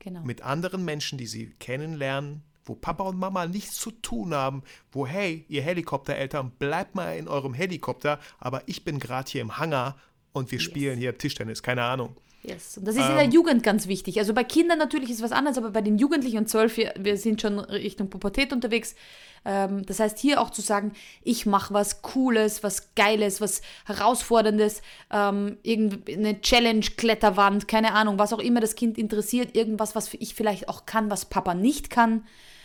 genau. 0.00 0.22
mit 0.22 0.42
anderen 0.42 0.84
Menschen, 0.84 1.18
die 1.18 1.26
sie 1.26 1.54
kennenlernen, 1.60 2.42
wo 2.64 2.74
Papa 2.74 3.04
und 3.04 3.18
Mama 3.18 3.46
nichts 3.46 3.76
zu 3.76 3.90
tun 3.90 4.34
haben, 4.34 4.62
wo, 4.90 5.06
hey, 5.06 5.44
ihr 5.48 5.62
Helikoptereltern, 5.62 6.50
bleibt 6.58 6.94
mal 6.94 7.16
in 7.16 7.28
eurem 7.28 7.54
Helikopter, 7.54 8.18
aber 8.38 8.62
ich 8.66 8.84
bin 8.84 8.98
gerade 8.98 9.30
hier 9.30 9.40
im 9.40 9.58
Hangar 9.58 9.96
und 10.32 10.50
wir 10.50 10.58
yes. 10.58 10.64
spielen 10.64 10.98
hier 10.98 11.16
Tischtennis, 11.16 11.62
keine 11.62 11.82
Ahnung. 11.82 12.16
Yes. 12.42 12.76
Und 12.76 12.88
das 12.88 12.96
ist 12.96 13.02
ähm, 13.04 13.10
in 13.12 13.16
der 13.16 13.28
Jugend 13.28 13.62
ganz 13.62 13.86
wichtig. 13.86 14.18
Also 14.18 14.34
bei 14.34 14.42
Kindern 14.42 14.78
natürlich 14.78 15.10
ist 15.10 15.22
was 15.22 15.30
anderes, 15.30 15.58
aber 15.58 15.70
bei 15.70 15.80
den 15.80 15.98
Jugendlichen 15.98 16.38
und 16.38 16.48
zwölf, 16.48 16.76
wir, 16.76 16.92
wir 16.98 17.16
sind 17.16 17.40
schon 17.40 17.60
Richtung 17.60 18.10
Pubertät 18.10 18.52
unterwegs. 18.52 18.96
Ähm, 19.44 19.86
das 19.86 20.00
heißt, 20.00 20.18
hier 20.18 20.40
auch 20.40 20.50
zu 20.50 20.60
sagen, 20.60 20.92
ich 21.22 21.46
mache 21.46 21.72
was 21.72 22.02
Cooles, 22.02 22.64
was 22.64 22.94
Geiles, 22.96 23.40
was 23.40 23.62
Herausforderndes, 23.84 24.82
ähm, 25.12 25.56
irgendeine 25.62 26.40
Challenge, 26.40 26.84
Kletterwand, 26.96 27.68
keine 27.68 27.94
Ahnung, 27.94 28.18
was 28.18 28.32
auch 28.32 28.40
immer 28.40 28.60
das 28.60 28.74
Kind 28.74 28.98
interessiert, 28.98 29.54
irgendwas, 29.54 29.94
was 29.94 30.12
ich 30.14 30.34
vielleicht 30.34 30.68
auch 30.68 30.84
kann, 30.84 31.10
was 31.10 31.26
Papa 31.26 31.54
nicht 31.54 31.90
kann. 31.90 32.24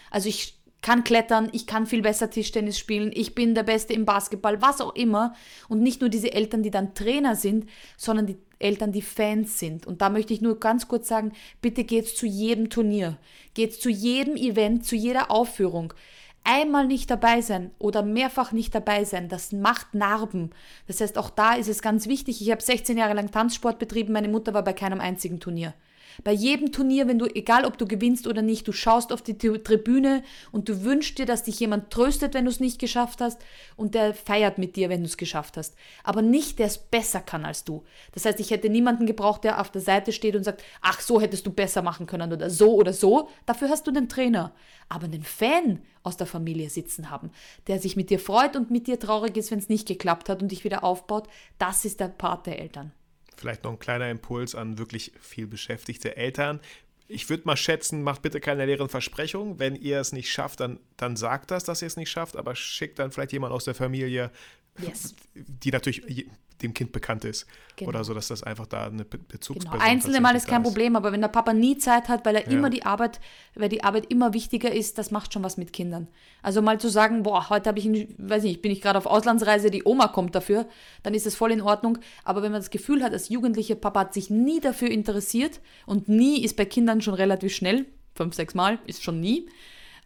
Also 0.09 0.27
ich 0.29 0.56
kann 0.81 1.03
klettern, 1.03 1.49
ich 1.51 1.67
kann 1.67 1.87
viel 1.87 2.01
besser 2.01 2.29
Tischtennis 2.29 2.77
spielen, 2.77 3.11
ich 3.13 3.35
bin 3.35 3.55
der 3.55 3.63
Beste 3.63 3.93
im 3.93 4.05
Basketball, 4.05 4.61
was 4.61 4.79
auch 4.79 4.95
immer. 4.95 5.33
Und 5.67 5.81
nicht 5.81 6.01
nur 6.01 6.09
diese 6.09 6.31
Eltern, 6.33 6.63
die 6.63 6.71
dann 6.71 6.93
Trainer 6.93 7.35
sind, 7.35 7.69
sondern 7.97 8.27
die 8.27 8.37
Eltern, 8.59 8.91
die 8.91 9.01
Fans 9.01 9.59
sind. 9.59 9.85
Und 9.85 10.01
da 10.01 10.09
möchte 10.09 10.33
ich 10.33 10.41
nur 10.41 10.59
ganz 10.59 10.87
kurz 10.87 11.07
sagen, 11.07 11.33
bitte 11.61 11.83
geht's 11.83 12.15
zu 12.15 12.25
jedem 12.25 12.69
Turnier, 12.69 13.17
geht's 13.53 13.79
zu 13.79 13.89
jedem 13.89 14.35
Event, 14.35 14.85
zu 14.85 14.95
jeder 14.95 15.31
Aufführung. 15.31 15.93
Einmal 16.43 16.87
nicht 16.87 17.11
dabei 17.11 17.41
sein 17.41 17.71
oder 17.77 18.03
mehrfach 18.03 18.53
nicht 18.53 18.73
dabei 18.73 19.03
sein, 19.03 19.27
das 19.27 19.51
macht 19.51 19.93
Narben. 19.93 20.51
Das 20.87 21.01
heißt, 21.01 21.17
auch 21.17 21.29
da 21.29 21.55
ist 21.55 21.67
es 21.67 21.81
ganz 21.81 22.07
wichtig. 22.07 22.41
Ich 22.41 22.51
habe 22.51 22.61
16 22.61 22.97
Jahre 22.97 23.15
lang 23.15 23.31
Tanzsport 23.31 23.79
betrieben, 23.79 24.13
meine 24.13 24.29
Mutter 24.29 24.53
war 24.53 24.63
bei 24.63 24.73
keinem 24.73 25.01
einzigen 25.01 25.41
Turnier. 25.41 25.73
Bei 26.23 26.31
jedem 26.31 26.71
Turnier, 26.71 27.07
wenn 27.07 27.19
du, 27.19 27.25
egal 27.25 27.65
ob 27.65 27.77
du 27.77 27.85
gewinnst 27.85 28.27
oder 28.27 28.41
nicht, 28.41 28.67
du 28.67 28.71
schaust 28.71 29.13
auf 29.13 29.21
die 29.21 29.37
Tribüne 29.37 30.23
und 30.51 30.69
du 30.69 30.83
wünschst 30.83 31.17
dir, 31.17 31.25
dass 31.25 31.43
dich 31.43 31.59
jemand 31.59 31.91
tröstet, 31.91 32.33
wenn 32.33 32.45
du 32.45 32.51
es 32.51 32.59
nicht 32.59 32.79
geschafft 32.79 33.21
hast 33.21 33.39
und 33.75 33.95
der 33.95 34.13
feiert 34.13 34.57
mit 34.57 34.75
dir, 34.75 34.89
wenn 34.89 35.01
du 35.01 35.07
es 35.07 35.17
geschafft 35.17 35.57
hast. 35.57 35.75
Aber 36.03 36.21
nicht, 36.21 36.59
der 36.59 36.67
es 36.67 36.77
besser 36.77 37.19
kann 37.19 37.45
als 37.45 37.63
du. 37.63 37.83
Das 38.13 38.25
heißt, 38.25 38.39
ich 38.39 38.51
hätte 38.51 38.69
niemanden 38.69 39.05
gebraucht, 39.05 39.43
der 39.43 39.61
auf 39.61 39.71
der 39.71 39.81
Seite 39.81 40.11
steht 40.11 40.35
und 40.35 40.43
sagt, 40.43 40.63
ach, 40.81 40.99
so 41.01 41.21
hättest 41.21 41.45
du 41.45 41.51
besser 41.51 41.81
machen 41.81 42.07
können 42.07 42.33
oder 42.33 42.49
so 42.49 42.73
oder 42.73 42.93
so. 42.93 43.29
Dafür 43.45 43.69
hast 43.69 43.87
du 43.87 43.91
den 43.91 44.09
Trainer. 44.09 44.53
Aber 44.89 45.05
einen 45.05 45.23
Fan 45.23 45.81
aus 46.03 46.17
der 46.17 46.27
Familie 46.27 46.69
sitzen 46.69 47.09
haben, 47.09 47.31
der 47.67 47.79
sich 47.79 47.95
mit 47.95 48.09
dir 48.09 48.19
freut 48.19 48.55
und 48.55 48.71
mit 48.71 48.87
dir 48.87 48.99
traurig 48.99 49.35
ist, 49.35 49.51
wenn 49.51 49.59
es 49.59 49.69
nicht 49.69 49.87
geklappt 49.87 50.29
hat 50.29 50.41
und 50.41 50.51
dich 50.51 50.63
wieder 50.63 50.83
aufbaut, 50.83 51.27
das 51.59 51.83
ist 51.85 51.99
der 51.99 52.07
Part 52.07 52.47
der 52.47 52.59
Eltern. 52.59 52.93
Vielleicht 53.37 53.63
noch 53.63 53.71
ein 53.71 53.79
kleiner 53.79 54.09
Impuls 54.09 54.55
an 54.55 54.77
wirklich 54.77 55.11
viel 55.21 55.47
beschäftigte 55.47 56.17
Eltern. 56.17 56.59
Ich 57.07 57.29
würde 57.29 57.43
mal 57.45 57.55
schätzen, 57.55 58.03
macht 58.03 58.21
bitte 58.21 58.41
keine 58.41 58.65
leeren 58.65 58.89
Versprechungen. 58.89 59.59
Wenn 59.59 59.75
ihr 59.75 59.99
es 59.99 60.11
nicht 60.11 60.29
schafft, 60.29 60.59
dann, 60.59 60.79
dann 60.97 61.15
sagt 61.15 61.51
das, 61.51 61.63
dass 61.63 61.81
ihr 61.81 61.87
es 61.87 61.95
nicht 61.95 62.09
schafft, 62.09 62.35
aber 62.35 62.55
schickt 62.55 62.99
dann 62.99 63.11
vielleicht 63.11 63.31
jemand 63.31 63.53
aus 63.53 63.63
der 63.63 63.75
Familie, 63.75 64.31
yes. 64.79 65.15
die 65.35 65.71
natürlich 65.71 66.27
dem 66.61 66.73
Kind 66.73 66.91
bekannt 66.91 67.23
ist. 67.25 67.45
Genau. 67.75 67.89
Oder 67.89 68.03
so, 68.03 68.13
dass 68.13 68.27
das 68.29 68.43
einfach 68.43 68.65
da 68.65 68.87
eine 68.87 69.05
Bezugsperson 69.05 69.79
genau. 69.79 69.91
Einzelne 69.91 70.21
Mal 70.21 70.35
ist 70.35 70.47
kein 70.47 70.63
Problem, 70.63 70.95
aber 70.95 71.11
wenn 71.11 71.21
der 71.21 71.27
Papa 71.27 71.53
nie 71.53 71.77
Zeit 71.77 72.09
hat, 72.09 72.25
weil 72.25 72.35
er 72.35 72.45
ja. 72.45 72.51
immer 72.51 72.69
die 72.69 72.83
Arbeit, 72.83 73.19
weil 73.55 73.69
die 73.69 73.83
Arbeit 73.83 74.07
immer 74.07 74.33
wichtiger 74.33 74.71
ist, 74.71 74.97
das 74.97 75.11
macht 75.11 75.33
schon 75.33 75.43
was 75.43 75.57
mit 75.57 75.73
Kindern. 75.73 76.07
Also 76.41 76.61
mal 76.61 76.79
zu 76.79 76.89
sagen, 76.89 77.23
boah, 77.23 77.49
heute 77.49 77.69
habe 77.69 77.79
ich, 77.79 77.87
weiß 78.17 78.43
nicht, 78.43 78.61
bin 78.61 78.71
ich 78.71 78.81
gerade 78.81 78.97
auf 78.97 79.05
Auslandsreise, 79.05 79.69
die 79.69 79.83
Oma 79.85 80.07
kommt 80.07 80.33
dafür, 80.33 80.67
dann 81.03 81.13
ist 81.13 81.27
es 81.27 81.35
voll 81.35 81.51
in 81.51 81.61
Ordnung. 81.61 81.99
Aber 82.23 82.41
wenn 82.41 82.51
man 82.51 82.61
das 82.61 82.71
Gefühl 82.71 83.03
hat, 83.03 83.13
als 83.13 83.29
Jugendliche, 83.29 83.75
Papa 83.75 84.01
hat 84.01 84.13
sich 84.13 84.29
nie 84.29 84.59
dafür 84.59 84.89
interessiert 84.89 85.61
und 85.85 86.09
nie 86.09 86.43
ist 86.43 86.57
bei 86.57 86.65
Kindern 86.65 87.01
schon 87.01 87.13
relativ 87.13 87.53
schnell, 87.53 87.85
fünf, 88.15 88.33
sechs 88.33 88.55
Mal 88.55 88.79
ist 88.87 89.03
schon 89.03 89.19
nie, 89.19 89.47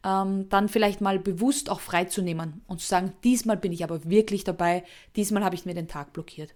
ähm, 0.03 0.49
dann 0.49 0.69
vielleicht 0.69 1.01
mal 1.01 1.19
bewusst 1.19 1.69
auch 1.69 1.79
freizunehmen 1.79 2.61
und 2.67 2.81
zu 2.81 2.87
sagen, 2.87 3.13
diesmal 3.23 3.57
bin 3.57 3.71
ich 3.71 3.83
aber 3.83 4.03
wirklich 4.05 4.43
dabei, 4.43 4.83
diesmal 5.15 5.43
habe 5.43 5.55
ich 5.55 5.65
mir 5.65 5.73
den 5.73 5.87
Tag 5.87 6.13
blockiert. 6.13 6.55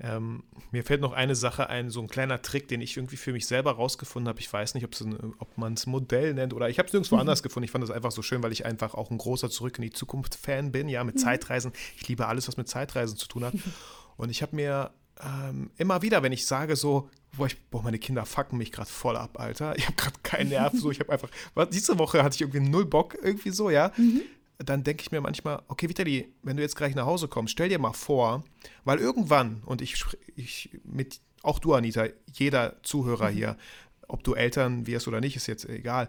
Ähm, 0.00 0.42
mir 0.72 0.82
fällt 0.82 1.00
noch 1.00 1.12
eine 1.12 1.36
Sache 1.36 1.68
ein, 1.68 1.88
so 1.88 2.00
ein 2.00 2.08
kleiner 2.08 2.42
Trick, 2.42 2.66
den 2.66 2.80
ich 2.80 2.96
irgendwie 2.96 3.16
für 3.16 3.32
mich 3.32 3.46
selber 3.46 3.72
rausgefunden 3.72 4.28
habe. 4.28 4.40
Ich 4.40 4.52
weiß 4.52 4.74
nicht, 4.74 4.84
ob 5.38 5.56
man 5.56 5.74
es 5.74 5.86
Modell 5.86 6.34
nennt 6.34 6.52
oder 6.52 6.68
ich 6.68 6.78
habe 6.78 6.88
es 6.88 6.92
nirgendwo 6.92 7.14
mhm. 7.14 7.20
anders 7.20 7.44
gefunden. 7.44 7.64
Ich 7.64 7.70
fand 7.70 7.84
das 7.84 7.92
einfach 7.92 8.10
so 8.10 8.20
schön, 8.20 8.42
weil 8.42 8.50
ich 8.50 8.66
einfach 8.66 8.94
auch 8.94 9.10
ein 9.10 9.18
großer 9.18 9.50
Zurück 9.50 9.78
in 9.78 9.82
die 9.82 9.90
Zukunft-Fan 9.90 10.72
bin, 10.72 10.88
ja, 10.88 11.04
mit 11.04 11.14
mhm. 11.14 11.20
Zeitreisen. 11.20 11.72
Ich 11.96 12.08
liebe 12.08 12.26
alles, 12.26 12.48
was 12.48 12.56
mit 12.56 12.68
Zeitreisen 12.68 13.16
zu 13.16 13.28
tun 13.28 13.44
hat. 13.44 13.54
Und 14.16 14.30
ich 14.30 14.42
habe 14.42 14.56
mir 14.56 14.90
ähm, 15.22 15.70
immer 15.76 16.02
wieder, 16.02 16.24
wenn 16.24 16.32
ich 16.32 16.44
sage 16.44 16.74
so, 16.74 17.08
boah, 17.36 17.46
ich, 17.46 17.60
boah 17.70 17.82
meine 17.82 17.98
Kinder 17.98 18.24
fucken 18.26 18.58
mich 18.58 18.72
gerade 18.72 18.88
voll 18.88 19.16
ab, 19.16 19.38
Alter. 19.38 19.76
Ich 19.76 19.86
habe 19.86 19.96
gerade 19.96 20.18
keinen 20.22 20.48
Nerv, 20.50 20.72
so, 20.74 20.90
ich 20.90 21.00
habe 21.00 21.12
einfach, 21.12 21.30
was, 21.54 21.70
diese 21.70 21.98
Woche 21.98 22.22
hatte 22.22 22.34
ich 22.34 22.40
irgendwie 22.40 22.60
null 22.60 22.86
Bock, 22.86 23.16
irgendwie 23.20 23.50
so, 23.50 23.70
ja. 23.70 23.92
Mhm. 23.96 24.22
Dann 24.58 24.84
denke 24.84 25.02
ich 25.02 25.10
mir 25.10 25.20
manchmal, 25.20 25.62
okay, 25.68 25.88
Vitali, 25.88 26.32
wenn 26.42 26.56
du 26.56 26.62
jetzt 26.62 26.76
gleich 26.76 26.94
nach 26.94 27.06
Hause 27.06 27.28
kommst, 27.28 27.52
stell 27.52 27.68
dir 27.68 27.78
mal 27.78 27.92
vor, 27.92 28.44
weil 28.84 28.98
irgendwann, 28.98 29.62
und 29.66 29.82
ich, 29.82 30.04
ich 30.36 30.70
mit, 30.84 31.20
auch 31.42 31.58
du, 31.58 31.74
Anita, 31.74 32.06
jeder 32.32 32.82
Zuhörer 32.82 33.30
mhm. 33.30 33.34
hier, 33.34 33.56
ob 34.06 34.22
du 34.22 34.34
Eltern 34.34 34.86
wirst 34.86 35.08
oder 35.08 35.20
nicht, 35.20 35.36
ist 35.36 35.46
jetzt 35.46 35.68
egal, 35.68 36.08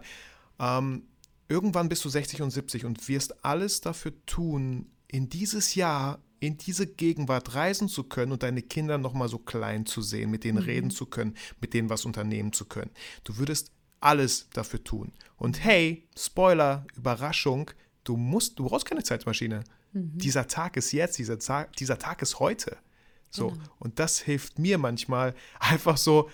ähm, 0.60 1.02
irgendwann 1.48 1.88
bist 1.88 2.04
du 2.04 2.08
60 2.08 2.42
und 2.42 2.50
70 2.50 2.84
und 2.84 3.08
wirst 3.08 3.44
alles 3.44 3.80
dafür 3.80 4.12
tun, 4.26 4.86
in 5.08 5.28
dieses 5.28 5.74
Jahr, 5.74 6.18
in 6.40 6.58
diese 6.58 6.86
Gegenwart 6.86 7.54
reisen 7.54 7.88
zu 7.88 8.04
können 8.04 8.32
und 8.32 8.42
deine 8.42 8.62
Kinder 8.62 8.98
nochmal 8.98 9.28
so 9.28 9.38
klein 9.38 9.86
zu 9.86 10.02
sehen, 10.02 10.30
mit 10.30 10.44
denen 10.44 10.58
mhm. 10.58 10.64
reden 10.64 10.90
zu 10.90 11.06
können, 11.06 11.36
mit 11.60 11.74
denen 11.74 11.90
was 11.90 12.04
unternehmen 12.04 12.52
zu 12.52 12.66
können. 12.66 12.90
Du 13.24 13.38
würdest 13.38 13.72
alles 14.00 14.48
dafür 14.50 14.82
tun. 14.84 15.12
Und 15.36 15.64
hey, 15.64 16.06
Spoiler, 16.16 16.86
Überraschung, 16.96 17.70
du 18.04 18.16
musst, 18.16 18.58
du 18.58 18.64
brauchst 18.64 18.86
keine 18.86 19.02
Zeitmaschine. 19.02 19.64
Mhm. 19.92 20.18
Dieser 20.18 20.46
Tag 20.46 20.76
ist 20.76 20.92
jetzt, 20.92 21.18
dieser 21.18 21.38
Tag, 21.38 21.74
dieser 21.76 21.98
Tag 21.98 22.22
ist 22.22 22.38
heute. 22.38 22.76
So. 23.30 23.48
Genau. 23.48 23.64
Und 23.78 23.98
das 23.98 24.18
hilft 24.20 24.58
mir 24.58 24.78
manchmal 24.78 25.34
einfach 25.60 25.96
so, 25.96 26.30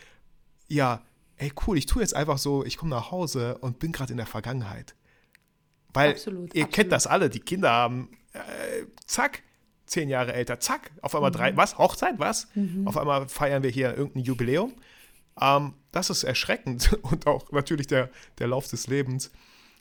ja, 0.69 1.03
ey, 1.37 1.53
cool, 1.67 1.79
ich 1.79 1.87
tue 1.87 2.03
jetzt 2.03 2.15
einfach 2.15 2.39
so, 2.39 2.65
ich 2.65 2.77
komme 2.77 2.91
nach 2.91 3.11
Hause 3.11 3.59
und 3.59 3.79
bin 3.79 3.93
gerade 3.93 4.13
in 4.13 4.17
der 4.17 4.27
Vergangenheit. 4.27 4.95
Weil 5.93 6.13
absolut, 6.13 6.55
ihr 6.55 6.65
absolut. 6.65 6.73
kennt 6.73 6.93
das 6.93 7.07
alle, 7.07 7.29
die 7.29 7.41
Kinder 7.41 7.71
haben, 7.71 8.17
äh, 8.33 8.87
zack, 9.07 9.43
zehn 9.93 10.09
Jahre 10.09 10.33
älter, 10.33 10.59
zack, 10.59 10.91
auf 11.03 11.15
einmal 11.15 11.31
mhm. 11.31 11.37
drei, 11.37 11.57
was, 11.57 11.79
Hochzeit, 11.79 12.19
was? 12.19 12.49
Mhm. 12.55 12.89
Auf 12.89 12.97
einmal 12.97 13.29
feiern 13.29 13.63
wir 13.63 13.71
hier 13.71 13.97
irgendein 13.97 14.25
Jubiläum. 14.25 14.73
Ähm, 15.41 15.75
das 15.93 16.11
ist 16.11 16.25
erschreckend 16.25 16.99
und 17.03 17.27
auch 17.27 17.53
natürlich 17.53 17.87
der, 17.87 18.11
der 18.39 18.49
Lauf 18.49 18.67
des 18.69 18.87
Lebens. 18.87 19.31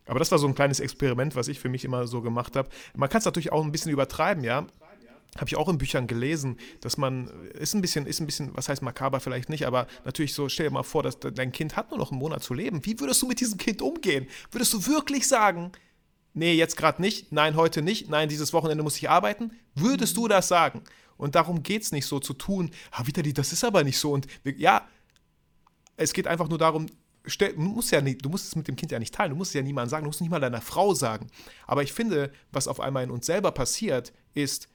Aber 0.05 0.19
das 0.19 0.31
war 0.31 0.37
so 0.37 0.47
ein 0.47 0.55
kleines 0.55 0.79
Experiment, 0.79 1.35
was 1.35 1.47
ich 1.47 1.59
für 1.59 1.69
mich 1.69 1.85
immer 1.85 2.07
so 2.07 2.21
gemacht 2.21 2.55
habe. 2.55 2.69
Man 2.95 3.09
kann 3.09 3.19
es 3.19 3.25
natürlich 3.25 3.51
auch 3.51 3.63
ein 3.63 3.71
bisschen 3.71 3.91
übertreiben, 3.91 4.43
ja. 4.43 4.67
Habe 5.37 5.47
ich 5.47 5.55
auch 5.55 5.69
in 5.69 5.77
Büchern 5.77 6.07
gelesen, 6.07 6.57
dass 6.81 6.97
man, 6.97 7.29
ist 7.53 7.73
ein 7.73 7.79
bisschen, 7.79 8.05
ist 8.05 8.19
ein 8.19 8.25
bisschen, 8.25 8.49
was 8.53 8.67
heißt 8.67 8.81
makaber 8.81 9.21
vielleicht 9.21 9.47
nicht, 9.47 9.65
aber 9.65 9.87
natürlich 10.03 10.33
so, 10.33 10.49
stell 10.49 10.67
dir 10.67 10.73
mal 10.73 10.83
vor, 10.83 11.03
dass 11.03 11.19
dein 11.19 11.53
Kind 11.53 11.77
hat 11.77 11.89
nur 11.89 11.97
noch 11.97 12.11
einen 12.11 12.19
Monat 12.19 12.43
zu 12.43 12.53
leben. 12.53 12.85
Wie 12.85 12.99
würdest 12.99 13.21
du 13.21 13.27
mit 13.27 13.39
diesem 13.39 13.57
Kind 13.57 13.81
umgehen? 13.81 14.27
Würdest 14.51 14.73
du 14.73 14.85
wirklich 14.87 15.29
sagen, 15.29 15.71
nee, 16.33 16.53
jetzt 16.53 16.77
gerade 16.77 17.01
nicht, 17.01 17.31
nein, 17.31 17.55
heute 17.55 17.81
nicht, 17.81 18.09
nein, 18.09 18.29
dieses 18.29 18.53
Wochenende 18.53 18.83
muss 18.83 18.97
ich 18.97 19.09
arbeiten? 19.09 19.51
Würdest 19.75 20.17
du 20.17 20.27
das 20.27 20.47
sagen? 20.47 20.81
Und 21.17 21.35
darum 21.35 21.63
geht 21.63 21.83
es 21.83 21.91
nicht 21.91 22.05
so 22.05 22.19
zu 22.19 22.33
tun, 22.33 22.71
ah, 22.91 23.05
Vitali, 23.05 23.33
das 23.33 23.53
ist 23.53 23.63
aber 23.63 23.83
nicht 23.83 23.99
so. 23.99 24.11
Und 24.11 24.27
ja, 24.43 24.87
es 25.95 26.13
geht 26.13 26.27
einfach 26.27 26.49
nur 26.49 26.57
darum, 26.57 26.87
stell, 27.25 27.53
du 27.53 27.61
musst 27.61 27.91
ja 27.91 28.01
nicht, 28.01 28.25
du 28.25 28.29
musst 28.29 28.47
es 28.47 28.55
mit 28.55 28.67
dem 28.67 28.75
Kind 28.75 28.91
ja 28.91 28.99
nicht 28.99 29.13
teilen, 29.13 29.31
du 29.31 29.35
musst 29.35 29.51
es 29.51 29.55
ja 29.55 29.61
niemandem 29.61 29.89
sagen, 29.89 30.03
du 30.03 30.09
musst 30.09 30.17
es 30.17 30.21
nicht 30.21 30.31
mal 30.31 30.39
deiner 30.39 30.61
Frau 30.61 30.93
sagen. 30.93 31.27
Aber 31.67 31.83
ich 31.83 31.93
finde, 31.93 32.31
was 32.51 32.67
auf 32.67 32.79
einmal 32.79 33.03
in 33.03 33.11
uns 33.11 33.25
selber 33.25 33.51
passiert, 33.51 34.13
ist, 34.33 34.67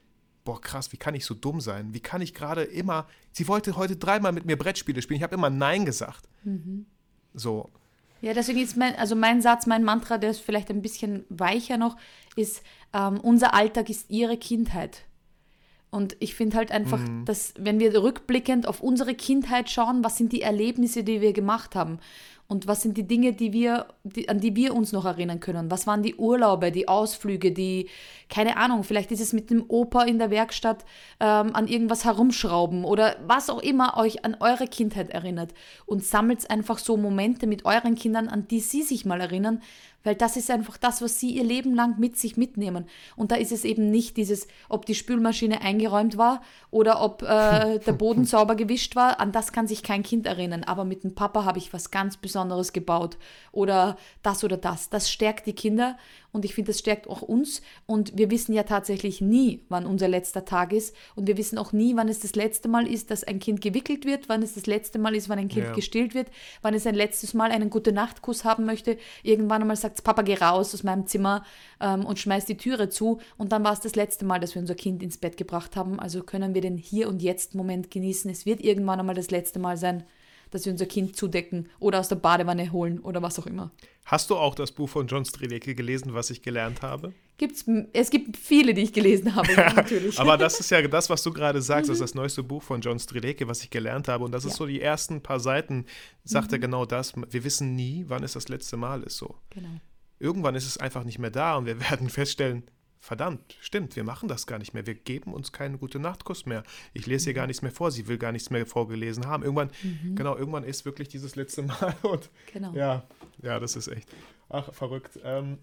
boah, 0.44 0.60
krass, 0.60 0.92
wie 0.92 0.96
kann 0.96 1.14
ich 1.14 1.24
so 1.24 1.34
dumm 1.34 1.60
sein? 1.60 1.92
Wie 1.92 2.00
kann 2.00 2.22
ich 2.22 2.34
gerade 2.34 2.62
immer, 2.62 3.08
sie 3.32 3.48
wollte 3.48 3.76
heute 3.76 3.96
dreimal 3.96 4.32
mit 4.32 4.46
mir 4.46 4.56
Brettspiele 4.56 5.02
spielen, 5.02 5.18
ich 5.18 5.24
habe 5.24 5.34
immer 5.34 5.50
Nein 5.50 5.84
gesagt. 5.84 6.28
Mhm. 6.44 6.86
So. 7.34 7.70
Ja, 8.26 8.34
deswegen 8.34 8.58
ist 8.58 8.76
mein, 8.76 8.96
also 8.96 9.14
mein 9.14 9.40
Satz, 9.40 9.66
mein 9.66 9.84
Mantra, 9.84 10.18
der 10.18 10.30
ist 10.30 10.40
vielleicht 10.40 10.68
ein 10.70 10.82
bisschen 10.82 11.24
weicher 11.28 11.76
noch, 11.76 11.96
ist, 12.34 12.64
ähm, 12.92 13.20
unser 13.20 13.54
Alltag 13.54 13.88
ist 13.88 14.10
ihre 14.10 14.36
Kindheit. 14.36 15.02
Und 15.90 16.16
ich 16.18 16.34
finde 16.34 16.56
halt 16.56 16.72
einfach, 16.72 17.00
mhm. 17.00 17.24
dass 17.24 17.54
wenn 17.58 17.78
wir 17.78 17.94
rückblickend 18.02 18.66
auf 18.66 18.80
unsere 18.80 19.14
Kindheit 19.14 19.70
schauen, 19.70 20.04
was 20.04 20.16
sind 20.16 20.32
die 20.32 20.42
Erlebnisse, 20.42 21.04
die 21.04 21.20
wir 21.20 21.32
gemacht 21.32 21.74
haben? 21.74 21.98
Und 22.48 22.68
was 22.68 22.80
sind 22.80 22.96
die 22.96 23.06
Dinge, 23.06 23.32
die 23.32 23.52
wir, 23.52 23.86
die, 24.04 24.28
an 24.28 24.38
die 24.38 24.54
wir 24.54 24.74
uns 24.74 24.92
noch 24.92 25.04
erinnern 25.04 25.40
können? 25.40 25.70
Was 25.70 25.86
waren 25.88 26.04
die 26.04 26.14
Urlaube, 26.14 26.70
die 26.70 26.86
Ausflüge, 26.86 27.50
die, 27.50 27.88
keine 28.28 28.56
Ahnung, 28.56 28.84
vielleicht 28.84 29.10
ist 29.10 29.20
es 29.20 29.32
mit 29.32 29.50
dem 29.50 29.64
Opa 29.66 30.04
in 30.04 30.20
der 30.20 30.30
Werkstatt 30.30 30.84
ähm, 31.18 31.56
an 31.56 31.66
irgendwas 31.66 32.04
herumschrauben 32.04 32.84
oder 32.84 33.16
was 33.26 33.50
auch 33.50 33.60
immer 33.60 33.96
euch 33.96 34.24
an 34.24 34.36
eure 34.38 34.68
Kindheit 34.68 35.10
erinnert. 35.10 35.54
Und 35.86 36.04
sammelt 36.04 36.48
einfach 36.48 36.78
so 36.78 36.96
Momente 36.96 37.48
mit 37.48 37.64
euren 37.64 37.96
Kindern, 37.96 38.28
an 38.28 38.46
die 38.46 38.60
sie 38.60 38.82
sich 38.82 39.04
mal 39.04 39.20
erinnern, 39.20 39.60
weil 40.06 40.14
das 40.14 40.36
ist 40.36 40.50
einfach 40.52 40.76
das, 40.76 41.02
was 41.02 41.18
sie 41.18 41.30
ihr 41.30 41.42
Leben 41.42 41.74
lang 41.74 41.98
mit 41.98 42.16
sich 42.16 42.36
mitnehmen. 42.36 42.86
Und 43.16 43.32
da 43.32 43.34
ist 43.34 43.50
es 43.50 43.64
eben 43.64 43.90
nicht 43.90 44.16
dieses, 44.16 44.46
ob 44.68 44.86
die 44.86 44.94
Spülmaschine 44.94 45.60
eingeräumt 45.60 46.16
war 46.16 46.42
oder 46.70 47.02
ob 47.02 47.22
äh, 47.22 47.78
der 47.86 47.92
Boden 47.92 48.24
sauber 48.24 48.54
gewischt 48.54 48.94
war. 48.94 49.18
An 49.18 49.32
das 49.32 49.52
kann 49.52 49.66
sich 49.66 49.82
kein 49.82 50.04
Kind 50.04 50.26
erinnern. 50.26 50.62
Aber 50.62 50.84
mit 50.84 51.02
dem 51.02 51.16
Papa 51.16 51.44
habe 51.44 51.58
ich 51.58 51.72
was 51.72 51.90
ganz 51.90 52.16
Besonderes 52.16 52.72
gebaut 52.72 53.18
oder 53.50 53.96
das 54.22 54.44
oder 54.44 54.56
das. 54.56 54.88
Das 54.90 55.10
stärkt 55.10 55.46
die 55.46 55.54
Kinder 55.54 55.98
und 56.36 56.44
ich 56.44 56.54
finde, 56.54 56.70
das 56.70 56.80
stärkt 56.80 57.08
auch 57.08 57.22
uns. 57.22 57.62
Und 57.86 58.16
wir 58.16 58.30
wissen 58.30 58.52
ja 58.52 58.64
tatsächlich 58.64 59.22
nie, 59.22 59.64
wann 59.70 59.86
unser 59.86 60.06
letzter 60.06 60.44
Tag 60.44 60.74
ist. 60.74 60.94
Und 61.14 61.26
wir 61.26 61.38
wissen 61.38 61.56
auch 61.56 61.72
nie, 61.72 61.96
wann 61.96 62.10
es 62.10 62.20
das 62.20 62.34
letzte 62.34 62.68
Mal 62.68 62.86
ist, 62.86 63.10
dass 63.10 63.24
ein 63.24 63.38
Kind 63.38 63.62
gewickelt 63.62 64.04
wird, 64.04 64.28
wann 64.28 64.42
es 64.42 64.52
das 64.52 64.66
letzte 64.66 64.98
Mal 64.98 65.16
ist, 65.16 65.30
wann 65.30 65.38
ein 65.38 65.48
Kind 65.48 65.68
ja. 65.68 65.72
gestillt 65.72 66.14
wird, 66.14 66.28
wann 66.60 66.74
es 66.74 66.86
ein 66.86 66.94
letztes 66.94 67.32
Mal 67.32 67.50
einen 67.50 67.70
gute 67.70 67.90
Nachtkuss 67.90 68.44
haben 68.44 68.66
möchte. 68.66 68.98
Irgendwann 69.22 69.62
einmal 69.62 69.76
sagt 69.76 70.04
Papa, 70.04 70.20
geh 70.20 70.34
raus 70.34 70.74
aus 70.74 70.82
meinem 70.82 71.06
Zimmer 71.06 71.42
ähm, 71.80 72.04
und 72.04 72.18
schmeißt 72.18 72.50
die 72.50 72.58
Türe 72.58 72.90
zu. 72.90 73.18
Und 73.38 73.52
dann 73.52 73.64
war 73.64 73.72
es 73.72 73.80
das 73.80 73.96
letzte 73.96 74.26
Mal, 74.26 74.38
dass 74.38 74.54
wir 74.54 74.60
unser 74.60 74.74
Kind 74.74 75.02
ins 75.02 75.16
Bett 75.16 75.38
gebracht 75.38 75.74
haben. 75.74 75.98
Also 75.98 76.22
können 76.22 76.54
wir 76.54 76.60
den 76.60 76.76
Hier 76.76 77.08
und 77.08 77.22
Jetzt 77.22 77.54
Moment 77.54 77.90
genießen. 77.90 78.30
Es 78.30 78.44
wird 78.44 78.60
irgendwann 78.60 79.00
einmal 79.00 79.14
das 79.14 79.30
letzte 79.30 79.58
Mal 79.58 79.78
sein, 79.78 80.04
dass 80.50 80.64
wir 80.64 80.72
unser 80.72 80.86
Kind 80.86 81.16
zudecken 81.16 81.68
oder 81.78 82.00
aus 82.00 82.08
der 82.08 82.16
Badewanne 82.16 82.72
holen 82.72 82.98
oder 83.00 83.22
was 83.22 83.38
auch 83.38 83.46
immer. 83.46 83.70
Hast 84.06 84.30
du 84.30 84.36
auch 84.36 84.54
das 84.54 84.70
Buch 84.70 84.88
von 84.88 85.08
John 85.08 85.24
Strilecki 85.24 85.74
gelesen, 85.74 86.14
was 86.14 86.30
ich 86.30 86.40
gelernt 86.40 86.82
habe? 86.82 87.12
Gibt's, 87.38 87.64
es 87.92 88.10
gibt 88.10 88.36
viele, 88.36 88.72
die 88.72 88.82
ich 88.82 88.92
gelesen 88.92 89.34
habe, 89.34 89.52
natürlich. 89.76 90.18
Aber 90.20 90.38
das 90.38 90.60
ist 90.60 90.70
ja 90.70 90.80
das, 90.86 91.10
was 91.10 91.22
du 91.24 91.32
gerade 91.32 91.60
sagst, 91.60 91.88
mhm. 91.88 91.92
das 91.92 91.96
ist 91.96 92.10
das 92.10 92.14
neueste 92.14 92.44
Buch 92.44 92.62
von 92.62 92.80
John 92.80 92.98
Strilecki, 93.00 93.48
was 93.48 93.64
ich 93.64 93.70
gelernt 93.70 94.06
habe. 94.06 94.24
Und 94.24 94.32
das 94.32 94.44
ist 94.44 94.52
ja. 94.52 94.56
so 94.58 94.66
die 94.66 94.80
ersten 94.80 95.20
paar 95.20 95.40
Seiten, 95.40 95.86
sagt 96.24 96.48
mhm. 96.48 96.54
er 96.54 96.58
genau 96.60 96.86
das. 96.86 97.14
Wir 97.16 97.42
wissen 97.44 97.74
nie, 97.74 98.04
wann 98.06 98.22
es 98.22 98.34
das 98.34 98.48
letzte 98.48 98.76
Mal 98.76 99.02
ist 99.02 99.16
so. 99.16 99.34
Genau. 99.50 99.80
Irgendwann 100.20 100.54
ist 100.54 100.66
es 100.66 100.78
einfach 100.78 101.02
nicht 101.04 101.18
mehr 101.18 101.30
da 101.30 101.56
und 101.56 101.66
wir 101.66 101.80
werden 101.90 102.08
feststellen, 102.08 102.62
verdammt, 102.98 103.56
stimmt, 103.60 103.96
wir 103.96 104.04
machen 104.04 104.28
das 104.28 104.46
gar 104.46 104.58
nicht 104.58 104.74
mehr. 104.74 104.86
Wir 104.86 104.94
geben 104.94 105.32
uns 105.32 105.52
keinen 105.52 105.78
gute 105.78 105.98
Nachtkuss 105.98 106.46
mehr. 106.46 106.62
Ich 106.92 107.06
lese 107.06 107.30
ihr 107.30 107.34
gar 107.34 107.46
nichts 107.46 107.62
mehr 107.62 107.72
vor, 107.72 107.90
sie 107.90 108.08
will 108.08 108.18
gar 108.18 108.32
nichts 108.32 108.50
mehr 108.50 108.66
vorgelesen 108.66 109.26
haben. 109.26 109.42
Irgendwann, 109.42 109.70
mhm. 109.82 110.16
genau, 110.16 110.36
irgendwann 110.36 110.64
ist 110.64 110.84
wirklich 110.84 111.08
dieses 111.08 111.36
letzte 111.36 111.62
Mal 111.62 111.94
und 112.02 112.30
genau. 112.52 112.72
ja, 112.72 113.04
ja, 113.42 113.60
das 113.60 113.76
ist 113.76 113.88
echt, 113.88 114.08
ach, 114.48 114.72
verrückt. 114.72 115.18
Ähm, 115.24 115.58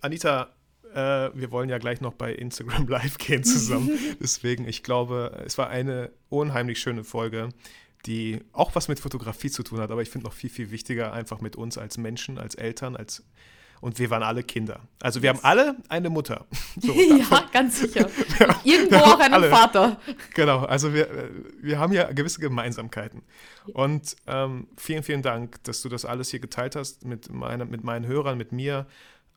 Anita, 0.00 0.50
äh, 0.94 1.30
wir 1.34 1.50
wollen 1.50 1.68
ja 1.68 1.78
gleich 1.78 2.00
noch 2.00 2.14
bei 2.14 2.32
Instagram 2.32 2.86
Live 2.88 3.18
gehen 3.18 3.44
zusammen. 3.44 3.90
Deswegen, 4.20 4.66
ich 4.66 4.82
glaube, 4.82 5.42
es 5.44 5.58
war 5.58 5.68
eine 5.68 6.10
unheimlich 6.28 6.78
schöne 6.78 7.04
Folge, 7.04 7.48
die 8.06 8.40
auch 8.52 8.74
was 8.74 8.88
mit 8.88 9.00
Fotografie 9.00 9.50
zu 9.50 9.62
tun 9.62 9.80
hat, 9.80 9.90
aber 9.90 10.02
ich 10.02 10.10
finde 10.10 10.26
noch 10.26 10.34
viel, 10.34 10.50
viel 10.50 10.70
wichtiger 10.70 11.12
einfach 11.12 11.40
mit 11.40 11.56
uns 11.56 11.78
als 11.78 11.98
Menschen, 11.98 12.38
als 12.38 12.54
Eltern, 12.54 12.96
als 12.96 13.24
und 13.84 13.98
wir 13.98 14.08
waren 14.08 14.22
alle 14.22 14.42
Kinder. 14.42 14.80
Also 15.02 15.20
wir 15.20 15.30
yes. 15.30 15.42
haben 15.42 15.44
alle 15.44 15.76
eine 15.90 16.08
Mutter. 16.08 16.46
So, 16.80 16.92
ja, 16.92 17.48
ganz 17.52 17.80
sicher. 17.80 18.08
Irgendwo 18.64 18.96
auch 18.96 19.20
einen 19.20 19.34
alle. 19.34 19.50
Vater. 19.50 20.00
Genau, 20.34 20.64
also 20.64 20.92
wir, 20.92 21.30
wir 21.60 21.78
haben 21.78 21.92
ja 21.92 22.10
gewisse 22.10 22.40
Gemeinsamkeiten. 22.40 23.22
Und 23.72 24.16
ähm, 24.26 24.66
vielen, 24.76 25.02
vielen 25.02 25.22
Dank, 25.22 25.62
dass 25.64 25.82
du 25.82 25.88
das 25.88 26.04
alles 26.04 26.30
hier 26.30 26.40
geteilt 26.40 26.76
hast 26.76 27.04
mit, 27.04 27.30
meine, 27.30 27.66
mit 27.66 27.84
meinen 27.84 28.06
Hörern, 28.06 28.38
mit 28.38 28.52
mir. 28.52 28.86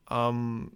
Ähm, 0.09 0.71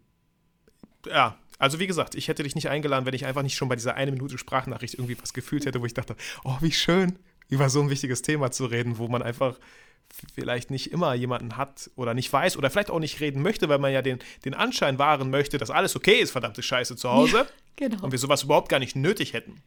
ja, 1.07 1.37
also 1.57 1.79
wie 1.79 1.87
gesagt, 1.87 2.13
ich 2.13 2.27
hätte 2.27 2.43
dich 2.43 2.55
nicht 2.55 2.69
eingeladen, 2.69 3.05
wenn 3.05 3.13
ich 3.13 3.25
einfach 3.25 3.41
nicht 3.41 3.55
schon 3.55 3.69
bei 3.69 3.75
dieser 3.75 3.95
eine 3.95 4.11
Minute 4.11 4.37
Sprachnachricht 4.37 4.95
irgendwie 4.95 5.17
was 5.19 5.33
gefühlt 5.33 5.65
hätte, 5.65 5.81
wo 5.81 5.85
ich 5.85 5.93
dachte, 5.93 6.15
oh, 6.43 6.57
wie 6.59 6.73
schön, 6.73 7.17
über 7.49 7.69
so 7.69 7.81
ein 7.81 7.89
wichtiges 7.89 8.21
Thema 8.21 8.51
zu 8.51 8.65
reden, 8.65 8.97
wo 8.97 9.07
man 9.07 9.23
einfach 9.23 9.57
vielleicht 10.33 10.71
nicht 10.71 10.91
immer 10.91 11.13
jemanden 11.13 11.57
hat 11.57 11.89
oder 11.95 12.13
nicht 12.13 12.31
weiß 12.31 12.57
oder 12.57 12.69
vielleicht 12.69 12.89
auch 12.89 12.99
nicht 12.99 13.19
reden 13.19 13.41
möchte, 13.41 13.69
weil 13.69 13.79
man 13.79 13.91
ja 13.91 14.01
den, 14.01 14.19
den 14.45 14.53
Anschein 14.53 14.99
wahren 14.99 15.29
möchte, 15.29 15.57
dass 15.57 15.69
alles 15.69 15.95
okay 15.95 16.19
ist, 16.19 16.31
verdammte 16.31 16.63
Scheiße 16.63 16.95
zu 16.95 17.11
Hause. 17.11 17.37
Ja, 17.37 17.45
genau. 17.75 18.03
Und 18.03 18.11
wir 18.11 18.19
sowas 18.19 18.43
überhaupt 18.43 18.69
gar 18.69 18.79
nicht 18.79 18.95
nötig 18.95 19.33
hätten. 19.33 19.61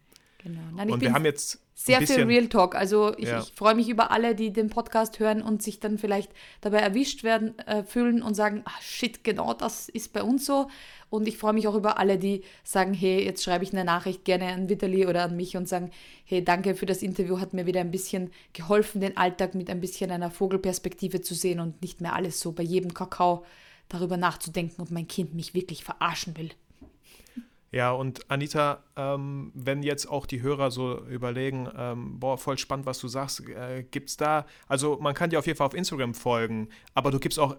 Genau. 0.44 0.60
Nein, 0.74 0.90
und 0.90 1.00
wir 1.00 1.14
haben 1.14 1.24
jetzt 1.24 1.58
sehr 1.74 2.02
viel 2.02 2.24
Real 2.24 2.48
Talk. 2.48 2.74
Also 2.74 3.16
ich, 3.16 3.28
ja. 3.28 3.40
ich 3.40 3.52
freue 3.52 3.74
mich 3.74 3.88
über 3.88 4.10
alle, 4.10 4.34
die 4.34 4.52
den 4.52 4.68
Podcast 4.68 5.18
hören 5.18 5.40
und 5.40 5.62
sich 5.62 5.80
dann 5.80 5.96
vielleicht 5.96 6.30
dabei 6.60 6.80
erwischt 6.80 7.24
werden, 7.24 7.58
äh, 7.60 7.82
fühlen 7.82 8.22
und 8.22 8.34
sagen, 8.34 8.60
ah, 8.66 8.80
shit, 8.82 9.24
genau 9.24 9.54
das 9.54 9.88
ist 9.88 10.12
bei 10.12 10.22
uns 10.22 10.44
so. 10.44 10.68
Und 11.14 11.28
ich 11.28 11.38
freue 11.38 11.52
mich 11.52 11.68
auch 11.68 11.76
über 11.76 11.98
alle, 11.98 12.18
die 12.18 12.42
sagen, 12.64 12.92
hey, 12.92 13.24
jetzt 13.24 13.44
schreibe 13.44 13.62
ich 13.62 13.72
eine 13.72 13.84
Nachricht 13.84 14.24
gerne 14.24 14.48
an 14.48 14.68
Vitali 14.68 15.06
oder 15.06 15.22
an 15.22 15.36
mich 15.36 15.56
und 15.56 15.68
sagen, 15.68 15.92
hey, 16.24 16.42
danke 16.42 16.74
für 16.74 16.86
das 16.86 17.02
Interview, 17.02 17.38
hat 17.38 17.54
mir 17.54 17.66
wieder 17.66 17.78
ein 17.78 17.92
bisschen 17.92 18.32
geholfen, 18.52 19.00
den 19.00 19.16
Alltag 19.16 19.54
mit 19.54 19.70
ein 19.70 19.80
bisschen 19.80 20.10
einer 20.10 20.32
Vogelperspektive 20.32 21.20
zu 21.20 21.34
sehen 21.34 21.60
und 21.60 21.80
nicht 21.82 22.00
mehr 22.00 22.14
alles 22.14 22.40
so 22.40 22.50
bei 22.50 22.64
jedem 22.64 22.94
Kakao 22.94 23.44
darüber 23.88 24.16
nachzudenken, 24.16 24.82
ob 24.82 24.90
mein 24.90 25.06
Kind 25.06 25.34
mich 25.34 25.54
wirklich 25.54 25.84
verarschen 25.84 26.36
will. 26.36 26.50
Ja, 27.70 27.92
und 27.92 28.28
Anita, 28.28 28.82
ähm, 28.96 29.50
wenn 29.54 29.82
jetzt 29.82 30.06
auch 30.06 30.26
die 30.26 30.42
Hörer 30.42 30.70
so 30.70 30.98
überlegen, 31.06 31.68
ähm, 31.76 32.20
boah, 32.20 32.38
voll 32.38 32.58
spannend, 32.58 32.86
was 32.86 32.98
du 32.98 33.08
sagst, 33.08 33.48
äh, 33.48 33.84
gibt 33.90 34.10
es 34.10 34.16
da, 34.16 34.46
also 34.68 34.98
man 35.00 35.14
kann 35.14 35.30
dir 35.30 35.38
auf 35.38 35.46
jeden 35.46 35.56
Fall 35.56 35.66
auf 35.66 35.74
Instagram 35.74 36.14
folgen, 36.14 36.68
aber 36.94 37.10
du 37.10 37.18
gibst 37.18 37.38
auch, 37.38 37.56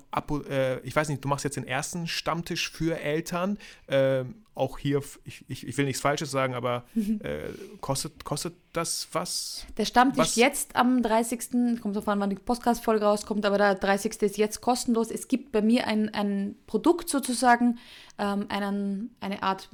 äh, 0.49 0.79
ich 0.79 0.95
weiß 0.95 1.09
nicht, 1.09 1.23
du 1.23 1.27
machst 1.27 1.43
jetzt 1.43 1.57
den 1.57 1.67
ersten 1.67 2.07
Stammtisch 2.07 2.69
für 2.69 2.99
Eltern, 2.99 3.57
äh, 3.88 4.23
auch 4.55 4.79
hier, 4.79 5.01
ich, 5.25 5.43
ich, 5.49 5.67
ich, 5.67 5.77
will 5.77 5.86
nichts 5.86 6.01
Falsches 6.01 6.31
sagen, 6.31 6.53
aber 6.53 6.86
äh, 6.95 7.49
kostet, 7.81 8.23
kostet 8.23 8.53
das 8.71 9.07
was? 9.11 9.65
Der 9.77 9.86
Stammtisch 9.86 10.19
was? 10.19 10.36
jetzt 10.38 10.75
am 10.75 11.01
30. 11.01 11.81
kommt 11.81 11.95
drauf 11.95 12.07
an, 12.07 12.21
wann 12.21 12.29
die 12.29 12.38
Podcast-Folge 12.38 13.03
rauskommt, 13.03 13.45
aber 13.45 13.57
der 13.57 13.75
30. 13.75 14.21
ist 14.21 14.38
jetzt 14.38 14.61
kostenlos. 14.61 15.11
Es 15.11 15.27
gibt 15.27 15.51
bei 15.51 15.61
mir 15.61 15.88
ein, 15.88 16.13
ein 16.13 16.55
Produkt 16.67 17.09
sozusagen, 17.09 17.77
ähm, 18.17 18.45
einen, 18.47 19.13
eine 19.19 19.43
Art 19.43 19.73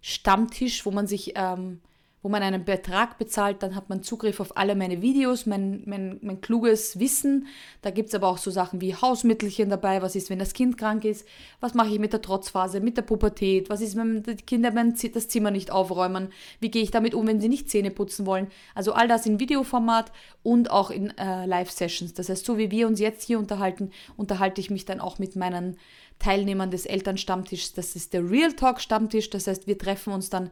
Mini-Stammtisch, 0.00 0.86
wo 0.86 0.90
man 0.90 1.06
sich 1.06 1.32
ähm, 1.34 1.80
wo 2.22 2.28
man 2.28 2.42
einen 2.42 2.64
Betrag 2.64 3.16
bezahlt, 3.16 3.62
dann 3.62 3.76
hat 3.76 3.88
man 3.88 4.02
Zugriff 4.02 4.40
auf 4.40 4.56
alle 4.56 4.74
meine 4.74 5.02
Videos, 5.02 5.46
mein, 5.46 5.82
mein, 5.86 6.18
mein 6.20 6.40
kluges 6.40 6.98
Wissen. 6.98 7.46
Da 7.80 7.90
gibt 7.90 8.08
es 8.08 8.14
aber 8.14 8.26
auch 8.28 8.38
so 8.38 8.50
Sachen 8.50 8.80
wie 8.80 8.94
Hausmittelchen 8.94 9.70
dabei, 9.70 10.02
was 10.02 10.16
ist, 10.16 10.28
wenn 10.28 10.40
das 10.40 10.52
Kind 10.52 10.76
krank 10.76 11.04
ist, 11.04 11.26
was 11.60 11.74
mache 11.74 11.90
ich 11.90 12.00
mit 12.00 12.12
der 12.12 12.20
Trotzphase, 12.20 12.80
mit 12.80 12.96
der 12.96 13.02
Pubertät, 13.02 13.70
was 13.70 13.80
ist, 13.80 13.96
wenn 13.96 14.24
die 14.24 14.34
Kinder 14.34 14.72
das 14.72 15.28
Zimmer 15.28 15.50
nicht 15.52 15.70
aufräumen, 15.70 16.28
wie 16.60 16.70
gehe 16.70 16.82
ich 16.82 16.90
damit 16.90 17.14
um, 17.14 17.26
wenn 17.26 17.40
sie 17.40 17.48
nicht 17.48 17.70
Zähne 17.70 17.90
putzen 17.90 18.26
wollen. 18.26 18.48
Also 18.74 18.92
all 18.92 19.06
das 19.06 19.24
in 19.24 19.38
Videoformat 19.38 20.10
und 20.42 20.70
auch 20.70 20.90
in 20.90 21.16
äh, 21.18 21.46
Live-Sessions. 21.46 22.14
Das 22.14 22.28
heißt, 22.28 22.44
so 22.44 22.58
wie 22.58 22.70
wir 22.72 22.88
uns 22.88 22.98
jetzt 22.98 23.22
hier 23.22 23.38
unterhalten, 23.38 23.90
unterhalte 24.16 24.60
ich 24.60 24.70
mich 24.70 24.84
dann 24.84 25.00
auch 25.00 25.20
mit 25.20 25.36
meinen 25.36 25.76
Teilnehmern 26.18 26.70
des 26.70 26.86
Elternstammtischs. 26.86 27.72
Das 27.74 27.96
ist 27.96 28.12
der 28.12 28.28
Real 28.28 28.52
Talk 28.52 28.80
Stammtisch. 28.80 29.30
Das 29.30 29.46
heißt, 29.46 29.66
wir 29.66 29.78
treffen 29.78 30.12
uns 30.12 30.30
dann 30.30 30.50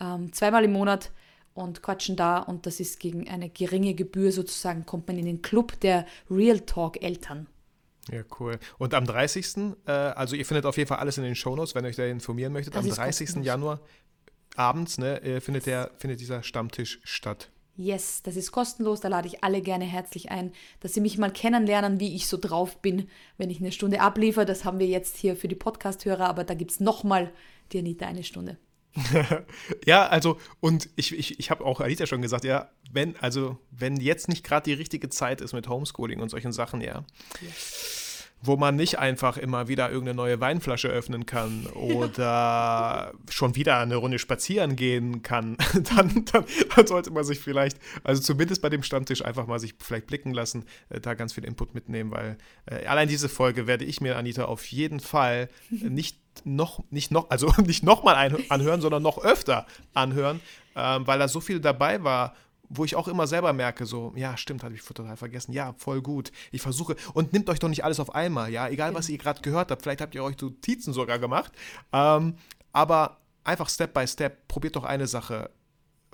ähm, 0.00 0.32
zweimal 0.32 0.64
im 0.64 0.72
Monat 0.72 1.10
und 1.54 1.82
quatschen 1.82 2.16
da 2.16 2.38
und 2.38 2.66
das 2.66 2.80
ist 2.80 2.98
gegen 2.98 3.28
eine 3.28 3.48
geringe 3.48 3.94
Gebühr 3.94 4.32
sozusagen, 4.32 4.84
kommt 4.86 5.06
man 5.06 5.18
in 5.18 5.26
den 5.26 5.40
Club 5.40 5.78
der 5.80 6.04
Real 6.28 6.60
Talk 6.60 7.02
Eltern. 7.02 7.46
Ja, 8.10 8.22
cool. 8.38 8.58
Und 8.78 8.92
am 8.92 9.06
30., 9.06 9.76
äh, 9.86 9.92
also 9.92 10.36
ihr 10.36 10.44
findet 10.44 10.66
auf 10.66 10.76
jeden 10.76 10.88
Fall 10.88 10.98
alles 10.98 11.16
in 11.16 11.24
den 11.24 11.34
Shownotes, 11.34 11.74
wenn 11.74 11.84
ihr 11.84 11.88
euch 11.88 11.96
da 11.96 12.04
informieren 12.04 12.52
möchtet, 12.52 12.74
das 12.74 12.84
am 12.84 12.90
30. 12.90 13.26
Kostenlos. 13.26 13.46
Januar 13.46 13.80
abends 14.56 14.98
ne, 14.98 15.22
äh, 15.22 15.40
findet, 15.40 15.66
der, 15.66 15.90
findet 15.96 16.20
dieser 16.20 16.42
Stammtisch 16.42 17.00
statt. 17.04 17.50
Yes, 17.76 18.22
das 18.22 18.36
ist 18.36 18.52
kostenlos, 18.52 19.00
da 19.00 19.08
lade 19.08 19.26
ich 19.26 19.42
alle 19.42 19.60
gerne 19.60 19.84
herzlich 19.84 20.30
ein, 20.30 20.52
dass 20.78 20.94
sie 20.94 21.00
mich 21.00 21.18
mal 21.18 21.32
kennenlernen, 21.32 21.98
wie 21.98 22.14
ich 22.14 22.28
so 22.28 22.36
drauf 22.36 22.76
bin, 22.76 23.08
wenn 23.36 23.50
ich 23.50 23.58
eine 23.58 23.72
Stunde 23.72 24.00
abliefere. 24.00 24.44
Das 24.44 24.64
haben 24.64 24.78
wir 24.78 24.86
jetzt 24.86 25.16
hier 25.16 25.34
für 25.34 25.48
die 25.48 25.56
Podcast-Hörer, 25.56 26.28
aber 26.28 26.44
da 26.44 26.54
gibt 26.54 26.70
es 26.70 26.80
nochmal 26.80 27.32
die 27.72 27.80
Anita 27.80 28.06
eine 28.06 28.22
Stunde. 28.22 28.58
ja, 29.84 30.06
also, 30.06 30.38
und 30.60 30.88
ich, 30.94 31.18
ich, 31.18 31.40
ich 31.40 31.50
habe 31.50 31.64
auch 31.64 31.80
Alita 31.80 32.06
schon 32.06 32.22
gesagt, 32.22 32.44
ja, 32.44 32.70
wenn, 32.92 33.16
also, 33.16 33.58
wenn 33.72 33.96
jetzt 33.96 34.28
nicht 34.28 34.44
gerade 34.44 34.64
die 34.64 34.74
richtige 34.74 35.08
Zeit 35.08 35.40
ist 35.40 35.52
mit 35.52 35.68
Homeschooling 35.68 36.20
und 36.20 36.28
solchen 36.28 36.52
Sachen, 36.52 36.80
ja. 36.80 37.04
ja. 37.40 37.48
Wo 38.46 38.56
man 38.56 38.76
nicht 38.76 38.98
einfach 38.98 39.36
immer 39.36 39.68
wieder 39.68 39.90
irgendeine 39.90 40.16
neue 40.16 40.40
Weinflasche 40.40 40.88
öffnen 40.88 41.24
kann 41.24 41.66
oder 41.66 43.12
schon 43.30 43.56
wieder 43.56 43.78
eine 43.78 43.96
Runde 43.96 44.18
spazieren 44.18 44.76
gehen 44.76 45.22
kann, 45.22 45.56
dann, 45.74 46.24
dann, 46.26 46.44
dann, 46.76 46.86
sollte 46.86 47.10
man 47.10 47.24
sich 47.24 47.40
vielleicht, 47.40 47.78
also 48.02 48.20
zumindest 48.20 48.60
bei 48.60 48.68
dem 48.68 48.82
Stammtisch 48.82 49.24
einfach 49.24 49.46
mal 49.46 49.58
sich 49.58 49.74
vielleicht 49.78 50.06
blicken 50.06 50.34
lassen, 50.34 50.64
äh, 50.90 51.00
da 51.00 51.14
ganz 51.14 51.32
viel 51.32 51.44
Input 51.44 51.74
mitnehmen, 51.74 52.10
weil 52.10 52.36
äh, 52.66 52.86
allein 52.86 53.08
diese 53.08 53.28
Folge 53.28 53.66
werde 53.66 53.84
ich 53.84 54.00
mir, 54.00 54.16
Anita, 54.16 54.44
auf 54.44 54.66
jeden 54.66 55.00
Fall 55.00 55.48
nicht 55.70 56.18
noch, 56.44 56.82
nicht 56.90 57.10
noch, 57.10 57.30
also 57.30 57.52
nicht 57.64 57.82
nochmal 57.82 58.36
anhören, 58.48 58.80
sondern 58.80 59.02
noch 59.02 59.18
öfter 59.24 59.66
anhören, 59.94 60.40
ähm, 60.76 61.06
weil 61.06 61.18
da 61.18 61.28
so 61.28 61.40
viel 61.40 61.60
dabei 61.60 62.02
war, 62.02 62.34
wo 62.68 62.84
ich 62.84 62.96
auch 62.96 63.08
immer 63.08 63.26
selber 63.26 63.52
merke, 63.52 63.86
so, 63.86 64.12
ja, 64.16 64.36
stimmt, 64.36 64.64
habe 64.64 64.74
ich 64.74 64.82
total 64.82 65.16
vergessen, 65.16 65.52
ja, 65.52 65.74
voll 65.78 66.02
gut. 66.02 66.32
Ich 66.50 66.62
versuche, 66.62 66.96
und 67.12 67.32
nimmt 67.32 67.48
euch 67.50 67.58
doch 67.58 67.68
nicht 67.68 67.84
alles 67.84 68.00
auf 68.00 68.14
einmal, 68.14 68.50
ja, 68.50 68.68
egal 68.68 68.94
was 68.94 69.08
ihr 69.08 69.18
gerade 69.18 69.42
gehört 69.42 69.70
habt, 69.70 69.82
vielleicht 69.82 70.00
habt 70.00 70.14
ihr 70.14 70.24
euch 70.24 70.40
Notizen 70.40 70.92
sogar 70.92 71.18
gemacht, 71.18 71.52
ähm, 71.92 72.36
aber 72.72 73.18
einfach 73.44 73.68
Step 73.68 73.94
by 73.94 74.06
Step, 74.06 74.48
probiert 74.48 74.76
doch 74.76 74.84
eine 74.84 75.06
Sache 75.06 75.50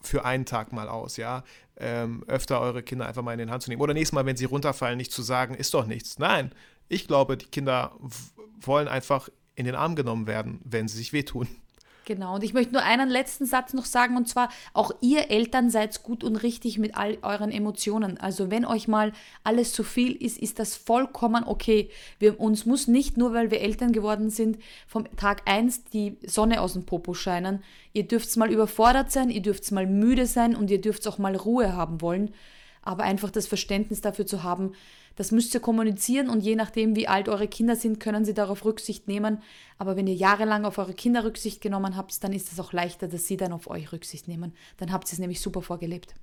für 0.03 0.25
einen 0.25 0.47
Tag 0.47 0.73
mal 0.73 0.89
aus, 0.89 1.17
ja. 1.17 1.45
Ähm, 1.77 2.25
öfter 2.27 2.61
eure 2.61 2.83
Kinder 2.83 3.07
einfach 3.07 3.23
mal 3.23 3.33
in 3.33 3.39
den 3.39 3.51
Hand 3.51 3.63
zu 3.63 3.71
nehmen. 3.71 3.81
Oder 3.81 3.95
nächstes 3.95 4.13
Mal, 4.13 4.27
wenn 4.27 4.37
sie 4.37 4.45
runterfallen, 4.45 4.99
nicht 4.99 5.13
zu 5.13 5.23
sagen, 5.23 5.55
ist 5.55 5.73
doch 5.73 5.87
nichts. 5.87 6.19
Nein, 6.19 6.53
ich 6.89 7.07
glaube, 7.07 7.39
die 7.39 7.47
Kinder 7.47 7.97
wollen 8.61 8.89
einfach 8.89 9.31
in 9.55 9.65
den 9.65 9.75
Arm 9.75 9.95
genommen 9.95 10.27
werden, 10.27 10.61
wenn 10.65 10.89
sie 10.89 10.99
sich 10.99 11.13
wehtun. 11.13 11.49
Genau, 12.11 12.35
und 12.35 12.43
ich 12.43 12.55
möchte 12.55 12.73
nur 12.73 12.83
einen 12.83 13.09
letzten 13.09 13.47
Satz 13.47 13.73
noch 13.73 13.85
sagen, 13.85 14.17
und 14.17 14.29
zwar, 14.29 14.49
auch 14.73 14.91
ihr 15.01 15.31
Eltern 15.31 15.71
seid 15.71 16.03
gut 16.03 16.25
und 16.25 16.35
richtig 16.35 16.77
mit 16.77 16.97
all 16.97 17.19
euren 17.23 17.53
Emotionen. 17.53 18.19
Also 18.19 18.51
wenn 18.51 18.65
euch 18.65 18.89
mal 18.89 19.13
alles 19.45 19.73
zu 19.73 19.85
viel 19.85 20.21
ist, 20.21 20.37
ist 20.37 20.59
das 20.59 20.75
vollkommen 20.75 21.45
okay. 21.45 21.89
Wir, 22.19 22.41
uns 22.41 22.67
muss 22.67 22.89
nicht 22.89 23.17
nur, 23.17 23.33
weil 23.33 23.53
wir 23.53 23.61
Eltern 23.61 23.93
geworden 23.93 24.29
sind, 24.29 24.59
vom 24.89 25.05
Tag 25.15 25.43
1 25.49 25.85
die 25.85 26.19
Sonne 26.27 26.63
aus 26.63 26.73
dem 26.73 26.85
Popo 26.85 27.15
scheinen. 27.15 27.63
Ihr 27.93 28.09
dürft 28.09 28.37
mal 28.37 28.51
überfordert 28.51 29.13
sein, 29.13 29.31
ihr 29.31 29.43
dürft 29.43 29.71
mal 29.71 29.87
müde 29.87 30.27
sein 30.27 30.57
und 30.57 30.69
ihr 30.69 30.81
dürft 30.81 31.07
auch 31.07 31.19
mal 31.19 31.37
Ruhe 31.37 31.77
haben 31.77 32.01
wollen. 32.01 32.35
Aber 32.83 33.05
einfach 33.05 33.31
das 33.31 33.47
Verständnis 33.47 34.01
dafür 34.01 34.27
zu 34.27 34.43
haben, 34.43 34.73
das 35.21 35.33
müsst 35.33 35.53
ihr 35.53 35.61
kommunizieren 35.61 36.31
und 36.31 36.41
je 36.41 36.57
nachdem, 36.57 36.97
wie 36.97 37.07
alt 37.07 37.29
eure 37.29 37.47
Kinder 37.47 37.77
sind, 37.77 38.01
können 38.01 38.25
sie 38.25 38.33
darauf 38.33 38.65
Rücksicht 38.65 39.07
nehmen. 39.07 39.43
Aber 39.77 39.95
wenn 39.95 40.07
ihr 40.07 40.15
jahrelang 40.15 40.65
auf 40.65 40.79
eure 40.79 40.95
Kinder 40.95 41.25
Rücksicht 41.25 41.61
genommen 41.61 41.95
habt, 41.95 42.25
dann 42.25 42.33
ist 42.33 42.51
es 42.51 42.59
auch 42.59 42.73
leichter, 42.73 43.07
dass 43.07 43.27
sie 43.27 43.37
dann 43.37 43.53
auf 43.53 43.69
euch 43.69 43.93
Rücksicht 43.93 44.29
nehmen. 44.29 44.55
Dann 44.79 44.91
habt 44.91 45.11
ihr 45.11 45.13
es 45.13 45.19
nämlich 45.19 45.43
super 45.43 45.61
vorgelebt. 45.61 46.15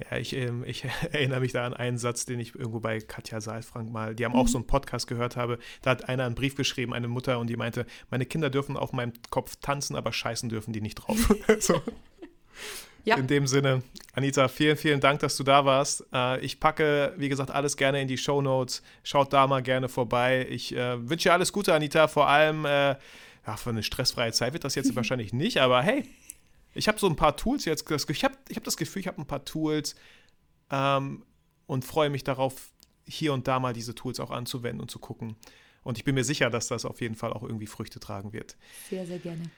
Ja, 0.00 0.16
ich, 0.16 0.34
ähm, 0.34 0.64
ich 0.66 0.84
erinnere 1.12 1.38
mich 1.38 1.52
da 1.52 1.64
an 1.64 1.72
einen 1.72 1.98
Satz, 1.98 2.24
den 2.24 2.40
ich 2.40 2.56
irgendwo 2.56 2.80
bei 2.80 2.98
Katja 2.98 3.40
Saalfrank 3.40 3.92
mal, 3.92 4.16
die 4.16 4.24
haben 4.24 4.34
auch 4.34 4.46
mhm. 4.46 4.48
so 4.48 4.58
einen 4.58 4.66
Podcast 4.66 5.06
gehört 5.06 5.36
habe. 5.36 5.60
Da 5.82 5.90
hat 5.90 6.08
einer 6.08 6.24
einen 6.24 6.34
Brief 6.34 6.56
geschrieben, 6.56 6.92
eine 6.92 7.06
Mutter, 7.06 7.38
und 7.38 7.46
die 7.46 7.56
meinte, 7.56 7.86
meine 8.10 8.26
Kinder 8.26 8.50
dürfen 8.50 8.76
auf 8.76 8.92
meinem 8.92 9.12
Kopf 9.30 9.54
tanzen, 9.60 9.94
aber 9.94 10.12
scheißen 10.12 10.48
dürfen 10.48 10.72
die 10.72 10.80
nicht 10.80 10.96
drauf. 10.96 11.32
so. 11.60 11.80
Ja. 13.04 13.16
In 13.16 13.26
dem 13.26 13.46
Sinne, 13.46 13.82
Anita, 14.12 14.48
vielen, 14.48 14.76
vielen 14.76 15.00
Dank, 15.00 15.20
dass 15.20 15.36
du 15.36 15.44
da 15.44 15.64
warst. 15.64 16.04
Äh, 16.12 16.40
ich 16.40 16.60
packe, 16.60 17.14
wie 17.16 17.28
gesagt, 17.28 17.50
alles 17.50 17.76
gerne 17.76 18.00
in 18.00 18.08
die 18.08 18.18
Show 18.18 18.42
Notes. 18.42 18.82
Schaut 19.02 19.32
da 19.32 19.46
mal 19.46 19.62
gerne 19.62 19.88
vorbei. 19.88 20.46
Ich 20.50 20.74
äh, 20.74 21.08
wünsche 21.08 21.28
dir 21.28 21.32
alles 21.32 21.52
Gute, 21.52 21.74
Anita. 21.74 22.08
Vor 22.08 22.28
allem, 22.28 22.64
äh, 22.64 22.96
ja, 23.46 23.56
für 23.56 23.70
eine 23.70 23.82
stressfreie 23.82 24.32
Zeit 24.32 24.52
wird 24.52 24.64
das 24.64 24.74
jetzt 24.74 24.94
wahrscheinlich 24.96 25.32
nicht, 25.32 25.58
aber 25.58 25.82
hey, 25.82 26.04
ich 26.74 26.88
habe 26.88 26.98
so 26.98 27.08
ein 27.08 27.16
paar 27.16 27.36
Tools 27.36 27.64
jetzt. 27.64 27.90
Ich 27.90 28.24
habe 28.24 28.34
ich 28.48 28.56
hab 28.56 28.64
das 28.64 28.76
Gefühl, 28.76 29.00
ich 29.00 29.08
habe 29.08 29.20
ein 29.20 29.26
paar 29.26 29.44
Tools 29.44 29.94
ähm, 30.70 31.24
und 31.66 31.84
freue 31.84 32.10
mich 32.10 32.24
darauf, 32.24 32.70
hier 33.06 33.32
und 33.32 33.48
da 33.48 33.58
mal 33.58 33.72
diese 33.72 33.94
Tools 33.94 34.20
auch 34.20 34.30
anzuwenden 34.30 34.80
und 34.80 34.90
zu 34.90 34.98
gucken. 34.98 35.36
Und 35.82 35.98
ich 35.98 36.04
bin 36.04 36.14
mir 36.14 36.24
sicher, 36.24 36.50
dass 36.50 36.68
das 36.68 36.84
auf 36.84 37.00
jeden 37.00 37.14
Fall 37.14 37.32
auch 37.32 37.42
irgendwie 37.42 37.66
Früchte 37.66 37.98
tragen 37.98 38.32
wird. 38.32 38.56
Sehr, 38.88 39.06
sehr 39.06 39.18
gerne. 39.18 39.50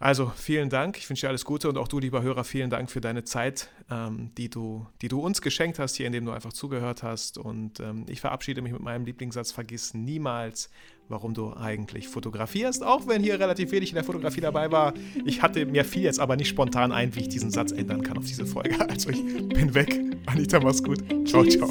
Also 0.00 0.30
vielen 0.36 0.70
Dank, 0.70 0.96
ich 0.96 1.10
wünsche 1.10 1.22
dir 1.22 1.30
alles 1.30 1.44
Gute 1.44 1.68
und 1.68 1.76
auch 1.76 1.88
du, 1.88 1.98
lieber 1.98 2.22
Hörer, 2.22 2.44
vielen 2.44 2.70
Dank 2.70 2.88
für 2.88 3.00
deine 3.00 3.24
Zeit, 3.24 3.68
ähm, 3.90 4.30
die, 4.38 4.48
du, 4.48 4.86
die 5.02 5.08
du 5.08 5.20
uns 5.20 5.42
geschenkt 5.42 5.80
hast, 5.80 5.96
hier 5.96 6.06
indem 6.06 6.24
du 6.24 6.30
einfach 6.30 6.52
zugehört 6.52 7.02
hast. 7.02 7.36
Und 7.36 7.80
ähm, 7.80 8.06
ich 8.08 8.20
verabschiede 8.20 8.62
mich 8.62 8.72
mit 8.72 8.80
meinem 8.80 9.04
Lieblingssatz, 9.04 9.50
vergiss 9.50 9.94
niemals, 9.94 10.70
warum 11.08 11.34
du 11.34 11.52
eigentlich 11.52 12.06
fotografierst, 12.06 12.84
auch 12.84 13.08
wenn 13.08 13.24
hier 13.24 13.40
relativ 13.40 13.72
wenig 13.72 13.90
in 13.90 13.96
der 13.96 14.04
Fotografie 14.04 14.40
dabei 14.40 14.70
war. 14.70 14.94
Ich 15.24 15.42
hatte 15.42 15.66
mir 15.66 15.84
viel 15.84 16.02
jetzt 16.02 16.20
aber 16.20 16.36
nicht 16.36 16.48
spontan 16.48 16.92
ein, 16.92 17.16
wie 17.16 17.20
ich 17.20 17.28
diesen 17.28 17.50
Satz 17.50 17.72
ändern 17.72 18.02
kann 18.02 18.18
auf 18.18 18.26
diese 18.26 18.46
Folge. 18.46 18.76
Also 18.88 19.10
ich 19.10 19.22
bin 19.48 19.74
weg. 19.74 20.00
Anita, 20.26 20.60
mach's 20.60 20.82
gut. 20.82 21.04
Ciao, 21.26 21.44
ciao. 21.44 21.68